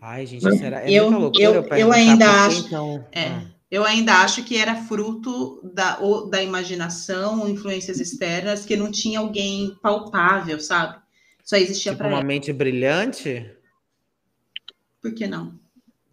Ai, 0.00 0.26
gente, 0.26 0.44
né? 0.44 0.56
será? 0.56 0.82
É 0.82 0.90
eu, 0.90 1.08
loucura 1.10 1.44
eu, 1.44 1.68
eu 1.76 1.92
ainda 1.92 2.46
acho. 2.46 2.66
Então... 2.66 3.06
É, 3.12 3.26
ah. 3.26 3.58
Eu 3.70 3.84
ainda 3.84 4.14
acho 4.22 4.44
que 4.44 4.56
era 4.56 4.74
fruto 4.74 5.60
da, 5.74 5.98
da 6.30 6.42
imaginação, 6.42 7.46
influências 7.46 8.00
externas, 8.00 8.64
que 8.64 8.76
não 8.76 8.90
tinha 8.90 9.18
alguém 9.18 9.76
palpável, 9.82 10.58
sabe? 10.58 10.98
Só 11.44 11.56
existia 11.56 11.92
tipo 11.92 12.02
para 12.02 12.08
uma 12.08 12.22
mente 12.22 12.50
brilhante? 12.50 13.50
Por 15.02 15.14
que 15.14 15.26
não? 15.26 15.57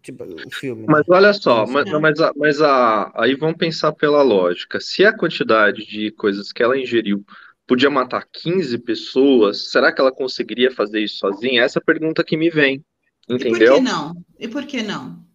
Tipo, 0.06 0.22
o 0.22 0.50
filme. 0.52 0.86
Mas 0.88 1.04
olha 1.08 1.34
só, 1.34 1.66
mas, 1.66 1.90
mas, 1.90 2.20
a, 2.20 2.32
mas 2.36 2.62
a, 2.62 3.10
aí 3.16 3.34
vamos 3.34 3.56
pensar 3.56 3.90
pela 3.90 4.22
lógica. 4.22 4.78
Se 4.78 5.04
a 5.04 5.12
quantidade 5.12 5.84
de 5.84 6.12
coisas 6.12 6.52
que 6.52 6.62
ela 6.62 6.78
ingeriu 6.78 7.26
podia 7.66 7.90
matar 7.90 8.24
15 8.32 8.78
pessoas, 8.78 9.68
será 9.72 9.92
que 9.92 10.00
ela 10.00 10.12
conseguiria 10.12 10.70
fazer 10.70 11.02
isso 11.02 11.18
sozinha? 11.18 11.64
Essa 11.64 11.80
é 11.80 11.82
a 11.82 11.84
pergunta 11.84 12.22
que 12.22 12.36
me 12.36 12.48
vem. 12.48 12.84
Entendeu? 13.28 13.56
E 13.56 13.58
por 13.58 13.74
que 13.74 13.80
não? 13.80 14.24
E 14.38 14.48
por 14.48 14.66
que 14.66 14.82
não? 14.84 15.26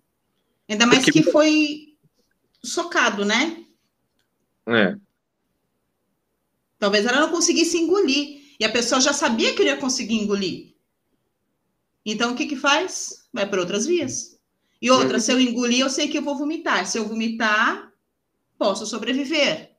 Ainda 0.70 0.86
mais 0.86 1.04
Porque... 1.04 1.22
que 1.22 1.30
foi 1.30 1.98
socado, 2.64 3.26
né? 3.26 3.66
É. 4.68 4.96
Talvez 6.80 7.06
ela 7.06 7.20
não 7.20 7.30
conseguisse 7.30 7.78
engolir. 7.78 8.40
E 8.58 8.64
a 8.64 8.72
pessoa 8.72 9.02
já 9.02 9.12
sabia 9.12 9.54
que 9.54 9.64
ele 9.64 9.70
ia 9.70 9.76
conseguir 9.76 10.16
engolir. 10.16 10.74
Então 12.06 12.32
o 12.32 12.36
que 12.38 12.46
que 12.46 12.56
faz? 12.56 13.28
Vai 13.34 13.50
por 13.50 13.60
outras 13.60 13.86
vias. 13.86 14.40
E 14.82 14.90
outra, 14.90 15.20
se 15.20 15.32
eu 15.32 15.40
engolir, 15.40 15.82
eu 15.82 15.90
sei 15.90 16.08
que 16.08 16.18
eu 16.18 16.24
vou 16.24 16.38
vomitar. 16.38 16.88
Se 16.88 16.98
eu 16.98 17.08
vomitar, 17.08 17.92
posso 18.58 18.86
sobreviver. 18.86 19.72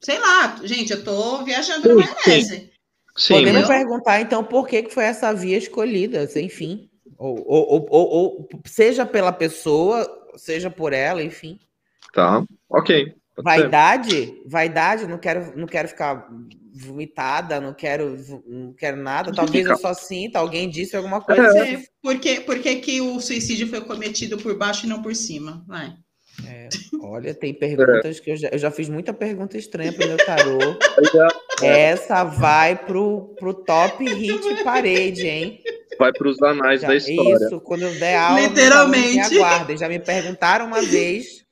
Sei 0.00 0.18
lá, 0.18 0.56
gente, 0.64 0.92
eu 0.92 1.04
tô 1.04 1.44
viajando 1.44 1.88
na 1.88 1.94
maionese. 1.94 2.72
Sim. 3.16 3.34
Podemos 3.34 3.66
perguntar, 3.66 4.20
então, 4.20 4.44
por 4.44 4.66
que, 4.66 4.84
que 4.84 4.94
foi 4.94 5.04
essa 5.04 5.32
via 5.32 5.58
escolhida, 5.58 6.28
enfim. 6.36 6.88
Ou, 7.16 7.44
ou, 7.46 7.86
ou, 7.90 8.08
ou, 8.08 8.48
seja 8.64 9.04
pela 9.04 9.32
pessoa, 9.32 10.06
seja 10.36 10.70
por 10.70 10.92
ela, 10.92 11.22
enfim. 11.22 11.58
Tá, 12.12 12.44
ok. 12.68 13.14
Vaidade, 13.36 14.10
ser. 14.10 14.42
vaidade, 14.46 15.06
não 15.06 15.18
quero, 15.18 15.56
não 15.56 15.66
quero 15.66 15.88
ficar 15.88 16.28
vomitada, 16.78 17.60
não 17.60 17.74
quero, 17.74 18.16
não 18.46 18.72
quero 18.72 18.96
nada. 18.96 19.32
Talvez 19.32 19.66
eu 19.66 19.76
só 19.76 19.92
sinta, 19.92 20.38
alguém 20.38 20.68
disse 20.68 20.96
alguma 20.96 21.20
coisa. 21.20 21.58
É. 21.58 21.82
Por, 22.02 22.18
que, 22.18 22.40
por 22.40 22.58
que, 22.58 23.00
o 23.00 23.20
suicídio 23.20 23.68
foi 23.68 23.80
cometido 23.80 24.38
por 24.38 24.56
baixo 24.56 24.86
e 24.86 24.88
não 24.88 25.02
por 25.02 25.14
cima? 25.14 25.64
Vai. 25.66 25.92
É, 26.46 26.68
olha, 27.02 27.34
tem 27.34 27.52
perguntas 27.52 28.18
é. 28.18 28.20
que 28.20 28.30
eu 28.30 28.36
já, 28.36 28.48
eu 28.48 28.58
já 28.58 28.70
fiz 28.70 28.88
muita 28.88 29.12
pergunta 29.12 29.58
estranha 29.58 29.92
para 29.92 30.04
o 30.04 30.08
meu 30.08 30.16
tarô. 30.18 30.58
Essa 31.60 32.22
vai 32.22 32.76
pro, 32.76 33.34
pro 33.38 33.52
top 33.52 34.04
hit 34.14 34.62
parede, 34.62 35.26
hein? 35.26 35.60
Vai 35.98 36.12
para 36.12 36.28
os 36.28 36.40
anais 36.40 36.82
Já, 36.82 36.88
da 36.88 36.94
história. 36.94 37.46
Isso, 37.46 37.60
quando 37.60 37.82
eu 37.82 37.94
der 37.98 38.16
aula, 38.16 38.40
Literalmente. 38.40 39.30
me 39.30 39.38
aguardem. 39.38 39.76
Já 39.76 39.88
me 39.88 39.98
perguntaram 39.98 40.66
uma 40.66 40.80
vez, 40.80 41.44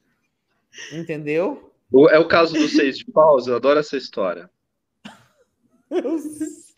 entendeu? 0.92 1.72
O- 1.92 2.08
É 2.08 2.18
o 2.18 2.28
caso 2.28 2.54
dos 2.54 2.72
seis 2.72 2.98
de 2.98 3.04
paus, 3.10 3.48
eu 3.48 3.56
adoro 3.56 3.80
essa 3.80 3.96
história. 3.96 4.48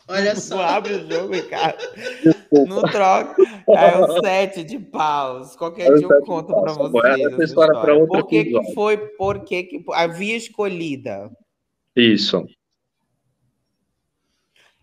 Olha 0.09 0.35
Não 0.35 0.41
só. 0.41 0.61
abre 0.65 0.95
o 0.95 1.11
jogo, 1.11 1.35
Ricardo. 1.35 1.79
Não 2.67 2.83
troca. 2.83 3.37
É 3.69 3.99
o 3.99 4.21
sete 4.21 4.65
de 4.65 4.79
paus. 4.79 5.55
Qualquer 5.57 5.91
É 5.91 5.95
dia 5.95 6.07
eu 6.11 6.23
conto 6.23 6.49
para 6.49 6.73
vocês. 6.73 7.33
Essa 7.33 7.45
história 7.45 7.81
pra 7.81 7.95
outro 7.95 8.21
Por 8.21 8.27
que, 8.27 8.45
que 8.45 8.75
foi? 8.75 8.97
Por 8.97 9.45
que, 9.45 9.63
que 9.65 9.85
a 9.93 10.07
via 10.07 10.37
escolhida? 10.37 11.31
Isso. 11.95 12.47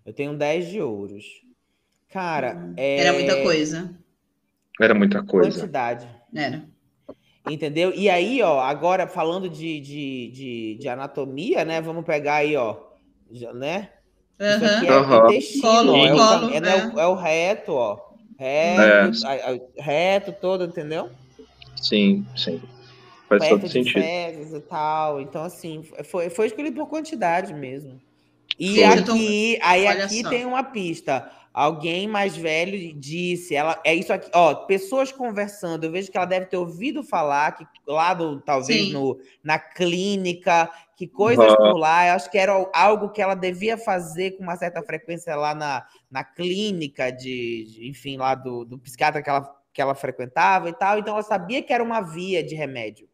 Eu 0.06 0.14
tenho 0.14 0.38
10 0.38 0.70
de 0.70 0.82
ouros. 0.82 1.26
Cara, 2.10 2.74
é... 2.78 3.00
Era 3.00 3.14
muita 3.14 3.42
coisa. 3.42 3.98
Era 4.80 4.94
muita 4.94 5.24
coisa. 5.24 5.60
Quantidade. 5.60 6.08
Era. 6.34 6.68
Entendeu? 7.50 7.94
E 7.94 8.10
aí, 8.10 8.42
ó, 8.42 8.60
agora 8.60 9.08
falando 9.08 9.50
de, 9.50 9.80
de, 9.80 10.32
de, 10.32 10.78
de 10.80 10.90
anatomia, 10.90 11.64
né? 11.64 11.80
Vamos 11.80 12.04
pegar 12.04 12.36
aí, 12.36 12.56
ó, 12.56 12.78
já, 13.32 13.54
Isso 14.40 14.66
aqui 14.66 14.88
é 14.88 14.92
Aham. 14.92 15.24
o 15.24 15.26
intestino, 15.32 15.62
Colo, 15.62 15.92
ó, 15.94 16.06
é, 16.06 16.14
o, 16.14 16.50
é, 16.52 16.58
é. 16.58 16.86
o, 16.88 17.00
é 17.00 17.08
o 17.08 17.16
reto, 17.16 17.74
ó. 17.74 17.98
Reto, 18.38 19.26
a- 19.26 19.82
reto 19.82 20.34
todo, 20.34 20.66
entendeu? 20.66 21.10
Sim, 21.82 22.26
sim. 22.36 22.62
Faz 23.30 23.40
Perto 23.42 23.62
todo 23.62 23.68
de 23.68 23.72
sentido. 23.72 23.94
fezes 24.02 24.54
e 24.54 24.60
tal. 24.62 25.22
Então, 25.22 25.44
assim, 25.44 25.84
foi, 26.04 26.30
foi 26.30 26.48
escolhido 26.48 26.76
por 26.76 26.88
quantidade 26.88 27.54
mesmo. 27.54 28.00
E 28.60 28.76
Foi. 28.76 28.84
aqui, 28.84 29.60
aí 29.62 29.86
Olha 29.86 30.06
aqui 30.06 30.22
só. 30.22 30.30
tem 30.30 30.46
uma 30.46 30.64
pista. 30.64 31.30
Alguém 31.54 32.06
mais 32.06 32.36
velho 32.36 32.94
disse, 32.94 33.56
ela 33.56 33.80
é 33.86 33.96
isso 33.96 34.12
aqui, 34.12 34.30
ó, 34.34 34.54
pessoas 34.54 35.12
conversando. 35.14 35.86
Eu 35.86 35.92
vejo 35.92 36.12
que 36.12 36.18
ela 36.18 36.26
deve 36.26 36.48
ter 36.48 36.58
ouvido 36.58 37.02
falar 37.02 37.54
que 37.54 37.66
lá 37.88 38.14
do 38.14 38.42
talvez 38.42 38.88
Sim. 38.88 38.92
no, 38.94 39.18
na 39.42 39.58
clínica, 39.58 40.70
que 40.96 41.08
coisas 41.08 41.46
Aham. 41.46 41.58
por 41.58 41.78
lá. 41.78 42.08
Eu 42.08 42.14
acho 42.14 42.32
que 42.32 42.38
era 42.38 42.54
algo 42.74 43.10
que 43.10 43.22
ela 43.22 43.36
devia 43.36 43.78
fazer 43.78 44.32
com 44.32 44.44
uma 44.44 44.56
certa 44.56 44.82
frequência 44.82 45.36
lá 45.36 45.54
na, 45.54 45.86
na 46.10 46.24
clínica 46.24 47.12
de, 47.12 47.66
de- 47.66 47.90
enfim, 47.90 48.18
lá 48.18 48.34
do, 48.34 48.64
do 48.64 48.80
psiquiatra 48.80 49.22
que 49.22 49.30
ela, 49.30 49.56
que 49.74 49.82
ela 49.82 49.94
frequentava 49.94 50.70
e 50.70 50.74
tal. 50.74 50.98
Então 50.98 51.14
ela 51.14 51.24
sabia 51.24 51.62
que 51.62 51.74
era 51.74 51.84
uma 51.84 52.02
via 52.02 52.44
de 52.44 52.56
remédio. 52.56 53.10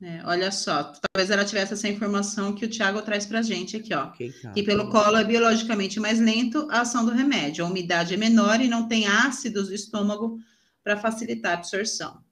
É, 0.00 0.20
olha 0.26 0.52
só, 0.52 0.92
talvez 0.92 1.30
ela 1.30 1.42
tivesse 1.42 1.72
essa 1.72 1.88
informação 1.88 2.54
que 2.54 2.66
o 2.66 2.68
Tiago 2.68 3.00
traz 3.00 3.24
pra 3.24 3.40
gente 3.40 3.78
aqui, 3.78 3.94
ó. 3.94 4.04
Ok, 4.08 4.30
tá. 4.42 4.52
Que 4.52 4.62
pelo 4.62 4.90
colo 4.90 5.16
é 5.16 5.24
biologicamente 5.24 5.98
mais 5.98 6.20
lento 6.20 6.68
a 6.70 6.82
ação 6.82 7.04
do 7.04 7.12
remédio. 7.12 7.64
A 7.64 7.68
umidade 7.68 8.12
é 8.12 8.16
menor 8.18 8.60
e 8.60 8.68
não 8.68 8.86
tem 8.86 9.06
ácidos 9.06 9.68
do 9.68 9.74
estômago 9.74 10.38
para 10.84 10.98
facilitar 10.98 11.52
a 11.52 11.54
absorção. 11.54 12.22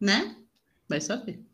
Né? 0.00 0.36
Vai 0.88 1.00
saber. 1.00 1.44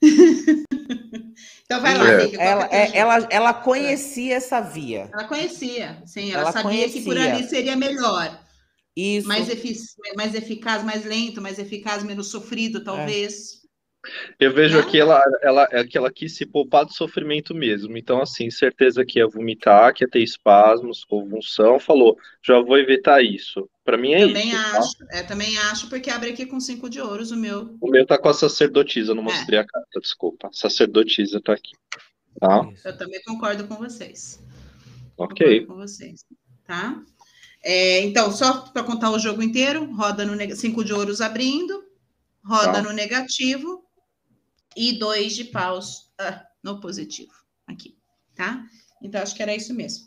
então 1.64 1.80
vai 1.80 1.96
lá, 1.96 2.10
É. 2.10 2.34
Ela, 2.36 2.64
é 2.64 2.66
o 2.66 2.72
é- 2.72 2.96
ela, 2.96 3.26
ela 3.30 3.54
conhecia 3.54 4.36
essa 4.36 4.60
via. 4.60 5.08
Ela 5.12 5.24
conhecia, 5.24 6.02
sim, 6.06 6.30
ela, 6.32 6.42
Ela 6.42 6.52
sabia 6.52 6.88
que 6.88 7.00
por 7.02 7.14
conhecia. 7.14 7.34
ali 7.34 7.48
seria 7.48 7.76
melhor, 7.76 8.40
Isso. 8.96 9.26
mais, 9.28 9.48
efic- 9.48 9.78
mais 10.16 10.34
eficaz, 10.34 10.82
mais 10.84 11.04
lento, 11.04 11.40
mais 11.42 11.58
eficaz, 11.58 12.02
menos 12.02 12.28
sofrido, 12.30 12.82
talvez. 12.84 13.57
Eu 14.38 14.54
vejo 14.54 14.78
aqui 14.78 14.98
ela, 15.00 15.20
ela, 15.42 15.68
é 15.72 15.84
que 15.84 15.98
ela 15.98 16.10
quis 16.10 16.36
se 16.36 16.46
poupar 16.46 16.84
do 16.84 16.92
sofrimento 16.92 17.54
mesmo. 17.54 17.96
Então, 17.98 18.22
assim, 18.22 18.50
certeza 18.50 19.04
que 19.04 19.18
ia 19.18 19.26
vomitar, 19.26 19.92
que 19.92 20.04
ia 20.04 20.08
ter 20.08 20.22
espasmos, 20.22 21.04
convulsão. 21.04 21.78
Falou, 21.80 22.16
já 22.42 22.60
vou 22.60 22.78
evitar 22.78 23.22
isso. 23.22 23.68
Pra 23.84 23.98
mim 23.98 24.12
é 24.12 24.26
também 24.26 24.48
isso. 24.50 24.56
tá? 24.62 24.78
acho, 24.78 24.96
é, 25.10 25.22
também 25.24 25.58
acho, 25.58 25.88
porque 25.88 26.10
abre 26.10 26.30
aqui 26.30 26.46
com 26.46 26.60
cinco 26.60 26.88
de 26.88 27.00
ouros 27.00 27.30
o 27.32 27.36
meu. 27.36 27.76
O 27.80 27.90
meu 27.90 28.06
tá 28.06 28.16
com 28.16 28.28
a 28.28 28.34
sacerdotisa, 28.34 29.14
não 29.14 29.22
É. 29.22 29.24
mostrei 29.24 29.58
a 29.58 29.66
carta, 29.66 30.00
desculpa. 30.00 30.48
Sacerdotisa 30.52 31.40
tá 31.40 31.52
aqui. 31.54 31.72
Tá? 32.40 32.68
Eu 32.84 32.96
também 32.96 33.20
concordo 33.24 33.66
com 33.66 33.74
vocês. 33.76 34.40
Ok. 35.16 35.60
Concordo 35.60 35.66
com 35.66 35.86
vocês, 35.88 36.24
tá? 36.64 37.02
É, 37.64 38.00
então, 38.02 38.30
só 38.30 38.58
para 38.72 38.84
contar 38.84 39.10
o 39.10 39.18
jogo 39.18 39.42
inteiro, 39.42 39.84
roda 39.92 40.24
no 40.24 40.56
cinco 40.56 40.84
de 40.84 40.92
ouros 40.92 41.20
abrindo, 41.20 41.82
roda 42.44 42.74
Tá. 42.74 42.82
no 42.82 42.92
negativo 42.92 43.84
e 44.78 44.92
dois 44.98 45.34
de 45.34 45.44
paus 45.44 46.12
ah, 46.20 46.44
no 46.62 46.80
positivo. 46.80 47.32
Aqui, 47.66 47.96
tá? 48.36 48.64
Então, 49.02 49.20
acho 49.20 49.34
que 49.34 49.42
era 49.42 49.54
isso 49.54 49.74
mesmo, 49.74 50.06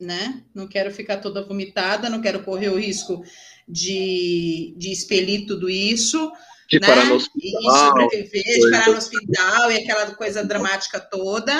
né? 0.00 0.44
Não 0.54 0.68
quero 0.68 0.92
ficar 0.92 1.18
toda 1.18 1.44
vomitada, 1.44 2.08
não 2.08 2.22
quero 2.22 2.44
correr 2.44 2.68
o 2.68 2.78
risco 2.78 3.22
de, 3.68 4.74
de 4.78 4.92
expelir 4.92 5.46
tudo 5.46 5.68
isso, 5.68 6.32
De 6.70 6.78
né? 6.80 6.86
parar 6.86 7.04
no 7.06 7.14
E 7.14 7.16
hospital. 7.16 8.00
sobreviver, 8.00 8.42
de 8.60 8.70
parar 8.70 8.90
no 8.90 8.96
hospital 8.98 9.72
e 9.72 9.76
aquela 9.78 10.14
coisa 10.14 10.44
dramática 10.44 11.00
toda, 11.00 11.54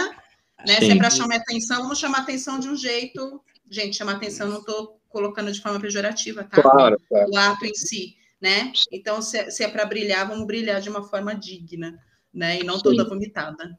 né? 0.66 0.78
Se 0.81 0.85
é 0.85 0.93
Sim. 0.93 0.98
para 0.98 1.10
chamar 1.10 1.36
atenção, 1.36 1.82
vamos 1.82 1.98
chamar 1.98 2.19
atenção 2.20 2.59
de 2.59 2.69
um 2.69 2.77
jeito. 2.77 3.43
Gente, 3.70 3.97
chamar 3.97 4.12
atenção, 4.16 4.48
não 4.48 4.60
estou 4.60 4.98
colocando 5.09 5.52
de 5.52 5.60
forma 5.60 5.81
pejorativa, 5.81 6.44
tá? 6.44 6.62
Claro, 6.62 7.01
claro. 7.09 7.31
O 7.31 7.36
ato 7.36 7.66
em 7.66 7.74
si, 7.74 8.16
né? 8.40 8.73
Então, 8.93 9.20
se, 9.20 9.39
é- 9.39 9.51
se 9.51 9.65
é 9.65 9.69
para 9.69 9.85
brilhar, 9.85 10.27
vamos 10.27 10.47
brilhar 10.47 10.81
de 10.81 10.89
uma 10.89 11.02
forma 11.02 11.35
digna, 11.35 11.98
né? 12.32 12.60
E 12.60 12.64
não 12.64 12.76
Sim. 12.76 12.82
toda 12.82 13.09
vomitada, 13.09 13.78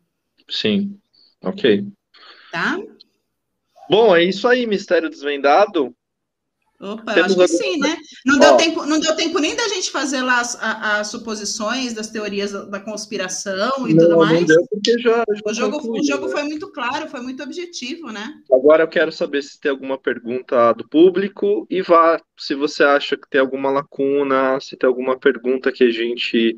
Sim. 0.49 0.99
Ok. 1.43 1.85
tá? 2.51 2.77
Bom, 3.89 4.15
é 4.15 4.23
isso 4.23 4.47
aí, 4.47 4.65
mistério 4.67 5.09
desvendado. 5.09 5.95
Opa, 6.81 7.13
Temos 7.13 7.33
acho 7.33 7.35
que 7.35 7.41
algum- 7.41 7.73
sim, 7.73 7.77
né? 7.79 7.97
Não 8.25 8.39
deu, 8.39 8.55
tempo, 8.55 8.85
não 8.85 8.99
deu 9.01 9.13
tempo 9.13 9.37
nem 9.39 9.53
da 9.53 9.67
gente 9.67 9.91
fazer 9.91 10.21
lá 10.21 10.39
as, 10.39 10.55
a- 10.61 10.99
as 10.99 11.07
suposições 11.07 11.91
das 11.93 12.09
teorias 12.09 12.51
da, 12.53 12.79
conspiração 12.79 13.85
e 13.85 13.93
não, 13.93 14.03
tudo 14.03 14.11
não 14.11 14.19
mais. 14.19 14.45
deu 14.47 14.65
porque 14.69 14.97
já, 14.99 15.25
já 15.29 15.41
O 15.45 15.53
jogo, 15.53 15.77
concluiu, 15.79 16.01
o 16.01 16.05
jogo 16.05 16.25
né? 16.27 16.31
foi 16.31 16.43
muito 16.43 16.71
claro, 16.71 17.09
foi 17.09 17.19
muito 17.19 17.43
objetivo, 17.43 18.11
né? 18.13 18.33
Agora 18.49 18.83
eu 18.83 18.87
quero 18.87 19.11
saber 19.11 19.41
se 19.43 19.59
tem 19.59 19.71
alguma 19.71 19.97
pergunta 19.97 20.71
do 20.71 20.87
público 20.87 21.67
e 21.69 21.81
vá, 21.81 22.21
se 22.37 22.55
você 22.55 22.81
acha 22.83 23.17
que 23.17 23.29
tem 23.29 23.41
alguma 23.41 23.69
lacuna, 23.69 24.57
se 24.61 24.77
tem 24.77 24.87
alguma 24.87 25.19
pergunta 25.19 25.73
que 25.73 25.83
a 25.83 25.91
gente 25.91 26.55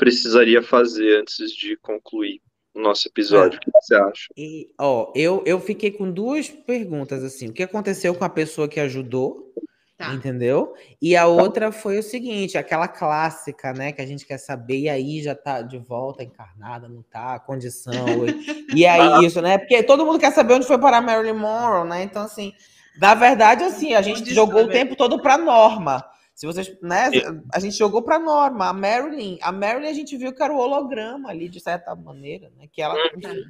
precisaria 0.00 0.62
fazer 0.62 1.20
antes 1.20 1.52
de 1.52 1.76
concluir 1.76 2.40
o 2.74 2.80
nosso 2.80 3.06
episódio. 3.06 3.58
O 3.58 3.60
que 3.60 3.70
você 3.70 3.94
acha? 3.94 4.28
E, 4.34 4.70
ó, 4.80 5.12
eu, 5.14 5.42
eu 5.44 5.60
fiquei 5.60 5.90
com 5.90 6.10
duas 6.10 6.48
perguntas, 6.48 7.22
assim. 7.22 7.48
O 7.48 7.52
que 7.52 7.62
aconteceu 7.62 8.14
com 8.14 8.24
a 8.24 8.28
pessoa 8.30 8.66
que 8.66 8.80
ajudou, 8.80 9.52
Tá. 9.98 10.14
entendeu? 10.14 10.72
E 11.02 11.14
a 11.14 11.26
outra 11.26 11.70
foi 11.70 11.98
o 11.98 12.02
seguinte, 12.02 12.56
aquela 12.56 12.88
clássica, 12.88 13.74
né, 13.74 13.92
que 13.92 14.00
a 14.00 14.06
gente 14.06 14.24
quer 14.24 14.38
saber, 14.38 14.78
e 14.78 14.88
aí 14.88 15.22
já 15.22 15.34
tá 15.34 15.60
de 15.60 15.76
volta 15.76 16.22
encarnada, 16.24 16.88
não 16.88 17.02
tá, 17.02 17.34
a 17.34 17.38
condição. 17.38 17.92
e, 18.74 18.80
e 18.80 18.86
aí 18.86 19.26
isso, 19.26 19.42
né? 19.42 19.58
Porque 19.58 19.82
todo 19.82 20.06
mundo 20.06 20.18
quer 20.18 20.32
saber 20.32 20.54
onde 20.54 20.66
foi 20.66 20.78
parar 20.78 21.02
Marilyn 21.02 21.34
Monroe, 21.34 21.86
né? 21.86 22.02
Então, 22.02 22.22
assim, 22.22 22.54
na 22.98 23.14
verdade, 23.14 23.62
assim, 23.62 23.92
a 23.92 24.00
gente 24.00 24.32
jogou 24.32 24.64
o 24.64 24.68
tempo 24.70 24.96
todo 24.96 25.20
pra 25.20 25.36
norma. 25.36 26.02
Se 26.40 26.46
vocês, 26.46 26.74
né, 26.80 27.10
Sim. 27.10 27.42
a 27.52 27.60
gente 27.60 27.76
jogou 27.76 28.00
pra 28.00 28.18
norma. 28.18 28.70
A 28.70 28.72
Marilyn, 28.72 29.36
a 29.42 29.52
Marilyn 29.52 29.90
a 29.90 29.92
gente 29.92 30.16
viu 30.16 30.32
que 30.32 30.42
era 30.42 30.50
o 30.50 30.56
holograma 30.56 31.28
ali, 31.28 31.50
de 31.50 31.60
certa 31.60 31.94
maneira, 31.94 32.50
né? 32.56 32.66
Que 32.72 32.80
ela, 32.80 32.94
enfim, 33.14 33.44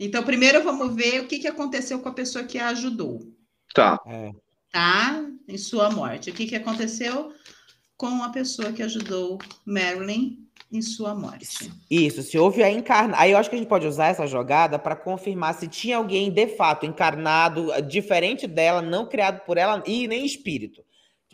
Então, 0.00 0.22
primeiro 0.22 0.64
vamos 0.64 0.94
ver 0.94 1.20
o 1.20 1.26
que, 1.26 1.38
que 1.38 1.46
aconteceu 1.46 1.98
com 1.98 2.08
a 2.08 2.14
pessoa 2.14 2.42
que 2.42 2.58
a 2.58 2.68
ajudou, 2.68 3.20
Tá, 3.74 4.00
é. 4.06 4.32
tá? 4.72 5.22
Em 5.46 5.58
sua 5.58 5.90
morte. 5.90 6.30
O 6.30 6.32
que, 6.32 6.46
que 6.46 6.56
aconteceu 6.56 7.30
com 7.94 8.22
a 8.22 8.30
pessoa 8.30 8.72
que 8.72 8.82
ajudou 8.82 9.36
Marilyn 9.66 10.38
em 10.72 10.80
sua 10.80 11.14
morte? 11.14 11.70
Isso, 11.90 12.22
se 12.22 12.38
houve 12.38 12.62
a 12.62 12.70
encarnação. 12.70 13.20
Aí 13.20 13.32
eu 13.32 13.36
acho 13.36 13.50
que 13.50 13.56
a 13.56 13.58
gente 13.58 13.68
pode 13.68 13.86
usar 13.86 14.06
essa 14.06 14.26
jogada 14.26 14.78
para 14.78 14.96
confirmar 14.96 15.52
se 15.52 15.68
tinha 15.68 15.98
alguém 15.98 16.32
de 16.32 16.56
fato 16.56 16.86
encarnado, 16.86 17.68
diferente 17.82 18.46
dela, 18.46 18.80
não 18.80 19.06
criado 19.06 19.44
por 19.44 19.58
ela 19.58 19.82
e 19.86 20.08
nem 20.08 20.24
espírito. 20.24 20.82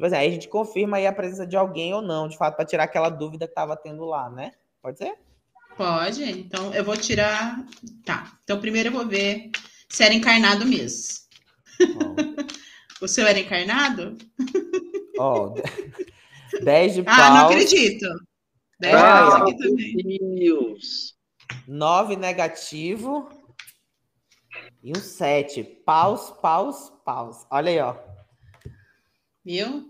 Tipo 0.00 0.06
assim, 0.06 0.16
aí 0.16 0.28
a 0.28 0.32
gente 0.32 0.48
confirma 0.48 0.96
aí 0.96 1.06
a 1.06 1.12
presença 1.12 1.46
de 1.46 1.58
alguém 1.58 1.92
ou 1.92 2.00
não, 2.00 2.26
de 2.26 2.34
fato, 2.38 2.56
para 2.56 2.64
tirar 2.64 2.84
aquela 2.84 3.10
dúvida 3.10 3.46
que 3.46 3.50
estava 3.50 3.76
tendo 3.76 4.02
lá, 4.06 4.30
né? 4.30 4.52
Pode 4.80 4.96
ser? 4.96 5.14
Pode? 5.76 6.24
Então, 6.24 6.72
eu 6.72 6.82
vou 6.82 6.96
tirar. 6.96 7.62
Tá. 8.02 8.32
Então, 8.42 8.58
primeiro 8.58 8.88
eu 8.88 8.92
vou 8.94 9.06
ver 9.06 9.50
se 9.90 10.02
era 10.02 10.14
encarnado 10.14 10.64
mesmo. 10.64 11.18
O 13.02 13.08
seu 13.08 13.26
era 13.26 13.38
encarnado? 13.38 14.16
Ó, 15.18 15.54
10 16.62 16.94
de 16.94 17.04
Ah, 17.06 17.30
não 17.30 17.36
paus, 17.36 17.52
acredito. 17.52 18.06
Dez 18.78 18.94
Ah, 18.94 19.20
paus 19.20 19.34
ó. 19.34 19.36
aqui 19.38 19.56
também. 19.58 20.34
Deus. 20.34 21.14
9 21.66 22.16
negativo 22.16 23.28
e 24.82 24.92
um 24.96 25.00
7. 25.00 25.62
Paus, 25.62 26.30
paus, 26.42 26.90
paus. 27.04 27.46
Olha 27.50 27.70
aí, 27.70 27.80
ó. 27.80 27.96
Viu? 29.42 29.89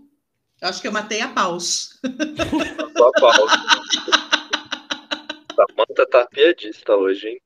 Eu 0.61 0.67
acho 0.69 0.79
que 0.79 0.87
eu 0.87 0.91
matei 0.91 1.21
a 1.21 1.27
paus. 1.27 1.99
Só 2.95 3.11
pausa. 3.19 3.57
Samanta 5.55 6.05
tá 6.07 6.27
piadista 6.27 6.95
hoje, 6.95 7.29
hein? 7.29 7.41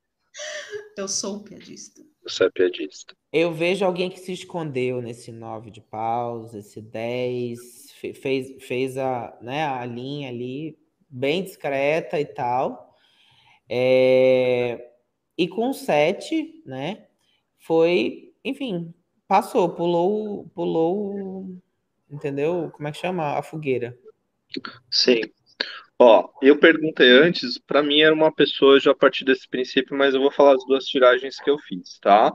Eu 0.98 1.08
sou 1.08 1.42
piadista. 1.42 2.02
Você 2.24 2.44
é 2.44 2.50
piadista. 2.50 3.16
Eu 3.32 3.54
vejo 3.54 3.86
alguém 3.86 4.10
que 4.10 4.20
se 4.20 4.34
escondeu 4.34 5.02
nesse 5.02 5.32
9 5.32 5.72
de 5.72 5.80
paus, 5.80 6.54
esse 6.54 6.82
10, 6.82 7.94
fez, 8.22 8.64
fez 8.64 8.98
a, 8.98 9.38
né, 9.42 9.66
a 9.66 9.86
linha 9.86 10.28
ali, 10.28 10.78
bem 11.10 11.42
discreta 11.42 12.20
e 12.20 12.26
tal. 12.26 12.98
É, 13.70 14.92
e 15.38 15.48
com 15.48 15.72
7, 15.72 16.64
né, 16.66 17.08
foi, 17.60 18.34
enfim, 18.44 18.94
passou, 19.26 19.70
pulou, 19.70 20.50
pulou, 20.50 21.62
entendeu? 22.16 22.72
Como 22.74 22.88
é 22.88 22.92
que 22.92 22.98
chama? 22.98 23.38
A 23.38 23.42
fogueira. 23.42 23.98
Sim. 24.90 25.22
Ó, 25.98 26.30
eu 26.42 26.60
perguntei 26.60 27.10
antes, 27.10 27.58
para 27.58 27.82
mim 27.82 28.02
era 28.02 28.14
uma 28.14 28.34
pessoa 28.34 28.80
já 28.80 28.92
a 28.92 28.96
partir 28.96 29.24
desse 29.24 29.48
princípio, 29.48 29.96
mas 29.98 30.14
eu 30.14 30.22
vou 30.22 30.32
falar 30.32 30.56
as 30.56 30.66
duas 30.66 30.86
tiragens 30.86 31.40
que 31.40 31.50
eu 31.50 31.58
fiz, 31.58 32.00
tá? 32.00 32.34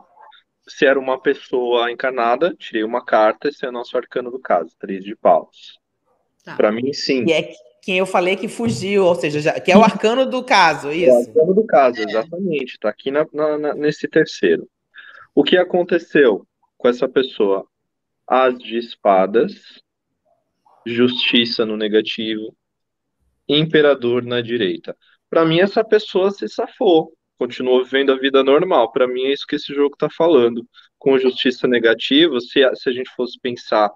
Se 0.66 0.86
era 0.86 0.98
uma 0.98 1.20
pessoa 1.20 1.90
encarnada, 1.90 2.54
tirei 2.58 2.84
uma 2.84 3.04
carta, 3.04 3.48
esse 3.48 3.64
é 3.64 3.68
o 3.68 3.72
nosso 3.72 3.96
arcano 3.96 4.30
do 4.30 4.38
caso, 4.38 4.74
três 4.78 5.04
de 5.04 5.14
paus. 5.14 5.78
Tá. 6.42 6.56
Para 6.56 6.72
mim, 6.72 6.92
sim. 6.92 7.24
E 7.26 7.32
é 7.32 7.52
quem 7.82 7.98
eu 7.98 8.06
falei 8.06 8.36
que 8.36 8.48
fugiu, 8.48 9.04
ou 9.04 9.14
seja, 9.14 9.40
já, 9.40 9.60
que 9.60 9.72
é 9.72 9.76
o 9.76 9.82
arcano 9.82 10.24
do 10.24 10.42
caso, 10.42 10.90
isso. 10.90 11.10
É 11.10 11.14
o 11.14 11.18
arcano 11.18 11.54
do 11.54 11.66
caso, 11.66 12.00
exatamente. 12.00 12.78
Tá 12.78 12.88
aqui 12.88 13.10
na, 13.10 13.26
na, 13.32 13.74
nesse 13.74 14.08
terceiro. 14.08 14.68
O 15.34 15.42
que 15.42 15.56
aconteceu 15.56 16.46
com 16.78 16.88
essa 16.88 17.08
pessoa? 17.08 17.66
As 18.30 18.56
de 18.56 18.78
espadas, 18.78 19.82
justiça 20.86 21.66
no 21.66 21.76
negativo, 21.76 22.56
imperador 23.48 24.24
na 24.24 24.40
direita. 24.40 24.96
Para 25.28 25.44
mim, 25.44 25.58
essa 25.58 25.82
pessoa 25.82 26.30
se 26.30 26.48
safou, 26.48 27.12
continuou 27.36 27.84
vivendo 27.84 28.12
a 28.12 28.18
vida 28.18 28.44
normal. 28.44 28.92
Para 28.92 29.08
mim, 29.08 29.24
é 29.24 29.32
isso 29.32 29.46
que 29.48 29.56
esse 29.56 29.74
jogo 29.74 29.94
está 29.94 30.08
falando. 30.08 30.64
Com 30.96 31.18
justiça 31.18 31.66
negativa, 31.66 32.38
se 32.40 32.62
a, 32.62 32.72
se 32.76 32.88
a 32.88 32.92
gente 32.92 33.10
fosse 33.16 33.36
pensar 33.40 33.90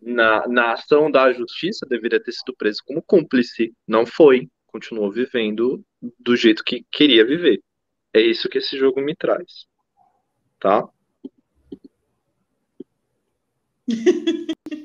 na, 0.00 0.48
na 0.48 0.72
ação 0.72 1.10
da 1.10 1.30
justiça, 1.30 1.86
deveria 1.86 2.22
ter 2.22 2.32
sido 2.32 2.56
preso 2.56 2.80
como 2.86 3.02
cúmplice. 3.02 3.74
Não 3.86 4.06
foi. 4.06 4.48
Continuou 4.66 5.10
vivendo 5.10 5.84
do 6.18 6.34
jeito 6.34 6.64
que 6.64 6.82
queria 6.90 7.26
viver. 7.26 7.60
É 8.14 8.20
isso 8.20 8.48
que 8.48 8.58
esse 8.58 8.78
jogo 8.78 9.00
me 9.02 9.14
traz. 9.14 9.66
Tá? 10.58 10.88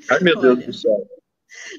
Ai, 0.09 0.19
meu 0.21 0.37
Olha. 0.37 0.55
Deus 0.55 0.65
do 0.65 0.73
céu. 0.73 1.07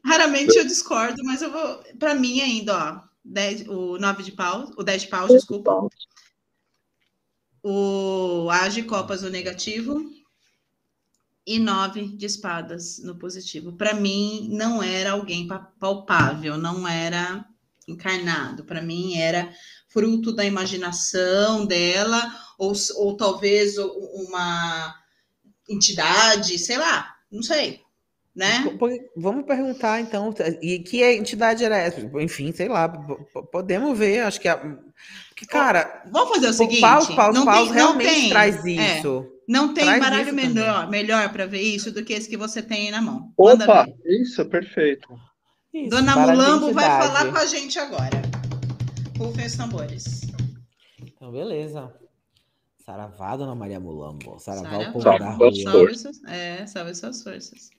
Raramente 0.05 0.57
eu 0.57 0.67
discordo, 0.67 1.23
mas 1.25 1.43
eu 1.43 1.51
vou. 1.51 1.83
Para 1.99 2.15
mim 2.15 2.41
ainda, 2.41 3.03
ó. 3.03 3.07
10, 3.25 3.69
o 3.69 3.99
9 3.99 4.23
de 4.23 4.33
pau, 4.33 4.71
o 4.77 4.85
10 4.85 5.03
de 5.03 5.09
pau, 5.09 5.27
desculpa. 5.27 5.89
O 7.63 8.49
A 8.51 8.69
de 8.69 8.85
copas 8.85 9.23
no 9.23 9.31
negativo 9.31 10.09
e 11.45 11.59
9 11.59 12.17
de 12.17 12.25
espadas 12.25 12.99
no 13.01 13.17
positivo. 13.17 13.73
Para 13.73 13.95
mim, 13.95 14.49
não 14.53 14.81
era 14.81 15.13
alguém 15.13 15.49
palpável, 15.81 16.57
não 16.57 16.87
era 16.87 17.45
encarnado. 17.89 18.65
Para 18.65 18.81
mim, 18.81 19.19
era 19.19 19.53
fruto 19.89 20.33
da 20.33 20.45
imaginação 20.45 21.67
dela, 21.67 22.33
ou, 22.57 22.73
ou 22.97 23.17
talvez 23.17 23.77
uma 23.79 24.95
entidade, 25.69 26.59
sei 26.59 26.79
lá, 26.79 27.16
não 27.31 27.43
sei 27.43 27.87
né? 28.37 28.71
Vamos 29.17 29.47
perguntar 29.47 29.99
então, 29.99 30.35
e 30.61 30.79
que 30.81 31.03
entidade 31.03 31.65
era 31.65 31.79
essa? 31.79 32.03
Enfim, 32.21 32.53
sei 32.53 32.69
lá, 32.69 32.87
podemos 33.51 33.99
ver, 33.99 34.21
acho 34.21 34.39
que 34.39 34.47
a, 34.47 34.61
que 35.35 35.47
cara, 35.47 36.05
vamos 36.13 36.35
fazer 36.35 36.49
o 36.49 36.53
seguinte, 36.53 36.83
Paus, 36.83 37.09
Paus, 37.09 37.35
não 37.35 37.47
Paus 37.47 37.69
tem, 37.69 37.73
realmente 37.73 38.15
tem, 38.15 38.29
traz 38.29 38.67
é, 38.67 38.71
isso. 38.71 39.27
É, 39.33 39.37
não 39.49 39.73
tem 39.73 39.85
traz 39.85 40.01
baralho 40.01 40.35
melhor, 40.35 40.91
melhor 40.91 41.33
para 41.33 41.47
ver 41.47 41.63
isso 41.63 41.91
do 41.91 42.05
que 42.05 42.13
esse 42.13 42.29
que 42.29 42.37
você 42.37 42.61
tem 42.61 42.87
aí 42.87 42.91
na 42.91 43.01
mão. 43.01 43.33
Opa, 43.39 43.89
isso, 44.05 44.45
perfeito. 44.45 45.09
Isso, 45.73 45.89
Dona 45.89 46.17
Mulambo 46.17 46.75
vai 46.75 46.85
falar 46.85 47.33
com 47.33 47.39
a 47.39 47.47
gente 47.47 47.79
agora. 47.79 48.21
Rufem 49.19 49.47
os 49.47 49.57
tambores. 49.57 50.23
Então, 51.01 51.33
beleza. 51.33 51.91
Saravá, 52.87 53.37
Dona 53.37 53.53
Maria 53.53 53.81
Mulambo. 53.81 54.39
Saravá, 54.39 54.79
o 54.79 54.93
povo 54.93 55.05
da 55.05 55.31
rua. 55.33 55.51
Salve, 55.53 56.21
é, 56.29 56.65
salve 56.69 56.95
suas 56.95 57.21
forças. 57.21 57.71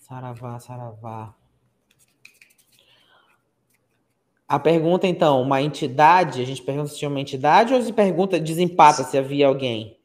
Saravá, 0.00 0.58
saravá. 0.58 1.32
A 4.48 4.58
pergunta, 4.58 5.06
então, 5.06 5.40
uma 5.40 5.62
entidade, 5.62 6.42
a 6.42 6.44
gente 6.44 6.60
pergunta 6.60 6.88
se 6.88 6.98
tinha 6.98 7.08
uma 7.08 7.20
entidade 7.20 7.72
ou 7.72 7.80
se 7.80 7.92
pergunta, 7.92 8.40
desempata 8.40 9.04
se 9.04 9.16
havia 9.16 9.46
alguém? 9.46 9.96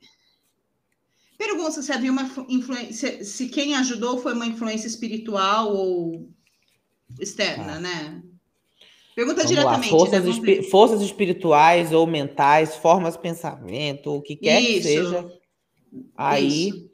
Pergunta 1.36 1.82
se 1.82 1.92
havia 1.92 2.12
uma 2.12 2.30
influência, 2.48 3.24
se 3.24 3.50
quem 3.50 3.76
ajudou 3.76 4.20
foi 4.20 4.34
uma 4.34 4.46
influência 4.46 4.86
espiritual 4.86 5.76
ou 5.76 6.30
externa, 7.20 7.74
tá. 7.74 7.80
né? 7.80 8.22
Pergunta 9.16 9.44
Vamos 9.44 9.50
diretamente. 9.50 9.92
Lá. 9.92 9.98
Forças, 9.98 10.24
né? 10.26 10.30
espi 10.30 10.64
forças, 10.64 11.02
espirituais 11.02 11.94
ou 11.94 12.06
mentais, 12.06 12.76
formas 12.76 13.14
de 13.14 13.22
pensamento, 13.22 14.14
o 14.14 14.22
que 14.22 14.36
quer 14.36 14.60
Isso. 14.60 14.74
que 14.74 14.82
seja. 14.84 15.40
Aí 16.18 16.70
Isso. 16.70 16.92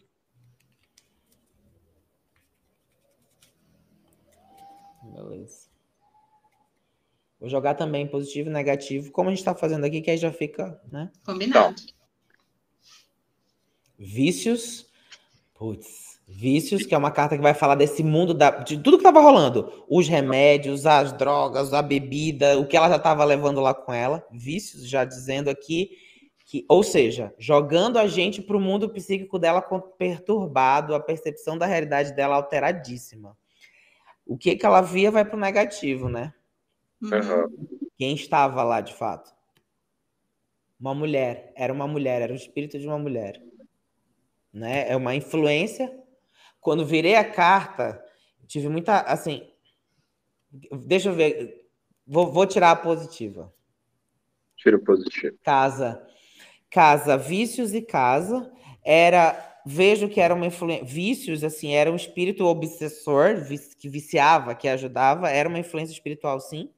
Beleza. 5.04 5.72
Vou 7.40 7.50
jogar 7.50 7.74
também 7.74 8.08
positivo 8.08 8.50
e 8.50 8.54
negativo, 8.54 9.12
como 9.12 9.30
a 9.30 9.32
gente 9.32 9.40
está 9.40 9.56
fazendo 9.56 9.84
aqui, 9.84 10.00
que 10.00 10.12
aí 10.12 10.18
já 10.18 10.32
fica, 10.32 10.80
né? 10.92 11.12
Combinado. 11.26 11.82
Vícios. 13.98 14.86
Putz, 15.56 16.11
vícios, 16.32 16.86
que 16.86 16.96
é 16.96 16.98
uma 16.98 17.12
carta 17.12 17.36
que 17.36 17.42
vai 17.44 17.54
falar 17.54 17.76
desse 17.76 18.04
mundo 18.04 18.34
da, 18.34 18.52
de 18.52 18.78
tudo 18.78 18.98
que 18.98 19.08
estava 19.08 19.22
rolando. 19.22 19.86
Os 19.90 20.08
remédios, 20.08 20.86
as 20.86 21.12
drogas, 21.14 21.74
a 21.74 21.82
bebida, 21.82 22.58
o 22.58 22.66
que 22.66 22.78
ela 22.78 22.90
já 22.90 22.96
estava 22.96 23.24
levando 23.24 23.60
lá 23.60 23.74
com 23.74 23.94
ela. 23.94 24.26
Vícios, 24.32 24.88
já 24.88 25.04
dizendo 25.04 25.50
aqui 25.50 25.92
que, 26.46 26.66
ou 26.68 26.84
seja, 26.84 27.34
jogando 27.38 27.98
a 27.98 28.08
gente 28.08 28.42
para 28.42 28.58
o 28.58 28.60
mundo 28.60 28.90
psíquico 28.90 29.38
dela 29.38 29.62
perturbado, 29.98 30.96
a 30.96 31.00
percepção 31.00 31.58
da 31.58 31.66
realidade 31.66 32.14
dela 32.14 32.36
alteradíssima 32.36 33.36
o 34.32 34.38
que, 34.38 34.56
que 34.56 34.66
ela 34.66 34.80
via 34.82 35.12
vai 35.12 35.26
para 35.26 35.36
o 35.36 35.40
negativo, 35.40 36.08
né? 36.08 36.34
Uhum. 37.02 37.90
Quem 37.98 38.14
estava 38.14 38.64
lá 38.64 38.80
de 38.80 38.94
fato? 38.94 39.36
Uma 40.80 40.96
mulher, 40.96 41.52
era 41.54 41.74
uma 41.74 41.86
mulher, 41.86 42.22
era 42.22 42.32
o 42.32 42.36
espírito 42.36 42.80
de 42.80 42.88
uma 42.88 42.98
mulher. 42.98 43.44
Né? 44.54 44.90
É 44.90 44.96
uma 44.96 45.14
influência. 45.14 46.01
Quando 46.62 46.86
virei 46.86 47.16
a 47.16 47.30
carta, 47.30 48.02
tive 48.48 48.70
muita. 48.70 49.02
Assim, 49.02 49.52
deixa 50.86 51.10
eu 51.10 51.14
ver. 51.14 51.68
Vou, 52.08 52.32
vou 52.32 52.46
tirar 52.46 52.72
a 52.72 52.76
positiva. 52.76 53.54
Tira 54.56 54.78
o 54.78 54.84
positivo. 54.84 55.38
Casa. 55.44 56.08
Casa, 56.70 57.18
vícios 57.18 57.74
e 57.74 57.82
casa. 57.82 58.50
Era 58.84 59.52
vejo 59.66 60.10
que 60.10 60.20
era 60.20 60.34
uma 60.34 60.46
influência. 60.46 60.86
Vícios, 60.86 61.44
assim, 61.44 61.74
era 61.74 61.92
um 61.92 61.96
espírito 61.96 62.46
obsessor, 62.46 63.36
que 63.78 63.90
viciava, 63.90 64.56
que 64.56 64.68
ajudava, 64.68 65.30
era 65.30 65.48
uma 65.48 65.60
influência 65.60 65.94
espiritual, 65.94 66.40
sim. 66.40 66.72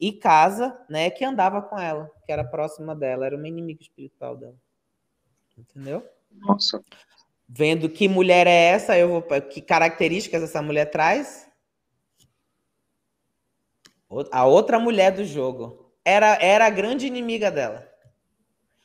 E 0.00 0.12
casa, 0.12 0.76
né, 0.88 1.10
que 1.10 1.24
andava 1.24 1.62
com 1.62 1.78
ela, 1.78 2.10
que 2.24 2.32
era 2.32 2.44
próxima 2.44 2.94
dela, 2.94 3.26
era 3.26 3.36
uma 3.36 3.46
inimiga 3.46 3.82
espiritual 3.82 4.36
dela. 4.36 4.56
Entendeu? 5.56 6.04
Nossa. 6.30 6.82
Vendo 7.54 7.86
que 7.90 8.08
mulher 8.08 8.46
é 8.46 8.68
essa, 8.68 8.96
eu 8.96 9.08
vou. 9.08 9.22
Que 9.42 9.60
características 9.60 10.42
essa 10.42 10.62
mulher 10.62 10.86
traz? 10.86 11.46
A 14.30 14.46
outra 14.46 14.78
mulher 14.78 15.12
do 15.12 15.22
jogo. 15.22 15.92
Era, 16.02 16.38
era 16.40 16.66
a 16.66 16.70
grande 16.70 17.06
inimiga 17.06 17.50
dela. 17.50 17.86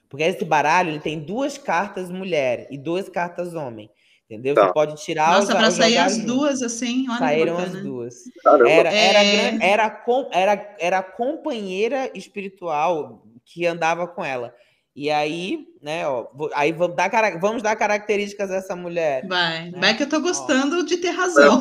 Porque 0.09 0.23
esse 0.23 0.43
baralho 0.43 0.89
ele 0.89 0.99
tem 0.99 1.19
duas 1.19 1.57
cartas 1.57 2.11
mulher 2.11 2.67
e 2.69 2.77
duas 2.77 3.07
cartas 3.07 3.53
homem. 3.53 3.89
Entendeu? 4.25 4.53
Tá. 4.53 4.67
Você 4.67 4.73
pode 4.73 5.01
tirar 5.01 5.39
Nossa, 5.39 5.55
para 5.55 5.71
sair 5.71 5.97
as 5.97 6.17
duas 6.17 6.61
assim, 6.61 7.09
olha 7.09 7.19
Saíram 7.19 7.57
as 7.57 7.71
duas. 7.71 8.15
Era, 8.45 8.93
era, 8.93 9.23
é... 9.23 9.57
era, 9.61 10.03
era, 10.33 10.75
era 10.77 10.97
a 10.99 11.03
companheira 11.03 12.11
espiritual 12.13 13.25
que 13.45 13.65
andava 13.65 14.05
com 14.07 14.25
ela. 14.25 14.53
E 14.97 15.11
aí, 15.11 15.67
né, 15.79 16.07
ó, 16.07 16.25
aí 16.55 16.71
vamos 16.71 16.95
dar, 16.95 17.11
vamos 17.39 17.61
dar 17.61 17.75
características 17.75 18.49
dessa 18.49 18.75
mulher. 18.75 19.27
Vai, 19.27 19.69
né? 19.69 19.79
vai 19.79 19.95
que 19.95 20.01
eu 20.01 20.09
tô 20.09 20.19
gostando 20.19 20.79
ó. 20.79 20.81
de 20.81 20.97
ter 20.97 21.11
razão. 21.11 21.59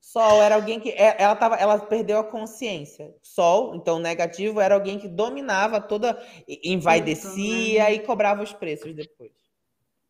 Sol 0.00 0.40
era 0.40 0.54
alguém 0.54 0.78
que 0.78 0.90
é, 0.90 1.16
ela 1.20 1.34
tava, 1.34 1.56
ela 1.56 1.80
perdeu 1.80 2.20
a 2.20 2.24
consciência. 2.24 3.12
Sol, 3.20 3.74
então 3.74 3.98
negativo, 3.98 4.60
era 4.60 4.76
alguém 4.76 5.00
que 5.00 5.08
dominava 5.08 5.80
toda, 5.80 6.16
envaidecia 6.46 7.82
né? 7.82 7.94
e 7.94 7.98
cobrava 7.98 8.44
os 8.44 8.52
preços 8.52 8.94
depois. 8.94 9.32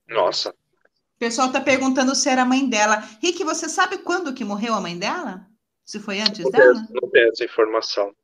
Nossa. 0.07 0.51
O 0.51 1.19
pessoal 1.19 1.51
tá 1.51 1.63
perguntando 1.63 2.15
se 2.15 2.29
era 2.29 2.43
a 2.43 2.45
mãe 2.45 2.69
dela. 2.69 3.03
Rick, 3.23 3.43
você 3.43 3.71
sabe 3.71 3.97
quando 3.97 4.35
que 4.35 4.45
morreu 4.45 4.75
a 4.75 4.83
mãe 4.83 4.99
dela? 4.99 5.47
Se 5.83 5.99
foi 5.99 6.21
antes 6.21 6.45
não 6.45 6.51
dela? 6.51 6.75
Tenho, 6.75 7.01
não 7.01 7.09
tenho 7.09 7.31
essa 7.31 7.43
informação. 7.43 8.15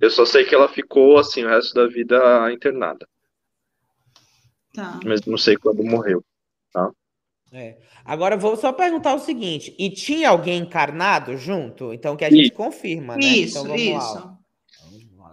Eu 0.00 0.10
só 0.10 0.24
sei 0.24 0.44
que 0.44 0.54
ela 0.54 0.68
ficou, 0.68 1.18
assim, 1.18 1.44
o 1.44 1.48
resto 1.48 1.74
da 1.74 1.86
vida 1.86 2.52
internada. 2.52 3.08
Tá. 4.74 5.00
Mas 5.04 5.22
não 5.22 5.36
sei 5.38 5.56
quando 5.56 5.84
morreu, 5.84 6.24
tá? 6.72 6.90
É. 7.52 7.78
Agora 8.04 8.36
vou 8.36 8.56
só 8.56 8.72
perguntar 8.72 9.14
o 9.14 9.18
seguinte: 9.18 9.74
e 9.78 9.90
tinha 9.90 10.30
alguém 10.30 10.62
encarnado 10.62 11.36
junto? 11.36 11.92
Então 11.92 12.16
que 12.16 12.24
a 12.24 12.30
gente 12.30 12.46
Isso. 12.46 12.54
confirma, 12.54 13.16
né? 13.16 13.22
Isso, 13.24 13.58
então, 13.58 13.64
vamos 13.64 13.82
isso. 13.82 14.14
Lá. 14.14 14.38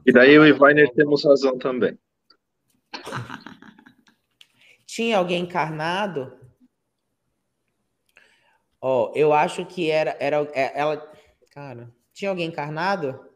E 0.05 0.11
daí 0.11 0.33
eu 0.33 0.45
e 0.47 0.51
Weiner 0.51 0.91
temos 0.93 1.23
razão 1.23 1.57
também. 1.57 1.97
Tinha 4.87 5.17
alguém 5.17 5.43
encarnado? 5.43 6.33
Ó, 8.81 9.11
eu 9.15 9.33
acho 9.33 9.65
que 9.65 9.91
era, 9.91 10.15
era 10.19 10.37
é, 10.53 10.79
ela, 10.79 11.11
cara, 11.51 11.93
tinha 12.13 12.29
alguém 12.29 12.47
encarnado? 12.47 13.26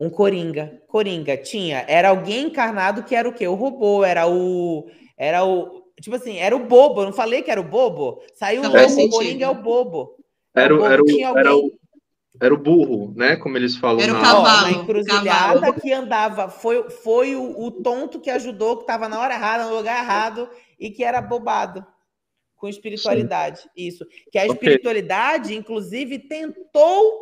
Um 0.00 0.08
coringa, 0.08 0.80
coringa 0.86 1.36
tinha. 1.36 1.84
Era 1.88 2.10
alguém 2.10 2.44
encarnado 2.46 3.02
que 3.02 3.14
era 3.16 3.28
o 3.28 3.32
quê? 3.32 3.48
O 3.48 3.54
robô, 3.54 4.04
era 4.04 4.28
o, 4.28 4.88
era 5.16 5.44
o, 5.44 5.82
tipo 6.00 6.14
assim, 6.14 6.38
era 6.38 6.54
o 6.54 6.66
bobo. 6.66 7.00
Eu 7.00 7.06
não 7.06 7.12
falei 7.12 7.42
que 7.42 7.50
era 7.50 7.60
o 7.60 7.64
bobo. 7.64 8.22
Saiu 8.34 8.62
Não 8.62 8.70
o 8.70 8.74
o 9.06 9.10
coringa 9.10 9.46
é 9.46 9.48
o 9.48 9.54
bobo. 9.54 10.14
Era, 10.54 10.72
o 10.72 10.76
o- 10.76 10.80
bobo. 10.80 10.92
era, 10.92 11.02
o, 11.02 11.04
Tinha 11.06 11.28
era, 11.30 11.56
o, 11.56 11.72
era 12.40 12.54
o 12.54 12.58
burro, 12.58 13.12
né? 13.16 13.36
Como 13.36 13.56
eles 13.56 13.76
falam 13.76 14.00
Era 14.00 14.12
o 14.12 14.16
na. 14.16 14.22
cavalo. 14.22 14.46
Ó, 14.46 14.62
na 14.62 14.70
encruzilhada 14.70 15.60
cavalo. 15.60 15.80
que 15.80 15.92
andava, 15.92 16.48
foi, 16.48 16.88
foi 16.90 17.34
o, 17.34 17.60
o 17.60 17.70
tonto 17.70 18.20
que 18.20 18.30
ajudou, 18.30 18.76
que 18.76 18.84
estava 18.84 19.08
na 19.08 19.18
hora 19.20 19.34
errada, 19.34 19.64
no 19.64 19.74
lugar 19.76 20.00
errado, 20.02 20.48
e 20.78 20.90
que 20.90 21.02
era 21.02 21.20
bobado 21.20 21.84
com 22.56 22.68
espiritualidade. 22.68 23.68
Isso. 23.76 24.04
Que 24.32 24.38
a 24.38 24.46
espiritualidade, 24.46 25.56
inclusive, 25.56 26.18
tentou 26.20 27.20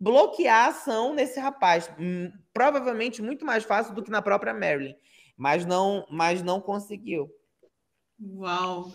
bloquear 0.00 0.66
a 0.66 0.68
ação 0.68 1.14
nesse 1.14 1.38
rapaz. 1.40 1.90
Hum, 1.98 2.30
provavelmente 2.52 3.20
muito 3.22 3.44
mais 3.44 3.64
fácil 3.64 3.94
do 3.94 4.02
que 4.02 4.10
na 4.10 4.22
própria 4.22 4.54
Marilyn. 4.54 4.94
Mas 5.36 5.64
não, 5.64 6.06
mas 6.10 6.42
não 6.42 6.60
conseguiu. 6.60 7.28
Uau. 8.20 8.92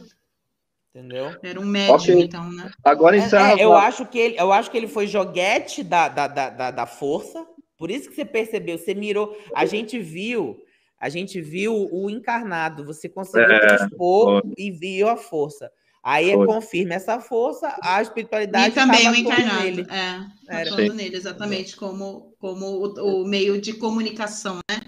Entendeu? 0.90 1.36
Era 1.42 1.60
um 1.60 1.66
médium, 1.66 1.96
Ok. 1.96 2.22
então, 2.24 2.52
né? 2.52 2.70
Agora 2.84 3.16
É, 3.18 3.20
encerra. 3.20 3.60
é, 3.60 3.64
eu, 3.64 3.74
acho 3.74 4.06
que 4.06 4.20
ele, 4.20 4.40
eu 4.40 4.52
acho 4.54 4.70
que 4.70 4.78
ele 4.78 4.88
foi 4.88 5.08
joguete 5.08 5.84
da, 5.84 6.08
da, 6.08 6.28
da, 6.28 6.50
da, 6.50 6.72
da 6.72 6.86
força. 6.86 7.46
Por 7.78 7.90
isso 7.90 8.10
que 8.10 8.16
você 8.16 8.24
percebeu, 8.26 8.78
você 8.78 8.94
mirou. 8.94 9.36
A 9.56 9.66
gente 9.66 9.98
viu, 10.00 10.62
a 11.00 11.10
gente 11.10 11.42
viu 11.42 11.90
o 11.92 12.10
encarnado. 12.10 12.86
Você 12.86 13.10
conseguiu 13.10 13.52
É, 13.56 13.60
transpor 13.60 14.42
foi. 14.44 14.54
e 14.58 14.70
viu 14.72 15.08
a 15.10 15.18
força. 15.18 15.72
Aí 16.04 16.32
é 16.32 16.36
Foi. 16.36 16.46
confirma 16.46 16.96
essa 16.96 17.20
força, 17.22 17.78
a 17.82 18.02
espiritualidade 18.02 18.70
E 18.70 18.72
também 18.74 18.98
estava 19.00 19.16
o 19.16 19.20
encarnado. 19.20 19.64
nele. 19.64 19.86
É, 19.90 20.20
Era. 20.60 20.70
atuando 20.70 20.92
Sim. 20.92 20.98
nele, 20.98 21.16
exatamente, 21.16 21.76
como, 21.78 22.36
como 22.40 22.66
o, 22.66 23.22
o 23.22 23.26
meio 23.28 23.60
de 23.62 23.74
comunicação, 23.74 24.60
né? 24.70 24.82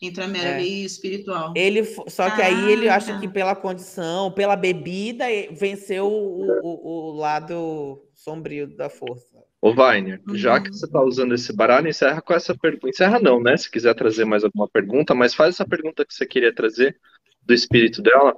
Entre 0.00 0.22
a 0.22 0.28
Marilyn 0.28 0.48
É. 0.50 0.62
e 0.64 0.82
o 0.84 0.86
espiritual. 0.86 1.52
Ele, 1.56 1.84
só 2.08 2.30
que 2.30 2.42
aí 2.42 2.70
ele 2.72 2.88
Ah, 2.88 2.96
acha 2.96 3.12
tá. 3.14 3.20
que 3.20 3.28
pela 3.28 3.54
condição, 3.56 4.30
pela 4.32 4.54
bebida, 4.56 5.24
venceu 5.52 6.06
o, 6.06 6.46
o, 6.62 7.10
o 7.10 7.16
lado 7.16 8.02
sombrio 8.14 8.66
da 8.76 8.88
força. 8.88 9.36
Ô, 9.60 9.70
Weiner, 9.70 10.20
já 10.34 10.56
Uhum. 10.56 10.62
que 10.64 10.70
você 10.70 10.86
está 10.86 11.00
usando 11.02 11.34
esse 11.34 11.52
baralho, 11.52 11.88
encerra 11.88 12.20
com 12.20 12.34
essa 12.34 12.52
pergunta. 12.56 12.88
Encerra 12.88 13.20
não, 13.20 13.40
né? 13.40 13.56
Se 13.56 13.70
quiser 13.70 13.94
trazer 13.94 14.24
mais 14.24 14.42
alguma 14.42 14.68
pergunta, 14.68 15.14
mas 15.14 15.34
faz 15.34 15.54
essa 15.54 15.64
pergunta 15.66 16.04
que 16.04 16.12
você 16.14 16.26
queria 16.26 16.52
trazer 16.54 16.96
do 17.42 17.54
espírito 17.54 18.02
dela. 18.02 18.34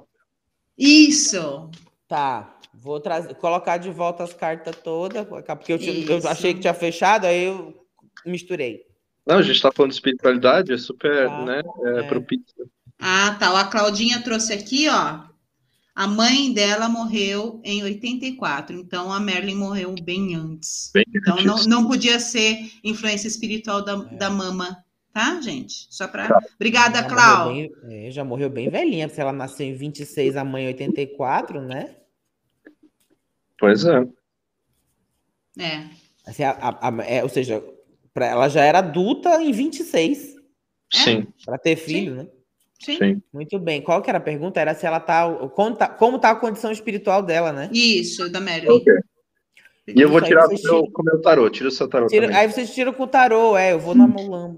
Isso! 0.77 1.69
Tá, 2.07 2.57
vou 2.73 2.99
trazer, 2.99 3.33
colocar 3.35 3.77
de 3.77 3.89
volta 3.89 4.23
as 4.23 4.33
cartas 4.33 4.75
todas, 4.83 5.25
porque 5.25 5.73
eu, 5.73 5.79
tinha- 5.79 6.05
eu 6.05 6.27
achei 6.29 6.53
que 6.53 6.59
tinha 6.59 6.73
fechado, 6.73 7.25
aí 7.25 7.45
eu 7.45 7.73
misturei. 8.25 8.81
Não, 9.25 9.37
a 9.37 9.41
gente 9.41 9.55
está 9.55 9.71
falando 9.71 9.89
de 9.91 9.95
espiritualidade, 9.97 10.71
é 10.71 10.77
super, 10.77 11.27
Tá. 11.27 11.45
né? 11.45 11.61
É, 11.83 11.99
É. 12.01 12.03
propício. 12.03 12.69
Ah, 12.99 13.35
tá. 13.39 13.59
A 13.59 13.65
Claudinha 13.65 14.21
trouxe 14.21 14.53
aqui, 14.53 14.87
ó. 14.87 15.19
A 15.95 16.07
mãe 16.07 16.53
dela 16.53 16.87
morreu 16.89 17.59
em 17.63 17.81
84, 17.81 18.77
então 18.79 19.11
a 19.11 19.19
Marilyn 19.19 19.55
morreu 19.55 19.95
bem 20.03 20.35
antes. 20.35 20.91
Bem 20.93 21.05
Então 21.15 21.37
não, 21.43 21.53
antes. 21.55 21.65
não 21.65 21.87
podia 21.87 22.19
ser 22.19 22.69
influência 22.83 23.27
espiritual 23.27 23.81
da, 23.83 23.93
É. 23.93 24.15
da 24.17 24.29
mama, 24.29 24.77
tá, 25.15 25.39
gente? 25.39 25.87
Só 25.89 26.07
para. 26.09 26.27
Obrigada, 26.55 27.01
bem- 27.47 27.71
é, 27.89 28.11
já 28.11 28.23
morreu 28.25 28.49
bem 28.49 28.69
velhinha, 28.69 29.07
se 29.07 29.21
ela 29.21 29.31
nasceu 29.31 29.65
em 29.65 29.73
26, 29.73 30.35
a 30.35 30.43
mãe 30.43 30.65
em 30.65 30.67
84, 30.67 31.61
né? 31.61 31.95
Pois 33.57 33.85
é. 33.85 34.05
É. 35.57 35.83
Assim, 36.27 36.43
a- 36.43 36.51
a- 36.51 36.89
a- 36.89 37.05
é, 37.05 37.23
ou 37.23 37.29
seja, 37.29 37.63
pra, 38.13 38.25
ela 38.27 38.49
já 38.49 38.61
era 38.65 38.79
adulta 38.79 39.41
em 39.41 39.51
26, 39.53 40.35
É? 40.93 40.97
Sim, 40.97 41.27
para 41.45 41.57
ter 41.57 41.75
filho, 41.77 42.15
né? 42.15 42.27
Sim. 42.83 42.97
sim. 42.97 43.21
Muito 43.33 43.57
bem. 43.57 43.81
Qual 43.81 44.01
que 44.01 44.09
era 44.09 44.17
a 44.19 44.21
pergunta? 44.21 44.59
Era 44.59 44.75
se 44.75 44.85
ela 44.85 44.99
tá. 44.99 45.27
Como 45.55 45.75
tá, 45.77 45.87
como 45.87 46.19
tá 46.19 46.31
a 46.31 46.35
condição 46.35 46.71
espiritual 46.71 47.23
dela, 47.23 47.51
né? 47.53 47.69
Isso, 47.73 48.29
da 48.29 48.39
Marilyn. 48.41 48.69
Ok. 48.69 48.93
E 49.87 50.01
eu 50.01 50.09
vou 50.09 50.19
tirar 50.21 50.45
o 50.45 50.49
meu, 50.49 50.57
tiram- 50.57 50.91
com 50.91 51.01
o 51.01 51.05
meu 51.05 51.21
tarô. 51.21 51.49
Tira 51.49 51.69
o 51.69 51.71
seu 51.71 51.87
tarô 51.87 52.07
Tira- 52.07 52.27
também. 52.27 52.37
aí 52.41 52.51
vocês 52.51 52.73
tiram 52.73 52.91
com 52.93 53.03
o 53.03 53.07
tarô, 53.07 53.55
é, 53.57 53.71
eu 53.71 53.79
vou 53.79 53.95
na 53.95 54.05
Mulambo. 54.07 54.57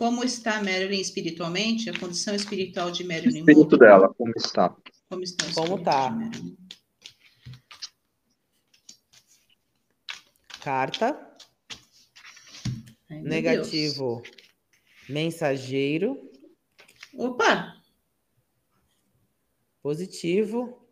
Como 0.00 0.24
está 0.24 0.56
a 0.56 0.62
Marilyn 0.62 0.98
espiritualmente? 0.98 1.90
A 1.90 1.98
condição 1.98 2.34
espiritual 2.34 2.90
de 2.90 3.02
O 3.02 3.06
Marilyn 3.06 3.40
espírito 3.40 3.72
Monroe? 3.72 3.78
dela, 3.78 4.14
como 4.14 4.32
está? 4.34 4.74
Como 5.10 5.22
está 5.22 5.44
o 5.44 5.52
Como 5.52 5.66
espírito 5.76 5.84
tá? 5.84 6.10
Marilyn? 6.10 6.56
Carta. 10.62 11.36
Ai, 13.10 13.20
Negativo. 13.20 14.22
Mensageiro. 15.06 16.14
Deus. 17.12 17.26
Opa! 17.32 17.76
Positivo. 19.82 20.82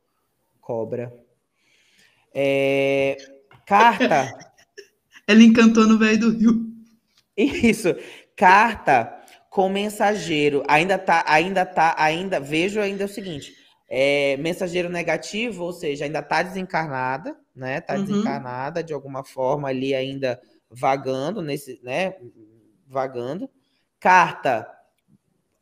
Cobra. 0.60 1.18
É, 2.34 3.16
carta. 3.64 4.28
Ela 5.26 5.42
encantou 5.42 5.86
no 5.86 5.96
velho 5.98 6.18
do 6.20 6.30
Rio. 6.38 6.68
Isso. 7.34 7.88
Carta 8.38 9.12
com 9.50 9.68
mensageiro. 9.68 10.62
Ainda 10.68 10.96
tá, 10.96 11.24
ainda 11.26 11.66
tá, 11.66 11.94
ainda. 11.98 12.38
Vejo 12.38 12.80
ainda 12.80 13.04
o 13.06 13.08
seguinte: 13.08 13.52
é, 13.88 14.36
mensageiro 14.36 14.88
negativo, 14.88 15.64
ou 15.64 15.72
seja, 15.72 16.04
ainda 16.04 16.22
tá 16.22 16.42
desencarnada, 16.42 17.36
né? 17.54 17.80
Tá 17.80 17.96
Uhum. 17.96 18.04
desencarnada 18.04 18.82
de 18.82 18.94
alguma 18.94 19.24
forma 19.24 19.68
ali 19.68 19.92
ainda 19.92 20.40
vagando 20.70 21.42
nesse, 21.42 21.80
né? 21.82 22.14
Vagando. 22.86 23.50
Carta. 23.98 24.70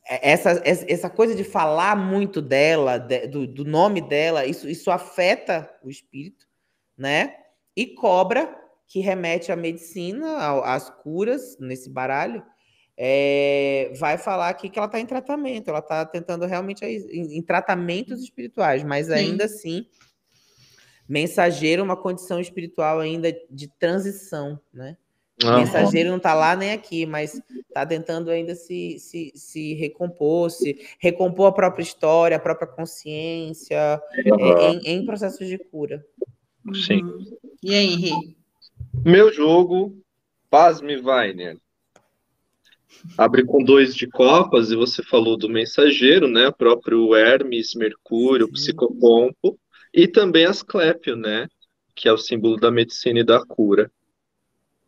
é, 0.08 0.30
Essa, 0.32 0.62
essa 0.64 1.08
coisa 1.10 1.34
de 1.34 1.42
falar 1.44 1.96
muito 1.96 2.42
dela, 2.42 2.98
de- 2.98 3.26
do, 3.26 3.46
do 3.46 3.64
nome 3.64 4.00
dela, 4.02 4.44
isso, 4.44 4.68
isso 4.68 4.90
afeta 4.90 5.68
o 5.82 5.88
espírito, 5.88 6.46
né? 6.96 7.34
E 7.74 7.86
cobra, 7.86 8.54
que 8.86 9.00
remete 9.00 9.50
à 9.50 9.56
medicina, 9.56 10.38
ao- 10.44 10.62
às 10.62 10.90
curas 10.90 11.56
nesse 11.58 11.88
baralho, 11.90 12.44
é, 12.96 13.92
vai 13.98 14.16
falar 14.16 14.48
aqui 14.48 14.70
que 14.70 14.78
ela 14.78 14.86
está 14.86 14.98
em 14.98 15.06
tratamento, 15.06 15.68
ela 15.68 15.80
está 15.80 16.04
tentando 16.06 16.46
realmente 16.46 16.84
em, 16.84 17.36
em 17.36 17.42
tratamentos 17.42 18.22
espirituais, 18.22 18.82
mas 18.82 19.06
Sim. 19.06 19.12
ainda 19.12 19.44
assim, 19.44 19.86
mensageiro, 21.08 21.82
uma 21.82 21.96
condição 21.96 22.40
espiritual 22.40 23.00
ainda 23.00 23.36
de 23.50 23.68
transição, 23.68 24.58
né? 24.72 24.96
Ah, 25.44 25.58
mensageiro 25.58 26.08
não 26.08 26.16
está 26.16 26.32
lá 26.32 26.56
nem 26.56 26.72
aqui, 26.72 27.04
mas 27.04 27.38
está 27.68 27.84
tentando 27.84 28.30
ainda 28.30 28.54
se, 28.54 28.98
se, 28.98 29.32
se 29.34 29.74
recompor, 29.74 30.50
se 30.50 30.80
recompor 30.98 31.48
a 31.48 31.52
própria 31.52 31.82
história, 31.82 32.38
a 32.38 32.40
própria 32.40 32.66
consciência, 32.66 34.00
é, 34.14 34.30
aham. 34.30 34.80
em, 34.82 34.96
em 34.96 35.04
processos 35.04 35.46
de 35.46 35.58
cura. 35.58 36.02
Sim. 36.86 37.02
Uhum. 37.02 37.36
E 37.62 37.74
aí, 37.74 37.86
Henri? 37.86 38.36
Meu 39.04 39.30
jogo, 39.30 40.02
pasme, 40.48 40.96
Weiner. 40.96 41.58
Abre 43.16 43.44
com 43.44 43.62
dois 43.62 43.94
de 43.94 44.06
copas, 44.06 44.70
e 44.70 44.76
você 44.76 45.02
falou 45.02 45.36
do 45.36 45.48
mensageiro, 45.48 46.28
né? 46.28 46.48
O 46.48 46.52
próprio 46.52 47.14
Hermes, 47.14 47.74
Mercúrio, 47.74 48.46
Sim. 48.46 48.52
Psicopompo, 48.52 49.58
e 49.92 50.06
também 50.08 50.44
Asclépio, 50.44 51.16
né? 51.16 51.48
Que 51.94 52.08
é 52.08 52.12
o 52.12 52.18
símbolo 52.18 52.56
da 52.56 52.70
medicina 52.70 53.20
e 53.20 53.24
da 53.24 53.44
cura. 53.44 53.90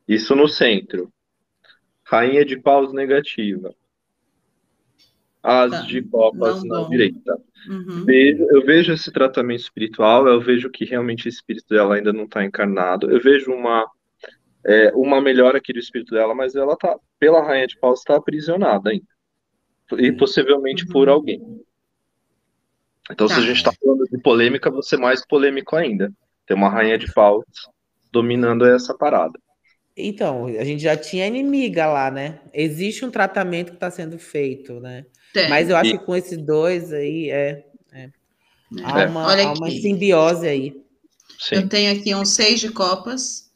Isso 0.07 0.35
no 0.35 0.49
centro. 0.49 1.13
Rainha 2.05 2.45
de 2.45 2.59
paus 2.61 2.93
negativa. 2.93 3.75
As 5.43 5.71
Tá, 5.71 5.81
de 5.83 6.03
copas 6.03 6.63
não 6.65 6.69
na 6.69 6.85
bom. 6.85 6.91
direita. 6.91 7.39
Uhum. 7.69 8.05
Eu 8.51 8.65
vejo 8.65 8.93
esse 8.93 9.11
tratamento 9.13 9.61
espiritual, 9.61 10.27
eu 10.27 10.41
vejo 10.41 10.71
que 10.71 10.85
realmente 10.85 11.27
o 11.27 11.29
espírito 11.29 11.69
dela 11.69 11.95
ainda 11.95 12.13
não 12.13 12.25
está 12.25 12.45
encarnado. 12.45 13.11
Eu 13.11 13.21
vejo 13.21 13.53
uma, 13.53 13.87
é, 14.67 14.93
uma 14.95 15.21
melhora 15.21 15.59
aqui 15.59 15.73
do 15.73 15.79
espírito 15.79 16.15
dela, 16.15 16.35
mas 16.35 16.55
ela 16.55 16.77
tá, 16.77 16.97
pela 17.19 17.43
Rainha 17.43 17.67
de 17.67 17.79
Paus, 17.79 18.01
está 18.01 18.17
aprisionada 18.17 18.91
ainda. 18.91 19.07
E 19.99 20.13
possivelmente 20.13 20.85
Uhum. 20.85 20.93
por 20.93 21.09
alguém. 21.09 21.41
Então, 23.11 23.27
se 23.27 23.35
Tá. 23.35 23.41
a 23.41 23.45
gente 23.45 23.57
está 23.57 23.73
falando 23.73 24.05
de 24.05 24.19
polêmica, 24.21 24.71
vou 24.71 24.83
ser 24.83 24.99
mais 24.99 25.25
polêmico 25.27 25.75
ainda. 25.77 26.13
Tem 26.47 26.57
uma 26.57 26.69
Rainha 26.69 26.99
de 26.99 27.11
Paus 27.13 27.45
dominando 28.13 28.67
essa 28.67 28.95
parada. 28.97 29.39
Então, 29.97 30.47
a 30.47 30.65
gente 30.65 30.83
já 30.83 30.97
tinha 30.97 31.27
inimiga 31.27 31.87
lá, 31.87 32.11
né? 32.11 32.41
Existe 32.53 33.05
um 33.05 33.11
tratamento 33.11 33.71
que 33.71 33.77
está 33.77 33.91
sendo 33.91 34.19
feito, 34.19 34.79
né? 34.81 35.07
É. 35.35 35.49
Mas 35.49 35.69
eu 35.69 35.77
acho 35.77 35.93
que 35.93 35.99
com 35.99 36.15
esses 36.15 36.39
dois 36.39 36.93
aí 36.93 37.31
é, 37.31 37.65
é. 37.93 38.11
há, 38.85 39.07
uma, 39.07 39.35
há 39.35 39.53
uma 39.55 39.71
simbiose 39.71 40.47
aí. 40.47 40.81
Sim. 41.39 41.57
Eu 41.57 41.69
tenho 41.69 41.99
aqui 41.99 42.15
um 42.15 42.25
seis 42.25 42.61
de 42.61 42.71
copas, 42.71 43.48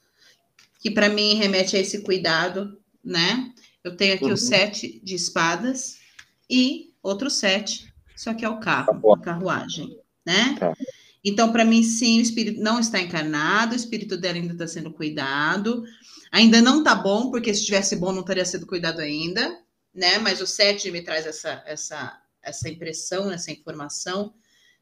que 0.82 0.90
para 0.90 1.08
mim 1.08 1.34
remete 1.36 1.76
a 1.76 1.78
esse 1.78 2.02
cuidado, 2.02 2.76
né? 3.04 3.52
Eu 3.84 3.96
tenho 3.96 4.14
aqui 4.14 4.24
uhum. 4.24 4.32
o 4.32 4.36
sete 4.36 5.00
de 5.02 5.14
espadas 5.14 5.98
e 6.50 6.92
outro 7.00 7.30
sete, 7.30 7.86
só 8.16 8.34
que 8.34 8.44
é 8.44 8.48
o 8.48 8.58
carro, 8.58 9.00
tá 9.00 9.14
a 9.14 9.24
carruagem, 9.24 9.96
né? 10.26 10.56
Tá. 10.58 10.76
Então, 11.24 11.52
para 11.52 11.64
mim, 11.64 11.84
sim, 11.84 12.18
o 12.18 12.22
espírito 12.22 12.60
não 12.60 12.80
está 12.80 13.00
encarnado, 13.00 13.74
o 13.74 13.76
espírito 13.76 14.16
dela 14.16 14.38
ainda 14.38 14.54
está 14.54 14.66
sendo 14.66 14.92
cuidado. 14.92 15.84
Ainda 16.32 16.60
não 16.60 16.78
está 16.78 16.96
bom, 16.96 17.30
porque 17.30 17.54
se 17.54 17.60
estivesse 17.60 17.94
bom, 17.94 18.10
não 18.10 18.24
teria 18.24 18.44
sido 18.44 18.66
cuidado 18.66 19.00
ainda, 19.00 19.56
né? 19.94 20.18
Mas 20.18 20.40
o 20.40 20.46
sete 20.48 20.90
me 20.90 21.00
traz 21.00 21.26
essa, 21.26 21.62
essa, 21.64 22.20
essa 22.42 22.68
impressão, 22.68 23.30
essa 23.30 23.52
informação 23.52 24.34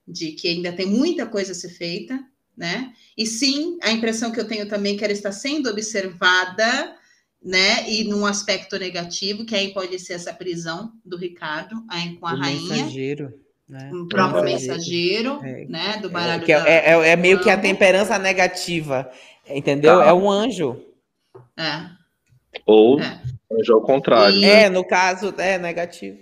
de 0.08 0.32
que 0.32 0.48
ainda 0.48 0.72
tem 0.72 0.86
muita 0.86 1.26
coisa 1.26 1.52
a 1.52 1.54
ser 1.54 1.68
feita, 1.68 2.18
né? 2.60 2.92
E 3.16 3.24
sim, 3.24 3.78
a 3.82 3.90
impressão 3.90 4.30
que 4.30 4.38
eu 4.38 4.46
tenho 4.46 4.68
também 4.68 4.94
é 4.94 4.98
que 4.98 5.02
ela 5.02 5.14
está 5.14 5.32
sendo 5.32 5.70
observada, 5.70 6.94
né? 7.42 7.90
E 7.90 8.04
num 8.04 8.26
aspecto 8.26 8.78
negativo, 8.78 9.46
que 9.46 9.56
aí 9.56 9.72
pode 9.72 9.98
ser 9.98 10.12
essa 10.12 10.34
prisão 10.34 10.92
do 11.02 11.16
Ricardo 11.16 11.82
aí 11.88 12.16
com 12.16 12.26
a 12.26 12.34
o 12.34 12.36
rainha. 12.36 12.74
Mensageiro. 12.74 13.32
Né? 13.66 13.90
Um 13.94 14.06
próprio 14.06 14.44
mensageiro, 14.44 15.40
é, 15.42 15.64
né? 15.64 15.96
Do 16.02 16.08
é, 16.08 16.10
baralho. 16.10 16.44
É, 16.44 16.46
da, 16.46 16.68
é, 16.68 16.90
é, 16.90 17.08
é 17.12 17.16
meio 17.16 17.40
que 17.40 17.48
a 17.48 17.56
temperança 17.56 18.18
negativa, 18.18 19.10
entendeu? 19.48 20.00
Tá. 20.00 20.04
É 20.04 20.12
um 20.12 20.30
anjo. 20.30 20.84
É. 21.56 21.88
Ou 22.66 23.00
é. 23.00 23.22
anjo 23.50 23.72
ao 23.72 23.80
contrário. 23.80 24.36
E... 24.36 24.44
É, 24.44 24.68
no 24.68 24.84
caso, 24.86 25.32
é 25.38 25.56
negativo. 25.56 26.18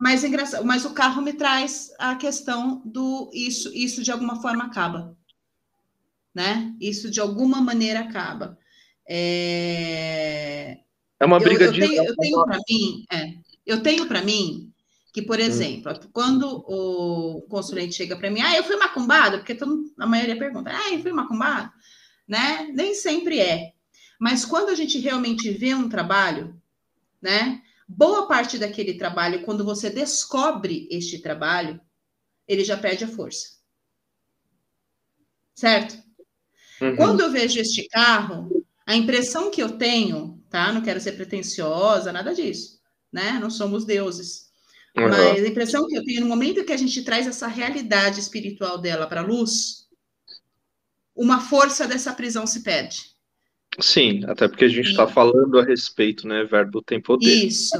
Mas, 0.00 0.24
engraçado, 0.24 0.64
mas 0.64 0.84
o 0.86 0.94
carro 0.94 1.20
me 1.20 1.34
traz 1.34 1.92
a 1.98 2.16
questão 2.16 2.80
do 2.84 3.30
isso, 3.32 3.70
isso 3.74 4.02
de 4.02 4.10
alguma 4.10 4.40
forma 4.40 4.64
acaba. 4.64 5.14
Né? 6.34 6.74
Isso 6.80 7.10
de 7.10 7.20
alguma 7.20 7.60
maneira 7.60 8.00
acaba. 8.00 8.58
É, 9.08 10.78
é 11.20 11.24
uma 11.24 11.38
briga 11.38 11.64
eu, 11.64 11.68
eu 11.68 11.72
de. 11.72 11.80
Tenho, 11.80 12.04
eu 12.04 12.16
tenho 12.16 12.44
para 12.44 12.58
mim, 12.68 13.04
é, 13.12 13.34
eu 13.66 13.82
tenho 13.82 14.06
para 14.06 14.22
mim 14.22 14.72
que, 15.12 15.22
por 15.22 15.38
hum. 15.38 15.42
exemplo, 15.42 15.92
hum. 15.92 16.08
quando 16.12 16.64
o 16.66 17.42
consulente 17.42 17.94
chega 17.94 18.16
para 18.16 18.30
mim, 18.30 18.40
ah, 18.40 18.56
eu 18.56 18.64
fui 18.64 18.76
macumbado, 18.76 19.38
porque 19.38 19.54
todo, 19.54 19.84
a 19.98 20.06
maioria 20.06 20.38
pergunta, 20.38 20.70
ah, 20.72 20.92
eu 20.92 21.00
fui 21.00 21.12
macumbado, 21.12 21.70
né? 22.26 22.70
Nem 22.72 22.94
sempre 22.94 23.38
é. 23.38 23.72
Mas 24.18 24.44
quando 24.44 24.70
a 24.70 24.74
gente 24.74 24.98
realmente 24.98 25.50
vê 25.50 25.74
um 25.74 25.88
trabalho, 25.88 26.60
né? 27.20 27.60
Boa 27.86 28.26
parte 28.26 28.56
daquele 28.56 28.94
trabalho, 28.94 29.44
quando 29.44 29.64
você 29.64 29.90
descobre 29.90 30.88
este 30.90 31.20
trabalho, 31.20 31.78
ele 32.48 32.64
já 32.64 32.76
perde 32.76 33.04
a 33.04 33.08
força. 33.08 33.60
Certo? 35.54 36.01
Uhum. 36.82 36.96
Quando 36.96 37.20
eu 37.20 37.30
vejo 37.30 37.60
este 37.60 37.86
carro, 37.88 38.66
a 38.84 38.96
impressão 38.96 39.50
que 39.50 39.62
eu 39.62 39.78
tenho, 39.78 40.42
tá? 40.50 40.72
Não 40.72 40.82
quero 40.82 41.00
ser 41.00 41.12
pretensiosa, 41.12 42.12
nada 42.12 42.34
disso, 42.34 42.80
né? 43.12 43.38
Não 43.40 43.48
somos 43.48 43.84
deuses. 43.84 44.50
Uhum. 44.96 45.08
Mas 45.08 45.44
a 45.44 45.48
impressão 45.48 45.86
que 45.86 45.96
eu 45.96 46.04
tenho, 46.04 46.22
no 46.22 46.26
momento 46.26 46.64
que 46.64 46.72
a 46.72 46.76
gente 46.76 47.02
traz 47.02 47.26
essa 47.28 47.46
realidade 47.46 48.18
espiritual 48.18 48.78
dela 48.78 49.06
para 49.06 49.20
a 49.20 49.24
luz, 49.24 49.86
uma 51.14 51.40
força 51.40 51.86
dessa 51.86 52.12
prisão 52.12 52.46
se 52.48 52.64
perde. 52.64 53.12
Sim, 53.80 54.24
até 54.26 54.48
porque 54.48 54.64
a 54.64 54.68
gente 54.68 54.90
está 54.90 55.06
falando 55.06 55.58
a 55.58 55.64
respeito, 55.64 56.26
né? 56.26 56.44
Verbo 56.44 56.82
tem 56.82 57.00
poder. 57.00 57.46
Isso, 57.46 57.76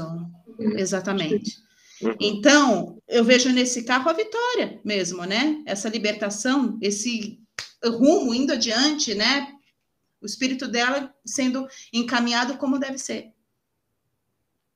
exatamente. 0.77 1.57
Uhum. 2.01 2.15
Então, 2.19 3.01
eu 3.07 3.23
vejo 3.23 3.49
nesse 3.49 3.83
carro 3.83 4.09
a 4.09 4.13
vitória 4.13 4.79
mesmo, 4.83 5.23
né? 5.25 5.61
Essa 5.65 5.89
libertação, 5.89 6.79
esse 6.81 7.42
rumo 7.85 8.33
indo 8.33 8.53
adiante, 8.53 9.13
né? 9.13 9.53
O 10.21 10.25
espírito 10.25 10.67
dela 10.67 11.13
sendo 11.25 11.67
encaminhado 11.91 12.57
como 12.57 12.79
deve 12.79 12.97
ser. 12.97 13.31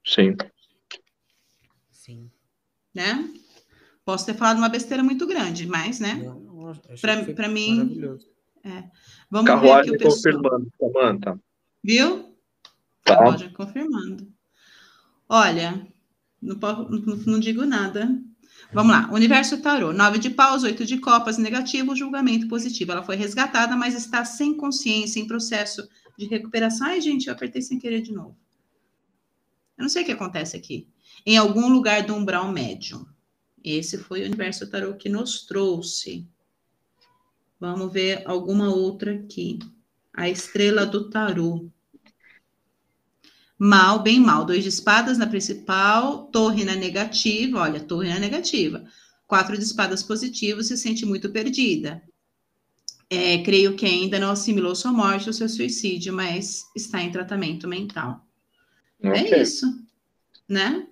Sim 0.06 0.36
né? 2.98 3.30
Posso 4.04 4.26
ter 4.26 4.34
falado 4.34 4.58
uma 4.58 4.70
besteira 4.70 5.04
muito 5.04 5.28
grande, 5.28 5.68
mas, 5.68 6.00
né? 6.00 6.20
Para 7.36 7.48
mim. 7.48 8.02
É. 8.64 8.84
Vamos 9.30 9.48
Carruagem 9.48 9.92
ver 9.92 9.98
aqui 9.98 10.08
o 10.08 10.10
pessoal. 10.10 10.34
confirmando, 10.34 10.72
Samanta. 10.80 11.40
Viu? 11.84 12.36
Tá. 13.04 13.16
Carruagem 13.16 13.54
confirmando. 13.54 14.28
Olha, 15.30 15.88
não, 16.42 16.56
não, 16.56 17.16
não 17.18 17.40
digo 17.40 17.66
nada. 17.66 18.10
Vamos 18.74 18.92
lá. 18.92 19.10
Universo 19.12 19.62
Tarô. 19.62 19.94
Nove 19.94 20.20
de 20.20 20.30
paus, 20.30 20.64
oito 20.64 20.86
de 20.86 20.98
copas, 21.00 21.38
negativo, 21.38 21.96
julgamento 21.96 22.48
positivo. 22.48 22.92
Ela 22.92 23.04
foi 23.04 23.16
resgatada, 23.16 23.76
mas 23.76 23.96
está 23.96 24.26
sem 24.26 24.56
consciência, 24.56 25.20
em 25.20 25.28
processo 25.28 25.88
de 26.18 26.26
recuperação. 26.28 26.88
Ai, 26.88 27.00
gente, 27.00 27.28
eu 27.28 27.34
apertei 27.34 27.62
sem 27.62 27.80
querer 27.80 28.02
de 28.02 28.12
novo. 28.12 28.38
Eu 29.78 29.84
não 29.84 29.90
sei 29.90 30.04
o 30.04 30.06
que 30.06 30.12
acontece 30.12 30.58
aqui 30.58 30.88
em 31.26 31.38
algum 31.38 31.70
lugar 31.70 32.04
do 32.04 32.16
umbral 32.16 32.52
médium. 32.52 33.06
Esse 33.64 33.98
foi 33.98 34.22
o 34.22 34.26
universo 34.26 34.70
tarô 34.70 34.96
que 34.96 35.10
nos 35.10 35.46
trouxe. 35.46 36.28
Vamos 37.60 37.92
ver 37.92 38.24
alguma 38.26 38.70
outra 38.74 39.14
aqui. 39.14 39.60
A 40.14 40.30
estrela 40.30 40.86
do 40.86 41.10
tarô. 41.10 41.70
Mal, 43.58 44.00
bem 44.00 44.20
mal. 44.20 44.46
Dois 44.46 44.64
de 44.64 44.70
espadas 44.70 45.18
na 45.18 45.28
principal, 45.28 46.28
torre 46.28 46.64
na 46.64 46.76
negativa. 46.76 47.60
Olha, 47.60 47.80
torre 47.80 48.10
na 48.10 48.20
negativa. 48.20 48.86
Quatro 49.26 49.58
de 49.58 49.64
espadas 49.64 50.04
positivos, 50.04 50.68
se 50.68 50.78
sente 50.78 51.06
muito 51.06 51.30
perdida. 51.30 52.02
É, 53.10 53.42
creio 53.42 53.76
que 53.76 53.86
ainda 53.86 54.20
não 54.20 54.32
assimilou 54.32 54.76
sua 54.76 54.92
morte 54.92 55.28
ou 55.28 55.34
seu 55.34 55.48
suicídio, 55.48 56.14
mas 56.14 56.66
está 56.76 57.02
em 57.02 57.12
tratamento 57.12 57.68
mental. 57.68 58.26
É 59.02 59.10
okay. 59.10 59.34
É 59.34 59.42
isso, 59.42 59.66
né? 60.48 60.88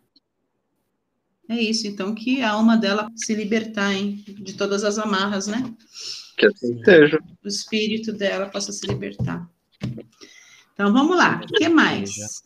É 1.47 1.61
isso, 1.61 1.85
então 1.87 2.15
que 2.15 2.41
a 2.41 2.51
alma 2.51 2.75
dela 2.75 3.11
se 3.15 3.35
libertar 3.35 3.93
hein, 3.93 4.23
de 4.27 4.53
todas 4.53 4.83
as 4.83 4.97
amarras, 4.97 5.45
né? 5.45 5.71
Que 6.37 6.47
assim 6.47 6.83
seja. 6.83 7.19
O 7.43 7.47
espírito 7.47 8.11
dela 8.11 8.47
possa 8.47 8.71
se 8.71 8.87
libertar. 8.87 9.47
Então 10.73 10.91
vamos 10.91 11.15
lá, 11.15 11.41
o 11.43 11.47
que 11.53 11.69
mais? 11.69 12.43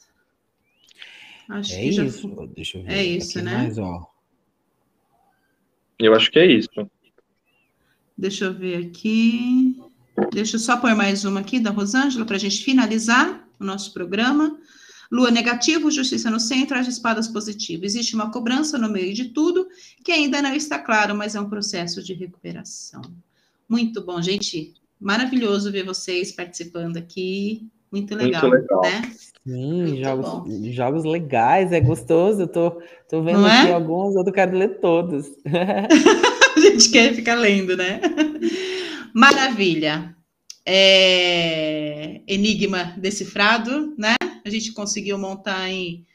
Acho 1.50 1.74
é 1.74 1.80
que 1.80 1.90
isso. 1.90 2.30
Já... 2.30 2.46
Deixa 2.46 2.78
eu 2.78 2.84
ver. 2.84 2.92
É 2.92 3.04
isso, 3.04 3.42
né? 3.42 3.58
Mais, 3.58 3.78
ó. 3.78 4.08
Eu 5.98 6.14
acho 6.14 6.32
que 6.32 6.40
é 6.40 6.46
isso. 6.46 6.70
Deixa 8.18 8.46
eu 8.46 8.54
ver 8.54 8.86
aqui. 8.86 9.76
Deixa 10.32 10.56
eu 10.56 10.60
só 10.60 10.78
pôr 10.78 10.96
mais 10.96 11.26
uma 11.26 11.40
aqui 11.40 11.60
da 11.60 11.72
Rosângela 11.72 12.26
para 12.26 12.36
a 12.36 12.40
gente 12.40 12.64
finalizar 12.64 13.48
o 13.60 13.66
nosso 13.66 13.94
programa. 13.94 14.58
Lua 15.12 15.32
negativo, 15.32 15.90
justiça 15.90 16.30
no 16.30 16.40
centro, 16.40 16.78
as 16.78 16.88
espadas 16.88 17.28
positivo. 17.28 17.84
Existe 17.84 18.14
uma 18.14 18.32
cobrança 18.32 18.78
no 18.78 18.90
meio 18.90 19.14
de 19.14 19.30
tudo 19.30 19.68
que 20.04 20.12
ainda 20.12 20.42
não 20.42 20.54
está 20.54 20.78
claro, 20.78 21.16
mas 21.16 21.34
é 21.34 21.42
um 21.42 21.50
processo 21.50 22.04
de 22.04 22.14
recuperação. 22.14 23.02
Muito 23.68 24.04
bom, 24.06 24.22
gente. 24.22 24.74
Maravilhoso 25.00 25.72
ver 25.72 25.84
vocês 25.84 26.32
participando 26.32 26.98
aqui. 26.98 27.68
Muito 27.92 28.16
legal, 28.16 28.48
Muito 28.48 28.62
legal. 28.62 28.82
né? 28.82 29.12
Sim, 29.46 30.04
jogos, 30.04 30.76
jogos 30.76 31.04
legais, 31.06 31.72
é 31.72 31.80
gostoso. 31.80 32.42
Eu 32.42 32.48
tô, 32.48 32.72
tô 33.10 33.24
vendo 33.24 33.40
não 33.40 33.46
aqui 33.48 33.70
é? 33.70 33.74
alguns, 33.74 34.16
eu 34.16 34.32
quero 34.32 34.56
ler 34.58 34.80
todos. 34.80 35.26
a 35.46 36.60
gente 36.60 36.90
quer 36.92 37.14
ficar 37.14 37.36
lendo, 37.36 37.76
né? 37.76 38.00
Maravilha. 39.14 40.16
É... 40.66 42.22
Enigma 42.28 42.94
decifrado, 42.98 43.96
né? 43.98 44.16
a 44.50 44.50
gente 44.50 44.74
conseguiu 44.74 45.18
montar 45.18 45.60
aí 45.62 46.06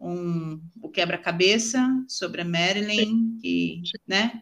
um, 0.00 0.60
o 0.82 0.88
quebra-cabeça 0.88 1.80
sobre 2.08 2.42
a 2.42 2.44
Marilyn, 2.44 3.38
que, 3.40 3.82
né? 4.06 4.40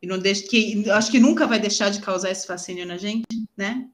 E 0.00 0.06
não 0.06 0.18
deixa, 0.18 0.46
que 0.46 0.88
acho 0.90 1.10
que 1.10 1.18
nunca 1.18 1.46
vai 1.46 1.58
deixar 1.58 1.90
de 1.90 2.00
causar 2.00 2.30
esse 2.30 2.46
fascínio 2.46 2.86
na 2.86 2.96
gente, 2.96 3.26
né? 3.56 3.88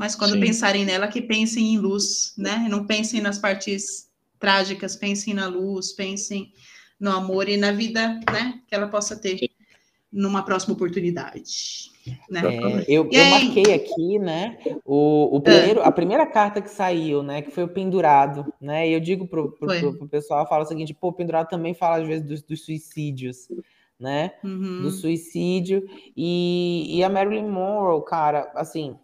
Mas 0.00 0.16
quando 0.16 0.32
Sim. 0.32 0.40
pensarem 0.40 0.86
nela, 0.86 1.08
que 1.08 1.20
pensem 1.20 1.74
em 1.74 1.78
luz, 1.78 2.32
né? 2.38 2.66
Não 2.70 2.86
pensem 2.86 3.20
nas 3.20 3.38
partes 3.38 4.08
trágicas, 4.38 4.96
pensem 4.96 5.34
na 5.34 5.46
luz, 5.46 5.92
pensem 5.92 6.54
no 6.98 7.10
amor 7.10 7.50
e 7.50 7.58
na 7.58 7.70
vida, 7.70 8.18
né? 8.32 8.62
Que 8.66 8.74
ela 8.74 8.88
possa 8.88 9.14
ter 9.14 9.38
numa 10.10 10.42
próxima 10.42 10.72
oportunidade. 10.72 11.90
Né? 12.30 12.40
É, 12.40 12.84
eu, 12.88 13.10
eu 13.12 13.24
marquei 13.26 13.74
aqui, 13.74 14.18
né? 14.18 14.56
O, 14.86 15.36
o 15.36 15.36
ah. 15.36 15.40
primeiro, 15.42 15.82
a 15.82 15.92
primeira 15.92 16.24
carta 16.24 16.62
que 16.62 16.70
saiu, 16.70 17.22
né? 17.22 17.42
Que 17.42 17.50
foi 17.50 17.64
o 17.64 17.68
pendurado, 17.68 18.50
né? 18.58 18.88
E 18.88 18.94
eu 18.94 19.00
digo 19.00 19.28
pro, 19.28 19.52
pro, 19.52 19.68
pro, 19.68 19.98
pro 19.98 20.08
pessoal, 20.08 20.48
fala 20.48 20.64
o 20.64 20.66
seguinte, 20.66 20.94
pô, 20.94 21.08
o 21.08 21.12
pendurado 21.12 21.50
também 21.50 21.74
fala 21.74 21.98
às 21.98 22.08
vezes 22.08 22.26
dos, 22.26 22.40
dos 22.40 22.64
suicídios, 22.64 23.48
né? 23.98 24.32
Uhum. 24.42 24.80
Do 24.80 24.90
suicídio. 24.90 25.86
E, 26.16 26.96
e 26.96 27.04
a 27.04 27.10
Marilyn 27.10 27.50
Monroe, 27.50 28.02
cara, 28.06 28.50
assim, 28.54 28.96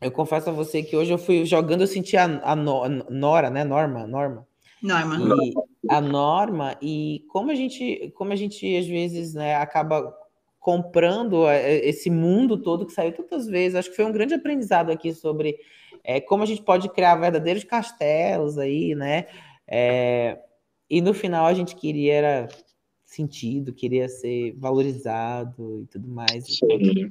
eu 0.00 0.10
confesso 0.10 0.50
a 0.50 0.52
você 0.52 0.82
que 0.82 0.96
hoje 0.96 1.12
eu 1.12 1.18
fui 1.18 1.44
jogando, 1.44 1.82
eu 1.82 1.86
senti 1.86 2.16
a, 2.16 2.24
a 2.24 2.56
Nora, 2.56 3.50
né? 3.50 3.64
Norma, 3.64 4.06
Norma. 4.06 4.46
Norma. 4.82 5.44
E 5.44 5.54
a 5.88 6.00
Norma, 6.00 6.76
e 6.82 7.24
como 7.28 7.50
a 7.50 7.54
gente, 7.54 8.12
como 8.14 8.32
a 8.32 8.36
gente 8.36 8.76
às 8.76 8.86
vezes 8.86 9.34
né, 9.34 9.56
acaba 9.56 10.14
comprando 10.58 11.48
é, 11.48 11.76
esse 11.86 12.10
mundo 12.10 12.58
todo 12.58 12.84
que 12.84 12.92
saiu 12.92 13.12
tantas 13.12 13.46
vezes, 13.46 13.76
acho 13.76 13.90
que 13.90 13.96
foi 13.96 14.04
um 14.04 14.12
grande 14.12 14.34
aprendizado 14.34 14.90
aqui 14.90 15.14
sobre 15.14 15.56
é, 16.04 16.20
como 16.20 16.42
a 16.42 16.46
gente 16.46 16.62
pode 16.62 16.88
criar 16.90 17.16
verdadeiros 17.16 17.64
castelos 17.64 18.58
aí, 18.58 18.94
né? 18.94 19.26
É, 19.66 20.38
e 20.88 21.00
no 21.00 21.14
final 21.14 21.46
a 21.46 21.54
gente 21.54 21.74
queria 21.74 22.14
era 22.14 22.48
sentido, 23.04 23.72
queria 23.72 24.08
ser 24.08 24.54
valorizado 24.58 25.82
e 25.82 25.86
tudo 25.86 26.08
mais. 26.08 26.44
Sim. 26.46 27.10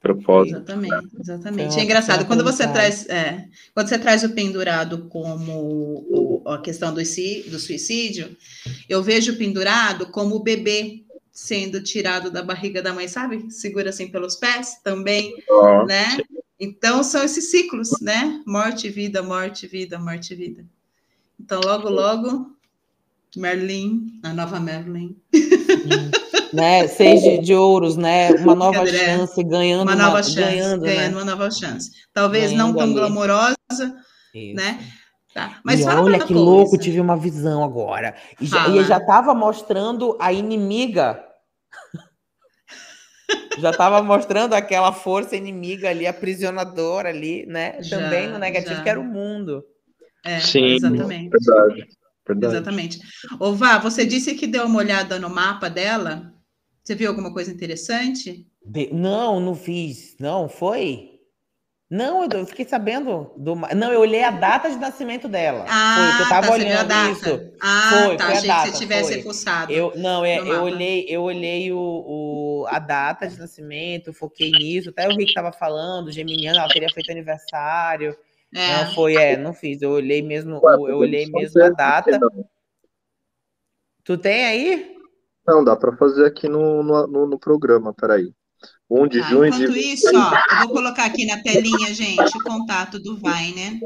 Propósito. 0.00 0.56
Exatamente, 0.58 1.08
exatamente. 1.20 1.78
É 1.78 1.82
engraçado, 1.82 2.24
quando 2.24 2.44
você 2.44 2.68
traz, 2.68 3.08
é, 3.08 3.48
quando 3.74 3.88
você 3.88 3.98
traz 3.98 4.22
o 4.22 4.30
pendurado 4.30 5.08
como 5.08 5.52
o, 6.08 6.42
a 6.46 6.60
questão 6.60 6.94
do, 6.94 7.00
do 7.00 7.58
suicídio, 7.58 8.36
eu 8.88 9.02
vejo 9.02 9.32
o 9.32 9.36
pendurado 9.36 10.06
como 10.06 10.36
o 10.36 10.42
bebê 10.42 11.04
sendo 11.32 11.82
tirado 11.82 12.30
da 12.30 12.42
barriga 12.42 12.80
da 12.80 12.92
mãe, 12.92 13.08
sabe? 13.08 13.50
Segura 13.50 13.90
assim 13.90 14.08
pelos 14.08 14.36
pés 14.36 14.80
também, 14.84 15.34
oh, 15.48 15.84
né? 15.84 16.10
Sim. 16.10 16.22
Então 16.60 17.02
são 17.04 17.22
esses 17.22 17.50
ciclos, 17.50 18.00
né? 18.00 18.42
Morte, 18.46 18.88
vida, 18.88 19.22
morte, 19.22 19.66
vida, 19.66 19.98
morte, 19.98 20.34
vida. 20.34 20.64
Então 21.38 21.60
logo, 21.64 21.88
logo, 21.88 22.56
Merlin, 23.36 24.18
a 24.22 24.32
nova 24.32 24.58
Merlin. 24.58 25.16
Né? 26.52 26.86
Seis 26.88 27.22
de, 27.22 27.38
de, 27.38 27.54
ouros, 27.54 27.96
né? 27.96 28.30
Uma 28.32 28.54
nova 28.54 28.86
chance, 28.86 29.42
ganhando 29.42 29.82
uma 29.82 29.96
nova 29.96 30.16
uma, 30.16 30.22
chance, 30.22 30.36
ganhando, 30.36 30.82
ganhando 30.82 31.14
né? 31.14 31.22
uma 31.22 31.24
nova 31.24 31.50
chance. 31.50 31.90
Talvez 32.12 32.50
ganhando 32.50 32.66
não 32.68 32.74
tão 32.74 32.82
ali. 32.84 32.94
glamourosa, 32.94 33.56
Isso. 34.34 34.56
né? 34.56 34.78
Tá. 35.34 35.60
Mas 35.62 35.86
olha 35.86 36.18
que 36.18 36.34
coisa. 36.34 36.42
louco, 36.42 36.78
tive 36.78 37.00
uma 37.00 37.16
visão 37.16 37.62
agora. 37.62 38.14
E 38.40 38.46
já, 38.46 38.68
e 38.68 38.84
já 38.84 38.96
estava 38.96 39.34
mostrando 39.34 40.16
a 40.20 40.32
inimiga. 40.32 41.22
já 43.58 43.70
estava 43.70 44.02
mostrando 44.02 44.54
aquela 44.54 44.92
força 44.92 45.36
inimiga 45.36 45.90
ali, 45.90 46.06
aprisionadora 46.06 47.10
ali, 47.10 47.46
né? 47.46 47.76
Já, 47.82 47.98
Também 47.98 48.28
no 48.28 48.38
negativo, 48.38 48.76
já. 48.76 48.82
que 48.82 48.88
era 48.88 48.98
o 48.98 49.04
mundo. 49.04 49.62
É, 50.24 50.40
Sim, 50.40 50.74
exatamente. 50.74 51.30
Verdade. 51.30 51.88
Verdade. 52.26 52.54
Exatamente. 52.54 52.98
Ô, 53.40 53.54
Vá, 53.54 53.78
você 53.78 54.04
disse 54.04 54.34
que 54.34 54.46
deu 54.46 54.66
uma 54.66 54.78
olhada 54.78 55.18
no 55.18 55.30
mapa 55.30 55.70
dela. 55.70 56.34
Você 56.88 56.94
viu 56.94 57.10
alguma 57.10 57.30
coisa 57.30 57.52
interessante? 57.52 58.46
De... 58.64 58.88
Não, 58.94 59.38
não 59.38 59.54
fiz. 59.54 60.16
Não, 60.18 60.48
foi? 60.48 61.20
Não, 61.90 62.24
eu 62.24 62.46
fiquei 62.46 62.66
sabendo 62.66 63.30
do. 63.36 63.54
Não, 63.54 63.92
eu 63.92 64.00
olhei 64.00 64.24
a 64.24 64.30
data 64.30 64.70
de 64.70 64.76
nascimento 64.76 65.28
dela. 65.28 65.66
Ah, 65.68 66.14
foi, 66.16 66.24
eu 66.24 66.28
tava 66.30 66.46
tá, 66.46 66.52
olhando 66.54 67.12
isso. 67.12 67.52
Ah, 67.60 67.90
foi, 67.92 68.16
tá. 68.16 68.24
Foi 68.24 68.34
achei 68.36 68.48
data, 68.48 68.62
que 68.64 68.72
você 68.72 68.78
tivesse 68.78 69.22
fuçado. 69.22 69.70
Eu, 69.70 69.92
não, 69.96 70.24
é, 70.24 70.38
eu 70.38 70.62
olhei, 70.62 71.04
eu 71.10 71.24
olhei 71.24 71.70
o, 71.70 71.76
o, 71.78 72.66
a 72.68 72.78
data 72.78 73.28
de 73.28 73.38
nascimento, 73.38 74.14
foquei 74.14 74.50
nisso. 74.50 74.88
Até 74.88 75.06
o 75.08 75.14
Rick 75.14 75.34
tava 75.34 75.52
falando, 75.52 76.10
Geminiano, 76.10 76.58
ela 76.58 76.68
teria 76.68 76.88
feito 76.88 77.12
aniversário. 77.12 78.16
É. 78.54 78.84
Não 78.84 78.94
foi, 78.94 79.14
é, 79.14 79.36
não 79.36 79.52
fiz. 79.52 79.82
Eu 79.82 79.90
olhei 79.90 80.22
mesmo, 80.22 80.58
eu 80.88 80.96
olhei 80.96 81.26
mesmo 81.26 81.62
a 81.62 81.68
data. 81.68 82.18
Tu 84.02 84.16
tem 84.16 84.46
aí? 84.46 84.97
Não, 85.48 85.64
dá 85.64 85.74
para 85.74 85.96
fazer 85.96 86.26
aqui 86.26 86.48
no, 86.48 86.82
no, 86.82 87.26
no, 87.26 87.38
programa, 87.38 87.94
peraí. 87.94 88.32
1 88.90 89.08
de 89.08 89.20
tá, 89.20 89.28
junho 89.28 89.46
enquanto 89.46 89.72
de... 89.72 89.78
isso, 89.78 90.10
ó, 90.14 90.32
eu 90.52 90.66
vou 90.66 90.76
colocar 90.76 91.04
aqui 91.06 91.24
na 91.26 91.42
telinha, 91.42 91.94
gente, 91.94 92.36
o 92.36 92.42
contato 92.42 92.98
do 92.98 93.16
Vainer, 93.16 93.78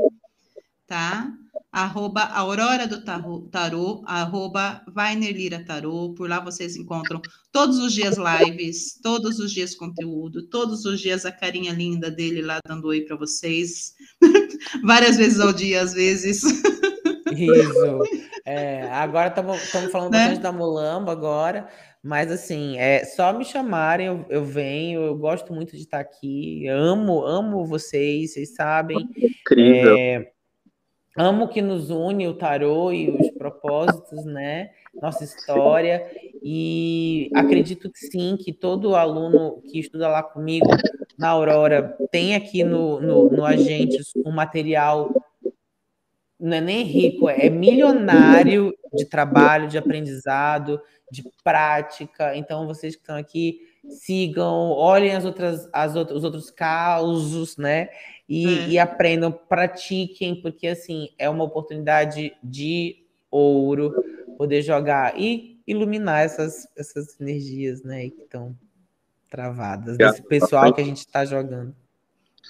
tá? 0.86 1.32
arroba 1.72 2.24
Aurora 2.24 2.86
do 2.86 3.02
Tarô, 3.50 4.02
arroba 4.04 4.82
Vainer 4.94 5.34
Lira 5.34 5.64
Tarô. 5.64 6.12
Por 6.14 6.28
lá 6.28 6.38
vocês 6.38 6.76
encontram 6.76 7.20
todos 7.50 7.78
os 7.78 7.94
dias 7.94 8.16
lives, 8.18 9.00
todos 9.02 9.38
os 9.38 9.50
dias 9.50 9.74
conteúdo, 9.74 10.46
todos 10.48 10.84
os 10.84 11.00
dias 11.00 11.24
a 11.24 11.32
carinha 11.32 11.72
linda 11.72 12.10
dele 12.10 12.42
lá 12.42 12.58
dando 12.68 12.88
oi 12.88 13.00
para 13.00 13.16
vocês. 13.16 13.94
Várias 14.84 15.16
vezes 15.16 15.40
ao 15.40 15.52
dia, 15.52 15.80
às 15.80 15.94
vezes. 15.94 16.42
Isso. 17.32 18.00
É, 18.44 18.82
agora 18.90 19.28
estamos 19.28 19.90
falando 19.90 20.12
né? 20.12 20.18
bastante 20.18 20.40
da 20.40 20.52
Mulamba 20.52 21.12
agora. 21.12 21.68
Mas 22.02 22.32
assim, 22.32 22.76
é 22.78 23.04
só 23.04 23.32
me 23.32 23.44
chamarem, 23.44 24.08
eu, 24.08 24.26
eu 24.28 24.44
venho, 24.44 25.02
eu 25.02 25.16
gosto 25.16 25.54
muito 25.54 25.76
de 25.76 25.82
estar 25.82 26.00
aqui, 26.00 26.66
amo, 26.66 27.24
amo 27.24 27.64
vocês, 27.64 28.32
vocês 28.32 28.54
sabem. 28.56 29.08
Incrível. 29.16 29.96
É, 29.96 30.32
amo 31.16 31.46
que 31.46 31.62
nos 31.62 31.90
une 31.90 32.26
o 32.26 32.34
tarô 32.34 32.92
e 32.92 33.08
os 33.08 33.30
propósitos, 33.30 34.24
né? 34.24 34.70
Nossa 35.00 35.22
história. 35.22 36.04
E 36.42 37.30
acredito 37.34 37.88
que 37.88 38.00
sim, 38.00 38.36
que 38.36 38.52
todo 38.52 38.96
aluno 38.96 39.62
que 39.70 39.78
estuda 39.78 40.08
lá 40.08 40.24
comigo 40.24 40.66
na 41.16 41.28
Aurora 41.28 41.96
tem 42.10 42.34
aqui 42.34 42.64
no, 42.64 43.00
no, 43.00 43.30
no 43.30 43.44
Agentes 43.44 44.12
um 44.26 44.32
material, 44.32 45.12
não 46.42 46.56
é 46.56 46.60
nem 46.60 46.82
rico, 46.82 47.28
é 47.28 47.48
milionário 47.48 48.74
de 48.92 49.04
trabalho, 49.04 49.68
de 49.68 49.78
aprendizado, 49.78 50.80
de 51.08 51.22
prática. 51.44 52.36
Então, 52.36 52.66
vocês 52.66 52.96
que 52.96 53.00
estão 53.00 53.16
aqui, 53.16 53.60
sigam, 53.88 54.70
olhem 54.70 55.14
as 55.14 55.24
outras, 55.24 55.68
as 55.72 55.94
outras, 55.94 56.18
os 56.18 56.24
outros 56.24 56.50
causos, 56.50 57.56
né? 57.56 57.90
E, 58.28 58.46
é. 58.46 58.68
e 58.70 58.78
aprendam, 58.78 59.30
pratiquem, 59.30 60.42
porque 60.42 60.66
assim 60.66 61.10
é 61.16 61.30
uma 61.30 61.44
oportunidade 61.44 62.36
de 62.42 62.96
ouro 63.30 63.94
poder 64.36 64.62
jogar 64.62 65.18
e 65.18 65.60
iluminar 65.64 66.24
essas, 66.24 66.66
essas 66.76 67.20
energias, 67.20 67.84
né? 67.84 68.10
Que 68.10 68.22
estão 68.22 68.56
travadas, 69.30 69.96
desse 69.96 70.22
pessoal 70.22 70.72
que 70.72 70.80
a 70.80 70.84
gente 70.84 70.98
está 70.98 71.24
jogando. 71.24 71.72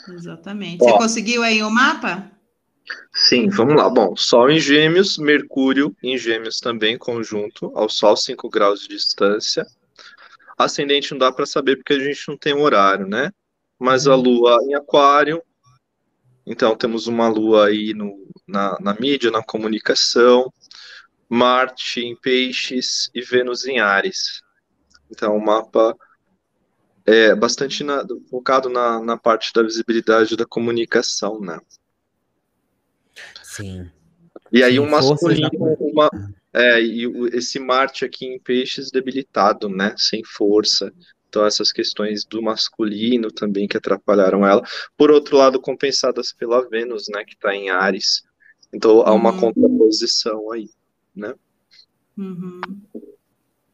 Exatamente. 0.09 0.79
Você 0.79 0.93
conseguiu 0.93 1.43
aí 1.43 1.63
o 1.63 1.71
mapa? 1.71 2.33
Sim, 3.13 3.49
vamos 3.49 3.77
lá. 3.77 3.89
Bom, 3.89 4.17
Sol 4.17 4.51
em 4.51 4.59
Gêmeos, 4.59 5.19
Mercúrio 5.19 5.95
em 6.03 6.17
Gêmeos 6.19 6.59
também, 6.59 6.99
conjunto 6.99 7.71
ao 7.75 7.89
Sol, 7.89 8.17
5 8.17 8.49
graus 8.49 8.83
de 8.83 8.89
distância. 8.89 9.67
Ascendente 10.59 11.13
não 11.13 11.19
dá 11.19 11.33
para 11.33 11.47
saber 11.47 11.77
porque 11.77 11.95
a 11.95 11.99
gente 11.99 12.29
não 12.29 12.37
tem 12.37 12.55
um 12.55 12.63
horário, 12.63 13.07
né? 13.07 13.31
Mas 13.79 14.07
a 14.07 14.17
uhum. 14.17 14.23
Lua 14.23 14.59
em 14.63 14.75
Aquário. 14.75 15.43
Então 16.47 16.77
temos 16.77 17.07
uma 17.07 17.29
Lua 17.29 17.67
aí 17.67 17.95
no, 17.95 18.27
na, 18.47 18.77
na 18.81 18.95
mídia, 18.95 19.31
na 19.31 19.43
comunicação. 19.43 20.53
Marte 21.35 22.01
em 22.01 22.15
Peixes 22.15 23.11
e 23.15 23.23
Vênus 23.23 23.65
em 23.65 23.81
Ares. 23.81 24.43
Então, 25.11 25.35
o 25.35 25.43
mapa 25.43 25.97
é 27.07 27.35
bastante 27.35 27.83
na, 27.83 28.05
focado 28.29 28.69
na, 28.69 29.01
na 29.01 29.17
parte 29.17 29.51
da 29.51 29.63
visibilidade 29.63 30.37
da 30.37 30.45
comunicação, 30.45 31.41
né? 31.41 31.59
Sim. 33.53 33.91
E 34.51 34.63
aí 34.63 34.75
Sim, 34.75 34.79
um 34.81 34.89
masculino, 34.91 35.51
uma, 35.79 36.11
é, 36.55 36.83
e 36.83 37.05
esse 37.35 37.59
Marte 37.59 38.05
aqui 38.05 38.25
em 38.25 38.39
Peixes 38.39 38.91
debilitado, 38.91 39.69
né? 39.69 39.95
Sem 39.99 40.23
força. 40.25 40.91
Então 41.29 41.45
essas 41.45 41.71
questões 41.71 42.25
do 42.25 42.43
masculino 42.43 43.31
também 43.31 43.69
que 43.69 43.77
atrapalharam 43.77 44.47
ela. 44.47 44.63
Por 44.97 45.11
outro 45.11 45.37
lado, 45.37 45.61
compensadas 45.61 46.33
pela 46.33 46.67
Vênus, 46.69 47.09
né? 47.09 47.25
Que 47.25 47.35
está 47.35 47.55
em 47.55 47.69
Ares. 47.69 48.23
Então 48.73 49.03
há 49.03 49.13
uma 49.13 49.33
uhum. 49.33 49.41
contraposição 49.41 50.51
aí, 50.51 50.71
né? 51.15 51.35
Uhum. 52.17 52.61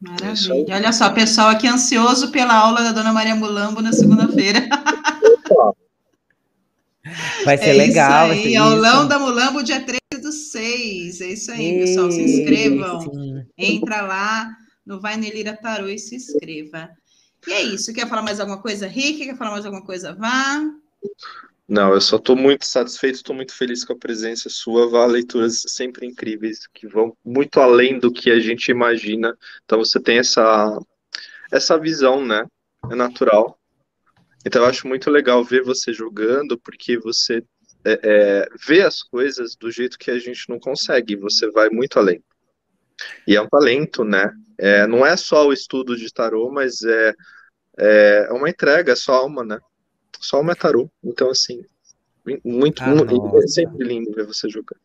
Maravilha. 0.00 0.74
Olha 0.74 0.92
só, 0.92 1.10
pessoal 1.10 1.50
aqui 1.50 1.68
ansioso 1.68 2.32
pela 2.32 2.54
aula 2.54 2.82
da 2.82 2.92
Dona 2.92 3.12
Maria 3.12 3.34
Mulambo 3.34 3.80
na 3.80 3.92
segunda-feira. 3.92 4.68
Vai 7.44 7.58
ser 7.58 7.70
é 7.70 7.72
legal. 7.72 8.32
Isso 8.32 8.48
aí, 8.48 8.56
aulão 8.56 9.06
da 9.08 9.18
Mulambo, 9.18 9.62
dia 9.62 9.80
13 9.80 10.22
do 10.22 10.32
6. 10.32 11.20
É 11.20 11.26
isso 11.26 11.50
aí, 11.50 11.78
pessoal. 11.78 12.10
Se 12.10 12.22
inscrevam. 12.22 13.00
Sim. 13.00 13.46
Entra 13.56 14.02
lá 14.02 14.50
no 14.84 15.00
Vai 15.00 15.16
Nelira 15.16 15.56
Tarô 15.56 15.88
e 15.88 15.98
se 15.98 16.16
inscreva. 16.16 16.88
E 17.46 17.52
é 17.52 17.62
isso. 17.62 17.92
Quer 17.92 18.08
falar 18.08 18.22
mais 18.22 18.40
alguma 18.40 18.60
coisa, 18.60 18.86
Rick? 18.86 19.24
Quer 19.24 19.36
falar 19.36 19.52
mais 19.52 19.64
alguma 19.66 19.84
coisa, 19.84 20.14
Vá? 20.14 20.62
Não, 21.68 21.92
eu 21.92 22.00
só 22.00 22.16
estou 22.16 22.34
muito 22.34 22.64
satisfeito, 22.64 23.16
estou 23.16 23.36
muito 23.36 23.54
feliz 23.54 23.84
com 23.84 23.92
a 23.92 23.98
presença 23.98 24.48
sua. 24.48 24.88
Vá 24.88 25.04
leituras 25.04 25.62
sempre 25.66 26.06
incríveis, 26.06 26.66
que 26.72 26.88
vão 26.88 27.14
muito 27.22 27.60
além 27.60 27.98
do 27.98 28.10
que 28.10 28.30
a 28.30 28.40
gente 28.40 28.70
imagina. 28.70 29.36
Então 29.64 29.78
você 29.78 30.00
tem 30.00 30.18
essa, 30.18 30.78
essa 31.52 31.78
visão, 31.78 32.24
né? 32.24 32.46
É 32.90 32.94
natural. 32.94 33.57
Então 34.44 34.62
eu 34.62 34.68
acho 34.68 34.86
muito 34.86 35.10
legal 35.10 35.44
ver 35.44 35.62
você 35.62 35.92
jogando, 35.92 36.58
porque 36.58 36.98
você 36.98 37.42
é, 37.84 38.00
é, 38.02 38.48
vê 38.66 38.82
as 38.82 39.02
coisas 39.02 39.56
do 39.56 39.70
jeito 39.70 39.98
que 39.98 40.10
a 40.10 40.18
gente 40.18 40.48
não 40.48 40.58
consegue, 40.58 41.16
você 41.16 41.50
vai 41.50 41.68
muito 41.70 41.98
além. 41.98 42.22
E 43.26 43.36
é 43.36 43.40
um 43.40 43.48
talento, 43.48 44.04
né? 44.04 44.32
É, 44.56 44.86
não 44.86 45.06
é 45.06 45.16
só 45.16 45.46
o 45.46 45.52
estudo 45.52 45.96
de 45.96 46.12
tarô, 46.12 46.50
mas 46.50 46.82
é, 46.82 47.14
é 47.78 48.32
uma 48.32 48.50
entrega, 48.50 48.92
é 48.92 48.96
só 48.96 49.14
alma, 49.14 49.44
né? 49.44 49.58
Só 50.20 50.38
alma 50.38 50.52
é 50.52 50.56
tarô. 50.56 50.90
Então, 51.02 51.30
assim, 51.30 51.62
Muito, 52.44 52.82
ah, 52.82 52.94
muito 52.94 53.38
é 53.38 53.46
sempre 53.46 53.86
lindo 53.86 54.12
ver 54.12 54.26
você 54.26 54.48
jogando. 54.48 54.80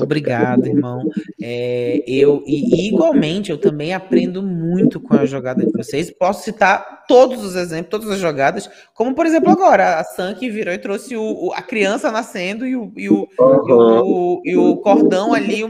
Obrigado, 0.00 0.66
irmão. 0.66 1.08
É, 1.40 2.02
eu 2.06 2.42
e 2.46 2.88
igualmente 2.88 3.50
eu 3.50 3.58
também 3.58 3.92
aprendo 3.92 4.42
muito 4.42 5.00
com 5.00 5.14
a 5.14 5.26
jogada 5.26 5.64
de 5.64 5.72
vocês. 5.72 6.10
Posso 6.10 6.44
citar 6.44 7.04
todos 7.06 7.42
os 7.42 7.56
exemplos, 7.56 7.90
todas 7.90 8.10
as 8.10 8.20
jogadas, 8.20 8.68
como 8.94 9.14
por 9.14 9.26
exemplo 9.26 9.50
agora 9.50 9.98
a 9.98 10.04
Sam 10.04 10.34
que 10.34 10.50
virou 10.50 10.72
e 10.72 10.78
trouxe 10.78 11.16
o, 11.16 11.22
o 11.22 11.52
a 11.52 11.62
criança 11.62 12.10
nascendo 12.10 12.66
e 12.66 12.76
o, 12.76 12.92
e 12.96 13.08
o, 13.08 13.28
uhum. 13.38 13.68
e 13.68 13.72
o, 13.72 14.42
e 14.44 14.56
o 14.56 14.76
cordão 14.76 15.32
ali, 15.32 15.62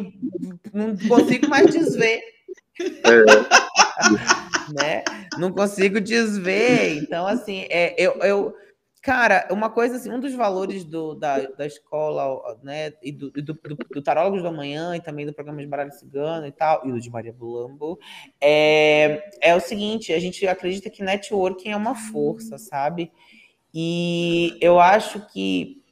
não 0.72 0.96
consigo 1.08 1.48
mais 1.48 1.70
desver. 1.70 2.20
É. 2.80 3.68
né? 4.82 5.04
Não 5.38 5.52
consigo 5.52 6.00
desver. 6.00 6.98
Então 6.98 7.26
assim, 7.26 7.66
é, 7.70 7.94
eu, 7.96 8.12
eu 8.22 8.54
Cara, 9.02 9.46
uma 9.50 9.70
coisa 9.70 9.96
assim, 9.96 10.10
um 10.10 10.18
dos 10.18 10.34
valores 10.34 10.84
do, 10.84 11.14
da, 11.14 11.38
da 11.38 11.66
escola, 11.66 12.58
né, 12.62 12.92
e 13.02 13.12
do, 13.12 13.30
do, 13.30 13.42
do, 13.42 13.76
do 13.90 14.02
Tarólogos 14.02 14.42
da 14.42 14.50
Manhã 14.50 14.96
e 14.96 15.00
também 15.00 15.24
do 15.24 15.32
programa 15.32 15.60
de 15.60 15.66
Baralho 15.66 15.92
Cigano 15.92 16.46
e 16.46 16.52
tal, 16.52 16.86
e 16.86 16.90
do 16.90 17.00
de 17.00 17.08
Maria 17.08 17.32
Bulambo, 17.32 17.98
é, 18.40 19.30
é 19.40 19.54
o 19.54 19.60
seguinte, 19.60 20.12
a 20.12 20.18
gente 20.18 20.46
acredita 20.46 20.90
que 20.90 21.02
networking 21.02 21.70
é 21.70 21.76
uma 21.76 21.94
força, 21.94 22.58
sabe? 22.58 23.12
E 23.72 24.58
eu 24.60 24.80
acho 24.80 25.26
que 25.28 25.82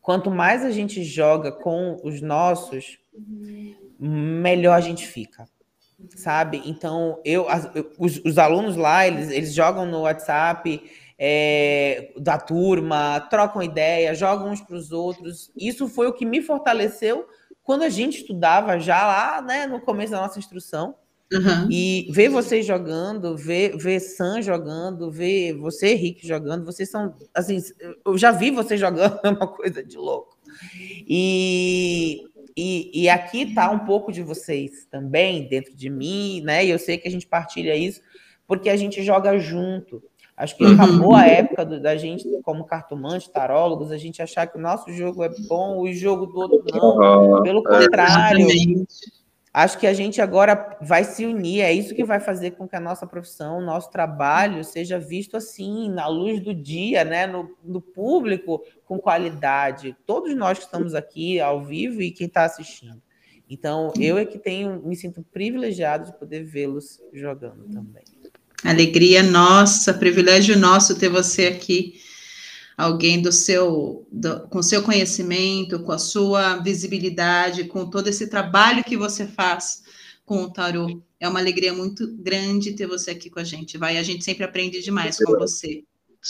quanto 0.00 0.30
mais 0.30 0.64
a 0.64 0.70
gente 0.70 1.04
joga 1.04 1.52
com 1.52 2.00
os 2.02 2.20
nossos, 2.20 2.98
melhor 3.98 4.74
a 4.74 4.80
gente 4.80 5.06
fica 5.06 5.46
sabe? 6.16 6.62
Então, 6.66 7.20
eu, 7.24 7.48
as, 7.48 7.70
os, 7.98 8.20
os, 8.24 8.38
alunos 8.38 8.76
lá, 8.76 9.06
eles, 9.06 9.30
eles 9.30 9.54
jogam 9.54 9.86
no 9.86 10.02
WhatsApp, 10.02 10.82
é, 11.26 12.12
da 12.18 12.36
turma, 12.36 13.18
trocam 13.30 13.62
ideia, 13.62 14.14
jogam 14.14 14.50
uns 14.50 14.60
para 14.60 14.76
os 14.76 14.92
outros. 14.92 15.50
Isso 15.56 15.88
foi 15.88 16.06
o 16.06 16.12
que 16.12 16.26
me 16.26 16.42
fortaleceu 16.42 17.26
quando 17.62 17.80
a 17.80 17.88
gente 17.88 18.18
estudava 18.18 18.78
já 18.78 19.06
lá, 19.06 19.40
né, 19.40 19.66
no 19.66 19.80
começo 19.80 20.12
da 20.12 20.20
nossa 20.20 20.38
instrução. 20.38 20.96
Uhum. 21.32 21.66
E 21.70 22.08
ver 22.10 22.28
vocês 22.28 22.66
jogando, 22.66 23.34
ver, 23.38 23.74
ver 23.78 24.00
Sam 24.00 24.42
jogando, 24.42 25.10
ver 25.10 25.54
você, 25.54 25.94
Rick, 25.94 26.28
jogando, 26.28 26.66
vocês 26.66 26.90
são, 26.90 27.14
assim, 27.32 27.58
eu 28.04 28.18
já 28.18 28.30
vi 28.30 28.50
vocês 28.50 28.78
jogando, 28.78 29.18
é 29.24 29.30
uma 29.30 29.48
coisa 29.48 29.82
de 29.82 29.96
louco. 29.96 30.36
E, 31.08 32.22
e, 32.54 33.02
e 33.04 33.08
aqui 33.08 33.54
tá 33.54 33.70
um 33.70 33.78
pouco 33.78 34.12
de 34.12 34.22
vocês 34.22 34.86
também 34.90 35.48
dentro 35.48 35.74
de 35.74 35.88
mim, 35.88 36.42
né? 36.42 36.66
E 36.66 36.68
eu 36.68 36.78
sei 36.78 36.98
que 36.98 37.08
a 37.08 37.10
gente 37.10 37.26
partilha 37.26 37.74
isso, 37.74 38.02
porque 38.46 38.68
a 38.68 38.76
gente 38.76 39.02
joga 39.02 39.38
junto. 39.38 40.02
Acho 40.36 40.56
que 40.56 40.64
acabou 40.64 41.10
uhum. 41.10 41.16
a 41.16 41.26
época 41.26 41.64
do, 41.64 41.80
da 41.80 41.96
gente, 41.96 42.28
como 42.42 42.64
cartomante, 42.64 43.30
tarólogos, 43.30 43.92
a 43.92 43.96
gente 43.96 44.20
achar 44.20 44.48
que 44.48 44.58
o 44.58 44.60
nosso 44.60 44.92
jogo 44.92 45.22
é 45.22 45.28
bom, 45.48 45.78
o 45.78 45.92
jogo 45.92 46.26
do 46.26 46.36
outro 46.36 46.64
não. 46.72 47.42
Pelo 47.42 47.62
contrário, 47.62 48.48
acho 49.52 49.78
que 49.78 49.86
a 49.86 49.94
gente 49.94 50.20
agora 50.20 50.76
vai 50.82 51.04
se 51.04 51.24
unir. 51.24 51.60
É 51.60 51.72
isso 51.72 51.94
que 51.94 52.04
vai 52.04 52.18
fazer 52.18 52.52
com 52.52 52.66
que 52.66 52.74
a 52.74 52.80
nossa 52.80 53.06
profissão, 53.06 53.58
o 53.58 53.64
nosso 53.64 53.92
trabalho 53.92 54.64
seja 54.64 54.98
visto 54.98 55.36
assim, 55.36 55.88
na 55.88 56.08
luz 56.08 56.40
do 56.40 56.52
dia, 56.52 57.04
né? 57.04 57.28
no, 57.28 57.56
no 57.62 57.80
público, 57.80 58.60
com 58.84 58.98
qualidade. 58.98 59.96
Todos 60.04 60.34
nós 60.34 60.58
que 60.58 60.64
estamos 60.64 60.96
aqui 60.96 61.38
ao 61.38 61.62
vivo 61.62 62.02
e 62.02 62.10
quem 62.10 62.26
está 62.26 62.42
assistindo. 62.42 63.00
Então, 63.48 63.92
eu 64.00 64.18
é 64.18 64.24
que 64.24 64.38
tenho, 64.38 64.82
me 64.82 64.96
sinto 64.96 65.22
privilegiado 65.22 66.06
de 66.06 66.18
poder 66.18 66.42
vê-los 66.42 67.00
jogando 67.12 67.68
também. 67.68 68.02
Alegria 68.64 69.22
nossa, 69.22 69.92
privilégio 69.92 70.58
nosso 70.58 70.98
ter 70.98 71.10
você 71.10 71.46
aqui, 71.46 72.00
alguém 72.76 73.20
do 73.20 73.30
seu, 73.30 74.08
do, 74.10 74.48
com 74.48 74.62
seu 74.62 74.82
conhecimento, 74.82 75.80
com 75.80 75.92
a 75.92 75.98
sua 75.98 76.56
visibilidade, 76.56 77.64
com 77.64 77.88
todo 77.90 78.08
esse 78.08 78.26
trabalho 78.26 78.82
que 78.82 78.96
você 78.96 79.26
faz 79.26 79.82
com 80.24 80.42
o 80.44 80.50
tarô. 80.50 81.02
É 81.20 81.28
uma 81.28 81.40
alegria 81.40 81.74
muito 81.74 82.16
grande 82.16 82.72
ter 82.72 82.86
você 82.86 83.10
aqui 83.10 83.28
com 83.28 83.38
a 83.38 83.44
gente. 83.44 83.76
Vai, 83.76 83.98
a 83.98 84.02
gente 84.02 84.24
sempre 84.24 84.44
aprende 84.44 84.82
demais 84.82 85.18
com 85.18 85.32
você. 85.32 85.84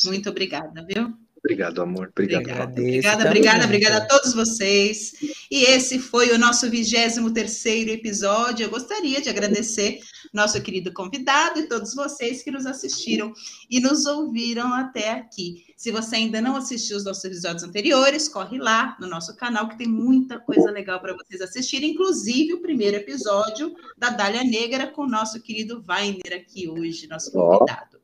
Muito 0.05 0.28
obrigada, 0.28 0.85
viu? 0.85 1.15
Obrigado, 1.44 1.82
amor. 1.82 2.10
Obrigado. 2.10 2.70
Obrigada, 2.72 3.26
obrigada, 3.26 3.64
obrigada 3.66 3.96
a 3.98 4.06
todos 4.06 4.32
vocês. 4.32 5.12
E 5.50 5.64
esse 5.64 5.98
foi 5.98 6.30
o 6.30 6.38
nosso 6.38 6.70
23 6.70 7.20
terceiro 7.34 7.90
episódio. 7.90 8.64
Eu 8.64 8.70
gostaria 8.70 9.20
de 9.20 9.28
agradecer 9.28 10.00
nosso 10.32 10.60
querido 10.62 10.90
convidado 10.90 11.60
e 11.60 11.68
todos 11.68 11.94
vocês 11.94 12.42
que 12.42 12.50
nos 12.50 12.64
assistiram 12.64 13.30
e 13.70 13.78
nos 13.78 14.06
ouviram 14.06 14.72
até 14.72 15.10
aqui. 15.10 15.66
Se 15.76 15.90
você 15.90 16.16
ainda 16.16 16.40
não 16.40 16.56
assistiu 16.56 16.96
os 16.96 17.04
nossos 17.04 17.22
episódios 17.24 17.62
anteriores, 17.62 18.26
corre 18.26 18.56
lá 18.56 18.96
no 18.98 19.06
nosso 19.06 19.36
canal 19.36 19.68
que 19.68 19.76
tem 19.76 19.86
muita 19.86 20.38
coisa 20.38 20.70
legal 20.70 20.98
para 20.98 21.14
vocês 21.14 21.42
assistirem, 21.42 21.90
inclusive 21.90 22.54
o 22.54 22.62
primeiro 22.62 22.96
episódio 22.96 23.74
da 23.98 24.08
Dália 24.08 24.42
Negra 24.42 24.86
com 24.86 25.02
o 25.02 25.10
nosso 25.10 25.42
querido 25.42 25.84
Weiner 25.86 26.40
aqui 26.40 26.66
hoje, 26.70 27.06
nosso 27.06 27.30
convidado. 27.30 28.03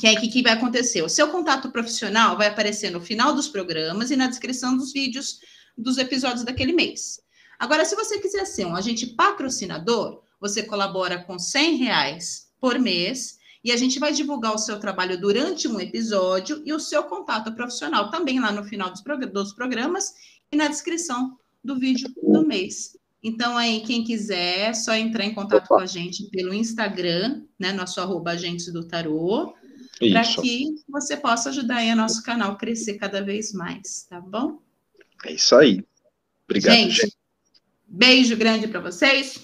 Que 0.00 0.06
é 0.06 0.12
o 0.12 0.20
que 0.20 0.42
vai 0.42 0.52
acontecer? 0.52 1.02
O 1.02 1.08
seu 1.08 1.28
contato 1.28 1.70
profissional 1.70 2.36
vai 2.36 2.46
aparecer 2.46 2.90
no 2.90 3.00
final 3.00 3.34
dos 3.34 3.46
programas 3.48 4.10
e 4.10 4.16
na 4.16 4.26
descrição 4.26 4.74
dos 4.74 4.90
vídeos 4.90 5.38
dos 5.76 5.98
episódios 5.98 6.44
daquele 6.44 6.72
mês. 6.72 7.20
Agora, 7.58 7.84
se 7.84 7.94
você 7.94 8.18
quiser 8.18 8.46
ser 8.46 8.64
um 8.64 8.74
agente 8.74 9.06
patrocinador, 9.06 10.22
você 10.40 10.62
colabora 10.62 11.22
com 11.22 11.38
100 11.38 11.76
reais 11.76 12.48
por 12.58 12.78
mês 12.78 13.36
e 13.64 13.70
a 13.70 13.76
gente 13.76 13.98
vai 13.98 14.12
divulgar 14.12 14.54
o 14.54 14.58
seu 14.58 14.78
trabalho 14.80 15.20
durante 15.20 15.68
um 15.68 15.80
episódio 15.80 16.62
e 16.64 16.72
o 16.72 16.80
seu 16.80 17.04
contato 17.04 17.52
profissional 17.52 18.10
também 18.10 18.40
lá 18.40 18.50
no 18.50 18.64
final 18.64 18.90
dos, 18.90 19.00
prog 19.00 19.24
dos 19.26 19.52
programas 19.52 20.14
e 20.50 20.56
na 20.56 20.68
descrição 20.68 21.38
do 21.62 21.78
vídeo 21.78 22.12
do 22.22 22.46
mês. 22.46 22.96
Então, 23.22 23.56
aí, 23.56 23.82
quem 23.82 24.02
quiser, 24.02 24.70
é 24.70 24.74
só 24.74 24.94
entrar 24.94 25.24
em 25.24 25.32
contato 25.32 25.68
com 25.68 25.78
a 25.78 25.86
gente 25.86 26.28
pelo 26.30 26.52
Instagram, 26.52 27.42
né? 27.56 27.72
Nosso 27.72 28.00
arroba 28.00 28.32
agentes 28.32 28.72
do 28.72 28.84
tarô, 28.84 29.54
para 30.10 30.22
que 30.22 30.74
você 30.88 31.16
possa 31.16 31.50
ajudar 31.50 31.76
aí 31.76 31.92
o 31.92 31.96
nosso 31.96 32.20
canal 32.24 32.52
a 32.52 32.56
crescer 32.56 32.94
cada 32.94 33.22
vez 33.22 33.52
mais, 33.52 34.06
tá 34.10 34.20
bom? 34.20 34.60
É 35.24 35.34
isso 35.34 35.54
aí. 35.54 35.84
Obrigado, 36.48 36.74
gente. 36.74 36.96
gente. 36.96 37.16
Beijo 37.86 38.36
grande 38.36 38.66
para 38.66 38.80
vocês. 38.80 39.40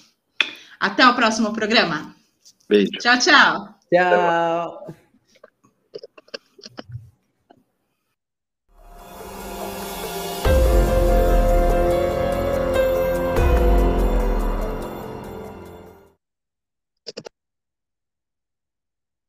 Até 0.77 1.07
o 1.07 1.15
próximo 1.15 1.53
programa. 1.53 2.13
Beijo. 2.67 2.91
Tchau, 2.99 3.17
tchau. 3.17 3.78
Tchau. 3.91 4.98